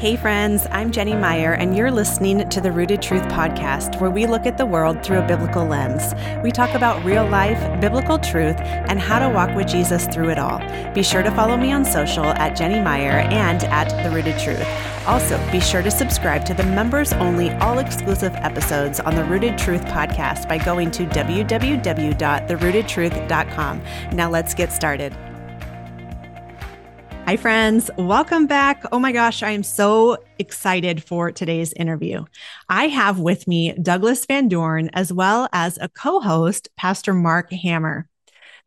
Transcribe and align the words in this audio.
Hey, 0.00 0.16
friends, 0.16 0.66
I'm 0.70 0.90
Jenny 0.92 1.14
Meyer, 1.14 1.52
and 1.52 1.76
you're 1.76 1.90
listening 1.90 2.48
to 2.48 2.60
the 2.62 2.72
Rooted 2.72 3.02
Truth 3.02 3.24
podcast, 3.24 4.00
where 4.00 4.10
we 4.10 4.24
look 4.24 4.46
at 4.46 4.56
the 4.56 4.64
world 4.64 5.04
through 5.04 5.18
a 5.18 5.26
biblical 5.26 5.66
lens. 5.66 6.14
We 6.42 6.50
talk 6.50 6.74
about 6.74 7.04
real 7.04 7.28
life, 7.28 7.60
biblical 7.82 8.18
truth, 8.18 8.56
and 8.60 8.98
how 8.98 9.18
to 9.18 9.28
walk 9.28 9.54
with 9.54 9.68
Jesus 9.68 10.06
through 10.06 10.30
it 10.30 10.38
all. 10.38 10.58
Be 10.94 11.02
sure 11.02 11.22
to 11.22 11.30
follow 11.32 11.58
me 11.58 11.70
on 11.70 11.84
social 11.84 12.24
at 12.24 12.56
Jenny 12.56 12.80
Meyer 12.80 13.18
and 13.28 13.62
at 13.64 13.90
The 14.02 14.08
Rooted 14.08 14.38
Truth. 14.38 14.66
Also, 15.06 15.38
be 15.52 15.60
sure 15.60 15.82
to 15.82 15.90
subscribe 15.90 16.46
to 16.46 16.54
the 16.54 16.64
members 16.64 17.12
only, 17.12 17.50
all 17.56 17.78
exclusive 17.78 18.34
episodes 18.36 19.00
on 19.00 19.14
the 19.14 19.24
Rooted 19.24 19.58
Truth 19.58 19.84
podcast 19.84 20.48
by 20.48 20.56
going 20.56 20.90
to 20.92 21.04
www.therootedtruth.com. 21.04 23.82
Now, 24.12 24.30
let's 24.30 24.54
get 24.54 24.72
started. 24.72 25.14
Hi, 27.30 27.36
friends. 27.36 27.92
Welcome 27.96 28.48
back. 28.48 28.82
Oh 28.90 28.98
my 28.98 29.12
gosh, 29.12 29.44
I 29.44 29.50
am 29.50 29.62
so 29.62 30.16
excited 30.40 31.00
for 31.04 31.30
today's 31.30 31.72
interview. 31.74 32.24
I 32.68 32.88
have 32.88 33.20
with 33.20 33.46
me 33.46 33.72
Douglas 33.74 34.26
Van 34.26 34.48
Dorn, 34.48 34.90
as 34.94 35.12
well 35.12 35.48
as 35.52 35.78
a 35.80 35.88
co 35.88 36.18
host, 36.18 36.70
Pastor 36.76 37.14
Mark 37.14 37.52
Hammer. 37.52 38.08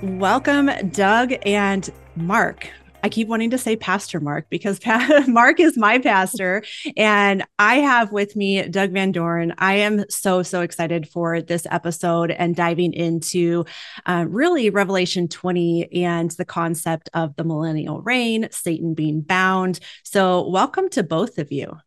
Welcome, 0.05 0.69
Doug 0.91 1.33
and 1.47 1.89
Mark. 2.16 2.69
I 3.01 3.09
keep 3.09 3.27
wanting 3.27 3.49
to 3.49 3.57
say 3.57 3.75
Pastor 3.75 4.19
Mark 4.19 4.45
because 4.51 4.77
pa- 4.77 5.23
Mark 5.27 5.59
is 5.59 5.77
my 5.77 5.97
pastor. 5.97 6.63
And 6.95 7.43
I 7.57 7.77
have 7.77 8.11
with 8.11 8.35
me 8.35 8.67
Doug 8.69 8.91
Van 8.91 9.11
Dorn. 9.11 9.55
I 9.57 9.77
am 9.77 10.05
so, 10.07 10.44
so 10.44 10.61
excited 10.61 11.09
for 11.09 11.41
this 11.41 11.65
episode 11.71 12.29
and 12.29 12.55
diving 12.55 12.94
into 12.94 13.65
uh, 14.05 14.25
really 14.29 14.69
Revelation 14.69 15.27
20 15.27 16.03
and 16.03 16.29
the 16.31 16.45
concept 16.45 17.09
of 17.15 17.35
the 17.35 17.44
millennial 17.44 18.03
reign, 18.03 18.47
Satan 18.51 18.94
being 18.94 19.21
bound. 19.21 19.79
So, 20.03 20.47
welcome 20.47 20.88
to 20.89 21.01
both 21.01 21.39
of 21.39 21.51
you. 21.51 21.79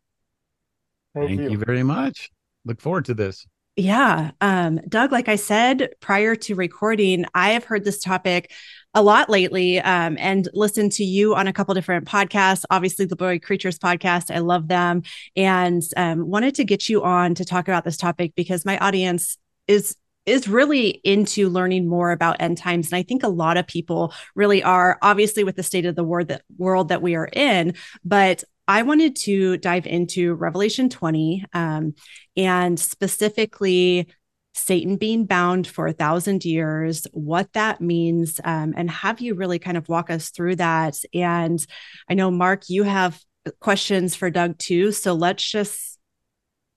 Thank, 1.15 1.27
Thank 1.29 1.39
you. 1.39 1.51
you 1.51 1.57
very 1.57 1.83
much. 1.83 2.29
Look 2.65 2.81
forward 2.81 3.05
to 3.05 3.13
this. 3.13 3.47
Yeah. 3.79 4.31
Um, 4.41 4.81
Doug, 4.89 5.13
like 5.13 5.29
I 5.29 5.37
said 5.37 5.91
prior 6.01 6.35
to 6.35 6.55
recording, 6.55 7.23
I 7.33 7.51
have 7.51 7.63
heard 7.63 7.85
this 7.85 8.01
topic 8.01 8.51
a 8.93 9.01
lot 9.01 9.29
lately 9.29 9.79
um, 9.79 10.17
and 10.19 10.49
listened 10.53 10.91
to 10.93 11.05
you 11.05 11.33
on 11.33 11.47
a 11.47 11.53
couple 11.53 11.73
different 11.75 12.05
podcasts. 12.05 12.65
Obviously, 12.69 13.05
the 13.05 13.15
Boy 13.15 13.39
Creatures 13.39 13.79
podcast, 13.79 14.35
I 14.35 14.39
love 14.39 14.67
them, 14.67 15.03
and 15.37 15.81
um, 15.95 16.27
wanted 16.27 16.55
to 16.55 16.65
get 16.65 16.89
you 16.89 17.03
on 17.03 17.35
to 17.35 17.45
talk 17.45 17.69
about 17.69 17.85
this 17.85 17.95
topic 17.95 18.33
because 18.35 18.65
my 18.65 18.77
audience 18.79 19.37
is 19.65 19.95
is 20.25 20.49
really 20.49 20.89
into 21.05 21.47
learning 21.47 21.87
more 21.87 22.11
about 22.11 22.35
end 22.41 22.57
times 22.57 22.91
and 22.91 22.97
i 22.97 23.01
think 23.01 23.23
a 23.23 23.29
lot 23.29 23.55
of 23.55 23.65
people 23.65 24.13
really 24.35 24.61
are 24.61 24.99
obviously 25.01 25.45
with 25.45 25.55
the 25.55 25.63
state 25.63 25.85
of 25.85 25.95
the 25.95 26.03
world 26.03 26.27
that 26.27 26.43
world 26.57 26.89
that 26.89 27.01
we 27.01 27.15
are 27.15 27.29
in 27.33 27.73
but 28.03 28.43
I 28.69 28.83
wanted 28.83 29.15
to 29.21 29.57
dive 29.57 29.87
into 29.87 30.35
Revelation 30.35 30.89
20 30.89 31.43
um, 31.53 31.95
and 32.37 32.79
specifically 32.79 34.13
Satan 34.53 34.97
being 34.97 35.25
bound 35.25 35.65
for 35.65 35.87
a 35.87 35.91
thousand 35.91 36.45
years, 36.45 37.07
what 37.11 37.51
that 37.53 37.81
means, 37.81 38.39
um, 38.43 38.75
and 38.77 38.87
have 38.91 39.21
you 39.21 39.33
really 39.33 39.57
kind 39.57 39.75
of 39.75 39.89
walk 39.89 40.11
us 40.11 40.29
through 40.29 40.57
that. 40.57 40.99
And 41.15 41.65
I 42.07 42.13
know, 42.13 42.29
Mark, 42.29 42.69
you 42.69 42.83
have 42.83 43.19
questions 43.59 44.15
for 44.15 44.29
Doug 44.29 44.59
too. 44.59 44.91
So 44.91 45.15
let's 45.15 45.49
just 45.49 45.97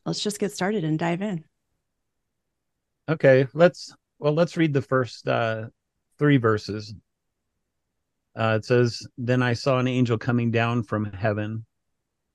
let's 0.06 0.22
just 0.22 0.38
get 0.38 0.52
started 0.52 0.84
and 0.84 0.98
dive 0.98 1.20
in. 1.20 1.44
Okay, 3.06 3.47
let's 3.52 3.94
well 4.19 4.32
let's 4.32 4.56
read 4.56 4.72
the 4.72 4.81
first 4.81 5.28
uh, 5.28 5.66
three 6.19 6.38
verses. 6.38 6.94
Uh, 8.34 8.56
it 8.58 8.64
says, 8.64 9.06
"Then 9.19 9.42
I 9.42 9.52
saw 9.52 9.78
an 9.78 9.88
angel 9.88 10.16
coming 10.16 10.50
down 10.50 10.84
from 10.84 11.12
heaven." 11.12 11.66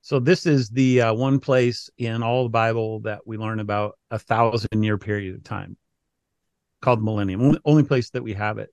So 0.00 0.20
this 0.20 0.46
is 0.46 0.70
the 0.70 1.02
uh, 1.02 1.14
one 1.14 1.40
place 1.40 1.90
in 1.98 2.22
all 2.22 2.44
the 2.44 2.50
Bible 2.50 3.00
that 3.00 3.26
we 3.26 3.36
learn 3.36 3.60
about 3.60 3.98
a 4.10 4.18
thousand 4.18 4.82
year 4.82 4.98
period 4.98 5.34
of 5.34 5.44
time 5.44 5.76
called 6.80 7.00
the 7.00 7.04
millennium. 7.04 7.58
Only 7.64 7.82
place 7.82 8.10
that 8.10 8.22
we 8.22 8.34
have 8.34 8.58
it. 8.58 8.70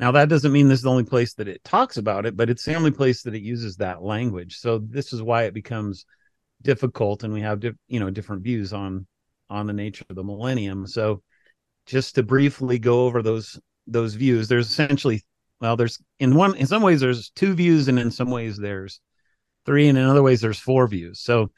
Now 0.00 0.12
that 0.12 0.28
doesn't 0.28 0.52
mean 0.52 0.68
this 0.68 0.80
is 0.80 0.84
the 0.84 0.90
only 0.90 1.04
place 1.04 1.34
that 1.34 1.48
it 1.48 1.62
talks 1.64 1.96
about 1.96 2.26
it, 2.26 2.36
but 2.36 2.50
it's 2.50 2.64
the 2.64 2.74
only 2.74 2.90
place 2.90 3.22
that 3.22 3.34
it 3.34 3.42
uses 3.42 3.76
that 3.76 4.02
language. 4.02 4.58
So 4.58 4.78
this 4.78 5.12
is 5.12 5.22
why 5.22 5.44
it 5.44 5.54
becomes 5.54 6.04
difficult, 6.62 7.22
and 7.22 7.32
we 7.32 7.40
have 7.42 7.60
di- 7.60 7.72
you 7.86 8.00
know 8.00 8.10
different 8.10 8.42
views 8.42 8.72
on 8.72 9.06
on 9.50 9.66
the 9.66 9.72
nature 9.72 10.04
of 10.10 10.16
the 10.16 10.24
millennium. 10.24 10.86
So 10.86 11.22
just 11.86 12.16
to 12.16 12.22
briefly 12.22 12.78
go 12.78 13.06
over 13.06 13.22
those 13.22 13.58
those 13.86 14.14
views, 14.14 14.48
there's 14.48 14.68
essentially 14.68 15.22
well, 15.60 15.76
there's 15.76 15.98
in 16.18 16.34
one 16.34 16.56
in 16.56 16.66
some 16.66 16.82
ways 16.82 17.00
there's 17.00 17.30
two 17.30 17.54
views, 17.54 17.88
and 17.88 17.98
in 17.98 18.10
some 18.10 18.30
ways 18.30 18.56
there's 18.56 19.00
three, 19.64 19.88
and 19.88 19.98
in 19.98 20.04
other 20.04 20.22
ways, 20.22 20.40
there's 20.40 20.58
four 20.58 20.86
views. 20.86 21.20
So 21.20 21.50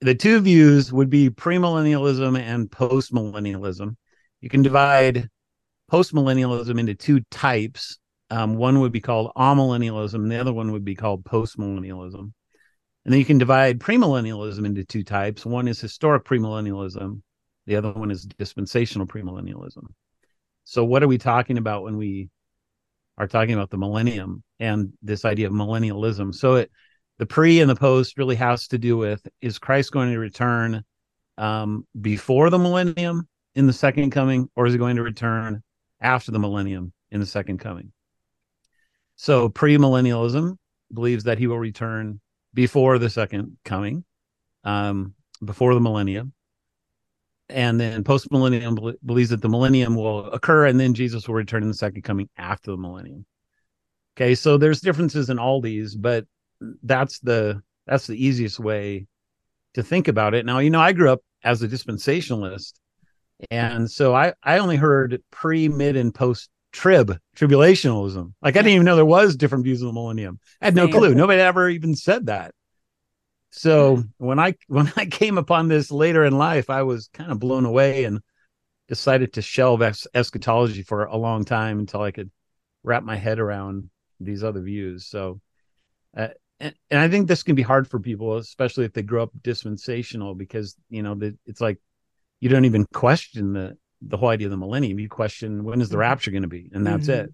the 0.00 0.14
two 0.14 0.40
views 0.40 0.92
would 0.92 1.10
be 1.10 1.30
premillennialism 1.30 2.38
and 2.38 2.70
postmillennialism. 2.70 3.96
You 4.40 4.48
can 4.48 4.62
divide 4.62 5.28
postmillennialism 5.90 6.78
into 6.78 6.94
two 6.94 7.20
types. 7.30 7.98
Um, 8.30 8.56
one 8.56 8.80
would 8.80 8.92
be 8.92 9.00
called 9.00 9.32
amillennialism, 9.36 10.14
and 10.14 10.30
the 10.30 10.40
other 10.40 10.52
one 10.52 10.72
would 10.72 10.84
be 10.84 10.96
called 10.96 11.24
postmillennialism. 11.24 12.32
And 13.04 13.12
then 13.12 13.18
you 13.20 13.24
can 13.24 13.38
divide 13.38 13.78
premillennialism 13.78 14.66
into 14.66 14.84
two 14.84 15.04
types. 15.04 15.46
One 15.46 15.68
is 15.68 15.80
historic 15.80 16.24
premillennialism, 16.24 17.22
the 17.66 17.76
other 17.76 17.92
one 17.92 18.10
is 18.10 18.24
dispensational 18.24 19.06
premillennialism. 19.06 19.84
So, 20.64 20.84
what 20.84 21.02
are 21.02 21.08
we 21.08 21.18
talking 21.18 21.58
about 21.58 21.84
when 21.84 21.96
we 21.96 22.28
are 23.16 23.28
talking 23.28 23.54
about 23.54 23.70
the 23.70 23.78
millennium 23.78 24.42
and 24.58 24.92
this 25.02 25.24
idea 25.24 25.46
of 25.46 25.52
millennialism? 25.52 26.34
So, 26.34 26.56
it 26.56 26.70
the 27.18 27.26
pre 27.26 27.60
and 27.60 27.70
the 27.70 27.76
post 27.76 28.18
really 28.18 28.36
has 28.36 28.68
to 28.68 28.78
do 28.78 28.96
with 28.96 29.26
is 29.40 29.58
Christ 29.58 29.92
going 29.92 30.12
to 30.12 30.18
return 30.18 30.84
um, 31.38 31.86
before 32.00 32.50
the 32.50 32.58
millennium 32.58 33.28
in 33.54 33.66
the 33.66 33.72
second 33.72 34.10
coming, 34.10 34.48
or 34.54 34.66
is 34.66 34.74
he 34.74 34.78
going 34.78 34.96
to 34.96 35.02
return 35.02 35.62
after 36.00 36.30
the 36.30 36.38
millennium 36.38 36.92
in 37.10 37.20
the 37.20 37.26
second 37.26 37.58
coming? 37.58 37.92
So 39.16 39.48
premillennialism 39.48 40.56
believes 40.92 41.24
that 41.24 41.38
he 41.38 41.46
will 41.46 41.58
return 41.58 42.20
before 42.52 42.98
the 42.98 43.10
second 43.10 43.56
coming, 43.64 44.04
um, 44.64 45.14
before 45.44 45.74
the 45.74 45.80
millennium. 45.80 46.32
And 47.48 47.80
then 47.80 48.02
post 48.02 48.30
millennium 48.30 48.76
believes 49.04 49.30
that 49.30 49.40
the 49.40 49.48
millennium 49.48 49.94
will 49.94 50.26
occur 50.32 50.66
and 50.66 50.78
then 50.78 50.94
Jesus 50.94 51.28
will 51.28 51.36
return 51.36 51.62
in 51.62 51.68
the 51.68 51.74
second 51.74 52.02
coming 52.02 52.28
after 52.36 52.72
the 52.72 52.76
millennium. 52.76 53.24
Okay, 54.16 54.34
so 54.34 54.58
there's 54.58 54.80
differences 54.80 55.30
in 55.30 55.38
all 55.38 55.60
these, 55.60 55.94
but 55.94 56.26
that's 56.82 57.18
the 57.20 57.62
that's 57.86 58.06
the 58.06 58.22
easiest 58.22 58.58
way 58.58 59.06
to 59.74 59.82
think 59.82 60.08
about 60.08 60.34
it. 60.34 60.46
Now, 60.46 60.58
you 60.58 60.70
know, 60.70 60.80
I 60.80 60.92
grew 60.92 61.10
up 61.10 61.20
as 61.44 61.62
a 61.62 61.68
dispensationalist, 61.68 62.72
and 63.50 63.90
so 63.90 64.14
I 64.14 64.32
I 64.42 64.58
only 64.58 64.76
heard 64.76 65.22
pre, 65.30 65.68
mid, 65.68 65.96
and 65.96 66.14
post 66.14 66.50
trib 66.72 67.18
tribulationalism. 67.36 68.32
Like 68.42 68.56
I 68.56 68.60
didn't 68.60 68.74
even 68.74 68.84
know 68.84 68.96
there 68.96 69.04
was 69.04 69.36
different 69.36 69.64
views 69.64 69.82
of 69.82 69.88
the 69.88 69.92
millennium. 69.92 70.38
I 70.60 70.66
had 70.66 70.76
no 70.76 70.88
clue. 70.88 71.14
Nobody 71.14 71.40
ever 71.40 71.68
even 71.68 71.94
said 71.94 72.26
that. 72.26 72.54
So 73.50 74.04
when 74.18 74.38
I 74.38 74.54
when 74.68 74.92
I 74.96 75.06
came 75.06 75.38
upon 75.38 75.68
this 75.68 75.90
later 75.90 76.24
in 76.24 76.36
life, 76.36 76.70
I 76.70 76.82
was 76.82 77.08
kind 77.12 77.32
of 77.32 77.38
blown 77.38 77.64
away 77.64 78.04
and 78.04 78.20
decided 78.88 79.32
to 79.32 79.42
shelve 79.42 79.82
es- 79.82 80.06
eschatology 80.14 80.82
for 80.82 81.04
a 81.04 81.16
long 81.16 81.44
time 81.44 81.78
until 81.80 82.02
I 82.02 82.12
could 82.12 82.30
wrap 82.84 83.02
my 83.02 83.16
head 83.16 83.38
around 83.38 83.90
these 84.20 84.44
other 84.44 84.60
views. 84.60 85.06
So, 85.06 85.40
uh, 86.16 86.28
and, 86.60 86.74
and 86.90 87.00
I 87.00 87.08
think 87.08 87.28
this 87.28 87.42
can 87.42 87.54
be 87.54 87.62
hard 87.62 87.88
for 87.88 88.00
people, 88.00 88.36
especially 88.36 88.84
if 88.84 88.92
they 88.92 89.02
grow 89.02 89.24
up 89.24 89.30
dispensational, 89.42 90.34
because 90.34 90.76
you 90.88 91.02
know 91.02 91.14
the, 91.14 91.36
it's 91.46 91.60
like 91.60 91.78
you 92.40 92.48
don't 92.48 92.64
even 92.64 92.86
question 92.92 93.52
the 93.52 93.76
the 94.02 94.16
whole 94.16 94.28
idea 94.28 94.46
of 94.46 94.50
the 94.50 94.56
millennium. 94.56 94.98
You 94.98 95.08
question 95.08 95.64
when 95.64 95.80
is 95.80 95.88
the 95.88 95.94
mm-hmm. 95.94 96.00
rapture 96.00 96.30
going 96.30 96.42
to 96.42 96.48
be, 96.48 96.70
and 96.72 96.86
that's 96.86 97.08
mm-hmm. 97.08 97.26
it. 97.26 97.32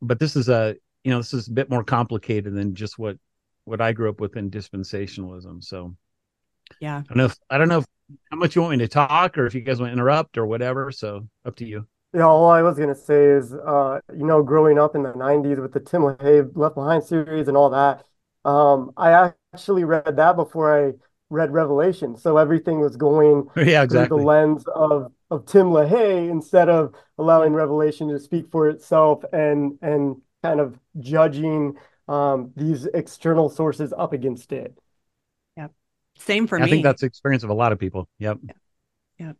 But 0.00 0.18
this 0.18 0.36
is 0.36 0.48
a 0.48 0.76
you 1.04 1.10
know 1.10 1.18
this 1.18 1.34
is 1.34 1.48
a 1.48 1.52
bit 1.52 1.70
more 1.70 1.84
complicated 1.84 2.54
than 2.54 2.74
just 2.74 2.98
what 2.98 3.16
what 3.64 3.80
I 3.80 3.92
grew 3.92 4.10
up 4.10 4.20
with 4.20 4.36
in 4.36 4.50
dispensationalism. 4.50 5.62
So 5.64 5.96
yeah, 6.80 6.98
I 6.98 7.02
don't 7.02 7.16
know 7.16 7.24
if 7.26 7.38
I 7.48 7.58
don't 7.58 7.68
know 7.68 7.78
if, 7.78 7.86
how 8.30 8.36
much 8.36 8.54
you 8.54 8.62
want 8.62 8.72
me 8.72 8.78
to 8.78 8.88
talk 8.88 9.38
or 9.38 9.46
if 9.46 9.54
you 9.54 9.62
guys 9.62 9.80
want 9.80 9.90
to 9.90 9.94
interrupt 9.94 10.36
or 10.36 10.46
whatever. 10.46 10.90
So 10.92 11.28
up 11.44 11.56
to 11.56 11.66
you. 11.66 11.86
Yeah, 12.14 12.26
all 12.26 12.50
I 12.50 12.62
was 12.62 12.78
gonna 12.78 12.94
say 12.94 13.24
is, 13.24 13.54
uh, 13.54 14.00
you 14.14 14.26
know, 14.26 14.42
growing 14.42 14.78
up 14.78 14.94
in 14.94 15.02
the 15.02 15.12
'90s 15.14 15.58
with 15.58 15.72
the 15.72 15.80
Tim 15.80 16.02
LaHaye 16.02 16.50
Left 16.54 16.74
Behind 16.74 17.02
series 17.02 17.48
and 17.48 17.56
all 17.56 17.70
that, 17.70 18.04
um, 18.44 18.92
I 18.96 19.32
actually 19.54 19.84
read 19.84 20.16
that 20.16 20.36
before 20.36 20.88
I 20.88 20.92
read 21.30 21.52
Revelation, 21.52 22.16
so 22.16 22.36
everything 22.36 22.80
was 22.80 22.96
going 22.96 23.48
yeah, 23.56 23.82
exactly. 23.82 24.08
through 24.08 24.18
the 24.18 24.24
lens 24.24 24.64
of 24.74 25.12
of 25.30 25.46
Tim 25.46 25.68
LaHaye 25.68 26.28
instead 26.30 26.68
of 26.68 26.94
allowing 27.16 27.54
Revelation 27.54 28.08
to 28.08 28.20
speak 28.20 28.50
for 28.50 28.68
itself 28.68 29.24
and 29.32 29.78
and 29.80 30.20
kind 30.42 30.60
of 30.60 30.78
judging 30.98 31.76
um, 32.08 32.52
these 32.56 32.86
external 32.86 33.48
sources 33.48 33.92
up 33.96 34.12
against 34.12 34.52
it. 34.52 34.76
Yep. 35.56 35.72
Same 36.18 36.46
for 36.46 36.56
I 36.56 36.62
me. 36.62 36.66
I 36.66 36.70
think 36.70 36.84
that's 36.84 37.00
the 37.00 37.06
experience 37.06 37.42
of 37.42 37.50
a 37.50 37.54
lot 37.54 37.72
of 37.72 37.78
people. 37.78 38.08
Yep. 38.18 38.38
Yep. 38.46 38.56
yep. 39.18 39.36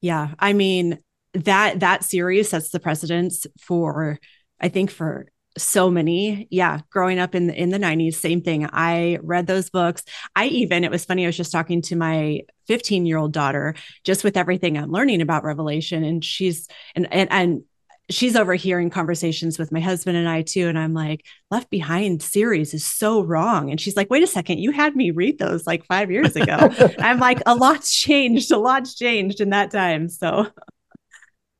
Yeah. 0.00 0.34
I 0.38 0.52
mean, 0.52 0.98
that 1.44 1.80
that 1.80 2.04
series 2.04 2.50
sets 2.50 2.70
the 2.70 2.80
precedence 2.80 3.46
for 3.60 4.18
I 4.60 4.68
think 4.68 4.90
for 4.90 5.26
so 5.56 5.90
many 5.90 6.46
yeah 6.50 6.80
growing 6.90 7.18
up 7.18 7.34
in 7.34 7.48
the, 7.48 7.54
in 7.54 7.70
the 7.70 7.78
90s 7.78 8.14
same 8.14 8.40
thing 8.40 8.68
i 8.72 9.18
read 9.22 9.48
those 9.48 9.70
books 9.70 10.04
i 10.36 10.46
even 10.46 10.84
it 10.84 10.90
was 10.90 11.04
funny 11.04 11.24
i 11.24 11.26
was 11.26 11.36
just 11.36 11.50
talking 11.50 11.82
to 11.82 11.96
my 11.96 12.40
15 12.68 13.06
year 13.06 13.18
old 13.18 13.32
daughter 13.32 13.74
just 14.04 14.22
with 14.22 14.36
everything 14.36 14.78
i'm 14.78 14.92
learning 14.92 15.20
about 15.20 15.42
revelation 15.42 16.04
and 16.04 16.24
she's 16.24 16.68
and 16.94 17.12
and, 17.12 17.32
and 17.32 17.62
she's 18.10 18.36
overhearing 18.36 18.90
conversations 18.90 19.58
with 19.58 19.70
my 19.70 19.80
husband 19.80 20.16
and 20.16 20.28
I 20.28 20.42
too. 20.42 20.66
And 20.68 20.78
I'm 20.78 20.94
like, 20.94 21.26
Left 21.50 21.68
Behind 21.68 22.22
series 22.22 22.72
is 22.72 22.84
so 22.84 23.22
wrong. 23.22 23.70
And 23.70 23.80
she's 23.80 23.96
like, 23.96 24.08
wait 24.10 24.22
a 24.22 24.26
second, 24.26 24.58
you 24.58 24.70
had 24.70 24.96
me 24.96 25.10
read 25.10 25.38
those 25.38 25.66
like 25.66 25.84
five 25.84 26.10
years 26.10 26.34
ago. 26.34 26.56
I'm 26.98 27.18
like, 27.18 27.42
a 27.44 27.54
lot's 27.54 27.94
changed, 27.94 28.50
a 28.50 28.58
lot's 28.58 28.94
changed 28.94 29.40
in 29.40 29.50
that 29.50 29.70
time. 29.70 30.08
So, 30.08 30.46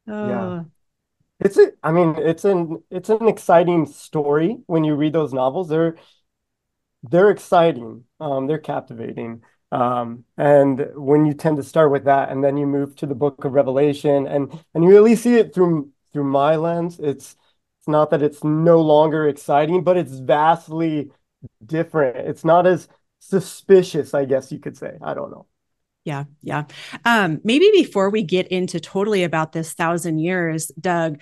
oh. 0.09 0.29
yeah. 0.29 0.63
It's 1.41 1.57
a, 1.57 1.73
I 1.83 1.93
mean, 1.93 2.17
it's 2.19 2.45
an 2.45 2.83
it's 2.91 3.11
an 3.11 3.29
exciting 3.29 3.87
story 3.87 4.59
when 4.67 4.85
you 4.85 4.97
read 4.97 5.13
those 5.13 5.33
novels. 5.33 5.69
They're 5.69 5.97
they're 7.03 7.31
exciting. 7.31 8.05
Um, 8.21 8.47
they're 8.47 8.59
captivating. 8.59 9.43
Um, 9.71 10.25
and 10.37 10.89
when 10.95 11.27
you 11.27 11.35
tend 11.35 11.59
to 11.59 11.63
start 11.63 11.91
with 11.93 12.05
that, 12.05 12.31
and 12.31 12.43
then 12.43 12.57
you 12.57 12.67
move 12.67 12.97
to 12.97 13.07
the 13.07 13.15
book 13.15 13.45
of 13.45 13.53
Revelation, 13.53 14.27
and 14.27 14.53
and 14.75 14.85
you 14.85 14.91
really 14.91 15.17
see 15.17 15.37
it 15.37 15.55
through 15.55 15.91
through 16.13 16.25
my 16.25 16.57
lens, 16.57 16.99
it's 16.99 17.37
it's 17.81 17.89
not 17.89 18.11
that 18.11 18.23
it's 18.23 18.43
no 18.43 18.81
longer 18.81 19.29
exciting, 19.29 19.85
but 19.85 19.97
it's 19.97 20.19
vastly 20.19 21.13
different. 21.65 22.17
It's 22.29 22.45
not 22.45 22.67
as 22.67 22.89
suspicious, 23.21 24.15
I 24.15 24.25
guess 24.25 24.51
you 24.53 24.59
could 24.59 24.77
say. 24.77 24.99
I 25.03 25.15
don't 25.15 25.31
know. 25.31 25.47
Yeah, 26.05 26.25
yeah. 26.43 26.65
Um, 27.05 27.41
maybe 27.45 27.71
before 27.73 28.11
we 28.11 28.23
get 28.23 28.49
into 28.49 28.81
totally 28.81 29.25
about 29.25 29.53
this 29.53 29.75
thousand 29.75 30.19
years, 30.19 30.69
Doug, 30.81 31.21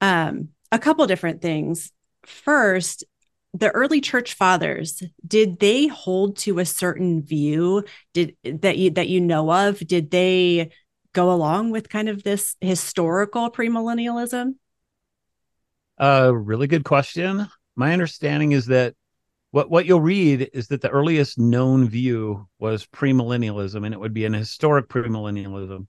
um, 0.00 0.48
a 0.72 0.78
couple 0.78 1.06
different 1.06 1.42
things. 1.42 1.92
First, 2.24 3.04
the 3.52 3.70
early 3.70 4.00
church 4.00 4.34
fathers 4.34 5.02
did 5.26 5.60
they 5.60 5.86
hold 5.86 6.36
to 6.36 6.58
a 6.58 6.66
certain 6.66 7.22
view 7.22 7.84
did 8.12 8.36
that 8.42 8.76
you 8.76 8.90
that 8.90 9.08
you 9.08 9.20
know 9.20 9.50
of 9.50 9.78
did 9.86 10.10
they 10.10 10.70
go 11.12 11.30
along 11.30 11.70
with 11.70 11.88
kind 11.88 12.08
of 12.08 12.24
this 12.24 12.56
historical 12.60 13.50
premillennialism? 13.50 14.54
A 15.98 16.26
uh, 16.26 16.30
really 16.30 16.66
good 16.66 16.84
question. 16.84 17.48
My 17.76 17.92
understanding 17.92 18.52
is 18.52 18.66
that 18.66 18.94
what 19.54 19.70
what 19.70 19.86
you'll 19.86 20.00
read 20.00 20.50
is 20.52 20.66
that 20.66 20.80
the 20.80 20.90
earliest 20.90 21.38
known 21.38 21.88
view 21.88 22.48
was 22.58 22.86
premillennialism, 22.86 23.84
and 23.84 23.94
it 23.94 24.00
would 24.00 24.12
be 24.12 24.24
an 24.24 24.32
historic 24.32 24.88
premillennialism, 24.88 25.86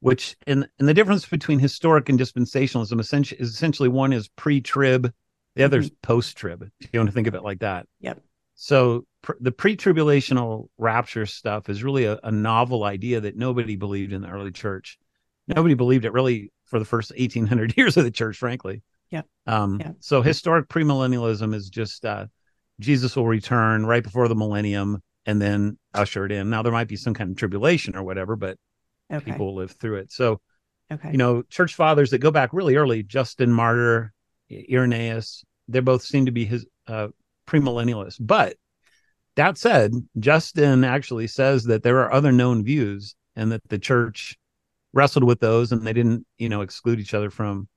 which 0.00 0.36
and 0.46 0.68
and 0.78 0.86
the 0.86 0.92
difference 0.92 1.24
between 1.24 1.58
historic 1.58 2.10
and 2.10 2.20
dispensationalism 2.20 3.00
essentially 3.00 3.40
is 3.40 3.54
essentially 3.54 3.88
one 3.88 4.12
is 4.12 4.28
pre-trib, 4.28 5.10
the 5.54 5.64
other's 5.64 5.86
mm-hmm. 5.86 5.96
post-trib. 6.02 6.70
If 6.78 6.90
you 6.92 7.00
want 7.00 7.08
to 7.08 7.14
think 7.14 7.26
of 7.26 7.34
it 7.34 7.42
like 7.42 7.60
that. 7.60 7.86
Yep. 8.00 8.20
So 8.54 9.06
pr- 9.22 9.32
the 9.40 9.52
pre-tribulational 9.52 10.68
rapture 10.76 11.24
stuff 11.24 11.70
is 11.70 11.82
really 11.82 12.04
a, 12.04 12.20
a, 12.22 12.30
novel 12.30 12.84
idea 12.84 13.22
that 13.22 13.34
nobody 13.34 13.76
believed 13.76 14.12
in 14.12 14.20
the 14.20 14.28
early 14.28 14.52
church. 14.52 14.98
Nobody 15.48 15.72
believed 15.72 16.04
it 16.04 16.12
really 16.12 16.52
for 16.66 16.78
the 16.78 16.84
first 16.84 17.12
1800 17.12 17.74
years 17.78 17.96
of 17.96 18.04
the 18.04 18.10
church, 18.10 18.36
frankly. 18.36 18.82
Yeah. 19.10 19.22
Um, 19.46 19.78
yeah. 19.80 19.92
So 20.00 20.20
historic 20.20 20.68
premillennialism 20.68 21.54
is 21.54 21.70
just 21.70 22.04
uh, 22.04 22.26
Jesus 22.80 23.16
will 23.16 23.26
return 23.26 23.86
right 23.86 24.02
before 24.02 24.28
the 24.28 24.34
millennium 24.34 25.02
and 25.24 25.40
then 25.40 25.78
ushered 25.94 26.32
in. 26.32 26.50
Now 26.50 26.62
there 26.62 26.72
might 26.72 26.88
be 26.88 26.96
some 26.96 27.14
kind 27.14 27.30
of 27.30 27.36
tribulation 27.36 27.96
or 27.96 28.02
whatever, 28.02 28.36
but 28.36 28.56
okay. 29.12 29.24
people 29.24 29.46
will 29.46 29.56
live 29.56 29.72
through 29.72 29.96
it. 29.96 30.12
So, 30.12 30.40
okay. 30.92 31.10
you 31.10 31.18
know, 31.18 31.42
church 31.42 31.74
fathers 31.74 32.10
that 32.10 32.18
go 32.18 32.30
back 32.30 32.50
really 32.52 32.76
early, 32.76 33.02
Justin 33.02 33.52
Martyr, 33.52 34.12
Irenaeus, 34.50 35.44
they 35.68 35.80
both 35.80 36.02
seem 36.02 36.26
to 36.26 36.32
be 36.32 36.44
his 36.44 36.66
uh, 36.86 37.08
premillennialists. 37.48 38.18
But 38.20 38.56
that 39.34 39.58
said, 39.58 39.92
Justin 40.18 40.84
actually 40.84 41.26
says 41.26 41.64
that 41.64 41.82
there 41.82 41.98
are 42.00 42.12
other 42.12 42.32
known 42.32 42.64
views 42.64 43.14
and 43.34 43.52
that 43.52 43.68
the 43.68 43.78
church 43.78 44.36
wrestled 44.92 45.24
with 45.24 45.40
those 45.40 45.72
and 45.72 45.86
they 45.86 45.92
didn't, 45.92 46.26
you 46.38 46.48
know, 46.48 46.62
exclude 46.62 47.00
each 47.00 47.14
other 47.14 47.30
from, 47.30 47.68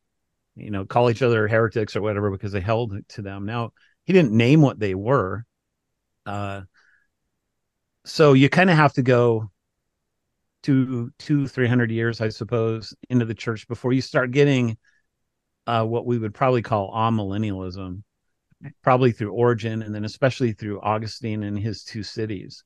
you 0.55 0.71
know, 0.71 0.85
call 0.85 1.09
each 1.09 1.21
other 1.21 1.47
heretics 1.47 1.95
or 1.95 2.01
whatever 2.01 2.31
because 2.31 2.51
they 2.51 2.61
held 2.61 2.93
to 3.09 3.21
them. 3.21 3.45
Now, 3.45 3.71
he 4.09 4.13
didn't 4.13 4.31
name 4.31 4.63
what 4.63 4.79
they 4.79 4.95
were. 4.95 5.45
Uh, 6.25 6.61
so 8.05 8.33
you 8.33 8.49
kind 8.49 8.71
of 8.71 8.75
have 8.75 8.93
to 8.93 9.03
go 9.03 9.51
two, 10.63 11.11
two, 11.19 11.47
three 11.47 11.67
hundred 11.67 11.91
years, 11.91 12.19
I 12.19 12.29
suppose, 12.29 12.95
into 13.11 13.25
the 13.25 13.35
church 13.35 13.67
before 13.67 13.93
you 13.93 14.01
start 14.01 14.31
getting 14.31 14.77
uh, 15.67 15.85
what 15.85 16.07
we 16.07 16.17
would 16.17 16.33
probably 16.33 16.63
call 16.63 16.91
amillennialism 16.91 18.01
probably 18.81 19.11
through 19.11 19.31
Origen 19.31 19.83
and 19.83 19.93
then 19.93 20.05
especially 20.05 20.53
through 20.53 20.81
Augustine 20.81 21.43
and 21.43 21.59
his 21.59 21.83
two 21.83 22.01
cities. 22.01 22.63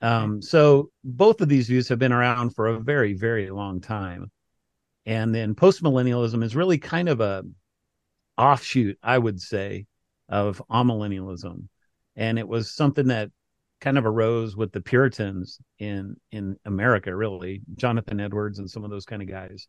Um, 0.00 0.40
so 0.40 0.90
both 1.02 1.40
of 1.40 1.48
these 1.48 1.66
views 1.66 1.88
have 1.88 1.98
been 1.98 2.12
around 2.12 2.54
for 2.54 2.68
a 2.68 2.78
very, 2.78 3.14
very 3.14 3.50
long 3.50 3.80
time. 3.80 4.30
And 5.06 5.34
then 5.34 5.56
postmillennialism 5.56 6.44
is 6.44 6.54
really 6.54 6.78
kind 6.78 7.08
of 7.08 7.20
a 7.20 7.42
offshoot, 8.38 8.96
I 9.02 9.18
would 9.18 9.40
say, 9.40 9.86
of 10.28 10.62
amillennialism. 10.70 11.68
And 12.16 12.38
it 12.38 12.46
was 12.46 12.74
something 12.74 13.08
that 13.08 13.30
kind 13.80 13.98
of 13.98 14.06
arose 14.06 14.56
with 14.56 14.72
the 14.72 14.80
Puritans 14.80 15.58
in 15.78 16.16
in 16.30 16.56
America, 16.64 17.14
really, 17.14 17.62
Jonathan 17.74 18.20
Edwards 18.20 18.58
and 18.58 18.70
some 18.70 18.84
of 18.84 18.90
those 18.90 19.06
kind 19.06 19.22
of 19.22 19.28
guys. 19.28 19.66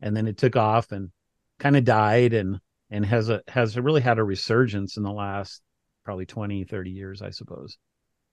And 0.00 0.16
then 0.16 0.26
it 0.26 0.36
took 0.36 0.56
off 0.56 0.92
and 0.92 1.10
kind 1.58 1.76
of 1.76 1.84
died 1.84 2.32
and 2.34 2.60
and 2.90 3.04
has 3.04 3.28
a 3.28 3.42
has 3.48 3.78
really 3.78 4.00
had 4.00 4.18
a 4.18 4.24
resurgence 4.24 4.96
in 4.96 5.02
the 5.02 5.12
last 5.12 5.62
probably 6.04 6.26
20 6.26 6.64
30 6.64 6.90
years 6.90 7.22
i 7.22 7.30
suppose 7.30 7.76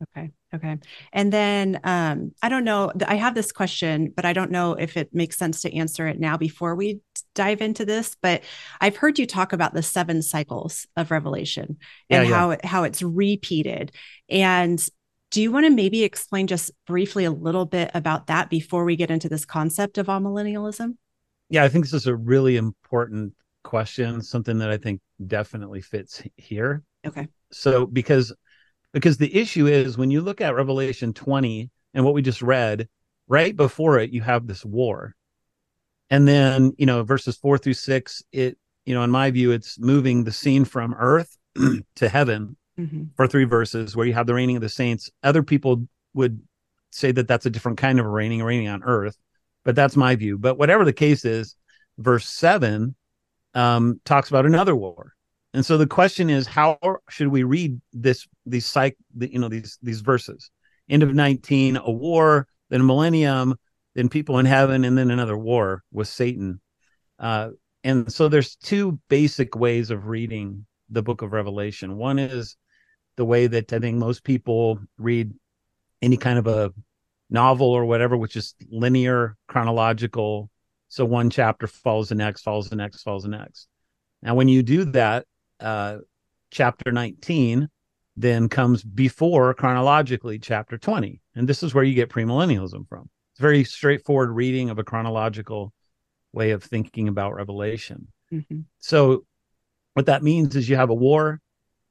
Okay. 0.03 0.31
Okay. 0.53 0.77
And 1.13 1.31
then 1.31 1.79
um, 1.83 2.33
I 2.41 2.49
don't 2.49 2.65
know. 2.65 2.91
I 3.07 3.15
have 3.15 3.33
this 3.33 3.51
question, 3.51 4.11
but 4.15 4.25
I 4.25 4.33
don't 4.33 4.51
know 4.51 4.73
if 4.73 4.97
it 4.97 5.13
makes 5.13 5.37
sense 5.37 5.61
to 5.61 5.73
answer 5.73 6.07
it 6.07 6.19
now 6.19 6.37
before 6.37 6.75
we 6.75 6.99
dive 7.33 7.61
into 7.61 7.85
this. 7.85 8.15
But 8.21 8.43
I've 8.81 8.97
heard 8.97 9.17
you 9.19 9.25
talk 9.25 9.53
about 9.53 9.73
the 9.73 9.83
seven 9.83 10.21
cycles 10.21 10.85
of 10.97 11.11
Revelation 11.11 11.77
and 12.09 12.27
yeah, 12.27 12.29
yeah. 12.29 12.35
how 12.35 12.57
how 12.63 12.83
it's 12.83 13.01
repeated. 13.01 13.91
And 14.29 14.85
do 15.31 15.41
you 15.41 15.51
want 15.51 15.65
to 15.65 15.69
maybe 15.69 16.03
explain 16.03 16.47
just 16.47 16.71
briefly 16.85 17.25
a 17.25 17.31
little 17.31 17.65
bit 17.65 17.91
about 17.93 18.27
that 18.27 18.49
before 18.49 18.85
we 18.85 18.95
get 18.95 19.11
into 19.11 19.29
this 19.29 19.45
concept 19.45 19.97
of 19.97 20.07
amillennialism? 20.07 20.95
Yeah, 21.49 21.63
I 21.63 21.69
think 21.69 21.85
this 21.85 21.93
is 21.93 22.07
a 22.07 22.15
really 22.15 22.57
important 22.57 23.33
question, 23.63 24.21
something 24.21 24.59
that 24.59 24.71
I 24.71 24.77
think 24.77 25.01
definitely 25.25 25.81
fits 25.81 26.23
here. 26.37 26.83
Okay. 27.05 27.27
So 27.51 27.85
because 27.85 28.33
because 28.95 29.17
the 29.17 29.35
issue 29.35 29.67
is 29.67 29.97
when 29.97 30.09
you 30.09 30.21
look 30.21 30.39
at 30.39 30.55
Revelation 30.55 31.11
20 31.11 31.69
and 31.93 32.05
what 32.05 32.13
we 32.13 32.21
just 32.21 32.41
read, 32.41 32.87
right 33.27 33.53
before 33.53 33.99
it, 33.99 34.11
you 34.11 34.21
have 34.21 34.47
this 34.47 34.63
war. 34.63 35.13
And 36.09 36.25
then, 36.25 36.71
you 36.77 36.85
know, 36.85 37.03
verses 37.03 37.35
four 37.35 37.57
through 37.57 37.73
six, 37.73 38.23
it, 38.31 38.57
you 38.85 38.93
know, 38.95 39.03
in 39.03 39.11
my 39.11 39.31
view, 39.31 39.51
it's 39.51 39.77
moving 39.77 40.23
the 40.23 40.31
scene 40.31 40.63
from 40.63 40.95
earth 40.97 41.37
to 41.95 42.07
heaven 42.07 42.55
mm-hmm. 42.79 43.03
for 43.17 43.27
three 43.27 43.43
verses 43.43 43.97
where 43.97 44.07
you 44.07 44.13
have 44.13 44.27
the 44.27 44.33
reigning 44.33 44.55
of 44.55 44.61
the 44.61 44.69
saints. 44.69 45.09
Other 45.21 45.43
people 45.43 45.89
would 46.13 46.41
say 46.91 47.11
that 47.11 47.27
that's 47.27 47.45
a 47.45 47.49
different 47.49 47.77
kind 47.77 47.99
of 47.99 48.05
reigning, 48.05 48.43
reigning 48.43 48.69
on 48.69 48.81
earth, 48.81 49.17
but 49.65 49.75
that's 49.75 49.97
my 49.97 50.15
view. 50.15 50.37
But 50.37 50.57
whatever 50.57 50.85
the 50.85 50.93
case 50.93 51.25
is, 51.25 51.57
verse 51.97 52.25
seven 52.25 52.95
um, 53.55 53.99
talks 54.05 54.29
about 54.29 54.45
another 54.45 54.73
war. 54.73 55.15
And 55.53 55.65
so 55.65 55.77
the 55.77 55.85
question 55.85 56.29
is, 56.29 56.47
how 56.47 56.77
should 57.09 57.27
we 57.27 57.43
read 57.43 57.81
this? 57.91 58.25
These 58.45 58.65
psych, 58.65 58.97
you 59.17 59.39
know, 59.39 59.49
these 59.49 59.77
these 59.81 60.01
verses. 60.01 60.51
End 60.89 61.03
of 61.03 61.13
nineteen, 61.13 61.77
a 61.77 61.91
war, 61.91 62.47
then 62.69 62.81
a 62.81 62.83
millennium, 62.83 63.55
then 63.95 64.09
people 64.09 64.39
in 64.39 64.45
heaven, 64.45 64.85
and 64.85 64.97
then 64.97 65.11
another 65.11 65.37
war 65.37 65.83
with 65.91 66.07
Satan. 66.07 66.61
Uh, 67.17 67.51
and 67.83 68.11
so 68.11 68.27
there's 68.27 68.55
two 68.55 68.99
basic 69.09 69.55
ways 69.55 69.91
of 69.91 70.07
reading 70.07 70.65
the 70.89 71.03
book 71.03 71.21
of 71.21 71.33
Revelation. 71.33 71.97
One 71.97 72.19
is 72.19 72.57
the 73.15 73.25
way 73.25 73.47
that 73.47 73.71
I 73.71 73.79
think 73.79 73.97
most 73.97 74.23
people 74.23 74.79
read 74.97 75.33
any 76.01 76.17
kind 76.17 76.37
of 76.37 76.47
a 76.47 76.73
novel 77.29 77.67
or 77.67 77.85
whatever, 77.85 78.17
which 78.17 78.35
is 78.35 78.55
linear, 78.69 79.35
chronological. 79.47 80.49
So 80.87 81.05
one 81.05 81.29
chapter 81.29 81.67
follows 81.67 82.09
the 82.09 82.15
next, 82.15 82.41
follows 82.41 82.69
the 82.69 82.75
next, 82.75 83.03
follows 83.03 83.23
the 83.23 83.29
next. 83.29 83.67
Now, 84.21 84.35
when 84.35 84.47
you 84.47 84.63
do 84.63 84.85
that, 84.85 85.25
uh, 85.59 85.97
chapter 86.51 86.91
19 86.91 87.69
then 88.17 88.47
comes 88.49 88.83
before 88.83 89.53
chronologically 89.53 90.39
chapter 90.39 90.77
20. 90.77 91.21
And 91.35 91.47
this 91.47 91.63
is 91.63 91.73
where 91.73 91.83
you 91.83 91.93
get 91.93 92.09
premillennialism 92.09 92.87
from. 92.87 93.09
It's 93.33 93.41
very 93.41 93.63
straightforward 93.63 94.31
reading 94.31 94.69
of 94.69 94.79
a 94.79 94.83
chronological 94.83 95.73
way 96.31 96.51
of 96.51 96.63
thinking 96.63 97.07
about 97.07 97.35
Revelation. 97.35 98.07
Mm-hmm. 98.31 98.61
So, 98.79 99.25
what 99.93 100.05
that 100.07 100.23
means 100.23 100.55
is 100.55 100.67
you 100.69 100.75
have 100.75 100.89
a 100.89 100.95
war, 100.95 101.41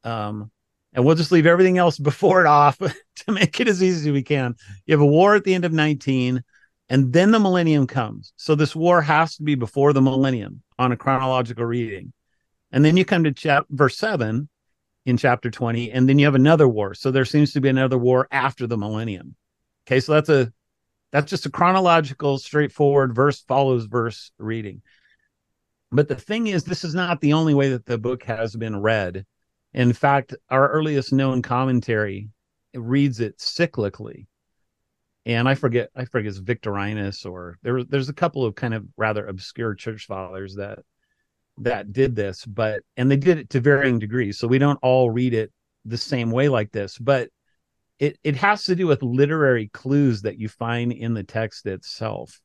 um, 0.04 0.50
and 0.92 1.04
we'll 1.04 1.16
just 1.16 1.32
leave 1.32 1.46
everything 1.46 1.78
else 1.78 1.98
before 2.10 2.40
it 2.40 2.46
off 2.46 2.78
to 2.78 3.32
make 3.32 3.60
it 3.60 3.68
as 3.68 3.82
easy 3.82 4.08
as 4.08 4.12
we 4.12 4.22
can. 4.22 4.54
You 4.86 4.92
have 4.94 5.02
a 5.02 5.06
war 5.06 5.34
at 5.34 5.44
the 5.44 5.54
end 5.54 5.64
of 5.64 5.72
19, 5.72 6.42
and 6.88 7.12
then 7.12 7.30
the 7.30 7.38
millennium 7.38 7.86
comes. 7.86 8.32
So, 8.36 8.54
this 8.54 8.74
war 8.74 9.02
has 9.02 9.36
to 9.36 9.42
be 9.42 9.54
before 9.54 9.92
the 9.92 10.02
millennium 10.02 10.62
on 10.78 10.92
a 10.92 10.96
chronological 10.96 11.66
reading. 11.66 12.12
And 12.72 12.84
then 12.84 12.96
you 12.96 13.04
come 13.04 13.24
to 13.24 13.32
chapter 13.32 13.68
verse 13.70 13.98
7 13.98 14.48
in 15.06 15.16
chapter 15.16 15.50
20, 15.50 15.90
and 15.92 16.08
then 16.08 16.18
you 16.18 16.25
have 16.25 16.34
another 16.34 16.68
war. 16.68 16.94
So 16.94 17.11
there 17.11 17.25
seems 17.25 17.52
to 17.52 17.61
be 17.61 17.68
another 17.68 17.99
war 17.99 18.26
after 18.30 18.66
the 18.66 18.78
millennium. 18.78 19.37
Okay, 19.87 20.00
so 20.00 20.12
that's 20.12 20.28
a 20.28 20.52
that's 21.12 21.30
just 21.30 21.46
a 21.46 21.50
chronological, 21.50 22.38
straightforward 22.38 23.14
verse 23.14 23.40
follows 23.42 23.84
verse 23.84 24.32
reading. 24.38 24.82
But 25.92 26.08
the 26.08 26.16
thing 26.16 26.49
is, 26.49 26.64
this 26.64 26.82
is 26.82 26.94
not 26.94 27.20
the 27.20 27.34
only 27.34 27.54
way 27.54 27.68
that 27.68 27.87
the 27.87 27.99
book 27.99 28.25
has 28.25 28.56
been 28.56 28.80
read. 28.80 29.25
In 29.75 29.92
fact, 29.92 30.34
our 30.50 30.68
earliest 30.68 31.12
known 31.12 31.40
commentary 31.40 32.30
reads 32.75 33.20
it 33.20 33.38
cyclically. 33.38 34.26
And 35.26 35.49
I 35.49 35.54
forget, 35.54 35.90
I 35.94 36.04
forget 36.04 36.30
it's 36.30 36.38
Victorinus 36.38 37.25
or 37.25 37.58
there, 37.62 37.84
there's 37.84 38.08
a 38.08 38.14
couple 38.14 38.44
of 38.44 38.56
kind 38.56 38.75
of 38.75 38.84
rather 38.96 39.26
obscure 39.26 39.75
church 39.75 40.06
fathers 40.06 40.56
that 40.56 40.80
that 41.58 41.92
did 41.92 42.16
this, 42.16 42.44
but 42.44 42.82
and 42.96 43.11
they 43.11 43.16
did 43.16 43.38
it 43.38 43.50
to 43.50 43.61
varying 43.61 43.99
degrees. 43.99 44.38
So 44.38 44.49
we 44.49 44.58
don't 44.58 44.78
all 44.82 45.11
read 45.11 45.34
it 45.34 45.52
the 45.84 45.99
same 45.99 46.30
way 46.30 46.49
like 46.49 46.73
this, 46.73 46.99
but 46.99 47.28
it 47.99 48.18
it 48.25 48.37
has 48.37 48.64
to 48.64 48.75
do 48.75 48.87
with 48.87 49.02
literary 49.02 49.68
clues 49.68 50.23
that 50.23 50.38
you 50.38 50.49
find 50.49 50.92
in 50.92 51.14
the 51.14 51.23
text 51.23 51.66
itself. 51.66 52.40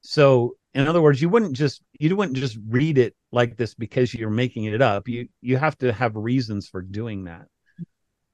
So 0.00 0.56
in 0.74 0.86
other 0.86 1.02
words, 1.02 1.20
you 1.20 1.28
wouldn't 1.28 1.54
just 1.54 1.82
you 1.98 2.14
wouldn't 2.16 2.36
just 2.36 2.58
read 2.68 2.98
it 2.98 3.14
like 3.32 3.56
this 3.56 3.74
because 3.74 4.14
you're 4.14 4.30
making 4.30 4.64
it 4.64 4.80
up. 4.80 5.08
You 5.08 5.28
you 5.40 5.56
have 5.56 5.76
to 5.78 5.92
have 5.92 6.16
reasons 6.16 6.68
for 6.68 6.82
doing 6.82 7.24
that. 7.24 7.46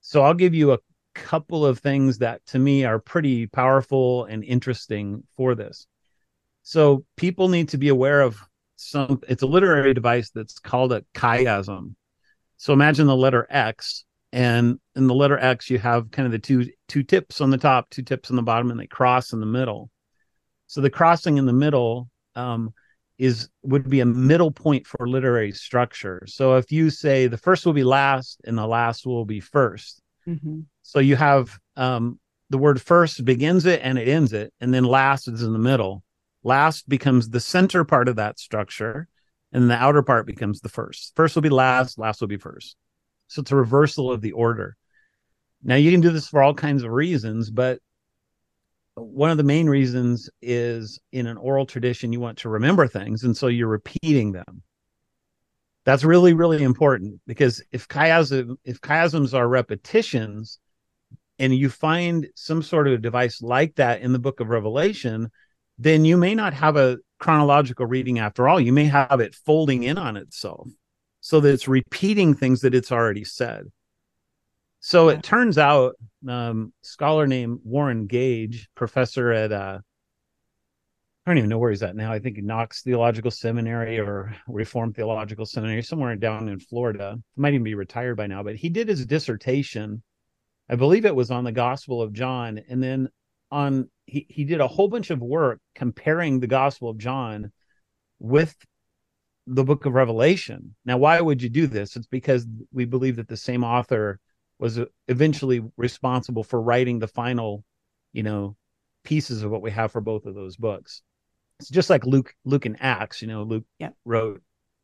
So 0.00 0.22
I'll 0.22 0.34
give 0.34 0.54
you 0.54 0.72
a 0.72 0.78
couple 1.14 1.64
of 1.64 1.78
things 1.78 2.18
that 2.18 2.44
to 2.46 2.58
me 2.58 2.84
are 2.84 2.98
pretty 2.98 3.46
powerful 3.46 4.24
and 4.24 4.44
interesting 4.44 5.24
for 5.36 5.54
this. 5.54 5.86
So 6.62 7.04
people 7.16 7.48
need 7.48 7.70
to 7.70 7.78
be 7.78 7.88
aware 7.88 8.20
of 8.20 8.40
some 8.82 9.20
it's 9.28 9.42
a 9.42 9.46
literary 9.46 9.94
device 9.94 10.30
that's 10.30 10.58
called 10.58 10.92
a 10.92 11.04
chiasm. 11.14 11.94
So 12.56 12.72
imagine 12.72 13.06
the 13.06 13.16
letter 13.16 13.46
X, 13.50 14.04
and 14.32 14.78
in 14.94 15.06
the 15.06 15.14
letter 15.14 15.38
X 15.38 15.70
you 15.70 15.78
have 15.78 16.10
kind 16.10 16.26
of 16.26 16.32
the 16.32 16.38
two 16.38 16.70
two 16.88 17.02
tips 17.02 17.40
on 17.40 17.50
the 17.50 17.58
top, 17.58 17.90
two 17.90 18.02
tips 18.02 18.30
on 18.30 18.36
the 18.36 18.42
bottom, 18.42 18.70
and 18.70 18.78
they 18.78 18.86
cross 18.86 19.32
in 19.32 19.40
the 19.40 19.46
middle. 19.46 19.90
So 20.66 20.80
the 20.80 20.90
crossing 20.90 21.38
in 21.38 21.46
the 21.46 21.52
middle 21.52 22.08
um, 22.34 22.72
is 23.18 23.48
would 23.62 23.88
be 23.88 24.00
a 24.00 24.06
middle 24.06 24.50
point 24.50 24.86
for 24.86 25.08
literary 25.08 25.52
structure. 25.52 26.24
So 26.26 26.56
if 26.56 26.72
you 26.72 26.90
say 26.90 27.26
the 27.26 27.38
first 27.38 27.64
will 27.66 27.72
be 27.72 27.84
last 27.84 28.40
and 28.44 28.58
the 28.58 28.66
last 28.66 29.06
will 29.06 29.24
be 29.24 29.40
1st 29.40 30.00
mm-hmm. 30.26 30.60
so 30.82 30.98
you 30.98 31.16
have 31.16 31.56
um, 31.76 32.18
the 32.50 32.58
word 32.58 32.80
first 32.80 33.24
begins 33.24 33.66
it 33.66 33.80
and 33.82 33.98
it 33.98 34.08
ends 34.08 34.32
it, 34.32 34.52
and 34.60 34.72
then 34.72 34.84
last 34.84 35.28
is 35.28 35.42
in 35.42 35.52
the 35.52 35.58
middle. 35.58 36.02
Last 36.44 36.88
becomes 36.88 37.28
the 37.28 37.40
center 37.40 37.84
part 37.84 38.08
of 38.08 38.16
that 38.16 38.38
structure, 38.38 39.08
and 39.52 39.70
the 39.70 39.74
outer 39.74 40.02
part 40.02 40.26
becomes 40.26 40.60
the 40.60 40.68
first. 40.68 41.12
First 41.14 41.34
will 41.34 41.42
be 41.42 41.48
last, 41.48 41.98
last 41.98 42.20
will 42.20 42.28
be 42.28 42.36
first. 42.36 42.76
So 43.28 43.42
it's 43.42 43.52
a 43.52 43.56
reversal 43.56 44.10
of 44.10 44.20
the 44.20 44.32
order. 44.32 44.76
Now, 45.62 45.76
you 45.76 45.90
can 45.90 46.00
do 46.00 46.10
this 46.10 46.28
for 46.28 46.42
all 46.42 46.54
kinds 46.54 46.82
of 46.82 46.90
reasons, 46.90 47.50
but 47.50 47.78
one 48.94 49.30
of 49.30 49.36
the 49.36 49.44
main 49.44 49.68
reasons 49.68 50.28
is 50.42 50.98
in 51.12 51.26
an 51.26 51.36
oral 51.36 51.64
tradition, 51.64 52.12
you 52.12 52.20
want 52.20 52.38
to 52.38 52.48
remember 52.48 52.86
things. 52.86 53.22
And 53.22 53.36
so 53.36 53.46
you're 53.46 53.68
repeating 53.68 54.32
them. 54.32 54.62
That's 55.84 56.04
really, 56.04 56.32
really 56.32 56.62
important 56.62 57.20
because 57.26 57.62
if 57.72 57.88
chiasm, 57.88 58.56
if 58.64 58.80
chiasms 58.80 59.34
are 59.34 59.48
repetitions, 59.48 60.58
and 61.38 61.54
you 61.54 61.68
find 61.68 62.28
some 62.36 62.62
sort 62.62 62.86
of 62.86 62.94
a 62.94 62.98
device 62.98 63.42
like 63.42 63.74
that 63.76 64.00
in 64.00 64.12
the 64.12 64.18
book 64.18 64.38
of 64.38 64.48
Revelation, 64.48 65.30
then 65.78 66.04
you 66.04 66.16
may 66.16 66.34
not 66.34 66.54
have 66.54 66.76
a 66.76 66.98
chronological 67.18 67.86
reading 67.86 68.18
after 68.18 68.48
all. 68.48 68.60
You 68.60 68.72
may 68.72 68.84
have 68.84 69.20
it 69.20 69.34
folding 69.34 69.84
in 69.84 69.98
on 69.98 70.16
itself 70.16 70.68
so 71.20 71.40
that 71.40 71.52
it's 71.52 71.68
repeating 71.68 72.34
things 72.34 72.60
that 72.62 72.74
it's 72.74 72.92
already 72.92 73.24
said. 73.24 73.70
So 74.80 75.08
it 75.08 75.22
turns 75.22 75.58
out, 75.58 75.94
um, 76.26 76.72
scholar 76.82 77.28
named 77.28 77.60
Warren 77.64 78.06
Gage, 78.08 78.68
professor 78.74 79.30
at, 79.30 79.52
uh, 79.52 79.78
I 81.24 81.30
don't 81.30 81.38
even 81.38 81.50
know 81.50 81.58
where 81.58 81.70
he's 81.70 81.84
at 81.84 81.94
now. 81.94 82.10
I 82.10 82.18
think 82.18 82.38
Knox 82.38 82.82
Theological 82.82 83.30
Seminary 83.30 84.00
or 84.00 84.34
Reformed 84.48 84.96
Theological 84.96 85.46
Seminary, 85.46 85.84
somewhere 85.84 86.16
down 86.16 86.48
in 86.48 86.58
Florida. 86.58 87.16
He 87.36 87.40
might 87.40 87.54
even 87.54 87.62
be 87.62 87.76
retired 87.76 88.16
by 88.16 88.26
now, 88.26 88.42
but 88.42 88.56
he 88.56 88.68
did 88.68 88.88
his 88.88 89.06
dissertation. 89.06 90.02
I 90.68 90.74
believe 90.74 91.04
it 91.04 91.14
was 91.14 91.30
on 91.30 91.44
the 91.44 91.52
Gospel 91.52 92.02
of 92.02 92.12
John. 92.12 92.60
And 92.68 92.82
then 92.82 93.08
on 93.52 93.88
he, 94.06 94.26
he 94.28 94.44
did 94.44 94.60
a 94.60 94.66
whole 94.66 94.88
bunch 94.88 95.10
of 95.10 95.20
work 95.20 95.60
comparing 95.74 96.40
the 96.40 96.48
Gospel 96.48 96.88
of 96.88 96.98
John 96.98 97.52
with 98.18 98.56
the 99.46 99.62
book 99.62 99.86
of 99.86 99.92
Revelation. 99.92 100.74
Now, 100.84 100.98
why 100.98 101.20
would 101.20 101.42
you 101.42 101.48
do 101.48 101.66
this? 101.66 101.94
It's 101.94 102.06
because 102.06 102.46
we 102.72 102.84
believe 102.84 103.16
that 103.16 103.28
the 103.28 103.36
same 103.36 103.62
author 103.62 104.18
was 104.58 104.80
eventually 105.08 105.62
responsible 105.76 106.42
for 106.42 106.60
writing 106.60 106.98
the 106.98 107.08
final, 107.08 107.64
you 108.12 108.22
know, 108.22 108.56
pieces 109.04 109.42
of 109.42 109.50
what 109.50 109.62
we 109.62 109.70
have 109.70 109.92
for 109.92 110.00
both 110.00 110.24
of 110.26 110.34
those 110.34 110.56
books. 110.56 111.02
It's 111.60 111.68
just 111.68 111.90
like 111.90 112.06
Luke, 112.06 112.34
Luke 112.44 112.66
and 112.66 112.76
Acts, 112.80 113.22
you 113.22 113.28
know, 113.28 113.42
Luke 113.42 113.64
yeah. 113.78 113.90
wrote 114.04 114.42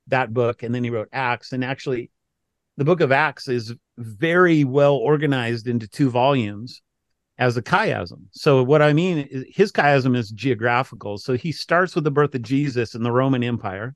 that 0.09 0.33
book 0.33 0.63
and 0.63 0.75
then 0.75 0.85
he 0.85 0.91
wrote 0.91 1.09
Acts. 1.13 1.53
And 1.53 1.65
actually, 1.65 2.11
the 2.77 2.85
book 2.85 3.01
of 3.01 3.13
Acts 3.13 3.49
is 3.49 3.75
very 3.97 4.65
well 4.65 4.95
organized 4.95 5.69
into 5.69 5.89
two 5.89 6.11
volumes 6.11 6.83
as 7.39 7.57
a 7.57 7.63
chiasm. 7.63 8.25
So 8.33 8.63
what 8.63 8.83
I 8.83 8.93
mean 8.93 9.19
is 9.19 9.45
his 9.49 9.73
chiasm 9.73 10.17
is 10.17 10.31
geographical. 10.31 11.19
So 11.19 11.35
he 11.35 11.53
starts 11.53 11.95
with 11.95 12.05
the 12.05 12.11
birth 12.11 12.35
of 12.35 12.43
Jesus 12.43 12.95
in 12.95 13.03
the 13.03 13.13
Roman 13.13 13.45
Empire. 13.45 13.95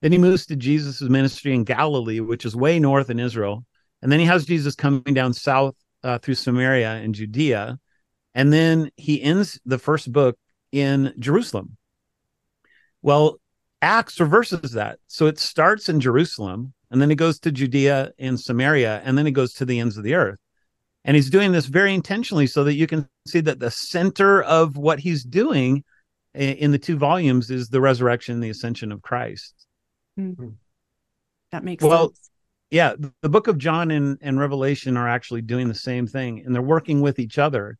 Then 0.00 0.12
he 0.12 0.18
moves 0.18 0.46
to 0.46 0.56
Jesus' 0.56 1.02
ministry 1.02 1.54
in 1.54 1.64
Galilee, 1.64 2.20
which 2.20 2.44
is 2.44 2.56
way 2.56 2.78
north 2.78 3.10
in 3.10 3.20
Israel. 3.20 3.64
And 4.00 4.10
then 4.10 4.18
he 4.18 4.26
has 4.26 4.46
Jesus 4.46 4.74
coming 4.74 5.14
down 5.14 5.32
south 5.32 5.76
uh, 6.02 6.18
through 6.18 6.34
Samaria 6.34 6.90
and 6.94 7.14
Judea, 7.14 7.78
and 8.34 8.52
then 8.52 8.90
he 8.96 9.22
ends 9.22 9.60
the 9.64 9.78
first 9.78 10.10
book 10.10 10.36
in 10.72 11.14
Jerusalem. 11.18 11.76
Well, 13.02 13.38
Acts 13.80 14.20
reverses 14.20 14.72
that. 14.72 14.98
So 15.08 15.26
it 15.26 15.38
starts 15.38 15.88
in 15.88 16.00
Jerusalem 16.00 16.72
and 16.90 17.02
then 17.02 17.10
it 17.10 17.16
goes 17.16 17.40
to 17.40 17.50
Judea 17.52 18.12
and 18.18 18.38
Samaria 18.38 19.02
and 19.04 19.18
then 19.18 19.26
it 19.26 19.32
goes 19.32 19.54
to 19.54 19.64
the 19.64 19.80
ends 19.80 19.96
of 19.96 20.04
the 20.04 20.14
earth. 20.14 20.38
And 21.04 21.16
he's 21.16 21.30
doing 21.30 21.52
this 21.52 21.66
very 21.66 21.94
intentionally 21.94 22.46
so 22.46 22.64
that 22.64 22.74
you 22.74 22.86
can 22.86 23.08
see 23.26 23.40
that 23.40 23.58
the 23.58 23.70
center 23.70 24.42
of 24.42 24.76
what 24.76 25.00
he's 25.00 25.24
doing 25.24 25.84
in 26.34 26.70
the 26.70 26.78
two 26.78 26.96
volumes 26.96 27.50
is 27.50 27.68
the 27.68 27.80
resurrection 27.80 28.34
and 28.34 28.42
the 28.42 28.50
ascension 28.50 28.92
of 28.92 29.02
Christ. 29.02 29.54
Mm-hmm. 30.18 30.48
That 31.50 31.64
makes 31.64 31.84
well, 31.84 32.08
sense. 32.08 32.30
Yeah, 32.70 32.94
the 33.20 33.28
book 33.28 33.48
of 33.48 33.58
John 33.58 33.90
and, 33.90 34.16
and 34.22 34.40
Revelation 34.40 34.96
are 34.96 35.08
actually 35.08 35.42
doing 35.42 35.68
the 35.68 35.74
same 35.74 36.06
thing 36.06 36.42
and 36.44 36.54
they're 36.54 36.62
working 36.62 37.00
with 37.00 37.18
each 37.18 37.38
other. 37.38 37.78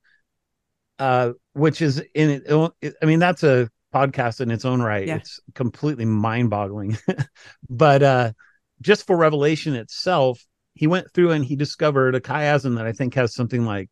Uh, 0.98 1.32
which 1.54 1.82
is 1.82 2.02
in 2.14 2.42
it, 2.46 2.94
I 3.02 3.06
mean, 3.06 3.18
that's 3.18 3.42
a 3.42 3.68
podcast 3.92 4.40
in 4.40 4.50
its 4.50 4.64
own 4.64 4.82
right. 4.82 5.06
Yeah. 5.06 5.16
It's 5.16 5.40
completely 5.54 6.04
mind 6.04 6.50
boggling. 6.50 6.98
but 7.68 8.02
uh, 8.02 8.32
just 8.80 9.06
for 9.06 9.16
Revelation 9.16 9.74
itself, 9.74 10.44
he 10.74 10.86
went 10.86 11.12
through 11.12 11.32
and 11.32 11.44
he 11.44 11.56
discovered 11.56 12.14
a 12.14 12.20
chiasm 12.20 12.76
that 12.76 12.86
I 12.86 12.92
think 12.92 13.14
has 13.14 13.34
something 13.34 13.64
like 13.64 13.90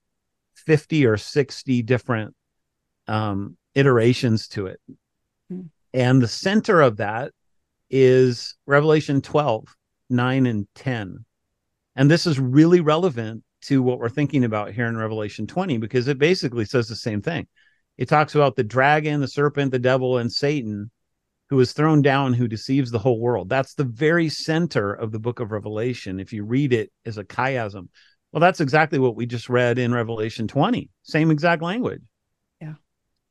50 0.54 1.06
or 1.06 1.16
60 1.16 1.82
different 1.82 2.34
um, 3.06 3.56
iterations 3.74 4.48
to 4.48 4.66
it. 4.66 4.80
Mm. 5.52 5.68
And 5.92 6.22
the 6.22 6.28
center 6.28 6.80
of 6.80 6.98
that 6.98 7.32
is 7.90 8.56
Revelation 8.66 9.20
12, 9.20 9.64
9 10.08 10.46
and 10.46 10.66
10. 10.74 11.24
And 11.96 12.10
this 12.10 12.26
is 12.26 12.38
really 12.38 12.80
relevant 12.80 13.42
to 13.62 13.82
what 13.82 13.98
we're 13.98 14.08
thinking 14.08 14.44
about 14.44 14.72
here 14.72 14.86
in 14.86 14.96
Revelation 14.96 15.46
20 15.46 15.78
because 15.78 16.08
it 16.08 16.18
basically 16.18 16.64
says 16.64 16.88
the 16.88 16.96
same 16.96 17.20
thing 17.20 17.46
it 17.98 18.08
talks 18.08 18.34
about 18.34 18.56
the 18.56 18.64
dragon, 18.64 19.20
the 19.20 19.28
serpent, 19.28 19.72
the 19.72 19.78
devil, 19.78 20.16
and 20.16 20.32
Satan, 20.32 20.90
who 21.50 21.60
is 21.60 21.72
thrown 21.72 22.00
down, 22.00 22.32
who 22.32 22.48
deceives 22.48 22.90
the 22.90 22.98
whole 22.98 23.20
world. 23.20 23.48
That's 23.48 23.74
the 23.74 23.84
very 23.84 24.28
center 24.28 24.92
of 24.92 25.12
the 25.12 25.18
book 25.18 25.40
of 25.40 25.50
Revelation. 25.50 26.20
If 26.20 26.32
you 26.32 26.44
read 26.44 26.72
it 26.72 26.90
as 27.04 27.18
a 27.18 27.24
chiasm, 27.24 27.88
well, 28.32 28.40
that's 28.40 28.60
exactly 28.60 29.00
what 29.00 29.16
we 29.16 29.26
just 29.26 29.48
read 29.48 29.78
in 29.78 29.92
Revelation 29.92 30.46
20, 30.46 30.88
same 31.02 31.30
exact 31.30 31.60
language. 31.60 32.02
Yeah. 32.60 32.74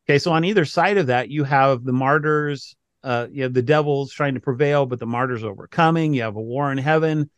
Okay, 0.05 0.19
so 0.19 0.33
on 0.33 0.43
either 0.43 0.65
side 0.65 0.97
of 0.97 1.07
that, 1.07 1.29
you 1.29 1.45
have 1.45 1.85
the 1.85 1.93
martyrs, 1.93 2.75
uh, 3.03 3.27
you 3.31 3.43
have 3.43 3.53
the 3.53 3.61
devils 3.61 4.11
trying 4.11 4.33
to 4.33 4.41
prevail, 4.41 4.85
but 4.85 4.99
the 4.99 5.07
martyrs 5.07 5.45
overcoming. 5.45 6.13
You 6.13 6.23
have 6.23 6.35
a 6.35 6.41
war 6.41 6.71
in 6.71 6.77
heaven 6.77 7.29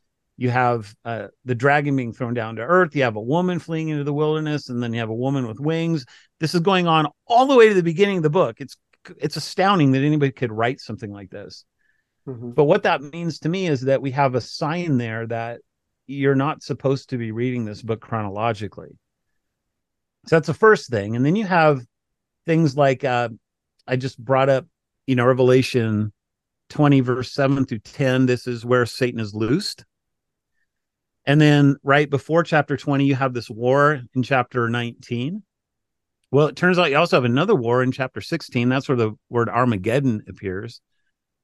you 0.42 0.50
have 0.50 0.96
uh, 1.06 1.28
the 1.46 1.54
dragon 1.54 1.96
being 1.96 2.14
thrown 2.14 2.34
down 2.34 2.56
to 2.56 2.64
earth 2.64 2.96
you 2.96 3.04
have 3.04 3.16
a 3.16 3.22
woman 3.22 3.60
fleeing 3.60 3.90
into 3.90 4.04
the 4.04 4.14
wilderness 4.14 4.70
and 4.70 4.82
then 4.82 4.92
you 4.92 5.00
have 5.00 5.10
a 5.10 5.14
woman 5.14 5.48
with 5.48 5.60
wings 5.60 6.04
this 6.40 6.56
is 6.56 6.62
going 6.62 6.88
on 6.88 7.06
all 7.28 7.46
the 7.46 7.56
way 7.56 7.70
to 7.70 7.76
the 7.76 7.84
beginning 7.84 8.18
of 8.18 8.24
the 8.24 8.30
book 8.30 8.56
it's 8.60 8.76
it's 9.18 9.38
astounding 9.38 9.92
that 9.92 10.04
anybody 10.04 10.32
could 10.32 10.52
write 10.52 10.80
something 10.80 11.12
like 11.12 11.30
this. 11.30 11.66
Mm-hmm. 12.28 12.52
but 12.52 12.66
what 12.66 12.84
that 12.84 13.02
means 13.02 13.40
to 13.40 13.50
me 13.50 13.66
is 13.66 13.82
that 13.82 14.00
we 14.00 14.12
have 14.12 14.36
a 14.36 14.42
sign 14.42 15.00
there 15.00 15.26
that 15.26 15.62
you're 16.06 16.36
not 16.36 16.62
supposed 16.62 17.10
to 17.10 17.18
be 17.18 17.32
reading 17.32 17.66
this 17.66 17.82
book 17.82 18.00
chronologically. 18.00 18.90
So 20.28 20.36
that's 20.36 20.46
the 20.46 20.54
first 20.54 20.92
thing. 20.92 21.16
And 21.16 21.26
then 21.26 21.36
you 21.36 21.46
have 21.46 21.82
things 22.46 22.78
like 22.78 23.04
uh, 23.04 23.30
i 23.88 23.96
just 23.96 24.24
brought 24.24 24.50
up 24.50 24.66
you 25.08 25.16
know 25.16 25.26
revelation 25.26 26.14
20 26.70 27.02
verse 27.02 27.34
7 27.34 27.66
through 27.66 27.80
10 27.80 28.26
this 28.26 28.48
is 28.48 28.66
where 28.66 28.86
satan 28.86 29.20
is 29.20 29.34
loosed. 29.34 29.86
And 31.26 31.40
then 31.40 31.76
right 31.84 32.10
before 32.10 32.44
chapter 32.44 32.76
20, 32.76 33.06
you 33.06 33.14
have 33.14 33.34
this 33.36 33.48
war 33.48 34.02
in 34.16 34.24
chapter 34.24 34.68
19. 34.70 35.44
Well, 36.32 36.48
it 36.48 36.56
turns 36.56 36.80
out 36.80 36.90
you 36.90 36.98
also 36.98 37.18
have 37.18 37.26
another 37.26 37.56
war 37.56 37.84
in 37.84 37.92
chapter 37.92 38.22
16. 38.22 38.70
That's 38.70 38.88
where 38.88 38.98
the 38.98 39.12
word 39.30 39.50
Armageddon 39.50 40.24
appears. 40.30 40.82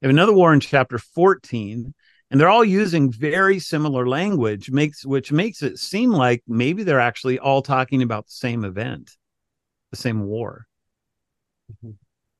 You 0.01 0.07
have 0.07 0.15
another 0.15 0.33
war 0.33 0.53
in 0.53 0.59
chapter 0.61 0.97
14, 0.97 1.93
and 2.31 2.39
they're 2.39 2.49
all 2.49 2.63
using 2.63 3.11
very 3.11 3.59
similar 3.59 4.07
language, 4.07 4.71
makes 4.71 5.05
which 5.05 5.31
makes 5.31 5.61
it 5.61 5.77
seem 5.77 6.11
like 6.11 6.41
maybe 6.47 6.83
they're 6.83 6.99
actually 6.99 7.37
all 7.37 7.61
talking 7.61 8.01
about 8.01 8.27
the 8.27 8.33
same 8.33 8.63
event, 8.63 9.11
the 9.91 9.97
same 9.97 10.23
war. 10.23 10.67
Mm-hmm. 11.71 11.91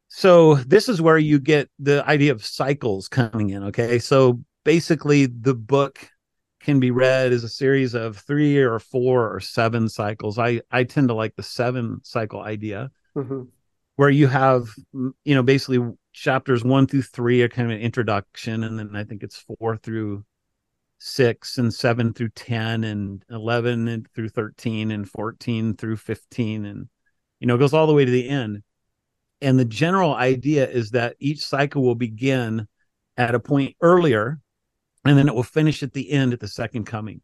So 0.07 0.55
this 0.55 0.87
is 0.87 1.01
where 1.01 1.17
you 1.17 1.39
get 1.39 1.69
the 1.79 2.07
idea 2.07 2.31
of 2.31 2.45
cycles 2.45 3.09
coming 3.09 3.49
in. 3.49 3.65
Okay. 3.65 3.99
So 3.99 4.41
basically 4.63 5.25
the 5.25 5.53
book 5.53 6.09
can 6.67 6.81
be 6.81 6.91
read 6.91 7.31
as 7.31 7.45
a 7.45 7.49
series 7.49 7.93
of 7.93 8.17
three 8.17 8.57
or 8.57 8.77
four 8.77 9.33
or 9.33 9.39
seven 9.39 9.87
cycles. 9.87 10.37
I 10.37 10.59
I 10.69 10.83
tend 10.83 11.07
to 11.07 11.13
like 11.13 11.33
the 11.37 11.41
seven 11.41 12.01
cycle 12.03 12.41
idea, 12.41 12.91
mm-hmm. 13.15 13.43
where 13.95 14.09
you 14.09 14.27
have 14.27 14.67
you 14.91 15.33
know 15.33 15.43
basically 15.43 15.93
chapters 16.11 16.65
one 16.65 16.85
through 16.85 17.03
three 17.03 17.41
are 17.41 17.47
kind 17.47 17.71
of 17.71 17.77
an 17.77 17.81
introduction, 17.81 18.65
and 18.65 18.77
then 18.77 18.97
I 18.97 19.05
think 19.05 19.23
it's 19.23 19.37
four 19.37 19.77
through 19.77 20.25
six 20.99 21.57
and 21.57 21.73
seven 21.73 22.11
through 22.11 22.31
ten 22.31 22.83
and 22.83 23.23
eleven 23.29 23.87
and 23.87 24.05
through 24.13 24.27
thirteen 24.27 24.91
and 24.91 25.09
fourteen 25.09 25.73
through 25.73 25.95
fifteen, 25.95 26.65
and 26.65 26.89
you 27.39 27.47
know 27.47 27.55
it 27.55 27.59
goes 27.59 27.73
all 27.73 27.87
the 27.87 27.93
way 27.93 28.03
to 28.03 28.11
the 28.11 28.27
end. 28.27 28.61
And 29.39 29.57
the 29.57 29.63
general 29.63 30.13
idea 30.13 30.67
is 30.67 30.89
that 30.91 31.15
each 31.19 31.45
cycle 31.45 31.81
will 31.81 31.95
begin 31.95 32.67
at 33.15 33.35
a 33.35 33.39
point 33.39 33.77
earlier 33.81 34.41
and 35.09 35.17
then 35.17 35.27
it 35.27 35.35
will 35.35 35.43
finish 35.43 35.83
at 35.83 35.93
the 35.93 36.11
end 36.11 36.33
at 36.33 36.39
the 36.39 36.47
second 36.47 36.85
coming. 36.85 37.21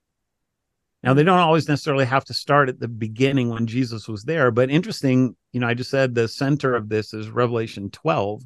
Now, 1.03 1.13
they 1.13 1.23
don't 1.23 1.39
always 1.39 1.67
necessarily 1.67 2.05
have 2.05 2.23
to 2.25 2.33
start 2.33 2.69
at 2.69 2.79
the 2.79 2.87
beginning 2.87 3.49
when 3.49 3.67
Jesus 3.67 4.07
was 4.07 4.23
there, 4.23 4.51
but 4.51 4.69
interesting, 4.69 5.35
you 5.51 5.59
know, 5.59 5.67
I 5.67 5.73
just 5.73 5.89
said 5.89 6.15
the 6.15 6.29
center 6.29 6.75
of 6.75 6.87
this 6.87 7.13
is 7.13 7.29
Revelation 7.29 7.89
12. 7.91 8.43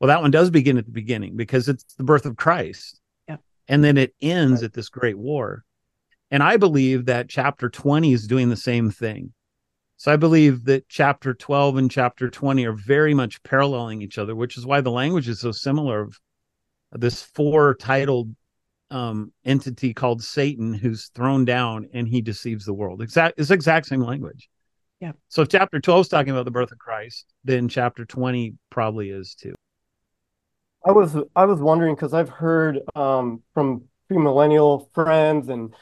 Well, 0.00 0.08
that 0.08 0.20
one 0.20 0.32
does 0.32 0.50
begin 0.50 0.78
at 0.78 0.84
the 0.84 0.90
beginning 0.90 1.36
because 1.36 1.68
it's 1.68 1.84
the 1.94 2.04
birth 2.04 2.26
of 2.26 2.36
Christ. 2.36 3.00
Yeah. 3.28 3.36
And 3.68 3.84
then 3.84 3.96
it 3.96 4.14
ends 4.20 4.62
right. 4.62 4.66
at 4.66 4.72
this 4.72 4.88
great 4.88 5.16
war. 5.16 5.64
And 6.30 6.42
I 6.42 6.56
believe 6.56 7.06
that 7.06 7.28
chapter 7.28 7.70
20 7.70 8.12
is 8.12 8.26
doing 8.26 8.48
the 8.48 8.56
same 8.56 8.90
thing. 8.90 9.32
So 9.96 10.12
I 10.12 10.16
believe 10.16 10.64
that 10.64 10.88
chapter 10.88 11.32
12 11.32 11.76
and 11.76 11.90
chapter 11.90 12.28
20 12.28 12.66
are 12.66 12.72
very 12.72 13.14
much 13.14 13.42
paralleling 13.44 14.02
each 14.02 14.18
other, 14.18 14.34
which 14.34 14.58
is 14.58 14.66
why 14.66 14.80
the 14.80 14.90
language 14.90 15.28
is 15.28 15.40
so 15.40 15.52
similar 15.52 16.02
of 16.02 16.18
this 16.92 17.22
four 17.22 17.74
titled 17.74 18.34
um, 18.90 19.32
entity 19.44 19.92
called 19.92 20.22
Satan 20.22 20.72
who's 20.72 21.10
thrown 21.14 21.44
down 21.44 21.88
and 21.92 22.06
he 22.06 22.20
deceives 22.20 22.64
the 22.64 22.74
world. 22.74 23.02
Exact 23.02 23.38
it's 23.38 23.50
exact 23.50 23.86
same 23.86 24.00
language. 24.00 24.48
Yeah. 25.00 25.12
So 25.28 25.42
if 25.42 25.48
chapter 25.48 25.80
12 25.80 26.02
is 26.02 26.08
talking 26.08 26.30
about 26.30 26.44
the 26.44 26.50
birth 26.50 26.72
of 26.72 26.78
Christ, 26.78 27.26
then 27.44 27.68
chapter 27.68 28.04
20 28.04 28.54
probably 28.70 29.10
is 29.10 29.34
too. 29.34 29.54
I 30.86 30.92
was 30.92 31.16
I 31.34 31.44
was 31.44 31.60
wondering 31.60 31.94
because 31.94 32.14
I've 32.14 32.28
heard 32.28 32.80
um, 32.94 33.42
from 33.54 33.84
premillennial 34.10 34.92
friends 34.94 35.48
and 35.48 35.74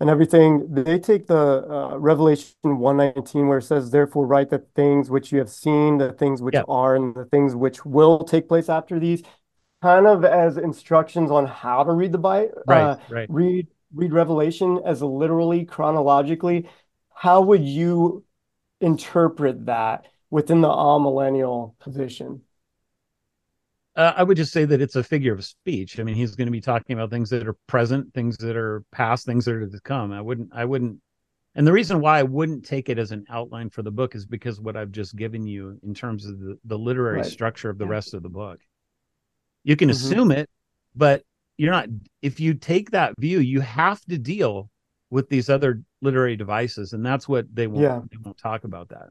and 0.00 0.10
everything 0.10 0.66
they 0.70 0.98
take 0.98 1.26
the 1.26 1.36
uh, 1.36 1.96
Revelation 1.98 2.54
119 2.62 3.48
where 3.48 3.58
it 3.58 3.62
says 3.62 3.90
therefore 3.90 4.26
write 4.26 4.50
the 4.50 4.64
things 4.74 5.10
which 5.10 5.30
you 5.32 5.38
have 5.38 5.50
seen 5.50 5.98
the 5.98 6.12
things 6.12 6.42
which 6.42 6.54
yeah. 6.54 6.62
are 6.68 6.96
and 6.96 7.14
the 7.14 7.26
things 7.26 7.54
which 7.54 7.84
will 7.84 8.24
take 8.24 8.48
place 8.48 8.68
after 8.68 8.98
these 8.98 9.22
kind 9.82 10.06
of 10.06 10.24
as 10.24 10.56
instructions 10.56 11.30
on 11.30 11.46
how 11.46 11.84
to 11.84 11.92
read 11.92 12.12
the 12.12 12.18
Bible, 12.18 12.62
right, 12.66 12.82
uh, 12.82 12.96
right. 13.10 13.28
read 13.30 13.68
read 13.94 14.12
Revelation 14.12 14.80
as 14.84 15.02
literally 15.02 15.64
chronologically. 15.64 16.68
How 17.14 17.40
would 17.40 17.62
you 17.62 18.24
interpret 18.80 19.66
that 19.66 20.06
within 20.30 20.60
the 20.60 20.68
amillennial 20.68 21.78
position? 21.78 22.42
Uh, 23.94 24.12
I 24.14 24.22
would 24.22 24.36
just 24.36 24.52
say 24.52 24.66
that 24.66 24.82
it's 24.82 24.96
a 24.96 25.02
figure 25.02 25.32
of 25.32 25.42
speech. 25.42 25.98
I 25.98 26.02
mean, 26.02 26.14
he's 26.14 26.36
going 26.36 26.48
to 26.48 26.52
be 26.52 26.60
talking 26.60 26.94
about 26.94 27.08
things 27.08 27.30
that 27.30 27.48
are 27.48 27.56
present, 27.66 28.12
things 28.12 28.36
that 28.38 28.54
are 28.54 28.84
past, 28.92 29.24
things 29.24 29.46
that 29.46 29.54
are 29.54 29.66
to 29.66 29.80
come. 29.80 30.12
I 30.12 30.20
wouldn't, 30.20 30.50
I 30.52 30.66
wouldn't, 30.66 31.00
and 31.54 31.66
the 31.66 31.72
reason 31.72 32.00
why 32.00 32.18
I 32.18 32.22
wouldn't 32.22 32.66
take 32.66 32.90
it 32.90 32.98
as 32.98 33.12
an 33.12 33.24
outline 33.30 33.70
for 33.70 33.82
the 33.82 33.90
book 33.90 34.14
is 34.14 34.26
because 34.26 34.60
what 34.60 34.76
I've 34.76 34.92
just 34.92 35.16
given 35.16 35.46
you 35.46 35.78
in 35.82 35.94
terms 35.94 36.26
of 36.26 36.38
the, 36.38 36.58
the 36.66 36.78
literary 36.78 37.18
right. 37.18 37.26
structure 37.26 37.70
of 37.70 37.78
the 37.78 37.86
yeah. 37.86 37.92
rest 37.92 38.12
of 38.12 38.22
the 38.22 38.28
book. 38.28 38.60
You 39.66 39.74
can 39.74 39.88
mm-hmm. 39.88 39.96
assume 39.96 40.30
it, 40.30 40.48
but 40.94 41.24
you're 41.58 41.72
not. 41.72 41.88
If 42.22 42.38
you 42.38 42.54
take 42.54 42.92
that 42.92 43.14
view, 43.18 43.40
you 43.40 43.60
have 43.60 44.00
to 44.04 44.16
deal 44.16 44.70
with 45.10 45.28
these 45.28 45.50
other 45.50 45.82
literary 46.00 46.36
devices, 46.36 46.92
and 46.92 47.04
that's 47.04 47.28
what 47.28 47.52
they 47.52 47.66
won't. 47.66 47.82
Yeah. 47.82 48.00
They 48.08 48.18
won't 48.24 48.38
talk 48.38 48.62
about 48.62 48.90
that. 48.90 49.08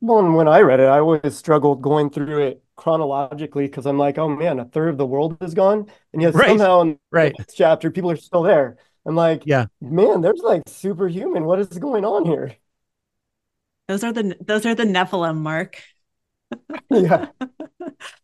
Well, 0.00 0.18
and 0.18 0.34
when 0.34 0.48
I 0.48 0.62
read 0.62 0.80
it, 0.80 0.86
I 0.86 0.98
always 0.98 1.36
struggled 1.36 1.82
going 1.82 2.10
through 2.10 2.40
it 2.40 2.64
chronologically 2.74 3.66
because 3.66 3.86
I'm 3.86 3.96
like, 3.96 4.18
oh 4.18 4.28
man, 4.28 4.58
a 4.58 4.64
third 4.64 4.88
of 4.88 4.98
the 4.98 5.06
world 5.06 5.36
is 5.40 5.54
gone, 5.54 5.86
and 6.12 6.20
yet 6.20 6.34
right. 6.34 6.48
somehow 6.48 6.80
in 6.80 6.98
right. 7.12 7.32
this 7.38 7.54
chapter, 7.54 7.92
people 7.92 8.10
are 8.10 8.16
still 8.16 8.42
there. 8.42 8.76
I'm 9.06 9.14
like, 9.14 9.44
yeah, 9.46 9.66
man, 9.80 10.20
there's 10.20 10.40
like 10.40 10.62
superhuman. 10.66 11.44
What 11.44 11.60
is 11.60 11.68
going 11.68 12.04
on 12.04 12.24
here? 12.26 12.56
Those 13.86 14.02
are 14.02 14.12
the 14.12 14.36
those 14.40 14.66
are 14.66 14.74
the 14.74 14.82
Nephilim, 14.82 15.36
Mark. 15.36 15.80
yeah. 16.90 17.28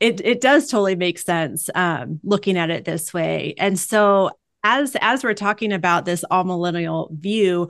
it 0.00 0.20
it 0.24 0.40
does 0.40 0.68
totally 0.68 0.96
make 0.96 1.18
sense 1.18 1.68
um, 1.74 2.20
looking 2.22 2.56
at 2.56 2.70
it 2.70 2.84
this 2.84 3.12
way. 3.12 3.54
And 3.58 3.78
so 3.78 4.30
as 4.64 4.96
as 5.00 5.22
we're 5.22 5.34
talking 5.34 5.72
about 5.72 6.04
this 6.04 6.24
amillennial 6.30 7.12
view, 7.12 7.68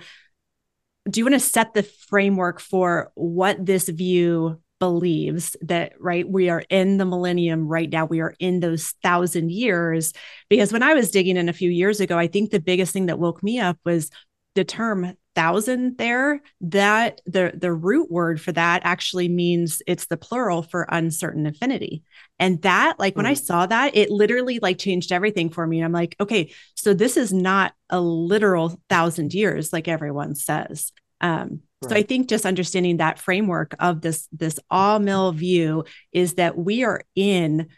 do 1.09 1.21
you 1.21 1.25
want 1.25 1.35
to 1.35 1.41
set 1.41 1.75
the 1.75 1.83
framework 1.83 2.61
for 2.61 3.13
what 3.15 3.65
this 3.65 3.89
view 3.89 4.61
believes 4.79 5.57
that 5.63 5.95
right 5.99 6.29
we 6.29 6.51
are 6.51 6.63
in 6.69 6.99
the 6.99 7.07
millennium 7.07 7.67
right 7.67 7.89
now 7.89 8.05
we 8.05 8.21
are 8.21 8.35
in 8.39 8.61
those 8.61 8.93
thousand 9.03 9.51
years 9.51 10.13
because 10.51 10.71
when 10.71 10.83
i 10.83 10.93
was 10.93 11.11
digging 11.11 11.39
in 11.39 11.49
a 11.49 11.55
few 11.55 11.71
years 11.71 11.99
ago 11.99 12.19
i 12.19 12.27
think 12.27 12.51
the 12.51 12.61
biggest 12.61 12.93
thing 12.93 13.07
that 13.07 13.19
woke 13.19 13.43
me 13.43 13.59
up 13.59 13.79
was 13.87 14.11
the 14.55 14.65
term 14.65 15.15
thousand 15.37 15.99
there 15.99 16.41
that 16.63 17.21
the 17.27 17.53
the 17.55 17.73
root 17.73 18.11
word 18.11 18.41
for 18.41 18.53
that 18.53 18.81
actually 18.85 19.29
means 19.29 19.83
it's 19.87 20.07
the 20.07 20.17
plural 20.17 20.63
for 20.63 20.87
uncertain 20.91 21.47
affinity 21.47 22.03
and 22.39 22.63
that 22.63 22.99
like 22.99 23.15
when 23.15 23.27
mm. 23.27 23.29
i 23.29 23.35
saw 23.35 23.67
that 23.67 23.95
it 23.95 24.11
literally 24.11 24.59
like 24.61 24.79
changed 24.79 25.13
everything 25.13 25.51
for 25.51 25.67
me 25.67 25.83
i'm 25.83 25.93
like 25.93 26.17
okay 26.19 26.51
so 26.75 26.95
this 26.95 27.19
is 27.19 27.35
not 27.35 27.75
a 27.91 28.01
literal 28.01 28.81
thousand 28.89 29.35
years 29.35 29.75
like 29.75 29.89
everyone 29.89 30.35
says 30.35 30.91
um 31.21 31.61
right. 31.83 31.91
so 31.91 31.97
i 31.97 32.03
think 32.03 32.31
just 32.31 32.47
understanding 32.47 32.97
that 32.97 33.19
framework 33.19 33.77
of 33.79 34.01
this 34.01 34.27
this 34.33 34.59
all 34.71 34.99
mill 34.99 35.33
view 35.33 35.85
is 36.13 36.35
that 36.35 36.57
we 36.57 36.83
are 36.83 37.03
in 37.15 37.69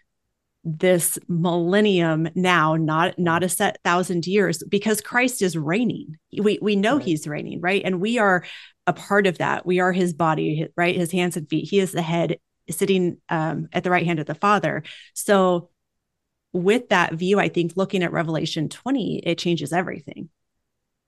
this 0.77 1.19
millennium 1.29 2.29
now 2.35 2.77
not 2.77 3.19
not 3.19 3.43
a 3.43 3.49
set 3.49 3.79
thousand 3.85 4.27
years 4.27 4.63
because 4.69 5.01
christ 5.01 5.41
is 5.43 5.57
reigning. 5.57 6.17
We 6.39 6.59
we 6.61 6.77
know 6.77 6.97
right. 6.97 7.05
he's 7.05 7.27
reigning 7.27 7.61
right? 7.61 7.83
And 7.85 8.01
we 8.01 8.19
are 8.19 8.45
a 8.87 8.93
part 8.93 9.27
of 9.27 9.39
that. 9.39 9.65
We 9.67 9.81
are 9.81 9.93
his 9.93 10.13
body 10.13 10.69
right? 10.77 10.97
His 10.97 11.13
hands 11.13 11.37
and 11.37 11.49
feet. 11.49 11.69
He 11.69 11.79
is 11.79 11.93
the 11.93 12.03
head 12.03 12.39
sitting 12.71 13.19
um, 13.29 13.69
at 13.73 13.83
the 13.85 13.91
right 13.91 14.05
hand 14.05 14.19
of 14.19 14.27
the 14.27 14.35
father. 14.35 14.83
So 15.15 15.71
with 16.55 16.89
that 16.89 17.13
view 17.13 17.39
i 17.39 17.47
think 17.47 17.73
looking 17.77 18.03
at 18.03 18.11
revelation 18.11 18.71
20 18.71 19.19
it 19.19 19.37
changes 19.37 19.73
everything. 19.73 20.31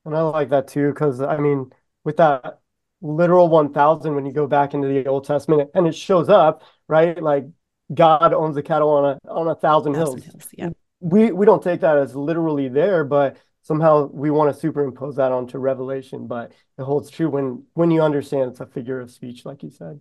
And 0.04 0.14
i 0.14 0.20
like 0.20 0.50
that 0.50 0.68
too 0.68 0.90
because 0.90 1.20
i 1.22 1.38
mean 1.38 1.70
with 2.04 2.18
that 2.18 2.60
literal 3.00 3.48
1000 3.48 4.14
when 4.14 4.26
you 4.26 4.32
go 4.32 4.46
back 4.46 4.74
into 4.74 4.88
the 4.88 5.06
old 5.06 5.24
testament 5.24 5.70
and 5.74 5.86
it 5.86 5.94
shows 5.94 6.28
up 6.28 6.62
right? 6.90 7.22
Like 7.22 7.46
God 7.92 8.32
owns 8.32 8.54
the 8.54 8.62
cattle 8.62 8.90
on 8.90 9.04
a 9.04 9.28
on 9.28 9.48
a 9.48 9.54
thousand, 9.54 9.94
thousand 9.94 10.22
hills. 10.22 10.24
hills. 10.24 10.48
Yeah. 10.52 10.70
We 11.00 11.32
we 11.32 11.46
don't 11.46 11.62
take 11.62 11.80
that 11.80 11.96
as 11.98 12.14
literally 12.14 12.68
there, 12.68 13.04
but 13.04 13.36
somehow 13.62 14.06
we 14.06 14.30
want 14.30 14.54
to 14.54 14.60
superimpose 14.60 15.16
that 15.16 15.32
onto 15.32 15.58
Revelation. 15.58 16.26
But 16.26 16.52
it 16.78 16.82
holds 16.82 17.10
true 17.10 17.28
when 17.28 17.64
when 17.74 17.90
you 17.90 18.02
understand 18.02 18.50
it's 18.50 18.60
a 18.60 18.66
figure 18.66 19.00
of 19.00 19.10
speech, 19.10 19.44
like 19.44 19.62
you 19.62 19.70
said. 19.70 20.00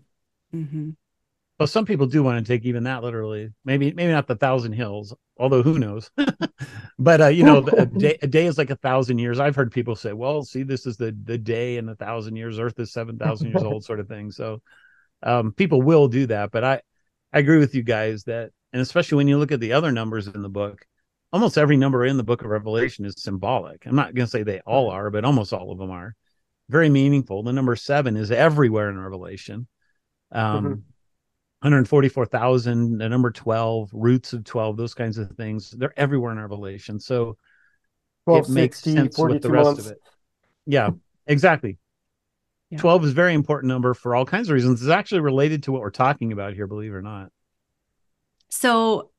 Mm-hmm. 0.53 0.91
Well, 1.59 1.67
some 1.67 1.85
people 1.85 2.07
do 2.07 2.23
want 2.23 2.45
to 2.45 2.49
take 2.49 2.63
even 2.63 2.83
that 2.83 3.03
literally. 3.03 3.49
Maybe 3.65 3.91
maybe 3.91 4.11
not 4.11 4.27
the 4.27 4.35
thousand 4.35 4.73
hills, 4.73 5.13
although 5.37 5.61
who 5.61 5.77
knows? 5.77 6.09
but 6.99 7.21
uh, 7.21 7.27
you 7.27 7.43
know, 7.43 7.67
a 7.77 7.85
day, 7.97 8.17
a 8.21 8.27
day 8.27 8.45
is 8.45 8.57
like 8.57 8.69
a 8.69 8.77
thousand 8.77 9.19
years. 9.19 9.39
I've 9.39 9.55
heard 9.55 9.71
people 9.71 9.95
say, 9.95 10.13
"Well, 10.13 10.43
see, 10.43 10.63
this 10.63 10.85
is 10.85 10.95
the 10.95 11.15
the 11.23 11.37
day 11.37 11.77
in 11.77 11.89
a 11.89 11.95
thousand 11.95 12.37
years. 12.37 12.59
Earth 12.59 12.79
is 12.79 12.93
seven 12.93 13.17
thousand 13.17 13.49
years 13.49 13.63
old," 13.63 13.83
sort 13.83 13.99
of 13.99 14.07
thing. 14.07 14.31
So 14.31 14.61
um, 15.21 15.51
people 15.51 15.81
will 15.81 16.07
do 16.07 16.27
that, 16.27 16.51
but 16.51 16.63
I 16.63 16.81
I 17.33 17.39
agree 17.39 17.57
with 17.57 17.75
you 17.75 17.83
guys 17.83 18.23
that, 18.23 18.51
and 18.73 18.81
especially 18.81 19.17
when 19.17 19.27
you 19.27 19.37
look 19.37 19.51
at 19.51 19.59
the 19.59 19.73
other 19.73 19.91
numbers 19.91 20.27
in 20.27 20.41
the 20.41 20.49
book, 20.49 20.85
almost 21.31 21.57
every 21.57 21.77
number 21.77 22.05
in 22.05 22.17
the 22.17 22.23
book 22.23 22.41
of 22.41 22.49
Revelation 22.49 23.05
is 23.05 23.15
symbolic. 23.17 23.85
I'm 23.85 23.95
not 23.95 24.13
going 24.15 24.25
to 24.25 24.31
say 24.31 24.43
they 24.43 24.61
all 24.61 24.89
are, 24.89 25.09
but 25.09 25.25
almost 25.25 25.53
all 25.53 25.71
of 25.71 25.77
them 25.77 25.91
are 25.91 26.15
very 26.69 26.89
meaningful. 26.89 27.43
The 27.43 27.53
number 27.53 27.75
seven 27.75 28.15
is 28.15 28.31
everywhere 28.31 28.89
in 28.89 28.99
Revelation. 28.99 29.67
Um, 30.31 30.63
mm-hmm. 30.63 30.69
144,000, 31.61 32.99
the 32.99 33.09
number 33.09 33.31
12, 33.31 33.89
roots 33.91 34.33
of 34.33 34.45
12, 34.45 34.77
those 34.77 34.93
kinds 34.93 35.17
of 35.17 35.29
things. 35.31 35.71
They're 35.71 35.97
everywhere 35.97 36.31
in 36.31 36.39
Revelation. 36.39 36.99
So 36.99 37.37
it 38.27 38.47
makes 38.47 38.79
sense 38.81 39.17
with 39.17 39.41
the 39.41 39.49
rest 39.49 39.65
months. 39.65 39.85
of 39.85 39.91
it. 39.91 39.97
Yeah, 40.65 40.91
exactly. 41.27 41.77
Yeah. 42.69 42.79
12 42.79 43.05
is 43.05 43.11
a 43.11 43.15
very 43.15 43.33
important 43.33 43.69
number 43.69 43.93
for 43.93 44.15
all 44.15 44.25
kinds 44.25 44.49
of 44.49 44.53
reasons. 44.53 44.81
It's 44.81 44.91
actually 44.91 45.21
related 45.21 45.63
to 45.63 45.71
what 45.71 45.81
we're 45.81 45.89
talking 45.89 46.31
about 46.31 46.53
here, 46.53 46.67
believe 46.67 46.91
it 46.91 46.95
or 46.95 47.01
not. 47.01 47.31
So, 48.49 49.11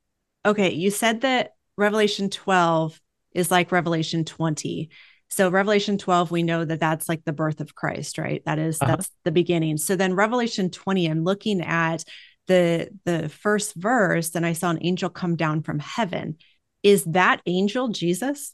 okay, 0.45 0.73
you 0.73 0.89
said 0.89 1.21
that 1.21 1.51
Revelation 1.77 2.29
12 2.29 2.99
is 3.33 3.51
like 3.51 3.71
Revelation 3.71 4.25
20. 4.25 4.89
So 5.29 5.49
Revelation 5.49 5.97
12, 5.97 6.31
we 6.31 6.43
know 6.43 6.63
that 6.63 6.79
that's 6.79 7.07
like 7.07 7.23
the 7.25 7.33
birth 7.33 7.61
of 7.61 7.75
Christ, 7.75 8.17
right? 8.17 8.41
That 8.45 8.59
is, 8.59 8.81
uh-huh. 8.81 8.91
that's 8.91 9.09
the 9.23 9.31
beginning. 9.31 9.77
So 9.77 9.95
then 9.95 10.13
Revelation 10.13 10.69
20, 10.69 11.07
I'm 11.07 11.23
looking 11.23 11.61
at 11.61 12.03
the 12.47 12.89
the 13.05 13.29
first 13.29 13.75
verse, 13.75 14.35
and 14.35 14.45
I 14.45 14.53
saw 14.53 14.69
an 14.69 14.79
angel 14.81 15.09
come 15.09 15.35
down 15.35 15.63
from 15.63 15.79
heaven. 15.79 16.37
Is 16.83 17.03
that 17.05 17.41
angel 17.45 17.89
Jesus? 17.89 18.53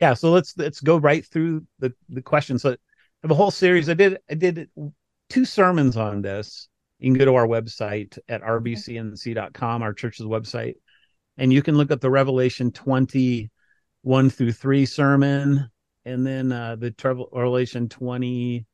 Yeah. 0.00 0.14
So 0.14 0.30
let's 0.30 0.54
let's 0.56 0.80
go 0.80 0.98
right 0.98 1.24
through 1.24 1.66
the 1.78 1.92
the 2.08 2.22
question. 2.22 2.58
So 2.58 2.76
have 3.22 3.30
a 3.30 3.34
whole 3.34 3.50
series. 3.50 3.88
I 3.88 3.94
did 3.94 4.18
I 4.30 4.34
did 4.34 4.68
two 5.28 5.44
sermons 5.44 5.96
on 5.96 6.22
this. 6.22 6.68
You 6.98 7.10
can 7.10 7.18
go 7.18 7.24
to 7.24 7.34
our 7.34 7.46
website 7.46 8.18
at 8.28 8.42
rbcnc.com, 8.42 9.82
our 9.82 9.92
church's 9.92 10.26
website, 10.26 10.74
and 11.36 11.52
you 11.52 11.62
can 11.62 11.76
look 11.76 11.92
up 11.92 12.00
the 12.00 12.10
Revelation 12.10 12.72
20, 12.72 13.50
1 14.02 14.30
through 14.30 14.52
3 14.52 14.86
sermon, 14.86 15.70
and 16.04 16.26
then 16.26 16.50
uh, 16.50 16.76
the 16.76 16.92
Revelation 17.32 17.88
20, 17.88 18.66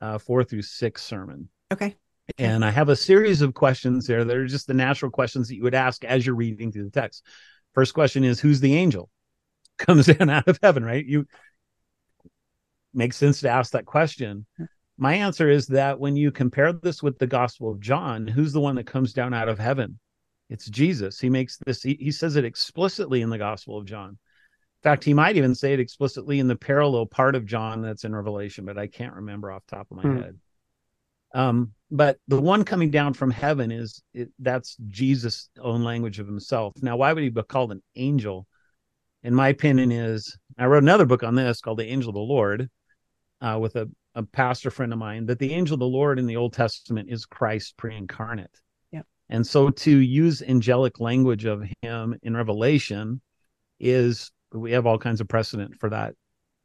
uh, 0.00 0.18
4 0.18 0.44
through 0.44 0.62
6 0.62 1.02
sermon. 1.02 1.48
Okay. 1.72 1.96
And 2.38 2.64
I 2.64 2.70
have 2.70 2.88
a 2.88 2.96
series 2.96 3.42
of 3.42 3.54
questions 3.54 4.06
there 4.06 4.24
that 4.24 4.36
are 4.36 4.46
just 4.46 4.66
the 4.66 4.74
natural 4.74 5.10
questions 5.10 5.48
that 5.48 5.56
you 5.56 5.62
would 5.62 5.74
ask 5.74 6.04
as 6.04 6.24
you're 6.24 6.34
reading 6.34 6.72
through 6.72 6.84
the 6.84 6.90
text. 6.90 7.24
First 7.74 7.94
question 7.94 8.24
is 8.24 8.40
Who's 8.40 8.60
the 8.60 8.76
angel? 8.76 9.10
Comes 9.78 10.06
down 10.06 10.28
out 10.28 10.48
of 10.48 10.58
heaven, 10.62 10.84
right? 10.84 11.04
You 11.04 11.26
makes 12.92 13.16
sense 13.16 13.40
to 13.40 13.48
ask 13.48 13.72
that 13.72 13.86
question. 13.86 14.46
My 14.98 15.14
answer 15.14 15.48
is 15.48 15.66
that 15.68 15.98
when 15.98 16.16
you 16.16 16.30
compare 16.30 16.72
this 16.72 17.02
with 17.02 17.18
the 17.18 17.26
Gospel 17.26 17.70
of 17.70 17.80
John, 17.80 18.26
who's 18.26 18.52
the 18.52 18.60
one 18.60 18.74
that 18.76 18.86
comes 18.86 19.12
down 19.12 19.32
out 19.32 19.48
of 19.48 19.58
heaven? 19.58 19.98
It's 20.50 20.68
Jesus. 20.68 21.18
He 21.18 21.30
makes 21.30 21.56
this, 21.64 21.82
he, 21.82 21.96
he 22.00 22.10
says 22.10 22.36
it 22.36 22.44
explicitly 22.44 23.22
in 23.22 23.30
the 23.30 23.38
Gospel 23.38 23.78
of 23.78 23.86
John. 23.86 24.10
In 24.10 24.82
fact, 24.82 25.04
he 25.04 25.14
might 25.14 25.36
even 25.36 25.54
say 25.54 25.72
it 25.72 25.80
explicitly 25.80 26.38
in 26.38 26.48
the 26.48 26.56
parallel 26.56 27.06
part 27.06 27.34
of 27.34 27.46
John 27.46 27.82
that's 27.82 28.04
in 28.04 28.14
Revelation, 28.14 28.64
but 28.64 28.78
I 28.78 28.86
can't 28.86 29.14
remember 29.14 29.50
off 29.52 29.62
top 29.66 29.86
of 29.90 29.96
my 29.98 30.02
hmm. 30.02 30.20
head. 30.20 30.38
Um, 31.32 31.72
but 31.90 32.18
the 32.28 32.40
one 32.40 32.64
coming 32.64 32.90
down 32.90 33.14
from 33.14 33.30
heaven 33.30 33.70
is 33.70 34.02
it, 34.14 34.30
that's 34.38 34.76
Jesus' 34.88 35.48
own 35.60 35.84
language 35.84 36.18
of 36.18 36.26
himself. 36.26 36.74
Now, 36.82 36.96
why 36.96 37.12
would 37.12 37.22
he 37.22 37.28
be 37.28 37.42
called 37.42 37.72
an 37.72 37.82
angel? 37.96 38.46
In 39.22 39.34
my 39.34 39.48
opinion, 39.48 39.92
is 39.92 40.36
I 40.58 40.66
wrote 40.66 40.82
another 40.82 41.04
book 41.04 41.22
on 41.22 41.34
this 41.34 41.60
called 41.60 41.78
The 41.78 41.86
Angel 41.86 42.08
of 42.08 42.14
the 42.14 42.20
Lord, 42.20 42.70
uh, 43.40 43.58
with 43.60 43.76
a, 43.76 43.88
a 44.14 44.22
pastor 44.22 44.70
friend 44.70 44.92
of 44.92 44.98
mine 44.98 45.26
that 45.26 45.38
the 45.38 45.52
angel 45.52 45.74
of 45.74 45.80
the 45.80 45.86
Lord 45.86 46.18
in 46.18 46.26
the 46.26 46.36
Old 46.36 46.52
Testament 46.52 47.08
is 47.10 47.26
Christ 47.26 47.76
pre-incarnate. 47.76 48.60
Yep. 48.92 49.06
And 49.28 49.46
so 49.46 49.70
to 49.70 49.96
use 49.96 50.42
angelic 50.42 51.00
language 51.00 51.44
of 51.44 51.64
him 51.82 52.18
in 52.22 52.36
Revelation 52.36 53.20
is 53.78 54.30
we 54.52 54.72
have 54.72 54.86
all 54.86 54.98
kinds 54.98 55.20
of 55.20 55.28
precedent 55.28 55.76
for 55.78 55.90
that 55.90 56.14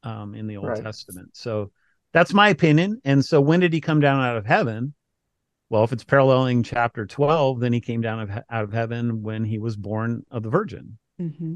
um, 0.04 0.36
in 0.36 0.48
the 0.48 0.58
Old 0.58 0.70
right. 0.70 0.84
Testament. 0.84 1.30
So 1.34 1.72
that's 2.14 2.34
my 2.34 2.50
opinion. 2.50 3.02
And 3.06 3.24
so 3.24 3.42
when 3.42 3.60
did 3.60 3.74
he 3.74 3.82
come 3.82 4.00
down 4.00 4.22
out 4.22 4.38
of 4.38 4.46
heaven? 4.46 4.94
Well, 5.70 5.84
if 5.84 5.92
it's 5.92 6.04
paralleling 6.04 6.64
chapter 6.64 7.06
12, 7.06 7.60
then 7.60 7.74
he 7.74 7.82
came 7.82 8.02
down 8.02 8.20
of, 8.20 8.32
out 8.50 8.64
of 8.64 8.72
heaven 8.72 9.24
when 9.24 9.44
he 9.44 9.58
was 9.58 9.76
born 9.76 10.24
of 10.30 10.44
the 10.44 10.50
Virgin. 10.50 10.98
Mm-hmm. 11.20 11.54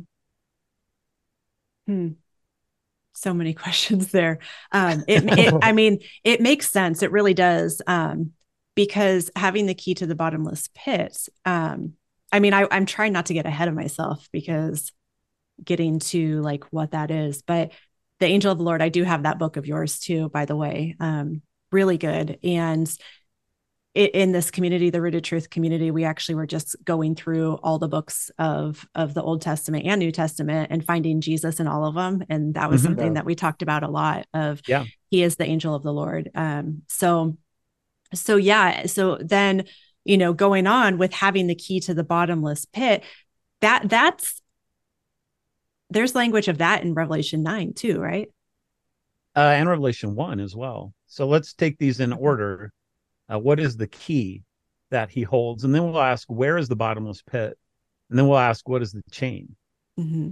Hmm 1.85 2.07
so 3.19 3.33
many 3.33 3.53
questions 3.55 4.11
there. 4.11 4.39
Um, 4.71 5.03
it, 5.07 5.23
it, 5.37 5.53
I 5.61 5.71
mean, 5.71 5.99
it 6.23 6.41
makes 6.41 6.69
sense. 6.69 7.03
It 7.03 7.11
really 7.11 7.33
does. 7.33 7.81
Um, 7.87 8.31
because 8.75 9.29
having 9.35 9.65
the 9.65 9.73
key 9.73 9.93
to 9.95 10.05
the 10.05 10.15
bottomless 10.15 10.69
pit, 10.73 11.27
um, 11.45 11.93
I 12.31 12.39
mean, 12.39 12.53
I, 12.53 12.67
I'm 12.71 12.85
trying 12.85 13.11
not 13.13 13.25
to 13.25 13.33
get 13.33 13.45
ahead 13.45 13.67
of 13.67 13.73
myself 13.73 14.29
because 14.31 14.91
getting 15.61 15.99
to 15.99 16.41
like 16.41 16.63
what 16.71 16.91
that 16.91 17.11
is, 17.11 17.41
but 17.41 17.71
the 18.19 18.27
angel 18.27 18.51
of 18.51 18.57
the 18.57 18.63
Lord, 18.63 18.81
I 18.81 18.89
do 18.89 19.03
have 19.03 19.23
that 19.23 19.39
book 19.39 19.57
of 19.57 19.65
yours 19.65 19.99
too, 19.99 20.29
by 20.29 20.45
the 20.45 20.55
way. 20.55 20.95
Um, 20.99 21.41
really 21.71 21.97
good. 21.97 22.39
And 22.43 22.89
in 23.95 24.31
this 24.31 24.51
community, 24.51 24.91
the 24.91 25.01
Rooted 25.01 25.23
Truth 25.23 25.49
community, 25.49 25.89
we 25.89 26.03
actually 26.03 26.35
were 26.35 26.45
just 26.45 26.75
going 26.83 27.15
through 27.15 27.55
all 27.63 27.79
the 27.79 27.87
books 27.87 28.29
of 28.37 28.87
of 28.93 29.13
the 29.13 29.23
Old 29.23 29.41
Testament 29.41 29.85
and 29.85 29.99
New 29.99 30.11
Testament 30.11 30.69
and 30.71 30.85
finding 30.85 31.21
Jesus 31.21 31.59
in 31.59 31.67
all 31.67 31.85
of 31.85 31.95
them, 31.95 32.23
and 32.29 32.53
that 32.53 32.69
was 32.69 32.81
mm-hmm. 32.81 32.89
something 32.89 33.13
that 33.15 33.25
we 33.25 33.33
talked 33.33 33.61
about 33.61 33.83
a 33.83 33.89
lot. 33.89 34.27
Of 34.33 34.61
yeah, 34.67 34.85
he 35.09 35.23
is 35.23 35.37
the 35.37 35.45
angel 35.45 35.73
of 35.73 35.81
the 35.81 35.93
Lord. 35.93 36.29
Um, 36.35 36.83
so, 36.87 37.37
so 38.13 38.35
yeah, 38.35 38.85
so 38.85 39.17
then 39.17 39.65
you 40.05 40.17
know, 40.17 40.33
going 40.33 40.67
on 40.67 40.97
with 40.97 41.13
having 41.13 41.47
the 41.47 41.55
key 41.55 41.79
to 41.81 41.93
the 41.93 42.03
bottomless 42.03 42.65
pit, 42.65 43.03
that 43.61 43.89
that's 43.89 44.41
there's 45.89 46.13
language 46.13 46.47
of 46.47 46.59
that 46.59 46.83
in 46.83 46.93
Revelation 46.93 47.41
nine 47.41 47.73
too, 47.73 47.99
right? 47.99 48.29
Uh, 49.35 49.53
and 49.55 49.67
Revelation 49.67 50.15
one 50.15 50.39
as 50.39 50.55
well. 50.55 50.93
So 51.07 51.27
let's 51.27 51.53
take 51.53 51.79
these 51.79 51.99
in 51.99 52.13
order 52.13 52.71
uh, 53.31 53.39
what 53.39 53.59
is 53.59 53.77
the 53.77 53.87
key 53.87 54.43
that 54.91 55.09
he 55.09 55.21
holds 55.21 55.63
and 55.63 55.73
then 55.73 55.83
we'll 55.83 56.01
ask 56.01 56.27
where 56.29 56.57
is 56.57 56.67
the 56.67 56.75
bottomless 56.75 57.21
pit 57.21 57.57
and 58.09 58.17
then 58.17 58.27
we'll 58.27 58.37
ask 58.37 58.67
what 58.67 58.81
is 58.81 58.91
the 58.91 59.03
chain 59.11 59.55
mm-hmm. 59.99 60.29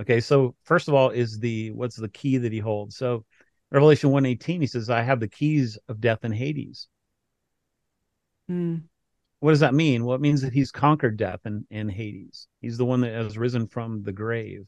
okay 0.00 0.20
so 0.20 0.54
first 0.64 0.88
of 0.88 0.94
all 0.94 1.10
is 1.10 1.38
the 1.38 1.70
what's 1.72 1.96
the 1.96 2.08
key 2.08 2.36
that 2.38 2.52
he 2.52 2.58
holds 2.58 2.96
so 2.96 3.24
Revelation 3.72 4.10
118, 4.10 4.60
he 4.60 4.66
says, 4.66 4.90
I 4.90 5.00
have 5.00 5.18
the 5.18 5.28
keys 5.28 5.78
of 5.88 5.98
death 5.98 6.24
and 6.24 6.34
Hades. 6.34 6.88
Mm. 8.50 8.82
What 9.40 9.52
does 9.52 9.60
that 9.60 9.72
mean? 9.72 10.04
Well, 10.04 10.14
it 10.14 10.20
means 10.20 10.42
that 10.42 10.52
he's 10.52 10.70
conquered 10.70 11.16
death 11.16 11.40
and, 11.46 11.64
and 11.70 11.90
Hades. 11.90 12.48
He's 12.60 12.76
the 12.76 12.84
one 12.84 13.00
that 13.00 13.14
has 13.14 13.38
risen 13.38 13.66
from 13.66 14.02
the 14.02 14.12
grave. 14.12 14.66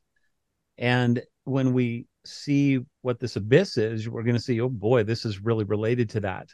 And 0.78 1.22
when 1.44 1.74
we 1.74 2.06
see 2.24 2.80
what 3.02 3.20
this 3.20 3.36
abyss 3.36 3.76
is, 3.76 4.08
we're 4.08 4.22
going 4.22 4.36
to 4.36 4.42
see, 4.42 4.58
oh 4.62 4.70
boy, 4.70 5.02
this 5.02 5.26
is 5.26 5.38
really 5.38 5.64
related 5.64 6.08
to 6.10 6.20
that. 6.20 6.48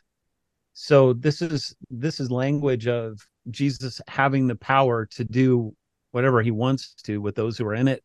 So 0.72 1.12
this 1.12 1.42
is 1.42 1.74
this 1.90 2.20
is 2.20 2.30
language 2.30 2.86
of 2.86 3.20
Jesus 3.50 4.00
having 4.08 4.46
the 4.46 4.56
power 4.56 5.06
to 5.06 5.24
do 5.24 5.74
whatever 6.12 6.42
he 6.42 6.50
wants 6.50 6.94
to 7.04 7.20
with 7.20 7.34
those 7.34 7.58
who 7.58 7.66
are 7.66 7.74
in 7.74 7.88
it, 7.88 8.02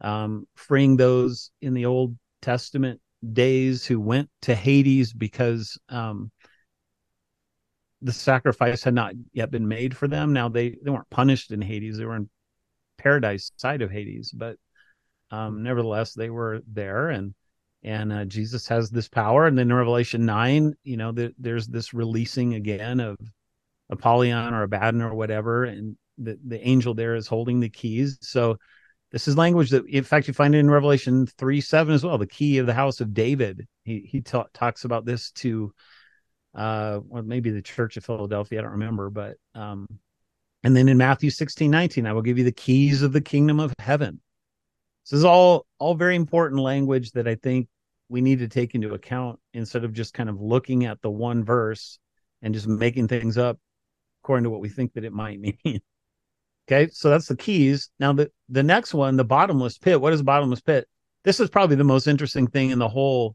um, 0.00 0.46
freeing 0.54 0.96
those 0.96 1.50
in 1.60 1.74
the 1.74 1.86
Old 1.86 2.16
Testament 2.42 3.00
days 3.32 3.84
who 3.84 4.00
went 4.00 4.30
to 4.42 4.54
Hades 4.54 5.12
because 5.12 5.78
um, 5.88 6.30
the 8.02 8.12
sacrifice 8.12 8.84
had 8.84 8.94
not 8.94 9.14
yet 9.32 9.50
been 9.50 9.66
made 9.66 9.96
for 9.96 10.08
them. 10.08 10.32
Now 10.32 10.48
they 10.48 10.76
they 10.82 10.90
weren't 10.90 11.10
punished 11.10 11.50
in 11.50 11.60
Hades; 11.60 11.98
they 11.98 12.04
were 12.04 12.16
in 12.16 12.30
paradise 12.96 13.50
side 13.56 13.82
of 13.82 13.90
Hades, 13.90 14.30
but 14.32 14.56
um, 15.30 15.62
nevertheless 15.62 16.14
they 16.14 16.30
were 16.30 16.60
there, 16.66 17.10
and 17.10 17.34
and 17.82 18.12
uh, 18.12 18.24
Jesus 18.24 18.66
has 18.68 18.90
this 18.90 19.08
power. 19.08 19.46
And 19.46 19.56
then 19.56 19.70
in 19.70 19.76
Revelation 19.76 20.26
nine, 20.26 20.74
you 20.82 20.96
know, 20.96 21.12
the, 21.12 21.32
there's 21.38 21.66
this 21.66 21.94
releasing 21.94 22.54
again 22.54 23.00
of 23.00 23.16
Apollyon 23.90 24.54
or 24.54 24.64
Abaddon 24.64 25.02
or 25.02 25.14
whatever, 25.14 25.64
and 25.64 25.96
the 26.18 26.38
the 26.46 26.60
angel 26.66 26.94
there 26.94 27.14
is 27.14 27.26
holding 27.26 27.60
the 27.60 27.70
keys. 27.70 28.18
So 28.20 28.58
this 29.10 29.28
is 29.28 29.38
language 29.38 29.70
that, 29.70 29.86
in 29.86 30.04
fact, 30.04 30.28
you 30.28 30.34
find 30.34 30.54
it 30.54 30.58
in 30.58 30.70
Revelation 30.70 31.26
three 31.26 31.60
seven 31.60 31.94
as 31.94 32.04
well. 32.04 32.18
The 32.18 32.26
key 32.26 32.58
of 32.58 32.66
the 32.66 32.74
house 32.74 33.00
of 33.00 33.14
David. 33.14 33.66
He 33.84 34.00
he 34.00 34.20
ta- 34.20 34.46
talks 34.52 34.84
about 34.84 35.06
this 35.06 35.30
to 35.32 35.72
uh, 36.54 37.00
or 37.08 37.22
maybe 37.22 37.50
the 37.50 37.62
Church 37.62 37.96
of 37.96 38.04
Philadelphia. 38.04 38.58
I 38.58 38.62
don't 38.62 38.72
remember, 38.72 39.10
but 39.10 39.36
um, 39.54 39.86
and 40.64 40.76
then 40.76 40.88
in 40.88 40.98
Matthew 40.98 41.30
16, 41.30 41.70
19, 41.70 42.06
I 42.06 42.12
will 42.12 42.22
give 42.22 42.36
you 42.36 42.44
the 42.44 42.52
keys 42.52 43.02
of 43.02 43.12
the 43.12 43.20
kingdom 43.20 43.60
of 43.60 43.72
heaven. 43.78 44.20
This 45.10 45.18
is 45.18 45.24
all 45.24 45.64
all 45.78 45.94
very 45.94 46.16
important 46.16 46.60
language 46.60 47.12
that 47.12 47.26
I 47.26 47.34
think 47.34 47.68
we 48.10 48.20
need 48.20 48.40
to 48.40 48.48
take 48.48 48.74
into 48.74 48.92
account 48.92 49.38
instead 49.54 49.84
of 49.84 49.94
just 49.94 50.12
kind 50.12 50.28
of 50.28 50.38
looking 50.38 50.84
at 50.84 51.00
the 51.00 51.10
one 51.10 51.44
verse 51.44 51.98
and 52.42 52.52
just 52.52 52.66
making 52.66 53.08
things 53.08 53.38
up 53.38 53.58
according 54.22 54.44
to 54.44 54.50
what 54.50 54.60
we 54.60 54.68
think 54.68 54.92
that 54.94 55.04
it 55.04 55.12
might 55.12 55.40
mean. 55.64 55.80
okay, 56.68 56.90
so 56.92 57.08
that's 57.08 57.28
the 57.28 57.36
keys. 57.36 57.88
Now 57.98 58.12
the 58.12 58.30
the 58.50 58.62
next 58.62 58.92
one, 58.92 59.16
the 59.16 59.24
bottomless 59.24 59.78
pit. 59.78 59.98
What 59.98 60.12
is 60.12 60.22
bottomless 60.22 60.60
pit? 60.60 60.86
This 61.24 61.40
is 61.40 61.48
probably 61.48 61.76
the 61.76 61.84
most 61.84 62.06
interesting 62.06 62.46
thing 62.46 62.70
in 62.70 62.78
the 62.78 62.88
whole 62.88 63.34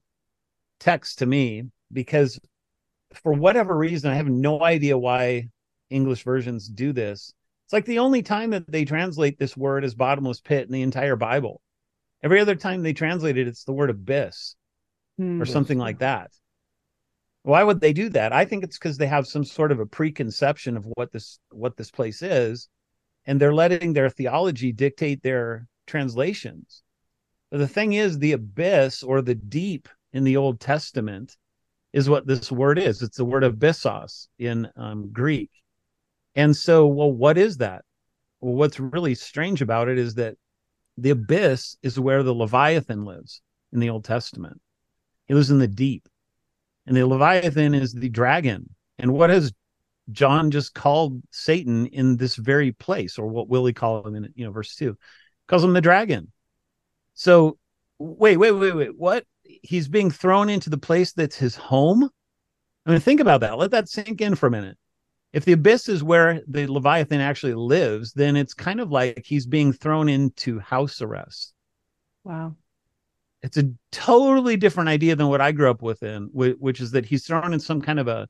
text 0.79 1.19
to 1.19 1.25
me 1.25 1.63
because 1.91 2.39
for 3.23 3.33
whatever 3.33 3.75
reason, 3.75 4.11
I 4.11 4.15
have 4.15 4.29
no 4.29 4.61
idea 4.63 4.95
why 4.95 5.49
English 5.89 6.23
versions 6.23 6.67
do 6.67 6.93
this. 6.93 7.33
It's 7.65 7.73
like 7.73 7.85
the 7.85 7.99
only 7.99 8.21
time 8.21 8.51
that 8.51 8.71
they 8.71 8.85
translate 8.85 9.39
this 9.39 9.57
word 9.57 9.83
as 9.83 9.95
bottomless 9.95 10.39
pit 10.39 10.67
in 10.67 10.71
the 10.71 10.83
entire 10.83 11.15
Bible. 11.15 11.61
Every 12.23 12.39
other 12.39 12.55
time 12.55 12.81
they 12.81 12.93
translate 12.93 13.37
it, 13.37 13.47
it's 13.47 13.65
the 13.65 13.73
word 13.73 13.89
abyss 13.89 14.55
Hmm. 15.17 15.41
or 15.41 15.45
something 15.45 15.77
like 15.77 15.99
that. 15.99 16.31
Why 17.43 17.63
would 17.63 17.81
they 17.81 17.93
do 17.93 18.09
that? 18.09 18.31
I 18.31 18.45
think 18.45 18.63
it's 18.63 18.79
because 18.79 18.97
they 18.97 19.07
have 19.07 19.27
some 19.27 19.43
sort 19.43 19.71
of 19.71 19.79
a 19.79 19.85
preconception 19.85 20.77
of 20.77 20.85
what 20.95 21.11
this 21.11 21.39
what 21.51 21.75
this 21.75 21.91
place 21.91 22.21
is, 22.21 22.69
and 23.25 23.39
they're 23.39 23.53
letting 23.53 23.93
their 23.93 24.09
theology 24.09 24.71
dictate 24.71 25.21
their 25.21 25.67
translations. 25.85 26.81
But 27.51 27.57
the 27.57 27.67
thing 27.67 27.93
is, 27.93 28.17
the 28.17 28.31
abyss 28.31 29.03
or 29.03 29.21
the 29.21 29.35
deep 29.35 29.89
in 30.13 30.23
the 30.23 30.37
Old 30.37 30.59
Testament 30.59 31.37
is 31.91 32.09
what 32.09 32.25
this 32.25 32.51
word 32.51 32.79
is. 32.79 33.03
It's 33.03 33.17
the 33.17 33.25
word 33.25 33.43
abyssos 33.43 34.27
in 34.39 34.69
um, 34.75 35.11
Greek. 35.11 35.51
And 36.33 36.55
so, 36.55 36.87
well, 36.87 37.11
what 37.11 37.37
is 37.37 37.57
that? 37.57 37.85
Well, 38.41 38.55
what's 38.55 38.79
really 38.79 39.13
strange 39.13 39.61
about 39.61 39.89
it 39.89 39.99
is 39.99 40.15
that 40.15 40.37
the 40.97 41.11
abyss 41.11 41.77
is 41.81 41.99
where 41.99 42.23
the 42.23 42.33
Leviathan 42.33 43.05
lives 43.05 43.41
in 43.71 43.79
the 43.79 43.89
Old 43.89 44.05
Testament. 44.05 44.61
He 45.27 45.33
lives 45.33 45.51
in 45.51 45.59
the 45.59 45.67
deep. 45.67 46.07
And 46.85 46.95
the 46.95 47.07
Leviathan 47.07 47.73
is 47.73 47.93
the 47.93 48.09
dragon. 48.09 48.69
And 48.99 49.13
what 49.13 49.29
has 49.29 49.53
John 50.11 50.51
just 50.51 50.73
called 50.73 51.21
Satan 51.31 51.87
in 51.87 52.17
this 52.17 52.35
very 52.35 52.71
place, 52.73 53.17
or 53.17 53.27
what 53.27 53.47
will 53.47 53.65
he 53.65 53.73
call 53.73 54.05
him 54.05 54.15
in 54.15 54.33
you 54.35 54.45
know 54.45 54.51
verse 54.51 54.75
two? 54.75 54.97
Calls 55.47 55.63
him 55.63 55.73
the 55.73 55.81
dragon. 55.81 56.31
So 57.13 57.57
wait, 57.99 58.37
wait, 58.37 58.51
wait, 58.51 58.75
wait. 58.75 58.97
What? 58.97 59.25
He's 59.43 59.87
being 59.87 60.11
thrown 60.11 60.49
into 60.49 60.69
the 60.69 60.77
place 60.77 61.13
that's 61.13 61.35
his 61.37 61.55
home. 61.55 62.09
I 62.85 62.91
mean, 62.91 62.99
think 62.99 63.21
about 63.21 63.41
that. 63.41 63.57
Let 63.57 63.71
that 63.71 63.87
sink 63.87 64.19
in 64.21 64.35
for 64.35 64.47
a 64.47 64.51
minute. 64.51 64.77
If 65.33 65.45
the 65.45 65.53
abyss 65.53 65.89
is 65.89 66.03
where 66.03 66.41
the 66.47 66.67
Leviathan 66.67 67.19
actually 67.19 67.55
lives, 67.55 68.13
then 68.13 68.35
it's 68.35 68.53
kind 68.53 68.79
of 68.79 68.91
like 68.91 69.23
he's 69.25 69.47
being 69.47 69.73
thrown 69.73 70.07
into 70.07 70.59
house 70.59 71.01
arrest. 71.01 71.53
Wow. 72.23 72.55
It's 73.41 73.57
a 73.57 73.71
totally 73.91 74.55
different 74.55 74.89
idea 74.89 75.15
than 75.15 75.27
what 75.27 75.41
I 75.41 75.51
grew 75.51 75.69
up 75.69 75.81
with 75.81 76.03
in, 76.03 76.29
which 76.31 76.79
is 76.79 76.91
that 76.91 77.05
he's 77.05 77.25
thrown 77.25 77.51
in 77.51 77.59
some 77.59 77.81
kind 77.81 77.99
of 77.99 78.07
a, 78.07 78.29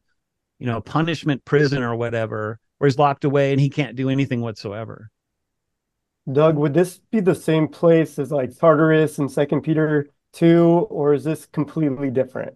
you 0.59 0.65
know, 0.65 0.79
punishment 0.81 1.43
prison 1.45 1.83
or 1.83 1.95
whatever, 1.95 2.57
where 2.77 2.87
he's 2.87 2.97
locked 2.97 3.25
away 3.25 3.51
and 3.51 3.59
he 3.59 3.69
can't 3.69 3.97
do 3.97 4.09
anything 4.09 4.41
whatsoever. 4.41 5.11
Doug, 6.31 6.55
would 6.57 6.73
this 6.73 6.99
be 7.11 7.19
the 7.19 7.35
same 7.35 7.67
place 7.67 8.17
as 8.17 8.31
like 8.31 8.57
Tartarus 8.57 9.19
in 9.19 9.27
Second 9.27 9.61
Peter 9.61 10.07
2, 10.33 10.87
or 10.89 11.13
is 11.13 11.25
this 11.25 11.45
completely 11.47 12.09
different? 12.09 12.55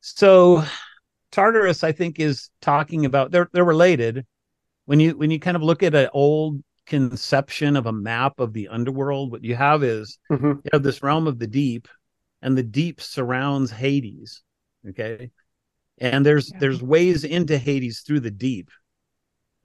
So 0.00 0.64
Tartarus, 1.32 1.84
I 1.84 1.92
think, 1.92 2.18
is 2.20 2.50
talking 2.60 3.04
about 3.04 3.30
they're 3.30 3.48
they're 3.52 3.64
related. 3.64 4.26
When 4.86 5.00
you 5.00 5.16
when 5.16 5.30
you 5.30 5.40
kind 5.40 5.56
of 5.56 5.62
look 5.62 5.82
at 5.82 5.94
an 5.94 6.08
old 6.12 6.62
conception 6.86 7.76
of 7.76 7.86
a 7.86 7.92
map 7.92 8.38
of 8.38 8.52
the 8.52 8.68
underworld, 8.68 9.32
what 9.32 9.44
you 9.44 9.56
have 9.56 9.82
is 9.82 10.18
Mhm. 10.30 10.56
you 10.64 10.70
have 10.72 10.82
this 10.84 11.02
realm 11.02 11.26
of 11.26 11.38
the 11.38 11.46
deep, 11.48 11.88
and 12.42 12.56
the 12.56 12.62
deep 12.62 13.00
surrounds 13.00 13.70
Hades. 13.70 14.42
Okay. 14.88 15.30
And 15.98 16.24
there's 16.24 16.50
Yeah. 16.52 16.58
there's 16.60 16.82
ways 16.82 17.24
into 17.24 17.58
Hades 17.58 18.00
through 18.00 18.20
the 18.20 18.30
deep, 18.30 18.70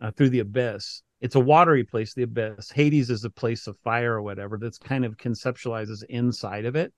uh, 0.02 0.12
through 0.12 0.30
the 0.30 0.40
abyss. 0.40 1.04
It's 1.20 1.36
a 1.36 1.40
watery 1.40 1.84
place, 1.84 2.16
the 2.16 2.24
abyss. 2.24 2.72
Hades 2.72 3.12
is 3.12 3.24
a 3.24 3.30
place 3.30 3.68
of 3.68 3.78
fire 3.84 4.16
or 4.16 4.22
whatever 4.24 4.58
that's 4.58 4.80
kind 4.80 5.06
of 5.06 5.18
conceptualizes 5.18 6.04
inside 6.10 6.66
of 6.66 6.76
it. 6.76 6.92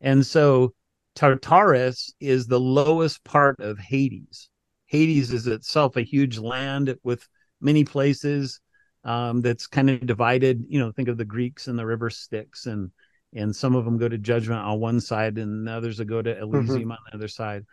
And 0.00 0.26
so 0.26 0.74
Tartarus 1.14 2.12
is 2.20 2.46
the 2.46 2.60
lowest 2.60 3.22
part 3.24 3.60
of 3.60 3.78
Hades. 3.78 4.48
Hades 4.86 5.32
is 5.32 5.46
itself 5.46 5.96
a 5.96 6.02
huge 6.02 6.38
land 6.38 6.96
with 7.02 7.26
many 7.60 7.84
places 7.84 8.60
um, 9.04 9.40
that's 9.40 9.66
kind 9.66 9.90
of 9.90 10.06
divided. 10.06 10.64
You 10.68 10.80
know, 10.80 10.92
think 10.92 11.08
of 11.08 11.16
the 11.16 11.24
Greeks 11.24 11.68
and 11.68 11.78
the 11.78 11.86
river 11.86 12.10
Styx, 12.10 12.66
and 12.66 12.90
and 13.32 13.54
some 13.54 13.74
of 13.74 13.84
them 13.84 13.98
go 13.98 14.08
to 14.08 14.18
judgment 14.18 14.60
on 14.60 14.80
one 14.80 15.00
side, 15.00 15.38
and 15.38 15.68
others 15.68 15.98
will 15.98 16.06
go 16.06 16.22
to 16.22 16.38
Elysium 16.38 16.92
on 16.92 16.98
the 17.06 17.14
other 17.16 17.28
side. 17.28 17.64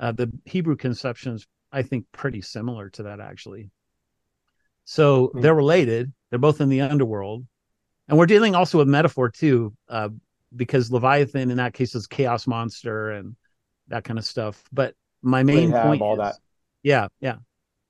Uh, 0.00 0.12
the 0.12 0.32
Hebrew 0.44 0.76
conception 0.76 1.34
is, 1.34 1.46
I 1.70 1.82
think, 1.82 2.06
pretty 2.12 2.40
similar 2.42 2.90
to 2.90 3.04
that 3.04 3.20
actually. 3.20 3.70
So 4.84 5.28
Hmm. 5.28 5.40
they're 5.40 5.54
related. 5.54 6.12
They're 6.30 6.38
both 6.38 6.60
in 6.60 6.68
the 6.68 6.80
underworld, 6.80 7.46
and 8.08 8.18
we're 8.18 8.26
dealing 8.26 8.54
also 8.54 8.78
with 8.78 8.88
metaphor 8.88 9.30
too, 9.30 9.74
uh, 9.88 10.08
because 10.54 10.90
Leviathan 10.90 11.50
in 11.50 11.56
that 11.56 11.74
case 11.74 11.94
is 11.94 12.06
chaos 12.06 12.46
monster 12.46 13.10
and 13.12 13.36
that 13.88 14.04
kind 14.04 14.18
of 14.18 14.24
stuff. 14.24 14.62
But 14.72 14.94
my 15.22 15.42
main 15.42 15.70
Rahab, 15.70 15.86
point 15.86 16.02
all 16.02 16.14
is, 16.14 16.18
that. 16.18 16.36
yeah, 16.82 17.08
yeah. 17.20 17.36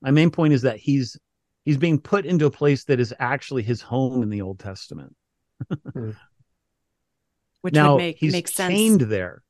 My 0.01 0.11
main 0.11 0.29
point 0.31 0.53
is 0.53 0.63
that 0.63 0.77
he's 0.77 1.17
he's 1.65 1.77
being 1.77 1.99
put 1.99 2.25
into 2.25 2.45
a 2.45 2.51
place 2.51 2.83
that 2.85 2.99
is 2.99 3.13
actually 3.19 3.63
his 3.63 3.81
home 3.81 4.21
in 4.21 4.29
the 4.29 4.41
Old 4.41 4.59
Testament. 4.59 5.15
Hmm. 5.93 6.11
Which 7.61 7.73
now 7.73 7.93
would 7.93 7.99
make 7.99 8.17
he's 8.17 8.33
make 8.33 8.49
sense. 8.49 8.73
chained 8.73 9.01
there. 9.01 9.41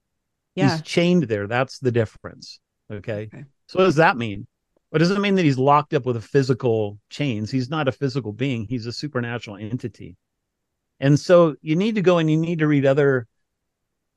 yeah. 0.53 0.73
He's 0.73 0.81
chained 0.83 1.23
there. 1.23 1.47
That's 1.47 1.79
the 1.79 1.91
difference. 1.91 2.59
Okay? 2.91 3.29
Okay. 3.33 3.45
So 3.67 3.79
what 3.79 3.85
does 3.85 3.95
that 3.95 4.17
mean? 4.17 4.45
It 4.93 4.99
doesn't 4.99 5.21
mean 5.21 5.33
that 5.35 5.45
he's 5.45 5.57
locked 5.57 5.95
up 5.95 6.05
with 6.05 6.17
a 6.17 6.21
physical 6.21 6.99
chains. 7.09 7.49
He's 7.49 7.71
not 7.71 7.87
a 7.87 7.91
physical 7.91 8.31
being. 8.31 8.65
He's 8.65 8.85
a 8.85 8.91
supernatural 8.91 9.57
entity. 9.57 10.15
And 11.03 11.19
so 11.19 11.57
you 11.61 11.75
need 11.75 11.95
to 11.95 12.01
go 12.01 12.17
and 12.17 12.31
you 12.31 12.37
need 12.37 12.59
to 12.59 12.67
read 12.67 12.85
other 12.85 13.27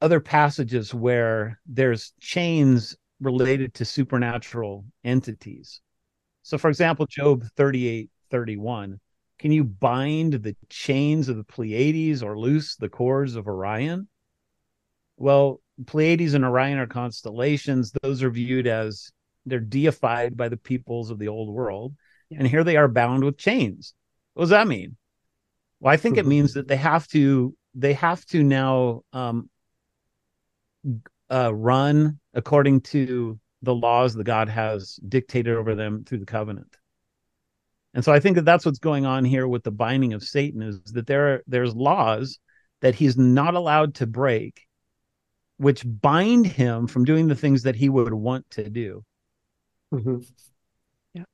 other 0.01 0.21
passages 0.21 0.95
where 0.95 1.59
there's 1.67 2.13
chains 2.21 2.97
related 3.21 3.75
to 3.75 3.85
supernatural 3.85 4.85
entities. 5.03 5.81
So 6.45 6.59
for 6.59 6.69
example, 6.69 7.07
Job 7.07 7.43
38, 7.57 8.09
31. 8.31 9.01
Can 9.41 9.51
you 9.51 9.65
bind 9.65 10.35
the 10.35 10.55
chains 10.69 11.29
of 11.29 11.37
the 11.37 11.43
Pleiades 11.43 12.23
or 12.23 12.39
loose 12.39 12.77
the 12.77 12.89
cords 12.89 13.35
of 13.35 13.49
Orion? 13.49 14.07
Well, 15.17 15.61
Pleiades 15.87 16.35
and 16.35 16.45
Orion 16.45 16.79
are 16.79 16.87
constellations. 16.87 17.93
Those 18.01 18.23
are 18.23 18.31
viewed 18.31 18.69
as 18.69 19.11
they're 19.45 19.59
deified 19.59 20.37
by 20.37 20.51
the 20.51 20.57
peoples 20.57 21.11
of 21.11 21.19
the 21.19 21.29
old 21.29 21.53
world. 21.53 21.97
Yeah. 22.31 22.39
And 22.39 22.47
here 22.47 22.63
they 22.63 22.77
are 22.77 22.87
bound 22.87 23.25
with 23.25 23.39
chains. 23.39 23.93
What 24.35 24.45
does 24.45 24.51
that 24.51 24.69
mean? 24.69 24.97
Well, 25.87 25.95
I 25.95 25.99
think 25.99 26.19
it 26.19 26.25
Mhm. 26.25 26.31
means 26.31 26.55
that 26.55 26.67
they 26.67 26.75
have 26.75 27.07
to 27.09 27.57
they 27.73 27.93
have 27.93 28.27
to 28.27 28.43
now 28.43 29.03
um, 29.13 29.49
uh, 31.31 31.55
run 31.55 32.19
according 32.35 32.81
to 32.81 33.39
the 33.63 33.73
laws 33.75 34.15
that 34.15 34.25
God 34.25 34.49
has 34.49 34.97
dictated 34.97 35.55
over 35.55 35.77
them 35.77 36.03
through 36.03 36.19
the 36.19 36.27
covenant. 36.27 36.77
And 37.95 38.05
so 38.05 38.13
I 38.13 38.19
think 38.19 38.35
that 38.35 38.45
that's 38.45 38.67
what's 38.67 38.81
going 38.81 39.07
on 39.07 39.25
here 39.25 39.47
with 39.47 39.63
the 39.63 39.71
binding 39.71 40.13
of 40.13 40.25
Satan 40.25 40.61
is 40.61 40.81
that 40.87 41.07
there 41.07 41.35
are, 41.35 41.43
there's 41.47 41.77
laws 41.77 42.41
that 42.81 42.97
he's 42.97 43.17
not 43.17 43.55
allowed 43.55 43.95
to 43.97 44.09
break, 44.09 44.67
which 45.59 45.85
bind 45.87 46.49
him 46.49 46.89
from 46.89 47.05
doing 47.05 47.29
the 47.29 47.37
things 47.37 47.63
that 47.63 47.77
he 47.77 47.89
would 47.89 48.13
want 48.13 48.51
to 48.51 48.69
do. 48.69 49.05
Mm-hmm. 49.95 50.19
Yeah, 51.15 51.25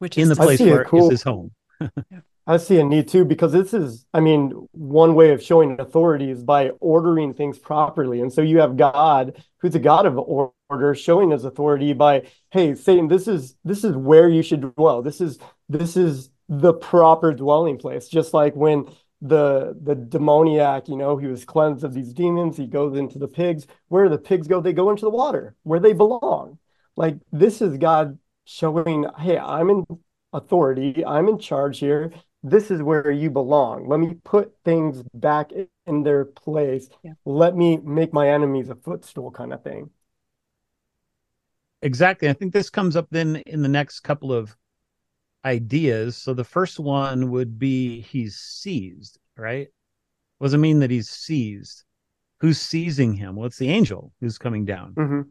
which 0.00 0.18
is 0.18 0.24
in 0.24 0.28
the 0.30 0.42
place 0.42 0.58
where 0.58 0.84
cool, 0.84 1.04
is 1.04 1.10
his 1.10 1.22
home. 1.22 1.52
yeah. 2.10 2.22
I 2.46 2.58
see 2.58 2.78
a 2.78 2.84
need 2.84 3.08
too 3.08 3.24
because 3.24 3.52
this 3.52 3.72
is, 3.72 4.04
I 4.12 4.20
mean, 4.20 4.50
one 4.72 5.14
way 5.14 5.30
of 5.30 5.42
showing 5.42 5.80
authority 5.80 6.30
is 6.30 6.42
by 6.42 6.70
ordering 6.80 7.32
things 7.32 7.58
properly. 7.58 8.20
And 8.20 8.30
so 8.32 8.42
you 8.42 8.60
have 8.60 8.76
God, 8.76 9.42
who's 9.58 9.74
a 9.74 9.78
God 9.78 10.04
of 10.04 10.18
order, 10.18 10.94
showing 10.94 11.30
his 11.30 11.44
authority 11.44 11.94
by, 11.94 12.24
hey, 12.50 12.74
Satan, 12.74 13.08
this 13.08 13.26
is 13.26 13.56
this 13.64 13.82
is 13.82 13.96
where 13.96 14.28
you 14.28 14.42
should 14.42 14.74
dwell. 14.76 15.00
This 15.00 15.22
is 15.22 15.38
this 15.70 15.96
is 15.96 16.30
the 16.48 16.74
proper 16.74 17.32
dwelling 17.32 17.78
place. 17.78 18.08
Just 18.08 18.34
like 18.34 18.54
when 18.54 18.86
the 19.22 19.74
the 19.82 19.94
demoniac, 19.94 20.88
you 20.88 20.96
know, 20.96 21.16
he 21.16 21.26
was 21.26 21.46
cleansed 21.46 21.82
of 21.82 21.94
these 21.94 22.12
demons, 22.12 22.58
he 22.58 22.66
goes 22.66 22.98
into 22.98 23.18
the 23.18 23.28
pigs. 23.28 23.66
Where 23.88 24.10
the 24.10 24.18
pigs 24.18 24.48
go, 24.48 24.60
they 24.60 24.74
go 24.74 24.90
into 24.90 25.06
the 25.06 25.10
water 25.10 25.56
where 25.62 25.80
they 25.80 25.94
belong. 25.94 26.58
Like 26.94 27.16
this 27.32 27.62
is 27.62 27.78
God 27.78 28.18
showing, 28.44 29.06
hey, 29.18 29.38
I'm 29.38 29.70
in 29.70 29.86
authority, 30.34 31.02
I'm 31.06 31.28
in 31.28 31.38
charge 31.38 31.78
here 31.78 32.12
this 32.44 32.70
is 32.70 32.82
where 32.82 33.10
you 33.10 33.30
belong. 33.30 33.88
Let 33.88 33.98
me 33.98 34.16
put 34.22 34.52
things 34.66 35.02
back 35.14 35.50
in 35.86 36.02
their 36.02 36.26
place. 36.26 36.88
Yeah. 37.02 37.14
Let 37.24 37.56
me 37.56 37.78
make 37.78 38.12
my 38.12 38.28
enemies 38.28 38.68
a 38.68 38.74
footstool 38.74 39.30
kind 39.30 39.54
of 39.54 39.64
thing. 39.64 39.88
Exactly. 41.80 42.28
I 42.28 42.34
think 42.34 42.52
this 42.52 42.68
comes 42.68 42.96
up 42.96 43.08
then 43.10 43.36
in 43.46 43.62
the 43.62 43.68
next 43.68 44.00
couple 44.00 44.30
of 44.30 44.54
ideas. 45.44 46.18
So 46.18 46.34
the 46.34 46.44
first 46.44 46.78
one 46.78 47.30
would 47.30 47.58
be 47.58 48.02
he's 48.02 48.36
seized, 48.36 49.18
right? 49.38 49.68
What 50.36 50.48
does 50.48 50.54
it 50.54 50.58
mean 50.58 50.80
that 50.80 50.90
he's 50.90 51.08
seized? 51.08 51.84
Who's 52.40 52.60
seizing 52.60 53.14
him? 53.14 53.36
Well, 53.36 53.46
it's 53.46 53.58
the 53.58 53.70
angel 53.70 54.12
who's 54.20 54.36
coming 54.36 54.66
down. 54.66 54.92
Mm-hmm. 54.94 55.22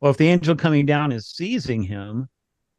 Well, 0.00 0.10
if 0.10 0.16
the 0.16 0.28
angel 0.28 0.56
coming 0.56 0.86
down 0.86 1.12
is 1.12 1.26
seizing 1.26 1.82
him, 1.82 2.28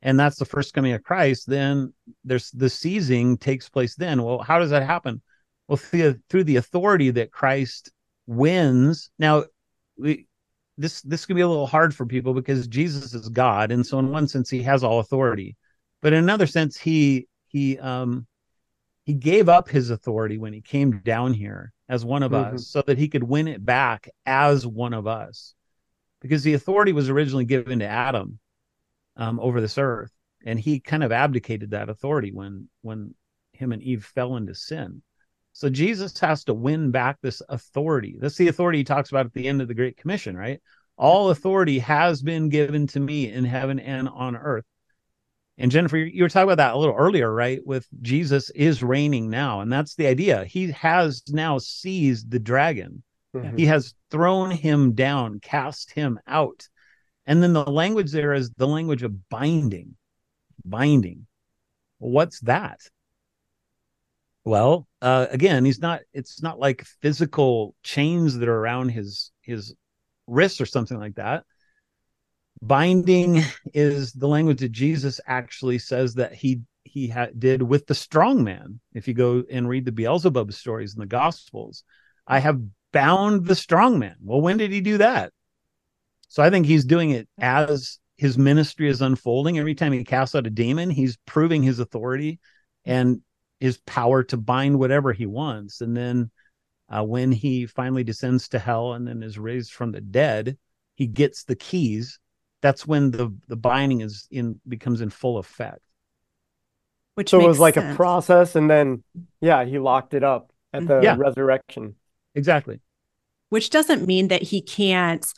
and 0.04 0.20
that's 0.20 0.38
the 0.38 0.46
first 0.46 0.74
coming 0.74 0.92
of 0.92 1.02
Christ, 1.02 1.48
then 1.48 1.94
there's 2.26 2.52
the 2.52 2.70
seizing 2.70 3.38
takes 3.38 3.70
place 3.70 3.96
then. 3.96 4.22
Well, 4.22 4.40
how 4.40 4.60
does 4.60 4.70
that 4.70 4.84
happen? 4.84 5.22
Well, 5.68 5.78
through, 5.78 6.20
through 6.30 6.44
the 6.44 6.58
authority 6.58 7.10
that 7.12 7.32
Christ 7.32 7.90
wins. 8.28 9.10
Now, 9.18 9.46
we 9.98 10.28
this 10.78 11.02
this 11.04 11.26
can 11.26 11.36
be 11.36 11.42
a 11.42 11.48
little 11.48 11.68
hard 11.68 11.96
for 11.96 12.06
people 12.06 12.34
because 12.34 12.68
Jesus 12.68 13.14
is 13.14 13.30
God, 13.30 13.72
and 13.72 13.86
so 13.86 13.98
in 14.00 14.12
one 14.12 14.28
sense 14.28 14.50
he 14.50 14.62
has 14.64 14.84
all 14.84 15.00
authority, 15.00 15.56
but 16.02 16.14
in 16.14 16.20
another 16.20 16.48
sense 16.48 16.78
he 16.78 17.28
he 17.48 17.80
um 17.80 18.28
he 19.06 19.14
gave 19.14 19.48
up 19.48 19.70
his 19.70 19.90
authority 19.90 20.38
when 20.38 20.52
he 20.52 20.62
came 20.62 21.00
down 21.00 21.34
here 21.34 21.72
as 21.88 22.04
one 22.04 22.24
of 22.24 22.32
mm-hmm. 22.32 22.56
us 22.56 22.68
so 22.68 22.82
that 22.82 22.98
he 22.98 23.08
could 23.08 23.24
win 23.24 23.48
it 23.48 23.64
back 23.64 24.10
as 24.26 24.66
one 24.66 24.94
of 24.94 25.08
us 25.08 25.54
because 26.22 26.42
the 26.44 26.54
authority 26.54 26.94
was 26.94 27.10
originally 27.10 27.46
given 27.46 27.80
to 27.80 27.86
Adam 27.86 28.40
um, 29.18 29.40
over 29.40 29.62
this 29.62 29.78
earth, 29.78 30.12
and 30.46 30.60
he 30.60 30.80
kind 30.80 31.04
of 31.04 31.12
abdicated 31.12 31.72
that 31.72 31.90
authority 31.90 32.32
when 32.32 32.70
when 32.82 33.14
him 33.54 33.72
and 33.72 33.82
Eve 33.82 34.04
fell 34.04 34.36
into 34.36 34.56
sin. 34.56 35.02
So 35.54 35.70
Jesus 35.70 36.20
has 36.20 36.44
to 36.46 36.54
win 36.54 36.90
back 36.92 37.18
this 37.22 37.42
authority. 37.48 38.18
That's 38.20 38.38
the 38.38 38.48
authority 38.48 38.80
he 38.80 38.84
talks 38.84 39.12
about 39.12 39.28
at 39.28 39.34
the 39.34 39.48
end 39.48 39.62
of 39.62 39.68
the 39.68 39.76
Great 39.76 39.98
Commission, 39.98 40.36
right? 40.36 40.60
All 40.98 41.30
authority 41.30 41.80
has 41.80 42.22
been 42.22 42.50
given 42.50 42.88
to 42.88 43.00
me 43.00 43.32
in 43.32 43.46
heaven 43.46 43.80
and 43.80 44.10
on 44.10 44.36
earth. 44.36 44.66
And 45.60 45.72
Jennifer, 45.72 45.98
you 45.98 46.24
were 46.24 46.30
talking 46.30 46.52
about 46.52 46.58
that 46.58 46.74
a 46.74 46.78
little 46.78 46.96
earlier, 46.96 47.32
right? 47.32 47.66
With 47.66 47.88
Jesus 48.02 48.50
is 48.52 48.82
reigning 48.82 49.30
now. 49.30 49.62
And 49.62 49.72
that's 49.72 49.94
the 49.94 50.08
idea. 50.08 50.44
He 50.46 50.72
has 50.72 51.22
now 51.30 51.60
seized 51.60 52.32
the 52.32 52.40
dragon, 52.40 53.04
mm-hmm. 53.36 53.56
he 53.56 53.68
has 53.68 53.94
thrown 54.10 54.50
him 54.50 54.94
down, 54.94 55.40
cast 55.40 55.92
him 55.92 56.20
out. 56.26 56.68
And 57.26 57.42
then 57.42 57.54
the 57.54 57.64
language 57.64 58.12
there 58.12 58.34
is 58.34 58.52
the 58.52 58.68
language 58.68 59.04
of 59.04 59.30
binding. 59.30 59.96
Binding. 60.66 61.26
What's 62.00 62.40
that? 62.42 62.80
Well, 64.46 64.88
uh, 65.02 65.28
again, 65.32 65.64
he's 65.64 65.80
not. 65.80 66.02
It's 66.14 66.42
not 66.42 66.60
like 66.60 66.86
physical 67.02 67.76
chains 67.82 68.38
that 68.38 68.50
are 68.50 68.58
around 68.58 68.90
his 68.90 69.32
his 69.42 69.74
wrists 70.28 70.60
or 70.60 70.66
something 70.66 71.00
like 71.00 71.16
that. 71.16 71.46
Binding 72.62 73.42
is 73.74 74.12
the 74.14 74.28
language 74.28 74.60
that 74.60 74.72
Jesus 74.72 75.22
actually 75.26 75.80
says 75.80 76.16
that 76.16 76.34
he 76.34 76.62
he 76.84 77.08
ha- 77.08 77.28
did 77.38 77.62
with 77.62 77.88
the 77.88 77.96
strong 77.96 78.44
man. 78.44 78.82
If 78.94 79.08
you 79.08 79.14
go 79.14 79.44
and 79.50 79.68
read 79.68 79.86
the 79.86 79.92
Beelzebub 79.94 80.52
stories 80.52 80.94
in 80.94 81.00
the 81.00 81.06
Gospels, 81.06 81.84
I 82.28 82.40
have 82.40 82.62
bound 82.92 83.46
the 83.46 83.56
strong 83.56 83.98
man. 83.98 84.16
Well, 84.22 84.42
when 84.42 84.58
did 84.58 84.72
he 84.72 84.82
do 84.82 84.98
that? 84.98 85.32
So 86.34 86.42
I 86.42 86.50
think 86.50 86.66
he's 86.66 86.84
doing 86.84 87.12
it 87.12 87.30
as 87.38 88.00
his 88.18 88.40
ministry 88.40 88.90
is 88.90 89.04
unfolding. 89.04 89.60
Every 89.60 89.76
time 89.76 89.94
he 89.94 90.04
casts 90.04 90.34
out 90.34 90.48
a 90.48 90.50
demon, 90.50 90.90
he's 90.90 91.16
proving 91.28 91.62
his 91.62 91.78
authority 91.78 92.40
and 92.86 93.22
his 93.60 93.78
power 93.86 94.24
to 94.24 94.38
bind 94.38 94.80
whatever 94.80 95.14
he 95.14 95.28
wants. 95.28 95.82
And 95.82 95.96
then 95.96 96.32
uh, 96.90 97.04
when 97.04 97.32
he 97.32 97.68
finally 97.68 98.04
descends 98.04 98.50
to 98.50 98.58
hell 98.58 98.94
and 98.94 99.08
then 99.08 99.22
is 99.22 99.38
raised 99.38 99.74
from 99.74 99.92
the 99.92 100.02
dead, 100.02 100.58
he 100.96 101.06
gets 101.06 101.44
the 101.44 101.56
keys. 101.56 102.18
That's 102.64 102.88
when 102.88 103.12
the 103.12 103.32
the 103.48 103.56
binding 103.56 104.02
is 104.02 104.28
in 104.32 104.60
becomes 104.68 105.02
in 105.02 105.12
full 105.12 105.38
effect. 105.38 105.82
Which 107.14 107.30
so 107.30 107.42
it 107.42 107.48
was 107.48 107.60
like 107.60 107.76
sense. 107.76 107.94
a 107.94 107.96
process, 107.96 108.56
and 108.56 108.68
then 108.68 109.04
yeah, 109.40 109.66
he 109.66 109.78
locked 109.78 110.16
it 110.16 110.24
up 110.24 110.52
at 110.74 110.88
the 110.88 111.00
yeah. 111.00 111.16
resurrection. 111.16 111.94
Exactly. 112.34 112.80
Which 113.50 113.70
doesn't 113.70 114.08
mean 114.08 114.30
that 114.30 114.42
he 114.42 114.64
can't 114.64 115.32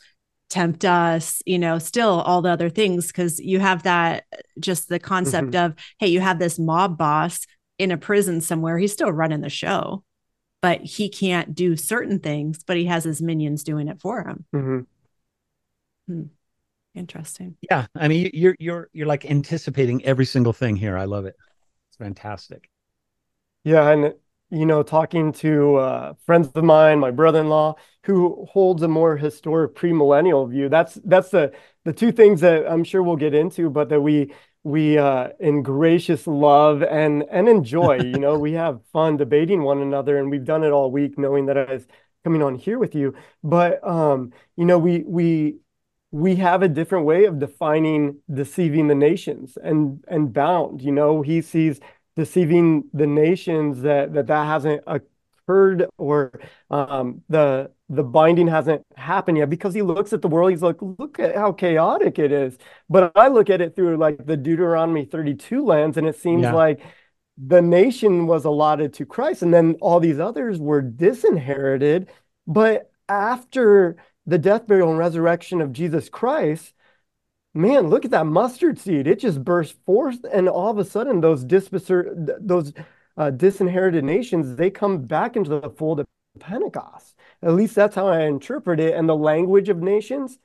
tempt 0.48 0.84
us, 0.84 1.42
you 1.44 1.58
know, 1.58 1.78
still 1.78 2.20
all 2.20 2.42
the 2.42 2.50
other 2.50 2.70
things 2.70 3.08
because 3.08 3.40
you 3.40 3.58
have 3.58 3.82
that 3.82 4.24
just 4.60 4.88
the 4.88 4.98
concept 4.98 5.48
mm-hmm. 5.48 5.66
of, 5.66 5.74
hey, 5.98 6.08
you 6.08 6.20
have 6.20 6.38
this 6.38 6.58
mob 6.58 6.96
boss 6.96 7.46
in 7.78 7.90
a 7.90 7.96
prison 7.96 8.40
somewhere. 8.40 8.78
He's 8.78 8.92
still 8.92 9.12
running 9.12 9.40
the 9.40 9.50
show, 9.50 10.04
but 10.62 10.80
he 10.82 11.08
can't 11.08 11.54
do 11.54 11.76
certain 11.76 12.20
things, 12.20 12.62
but 12.64 12.76
he 12.76 12.86
has 12.86 13.04
his 13.04 13.20
minions 13.20 13.64
doing 13.64 13.88
it 13.88 14.00
for 14.00 14.26
him. 14.26 14.44
Mm-hmm. 14.54 14.80
Hmm. 16.12 16.22
Interesting. 16.94 17.56
Yeah. 17.68 17.86
I 17.94 18.08
mean, 18.08 18.30
you're 18.32 18.56
you're 18.58 18.88
you're 18.92 19.06
like 19.06 19.26
anticipating 19.26 20.02
every 20.04 20.24
single 20.24 20.54
thing 20.54 20.76
here. 20.76 20.96
I 20.96 21.04
love 21.04 21.26
it. 21.26 21.36
It's 21.90 21.98
fantastic. 21.98 22.70
Yeah, 23.64 23.90
and 23.90 24.14
you 24.50 24.66
know, 24.66 24.82
talking 24.82 25.32
to 25.32 25.76
uh, 25.76 26.14
friends 26.24 26.48
of 26.54 26.64
mine, 26.64 27.00
my 27.00 27.10
brother-in-law, 27.10 27.74
who 28.04 28.46
holds 28.50 28.82
a 28.82 28.88
more 28.88 29.16
historic 29.16 29.74
premillennial 29.74 30.48
view. 30.48 30.68
That's 30.68 30.94
that's 31.04 31.30
the 31.30 31.52
the 31.84 31.92
two 31.92 32.12
things 32.12 32.40
that 32.42 32.70
I'm 32.70 32.84
sure 32.84 33.02
we'll 33.02 33.16
get 33.16 33.34
into, 33.34 33.70
but 33.70 33.88
that 33.88 34.00
we 34.00 34.32
we 34.62 34.98
uh, 34.98 35.28
in 35.40 35.62
gracious 35.62 36.26
love 36.26 36.82
and 36.82 37.24
and 37.30 37.48
enjoy. 37.48 37.98
you 38.02 38.18
know, 38.18 38.38
we 38.38 38.52
have 38.52 38.80
fun 38.92 39.16
debating 39.16 39.62
one 39.62 39.80
another, 39.82 40.18
and 40.18 40.30
we've 40.30 40.44
done 40.44 40.64
it 40.64 40.70
all 40.70 40.90
week, 40.90 41.18
knowing 41.18 41.46
that 41.46 41.58
I 41.58 41.72
was 41.72 41.86
coming 42.24 42.42
on 42.42 42.56
here 42.56 42.78
with 42.78 42.94
you. 42.94 43.14
But 43.42 43.86
um, 43.86 44.32
you 44.56 44.64
know, 44.64 44.78
we 44.78 45.02
we 45.06 45.58
we 46.12 46.36
have 46.36 46.62
a 46.62 46.68
different 46.68 47.04
way 47.04 47.24
of 47.24 47.38
defining 47.38 48.20
deceiving 48.32 48.88
the 48.88 48.94
nations 48.94 49.58
and 49.62 50.04
and 50.08 50.32
bound. 50.32 50.82
You 50.82 50.92
know, 50.92 51.22
he 51.22 51.42
sees 51.42 51.80
deceiving 52.16 52.84
the 52.92 53.06
nations 53.06 53.82
that 53.82 54.12
that, 54.14 54.26
that 54.26 54.46
hasn't 54.46 54.82
occurred 54.86 55.88
or 55.98 56.40
um, 56.70 57.22
the 57.28 57.70
the 57.88 58.02
binding 58.02 58.48
hasn't 58.48 58.84
happened 58.96 59.38
yet. 59.38 59.50
Because 59.50 59.74
he 59.74 59.82
looks 59.82 60.12
at 60.12 60.22
the 60.22 60.28
world 60.28 60.50
he's 60.50 60.62
like 60.62 60.76
look 60.80 61.20
at 61.20 61.36
how 61.36 61.52
chaotic 61.52 62.18
it 62.18 62.32
is. 62.32 62.58
But 62.88 63.12
i 63.14 63.28
look 63.28 63.50
at 63.50 63.60
it 63.60 63.76
through 63.76 63.96
like 63.98 64.24
the 64.26 64.36
deuteronomy 64.36 65.04
32 65.04 65.64
lens 65.64 65.96
and 65.96 66.06
it 66.08 66.16
seems 66.16 66.42
yeah. 66.42 66.52
like 66.52 66.80
the 67.38 67.60
nation 67.60 68.26
was 68.26 68.46
allotted 68.46 68.94
to 68.94 69.04
christ 69.04 69.42
and 69.42 69.52
then 69.52 69.76
all 69.80 70.00
these 70.00 70.18
others 70.18 70.58
were 70.58 70.82
disinherited. 70.82 72.08
But 72.46 72.90
after 73.08 73.96
the 74.26 74.38
death 74.38 74.66
burial 74.66 74.90
and 74.90 74.98
resurrection 74.98 75.60
of 75.60 75.72
jesus 75.72 76.08
christ 76.08 76.72
man, 77.56 77.88
look 77.88 78.04
at 78.04 78.10
that 78.12 78.26
mustard 78.26 78.78
seed. 78.78 79.06
It 79.06 79.20
just 79.20 79.44
burst 79.44 79.76
forth, 79.84 80.24
and 80.32 80.48
all 80.48 80.70
of 80.70 80.78
a 80.78 80.84
sudden, 80.84 81.20
those 81.20 81.44
those 81.46 82.72
uh, 83.16 83.30
disinherited 83.30 84.04
nations 84.04 84.56
they 84.56 84.70
come 84.70 85.02
back 85.02 85.36
into 85.36 85.60
the 85.60 85.70
fold 85.70 86.00
of 86.00 86.06
Pentecost. 86.38 87.16
At 87.42 87.54
least 87.54 87.74
that's 87.74 87.94
how 87.96 88.08
I 88.08 88.22
interpret 88.22 88.80
it. 88.80 88.94
And 88.94 89.08
the 89.08 89.16
language 89.16 89.68
of 89.68 89.78
nations 89.78 90.38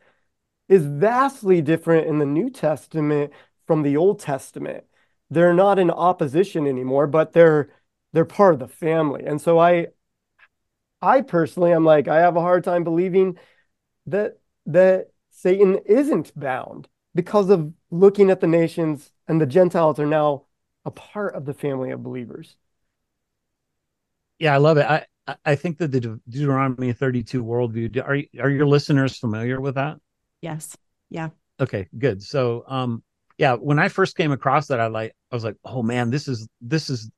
is 0.70 0.86
vastly 0.86 1.62
different 1.62 2.08
in 2.08 2.20
the 2.20 2.26
New 2.26 2.50
Testament 2.50 3.34
from 3.68 3.84
the 3.84 3.98
Old 3.98 4.20
Testament. 4.20 4.86
They're 5.30 5.54
not 5.54 5.80
in 5.80 5.92
opposition 5.92 6.68
anymore, 6.68 7.08
but 7.08 7.34
they're 7.34 7.70
they're 8.14 8.26
part 8.26 8.54
of 8.54 8.60
the 8.60 8.68
family. 8.68 9.24
And 9.26 9.42
so 9.42 9.60
I 9.60 9.88
I 11.02 11.22
personally 11.22 11.72
I'm 11.72 11.86
like 11.86 12.08
I 12.08 12.20
have 12.22 12.36
a 12.36 12.42
hard 12.42 12.64
time 12.64 12.84
believing 12.84 13.38
that 14.08 14.40
that 14.68 15.12
Satan 15.32 15.80
isn't 15.86 16.38
bound 16.40 16.88
because 17.14 17.50
of 17.50 17.74
looking 17.90 18.30
at 18.30 18.40
the 18.40 18.48
nations 18.48 19.12
and 19.28 19.40
the 19.40 19.46
Gentiles 19.46 20.00
are 20.00 20.06
now 20.06 20.44
a 20.86 20.92
part 20.92 21.36
of 21.36 21.46
the 21.46 21.54
family 21.54 21.92
of 21.92 22.04
believers. 22.04 22.56
Yeah, 24.40 24.54
I 24.54 24.58
love 24.58 24.78
it. 24.78 24.86
I 24.86 25.06
I 25.46 25.56
think 25.56 25.78
that 25.78 25.92
the 25.92 26.20
Deuteronomy 26.28 26.94
32 26.94 27.44
worldview 27.44 27.98
are 28.04 28.44
are 28.44 28.50
your 28.50 28.66
listeners 28.66 29.18
familiar 29.18 29.62
with 29.62 29.76
that? 29.76 29.98
Yes. 30.42 30.76
Yeah. 31.10 31.30
Okay, 31.60 31.88
good. 31.98 32.24
So 32.24 32.64
um 32.68 33.04
yeah, 33.38 33.54
when 33.54 33.80
I 33.80 33.88
first 33.88 34.18
came 34.18 34.32
across 34.32 34.68
that 34.68 34.80
I 34.80 34.88
like 34.88 35.14
I 35.32 35.36
was 35.36 35.44
like, 35.44 35.58
"Oh 35.64 35.84
man, 35.84 36.10
this 36.10 36.28
is 36.28 36.48
this 36.60 36.90
is 36.90 37.10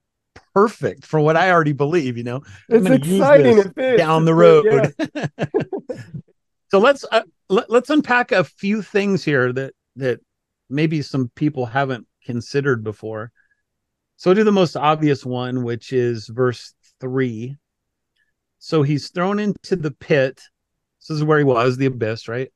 perfect 0.54 1.06
for 1.06 1.20
what 1.20 1.38
I 1.38 1.52
already 1.52 1.74
believe, 1.74 2.18
you 2.18 2.24
know. 2.24 2.42
It's 2.70 2.90
exciting 2.90 3.74
down 3.98 4.26
the 4.26 4.34
road. 4.34 4.94
Yeah. 5.16 5.28
so 6.70 6.80
let's 6.80 7.06
uh, 7.12 7.24
let, 7.50 7.70
let's 7.70 7.90
unpack 7.90 8.32
a 8.32 8.44
few 8.44 8.82
things 8.82 9.24
here 9.24 9.54
that 9.54 9.74
that 9.96 10.20
maybe 10.70 11.02
some 11.02 11.32
people 11.36 11.66
haven't 11.66 12.08
considered 12.26 12.84
before. 12.84 13.32
So 14.18 14.34
do 14.34 14.44
the 14.44 14.52
most 14.52 14.76
obvious 14.76 15.26
one, 15.26 15.64
which 15.64 15.92
is 15.94 16.28
verse 16.28 16.74
three. 17.00 17.58
So 18.60 18.84
he's 18.84 19.10
thrown 19.10 19.40
into 19.40 19.76
the 19.76 19.92
pit. 19.92 20.42
This 21.00 21.18
is 21.18 21.24
where 21.24 21.38
he 21.38 21.44
was, 21.44 21.76
the 21.76 21.88
abyss, 21.88 22.28
right? 22.28 22.52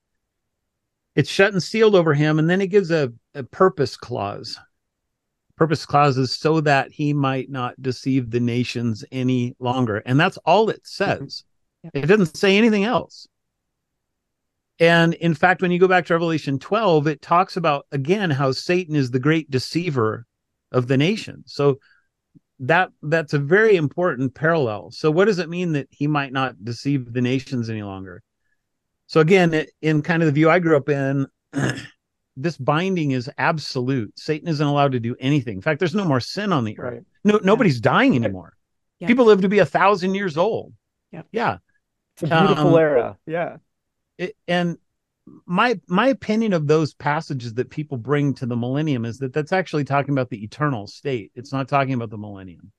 It's 1.15 1.29
shut 1.29 1.51
and 1.51 1.61
sealed 1.61 1.95
over 1.95 2.13
him, 2.13 2.39
and 2.39 2.49
then 2.49 2.59
he 2.59 2.67
gives 2.67 2.91
a, 2.91 3.11
a 3.33 3.43
purpose 3.43 3.97
clause. 3.97 4.57
Purpose 5.57 5.85
clause 5.85 6.17
is 6.17 6.31
so 6.31 6.61
that 6.61 6.91
he 6.91 7.11
might 7.11 7.49
not 7.49 7.81
deceive 7.81 8.29
the 8.29 8.39
nations 8.39 9.03
any 9.11 9.55
longer. 9.59 9.97
And 9.97 10.19
that's 10.19 10.37
all 10.45 10.69
it 10.69 10.81
says. 10.83 11.43
Mm-hmm. 11.83 11.97
It 11.97 12.05
doesn't 12.05 12.37
say 12.37 12.55
anything 12.55 12.83
else. 12.83 13.27
And 14.79 15.15
in 15.15 15.33
fact, 15.33 15.61
when 15.61 15.71
you 15.71 15.79
go 15.79 15.87
back 15.87 16.05
to 16.05 16.13
Revelation 16.13 16.59
12, 16.59 17.07
it 17.07 17.21
talks 17.21 17.57
about 17.57 17.87
again 17.91 18.29
how 18.29 18.51
Satan 18.51 18.95
is 18.95 19.09
the 19.09 19.19
great 19.19 19.49
deceiver 19.49 20.25
of 20.71 20.87
the 20.87 20.97
nation. 20.97 21.43
So 21.47 21.79
that 22.59 22.89
that's 23.01 23.33
a 23.33 23.39
very 23.39 23.75
important 23.75 24.35
parallel. 24.35 24.91
So 24.91 25.09
what 25.09 25.25
does 25.25 25.39
it 25.39 25.49
mean 25.49 25.73
that 25.73 25.87
he 25.89 26.07
might 26.07 26.31
not 26.31 26.63
deceive 26.63 27.11
the 27.11 27.21
nations 27.21 27.69
any 27.69 27.83
longer? 27.83 28.21
So 29.07 29.19
again, 29.19 29.65
in 29.81 30.01
kind 30.01 30.21
of 30.21 30.27
the 30.27 30.33
view 30.33 30.49
I 30.49 30.59
grew 30.59 30.77
up 30.77 30.89
in, 30.89 31.27
this 32.35 32.57
binding 32.57 33.11
is 33.11 33.31
absolute. 33.37 34.17
Satan 34.19 34.47
isn't 34.47 34.65
allowed 34.65 34.91
to 34.91 34.99
do 34.99 35.15
anything. 35.19 35.55
In 35.55 35.61
fact, 35.61 35.79
there's 35.79 35.95
no 35.95 36.05
more 36.05 36.19
sin 36.19 36.51
on 36.51 36.65
the 36.65 36.77
earth. 36.77 36.93
Right. 36.93 37.03
No, 37.23 37.39
nobody's 37.41 37.79
dying 37.79 38.15
anymore. 38.15 38.53
Yeah. 38.99 39.07
People 39.07 39.25
live 39.25 39.41
to 39.41 39.49
be 39.49 39.59
a 39.59 39.65
thousand 39.65 40.13
years 40.15 40.37
old. 40.37 40.73
Yeah. 41.11 41.21
Yeah. 41.31 41.57
It's 42.15 42.23
a 42.23 42.27
beautiful 42.27 42.75
um, 42.75 42.79
era. 42.81 43.17
Yeah 43.25 43.57
it, 44.17 44.35
and 44.47 44.77
my 45.45 45.79
my 45.87 46.07
opinion 46.07 46.53
of 46.53 46.67
those 46.67 46.93
passages 46.93 47.53
that 47.55 47.69
people 47.69 47.97
bring 47.97 48.33
to 48.35 48.45
the 48.45 48.55
millennium 48.55 49.05
is 49.05 49.17
that 49.19 49.33
that's 49.33 49.51
actually 49.51 49.83
talking 49.83 50.13
about 50.13 50.29
the 50.29 50.43
eternal 50.43 50.87
state. 50.87 51.31
It's 51.35 51.51
not 51.51 51.67
talking 51.67 51.93
about 51.93 52.09
the 52.09 52.17
millennium. 52.17 52.71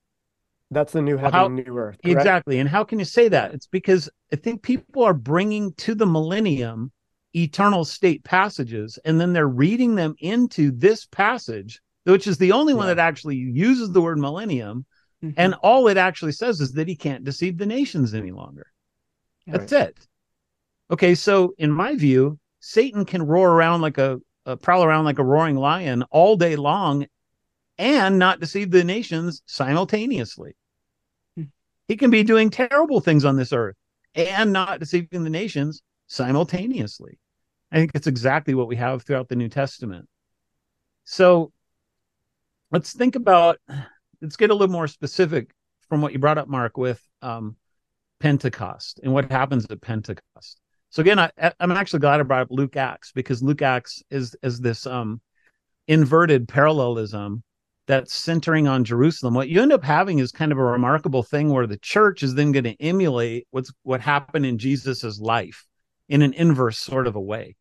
That's 0.71 0.93
the 0.93 1.03
new 1.03 1.17
heaven 1.17 1.33
how, 1.33 1.49
new 1.49 1.79
earth. 1.79 1.99
Correct? 2.03 2.19
Exactly. 2.19 2.59
And 2.59 2.69
how 2.69 2.85
can 2.85 2.99
you 2.99 3.05
say 3.05 3.29
that? 3.29 3.55
It's 3.55 3.67
because 3.67 4.11
I 4.33 4.37
think 4.37 4.63
people 4.63 5.03
are 5.03 5.15
bringing 5.15 5.73
to 5.75 5.95
the 5.95 6.07
millennium 6.07 6.93
eternal 7.35 7.85
state 7.85 8.25
passages 8.25 8.99
and 9.05 9.21
then 9.21 9.33
they're 9.33 9.49
reading 9.49 9.95
them 9.95 10.15
into 10.19 10.71
this 10.71 11.07
passage, 11.07 11.81
which 12.05 12.27
is 12.27 12.39
the 12.39 12.53
only 12.53 12.73
yeah. 12.73 12.79
one 12.79 12.87
that 12.89 12.99
actually 12.99 13.37
uses 13.37 13.93
the 13.93 14.03
word 14.03 14.19
millennium. 14.19 14.85
Mm-hmm. 15.23 15.35
And 15.41 15.55
all 15.55 15.89
it 15.89 15.97
actually 15.97 16.33
says 16.33 16.61
is 16.61 16.73
that 16.73 16.87
he 16.89 16.97
can't 16.97 17.25
deceive 17.25 17.59
the 17.59 17.67
nations 17.67 18.15
any 18.15 18.31
longer. 18.31 18.67
That's 19.47 19.73
right. 19.73 19.89
it. 19.89 20.07
Okay, 20.91 21.15
so 21.15 21.55
in 21.59 21.71
my 21.71 21.95
view, 21.95 22.39
Satan 22.61 23.05
can 23.05 23.23
roar 23.23 23.51
around 23.51 23.83
like 23.83 23.99
a, 23.99 24.19
a 24.47 24.57
prowl 24.57 24.85
around 24.85 25.05
like 25.05 25.19
a 25.19 25.25
roaring 25.25 25.57
lion 25.57 26.03
all 26.11 26.37
day 26.37 26.57
long 26.57 27.07
and 27.77 28.19
not 28.19 28.41
deceive 28.41 28.71
the 28.71 28.85
nations 28.85 29.43
simultaneously. 29.47 30.57
Hmm. 31.37 31.45
He 31.87 31.97
can 31.97 32.11
be 32.11 32.23
doing 32.23 32.51
terrible 32.51 33.01
things 33.01 33.25
on 33.25 33.37
this 33.37 33.53
earth 33.53 33.77
and 34.15 34.53
not 34.53 34.81
deceiving 34.81 35.25
the 35.25 35.31
nations 35.31 35.83
simultaneously. 36.07 37.19
I 37.71 37.77
think 37.77 37.93
it's 37.95 38.07
exactly 38.07 38.55
what 38.55 38.69
we 38.69 38.77
have 38.77 39.03
throughout 39.03 39.29
the 39.29 39.37
New 39.37 39.49
Testament. 39.49 40.09
So 41.05 41.53
let's 42.71 42.93
think 42.93 43.15
about, 43.15 43.59
let's 44.23 44.37
get 44.37 44.51
a 44.51 44.55
little 44.55 44.73
more 44.73 44.89
specific 44.89 45.51
from 45.89 46.01
what 46.01 46.13
you 46.13 46.19
brought 46.19 46.39
up, 46.39 46.49
Mark, 46.49 46.77
with 46.79 47.03
um, 47.21 47.57
Pentecost 48.21 49.01
and 49.03 49.13
what 49.13 49.31
happens 49.31 49.67
at 49.71 49.81
Pentecost. 49.81 50.61
So 50.91 51.03
again, 51.03 51.19
I, 51.19 51.31
I'm 51.61 51.73
actually 51.73 52.01
glad 52.01 52.21
I 52.21 52.23
brought 52.23 52.43
up 52.43 52.49
Luke 52.51 52.77
Acts 52.77 53.13
because 53.13 53.43
Luke 53.43 53.63
Acts 53.63 54.03
is 54.11 54.35
is 54.43 54.61
this 54.61 54.87
um 54.87 55.21
inverted 55.87 56.49
parallelism 56.49 57.43
that's 57.87 58.15
centering 58.15 58.69
on 58.69 58.85
Jerusalem. 58.85 59.35
What 59.35 59.49
you 59.49 59.63
end 59.63 59.73
up 59.73 59.83
having 59.83 60.19
is 60.19 60.31
kind 60.31 60.53
of 60.53 60.59
a 60.59 60.65
remarkable 60.65 61.23
thing 61.23 61.51
where 61.51 61.67
the 61.67 61.79
church 61.79 62.23
is 62.23 62.35
then 62.35 62.53
going 62.53 62.65
to 62.65 62.81
emulate 62.81 63.47
what's 63.51 63.73
what 63.83 64.01
happened 64.01 64.47
in 64.47 64.59
Jesus's 64.59 65.21
life 65.21 65.65
in 66.09 66.23
an 66.23 66.35
inverse 66.35 66.79
sort 66.79 67.07
of 67.07 67.17
a 67.17 67.21
way. 67.21 67.57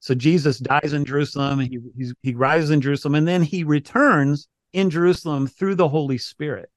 So 0.00 0.14
Jesus 0.14 0.58
dies 0.58 0.92
in 0.92 1.04
Jerusalem, 1.04 1.60
he 1.60 1.78
he 2.22 2.34
rises 2.34 2.70
in 2.70 2.80
Jerusalem, 2.80 3.14
and 3.14 3.26
then 3.26 3.42
he 3.42 3.64
returns 3.64 4.48
in 4.72 4.90
Jerusalem 4.90 5.46
through 5.46 5.76
the 5.76 5.88
Holy 5.88 6.18
Spirit. 6.18 6.68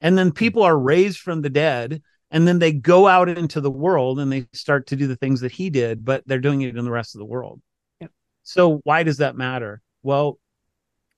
And 0.00 0.16
then 0.16 0.30
people 0.30 0.62
are 0.62 0.78
raised 0.78 1.18
from 1.18 1.42
the 1.42 1.50
dead 1.50 2.00
and 2.30 2.46
then 2.46 2.58
they 2.58 2.72
go 2.72 3.06
out 3.06 3.28
into 3.28 3.60
the 3.60 3.70
world 3.70 4.20
and 4.20 4.30
they 4.30 4.46
start 4.52 4.86
to 4.88 4.96
do 4.96 5.06
the 5.06 5.16
things 5.16 5.40
that 5.40 5.52
he 5.52 5.70
did 5.70 6.04
but 6.04 6.22
they're 6.26 6.38
doing 6.38 6.62
it 6.62 6.76
in 6.76 6.84
the 6.84 6.90
rest 6.90 7.14
of 7.14 7.18
the 7.18 7.24
world. 7.24 7.60
Yep. 8.00 8.10
so 8.42 8.80
why 8.84 9.02
does 9.02 9.18
that 9.18 9.36
matter? 9.36 9.80
Well 10.02 10.38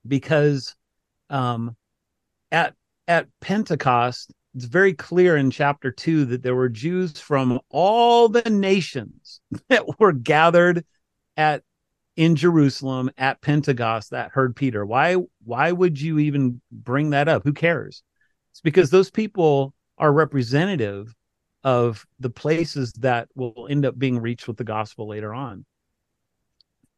because 0.06 0.74
um 1.28 1.76
at 2.50 2.74
at 3.06 3.28
pentecost 3.40 4.32
it's 4.54 4.64
very 4.64 4.94
clear 4.94 5.36
in 5.36 5.50
chapter 5.50 5.92
2 5.92 6.24
that 6.26 6.42
there 6.42 6.56
were 6.56 6.68
jews 6.68 7.20
from 7.20 7.60
all 7.70 8.28
the 8.28 8.50
nations 8.50 9.40
that 9.68 10.00
were 10.00 10.12
gathered 10.12 10.84
at 11.36 11.62
in 12.16 12.34
jerusalem 12.36 13.10
at 13.16 13.40
pentecost 13.40 14.10
that 14.10 14.30
heard 14.32 14.56
peter. 14.56 14.84
Why 14.84 15.16
why 15.44 15.72
would 15.72 16.00
you 16.00 16.18
even 16.18 16.60
bring 16.72 17.10
that 17.10 17.28
up? 17.28 17.44
Who 17.44 17.52
cares? 17.52 18.02
It's 18.52 18.60
because 18.60 18.90
those 18.90 19.10
people 19.10 19.72
are 20.00 20.12
representative 20.12 21.14
of 21.62 22.06
the 22.18 22.30
places 22.30 22.92
that 22.94 23.28
will 23.36 23.68
end 23.70 23.84
up 23.84 23.98
being 23.98 24.18
reached 24.18 24.48
with 24.48 24.56
the 24.56 24.64
gospel 24.64 25.06
later 25.06 25.34
on. 25.34 25.64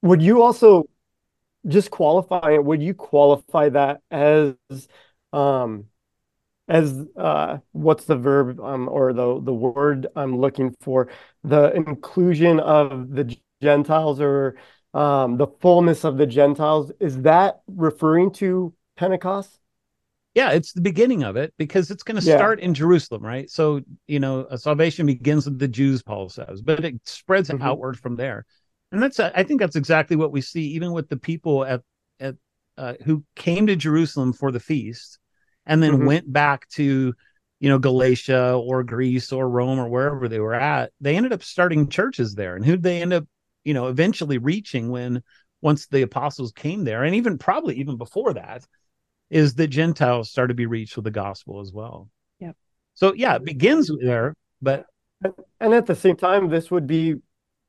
Would 0.02 0.22
you 0.22 0.42
also 0.42 0.84
just 1.66 1.90
qualify 1.90 2.52
it? 2.52 2.64
Would 2.64 2.82
you 2.82 2.94
qualify 2.94 3.68
that 3.70 4.00
as 4.10 4.54
um 5.32 5.86
as 6.68 7.04
uh 7.16 7.58
what's 7.72 8.04
the 8.04 8.16
verb 8.16 8.60
um 8.60 8.88
or 8.88 9.12
the 9.12 9.40
the 9.40 9.52
word 9.52 10.06
I'm 10.14 10.38
looking 10.38 10.74
for 10.80 11.08
the 11.42 11.72
inclusion 11.72 12.60
of 12.60 13.10
the 13.10 13.36
Gentiles 13.60 14.20
or 14.20 14.56
um 14.94 15.38
the 15.38 15.48
fullness 15.60 16.04
of 16.04 16.18
the 16.18 16.26
Gentiles 16.26 16.92
is 17.00 17.22
that 17.22 17.62
referring 17.66 18.32
to 18.34 18.74
Pentecost? 18.96 19.58
Yeah 20.34 20.50
it's 20.50 20.72
the 20.72 20.80
beginning 20.80 21.22
of 21.22 21.36
it 21.36 21.52
because 21.58 21.90
it's 21.90 22.02
going 22.02 22.20
to 22.20 22.26
yeah. 22.26 22.36
start 22.36 22.60
in 22.60 22.74
jerusalem 22.74 23.24
right 23.24 23.50
so 23.50 23.80
you 24.06 24.20
know 24.20 24.46
salvation 24.56 25.06
begins 25.06 25.44
with 25.44 25.58
the 25.58 25.68
jews 25.68 26.02
paul 26.02 26.28
says 26.28 26.62
but 26.62 26.84
it 26.84 26.94
spreads 27.04 27.48
mm-hmm. 27.48 27.62
outward 27.62 27.98
from 27.98 28.16
there 28.16 28.44
and 28.90 29.02
that's 29.02 29.20
i 29.20 29.42
think 29.42 29.60
that's 29.60 29.76
exactly 29.76 30.16
what 30.16 30.32
we 30.32 30.40
see 30.40 30.68
even 30.68 30.92
with 30.92 31.08
the 31.08 31.16
people 31.16 31.64
at 31.64 31.82
at 32.20 32.36
uh, 32.78 32.94
who 33.04 33.24
came 33.36 33.66
to 33.66 33.76
jerusalem 33.76 34.32
for 34.32 34.50
the 34.50 34.60
feast 34.60 35.18
and 35.66 35.82
then 35.82 35.92
mm-hmm. 35.92 36.06
went 36.06 36.32
back 36.32 36.68
to 36.68 37.12
you 37.60 37.68
know 37.68 37.78
galatia 37.78 38.54
or 38.54 38.82
greece 38.82 39.32
or 39.32 39.48
rome 39.48 39.78
or 39.78 39.88
wherever 39.88 40.28
they 40.28 40.40
were 40.40 40.54
at 40.54 40.90
they 41.00 41.16
ended 41.16 41.32
up 41.32 41.42
starting 41.42 41.88
churches 41.88 42.34
there 42.34 42.56
and 42.56 42.64
who 42.64 42.76
they 42.76 43.02
end 43.02 43.12
up 43.12 43.24
you 43.64 43.74
know 43.74 43.88
eventually 43.88 44.38
reaching 44.38 44.90
when 44.90 45.22
once 45.60 45.86
the 45.86 46.02
apostles 46.02 46.52
came 46.52 46.82
there 46.84 47.04
and 47.04 47.14
even 47.14 47.38
probably 47.38 47.76
even 47.76 47.96
before 47.96 48.34
that 48.34 48.66
is 49.32 49.54
that 49.54 49.68
Gentiles 49.68 50.30
start 50.30 50.50
to 50.50 50.54
be 50.54 50.66
reached 50.66 50.94
with 50.94 51.04
the 51.04 51.10
gospel 51.10 51.60
as 51.60 51.72
well. 51.72 52.10
Yep. 52.38 52.54
So 52.94 53.14
yeah, 53.14 53.36
it 53.36 53.44
begins 53.44 53.90
there, 54.00 54.34
but 54.60 54.86
and 55.58 55.74
at 55.74 55.86
the 55.86 55.94
same 55.94 56.16
time, 56.16 56.50
this 56.50 56.70
would 56.70 56.86
be 56.86 57.14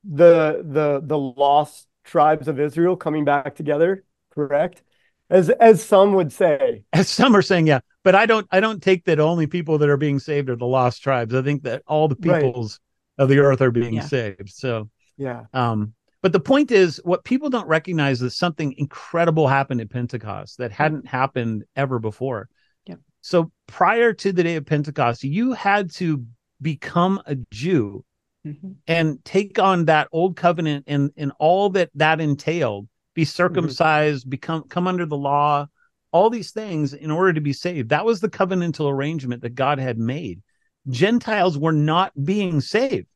the 0.04 0.62
the 0.66 1.02
the 1.04 1.18
lost 1.18 1.88
tribes 2.04 2.50
of 2.50 2.60
Israel 2.60 2.98
coming 2.98 3.24
back 3.24 3.56
together, 3.56 4.04
correct? 4.32 4.84
As 5.30 5.50
as 5.50 5.82
some 5.82 6.14
would 6.14 6.34
say. 6.34 6.84
As 6.92 7.10
some 7.10 7.34
are 7.34 7.42
saying, 7.42 7.68
yeah. 7.68 7.80
But 8.04 8.16
I 8.16 8.26
don't 8.26 8.46
I 8.52 8.60
don't 8.60 8.84
take 8.84 9.06
that 9.06 9.22
only 9.22 9.48
people 9.48 9.78
that 9.78 9.90
are 9.90 9.98
being 9.98 10.20
saved 10.20 10.50
are 10.50 10.58
the 10.58 10.66
lost 10.66 11.02
tribes. 11.02 11.34
I 11.34 11.42
think 11.42 11.64
that 11.64 11.84
all 11.88 12.10
the 12.10 12.18
peoples 12.18 12.80
right. 13.18 13.24
of 13.24 13.30
the 13.30 13.40
earth 13.40 13.62
are 13.62 13.72
being 13.72 13.94
yeah. 13.94 14.02
saved. 14.02 14.50
So 14.50 14.90
yeah. 15.18 15.46
Um 15.54 15.94
but 16.24 16.32
the 16.32 16.40
point 16.40 16.72
is, 16.72 17.00
what 17.04 17.26
people 17.26 17.50
don't 17.50 17.68
recognize 17.68 18.22
is 18.22 18.36
something 18.36 18.74
incredible 18.78 19.48
happened 19.48 19.82
at 19.82 19.90
Pentecost 19.90 20.58
that 20.58 20.72
hadn't 20.72 21.06
happened 21.06 21.66
ever 21.76 22.00
before. 22.00 22.48
Yep. 22.88 23.00
So 23.22 23.52
prior 23.68 24.14
to 24.14 24.32
the 24.32 24.42
day 24.42 24.56
of 24.56 24.66
Pentecost, 24.66 25.24
you 25.24 25.52
had 25.52 25.92
to 25.96 26.26
become 26.62 27.22
a 27.26 27.36
Jew 27.52 28.06
mm-hmm. 28.48 28.72
and 28.88 29.24
take 29.26 29.60
on 29.60 29.86
that 29.86 30.08
old 30.12 30.36
covenant 30.36 30.86
and 30.88 31.12
and 31.18 31.32
all 31.40 31.70
that 31.72 31.90
that 31.96 32.22
entailed 32.22 32.88
be 33.14 33.24
mm-hmm. 33.24 33.28
circumcised 33.28 34.24
mm-hmm. 34.24 34.30
become 34.30 34.64
come 34.64 34.88
under 34.88 35.06
the 35.06 35.18
law 35.18 35.68
all 36.12 36.30
these 36.30 36.52
things 36.52 36.94
in 36.94 37.12
order 37.12 37.34
to 37.34 37.42
be 37.42 37.54
saved 37.54 37.90
that 37.90 38.06
was 38.06 38.20
the 38.20 38.30
covenantal 38.30 38.90
arrangement 38.90 39.42
that 39.42 39.56
god 39.56 39.80
had 39.80 39.98
made 39.98 40.42
gentiles 40.90 41.58
were 41.58 41.72
not 41.72 42.12
being 42.24 42.62
saved 42.62 43.08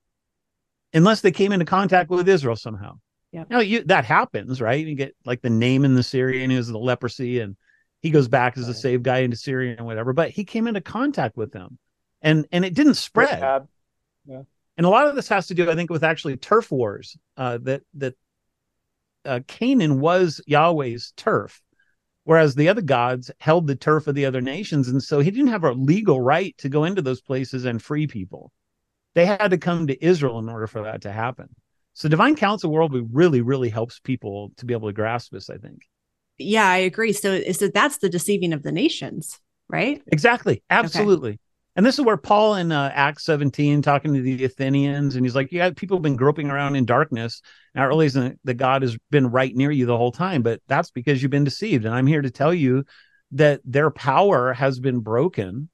unless 0.93 1.21
they 1.21 1.31
came 1.31 1.51
into 1.51 1.65
contact 1.65 2.09
with 2.09 2.27
israel 2.27 2.55
somehow. 2.55 2.93
Yeah 3.31 3.43
now 3.49 3.59
you 3.59 3.83
that 3.85 4.05
happens 4.05 4.61
right? 4.61 4.85
You 4.85 4.95
get 4.95 5.15
like 5.25 5.41
the 5.41 5.49
Naaman 5.49 5.95
the 5.95 6.03
syrian 6.03 6.49
who's 6.49 6.67
the 6.67 6.77
leprosy 6.77 7.39
and 7.39 7.55
he 8.01 8.09
goes 8.11 8.27
back 8.27 8.57
as 8.57 8.67
a 8.67 8.73
saved 8.73 9.03
guy 9.03 9.19
into 9.19 9.37
syria 9.37 9.75
and 9.77 9.85
whatever 9.85 10.13
but 10.13 10.29
he 10.29 10.45
came 10.45 10.67
into 10.67 10.81
contact 10.81 11.35
with 11.35 11.51
them 11.51 11.77
and 12.21 12.47
and 12.51 12.63
it 12.65 12.73
didn't 12.73 12.95
spread. 12.95 13.39
yeah. 14.25 14.41
And 14.77 14.85
a 14.85 14.89
lot 14.89 15.07
of 15.07 15.15
this 15.15 15.27
has 15.29 15.47
to 15.47 15.53
do 15.53 15.69
i 15.69 15.75
think 15.75 15.89
with 15.89 16.03
actually 16.03 16.37
turf 16.37 16.71
wars 16.71 17.17
uh, 17.37 17.57
that 17.63 17.81
that 17.95 18.15
uh, 19.25 19.39
canaan 19.47 19.99
was 19.99 20.39
yahweh's 20.45 21.13
turf 21.17 21.61
whereas 22.23 22.55
the 22.55 22.69
other 22.69 22.81
gods 22.81 23.31
held 23.39 23.67
the 23.67 23.75
turf 23.75 24.07
of 24.07 24.15
the 24.15 24.25
other 24.25 24.41
nations 24.41 24.87
and 24.87 25.01
so 25.01 25.19
he 25.19 25.31
didn't 25.31 25.47
have 25.47 25.63
a 25.63 25.71
legal 25.71 26.21
right 26.21 26.55
to 26.57 26.69
go 26.69 26.83
into 26.83 27.01
those 27.01 27.21
places 27.21 27.65
and 27.65 27.81
free 27.81 28.07
people 28.07 28.51
they 29.17 29.25
had 29.25 29.49
to 29.49 29.57
come 29.57 29.87
to 29.87 30.05
israel 30.05 30.39
in 30.39 30.47
order 30.47 30.67
for 30.67 30.83
that 30.83 31.01
to 31.01 31.11
happen 31.11 31.49
so 31.93 32.07
divine 32.07 32.35
council 32.35 32.71
world 32.71 32.95
really 33.11 33.41
really 33.41 33.69
helps 33.69 33.99
people 33.99 34.51
to 34.57 34.65
be 34.65 34.73
able 34.73 34.87
to 34.87 34.93
grasp 34.93 35.31
this 35.31 35.49
i 35.49 35.57
think 35.57 35.81
yeah 36.37 36.67
i 36.67 36.77
agree 36.77 37.11
so 37.11 37.41
so 37.51 37.67
that's 37.67 37.97
the 37.97 38.09
deceiving 38.09 38.53
of 38.53 38.63
the 38.63 38.71
nations 38.71 39.39
right 39.69 40.01
exactly 40.07 40.63
absolutely 40.69 41.31
okay. 41.31 41.39
And 41.77 41.85
this 41.85 41.99
is 41.99 42.05
where 42.05 42.17
Paul 42.17 42.55
in 42.55 42.71
uh, 42.71 42.91
Acts 42.91 43.23
17 43.25 43.83
talking 43.83 44.11
to 44.15 44.21
the 44.21 44.45
Athenians, 44.45 45.15
and 45.15 45.23
he's 45.23 45.35
like, 45.35 45.51
"Yeah, 45.51 45.69
people 45.75 45.97
have 45.97 46.01
been 46.01 46.15
groping 46.15 46.49
around 46.49 46.75
in 46.75 46.85
darkness, 46.85 47.43
not 47.75 47.85
realizing 47.85 48.39
that 48.45 48.55
God 48.55 48.81
has 48.81 48.97
been 49.11 49.27
right 49.29 49.55
near 49.55 49.69
you 49.69 49.85
the 49.85 49.95
whole 49.95 50.11
time, 50.11 50.41
but 50.41 50.59
that's 50.67 50.89
because 50.89 51.21
you've 51.21 51.29
been 51.29 51.43
deceived." 51.43 51.85
And 51.85 51.93
I'm 51.93 52.07
here 52.07 52.23
to 52.23 52.31
tell 52.31 52.51
you 52.51 52.83
that 53.33 53.61
their 53.63 53.91
power 53.91 54.53
has 54.53 54.79
been 54.79 55.01
broken. 55.01 55.69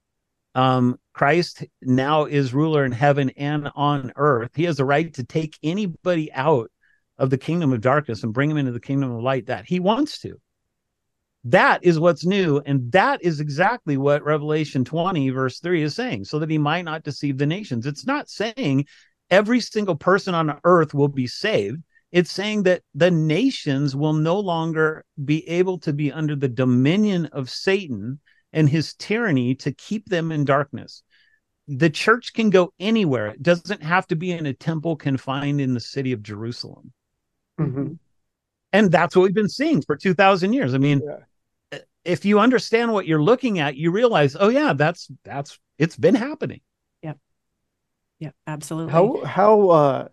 Um, 0.54 0.98
Christ 1.14 1.64
now 1.80 2.24
is 2.24 2.52
ruler 2.52 2.84
in 2.84 2.92
heaven 2.92 3.30
and 3.36 3.70
on 3.76 4.12
earth. 4.16 4.50
He 4.54 4.64
has 4.64 4.76
the 4.76 4.84
right 4.84 5.14
to 5.14 5.24
take 5.24 5.56
anybody 5.62 6.30
out 6.32 6.70
of 7.18 7.30
the 7.30 7.38
kingdom 7.38 7.72
of 7.72 7.80
darkness 7.80 8.24
and 8.24 8.34
bring 8.34 8.48
them 8.48 8.58
into 8.58 8.72
the 8.72 8.80
kingdom 8.80 9.12
of 9.12 9.22
light 9.22 9.46
that 9.46 9.64
he 9.64 9.78
wants 9.78 10.18
to. 10.18 10.40
That 11.44 11.84
is 11.84 12.00
what's 12.00 12.26
new. 12.26 12.60
And 12.66 12.90
that 12.92 13.22
is 13.22 13.38
exactly 13.38 13.96
what 13.96 14.24
Revelation 14.24 14.84
20, 14.84 15.30
verse 15.30 15.60
3 15.60 15.82
is 15.82 15.94
saying, 15.94 16.24
so 16.24 16.40
that 16.40 16.50
he 16.50 16.58
might 16.58 16.84
not 16.84 17.04
deceive 17.04 17.38
the 17.38 17.46
nations. 17.46 17.86
It's 17.86 18.06
not 18.06 18.28
saying 18.28 18.86
every 19.30 19.60
single 19.60 19.96
person 19.96 20.34
on 20.34 20.58
earth 20.64 20.94
will 20.94 21.08
be 21.08 21.28
saved. 21.28 21.82
It's 22.10 22.32
saying 22.32 22.64
that 22.64 22.82
the 22.94 23.10
nations 23.10 23.94
will 23.94 24.14
no 24.14 24.38
longer 24.38 25.04
be 25.24 25.48
able 25.48 25.78
to 25.80 25.92
be 25.92 26.10
under 26.10 26.34
the 26.34 26.48
dominion 26.48 27.26
of 27.26 27.50
Satan 27.50 28.20
and 28.54 28.68
his 28.68 28.94
tyranny 28.94 29.54
to 29.56 29.72
keep 29.72 30.08
them 30.08 30.32
in 30.32 30.44
darkness. 30.44 31.02
The 31.68 31.90
church 31.90 32.32
can 32.32 32.50
go 32.50 32.72
anywhere. 32.78 33.28
It 33.28 33.42
doesn't 33.42 33.82
have 33.82 34.06
to 34.06 34.16
be 34.16 34.32
in 34.32 34.46
a 34.46 34.54
temple 34.54 34.96
confined 34.96 35.60
in 35.60 35.74
the 35.74 35.80
city 35.80 36.12
of 36.12 36.22
Jerusalem. 36.22 36.92
Mm-hmm. 37.60 37.94
And 38.72 38.90
that's 38.90 39.14
what 39.14 39.22
we've 39.22 39.34
been 39.34 39.48
seeing 39.48 39.82
for 39.82 39.96
2,000 39.96 40.52
years. 40.52 40.74
I 40.74 40.78
mean, 40.78 41.02
yeah 41.06 41.18
if 42.04 42.24
you 42.24 42.38
understand 42.38 42.92
what 42.92 43.06
you're 43.06 43.22
looking 43.22 43.58
at, 43.58 43.76
you 43.76 43.90
realize, 43.90 44.36
oh 44.38 44.48
yeah, 44.48 44.72
that's 44.74 45.08
that's 45.24 45.58
it's 45.78 45.96
been 45.96 46.14
happening. 46.14 46.60
Yep. 47.02 47.18
Yep, 48.20 48.34
absolutely. 48.46 48.92
How 48.92 49.24
how 49.24 49.68
uh 49.70 50.08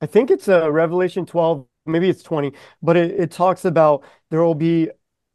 I 0.00 0.06
think 0.06 0.30
it's 0.30 0.48
a 0.48 0.64
uh, 0.64 0.68
Revelation 0.68 1.26
12, 1.26 1.66
maybe 1.84 2.08
it's 2.08 2.22
20, 2.22 2.52
but 2.82 2.96
it, 2.96 3.20
it 3.20 3.30
talks 3.30 3.66
about 3.66 4.02
there 4.30 4.42
will 4.42 4.54
be 4.54 4.90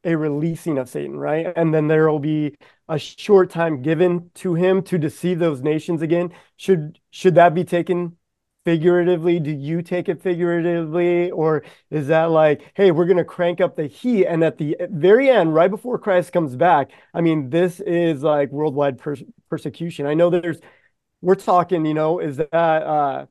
a 0.06 0.16
releasing 0.16 0.78
of 0.78 0.88
Satan, 0.88 1.18
right? 1.18 1.52
And 1.56 1.74
then 1.74 1.88
there 1.88 2.10
will 2.10 2.20
be 2.20 2.56
a 2.88 2.98
short 3.00 3.50
time 3.50 3.82
given 3.82 4.30
to 4.36 4.54
him 4.54 4.84
to 4.84 4.98
deceive 4.98 5.40
those 5.40 5.62
nations 5.62 6.02
again. 6.02 6.32
Should 6.56 7.00
should 7.10 7.36
that 7.36 7.54
be 7.54 7.64
taken 7.66 8.18
figuratively? 8.66 9.40
Do 9.40 9.52
you 9.52 9.82
take 9.82 10.10
it 10.10 10.22
figuratively? 10.22 11.32
Or 11.32 11.64
is 11.90 12.08
that 12.08 12.26
like, 12.32 12.72
hey, 12.76 12.92
we're 12.92 13.06
going 13.06 13.18
to 13.18 13.26
crank 13.26 13.62
up 13.62 13.76
the 13.76 13.88
heat? 13.88 14.26
And 14.26 14.44
at 14.44 14.58
the 14.58 14.78
very 14.90 15.30
end, 15.30 15.54
right 15.54 15.70
before 15.70 15.98
Christ 16.00 16.34
comes 16.34 16.56
back, 16.56 16.92
I 17.14 17.22
mean, 17.22 17.50
this 17.50 17.80
is 17.80 18.24
like 18.24 18.52
worldwide 18.52 18.98
per- 18.98 19.18
persecution. 19.50 20.06
I 20.08 20.16
know 20.16 20.30
there's, 20.30 20.60
we're 21.22 21.36
talking, 21.36 21.86
you 21.86 21.94
know, 21.94 22.20
is 22.20 22.38
that, 22.38 22.54
uh, 22.54 23.26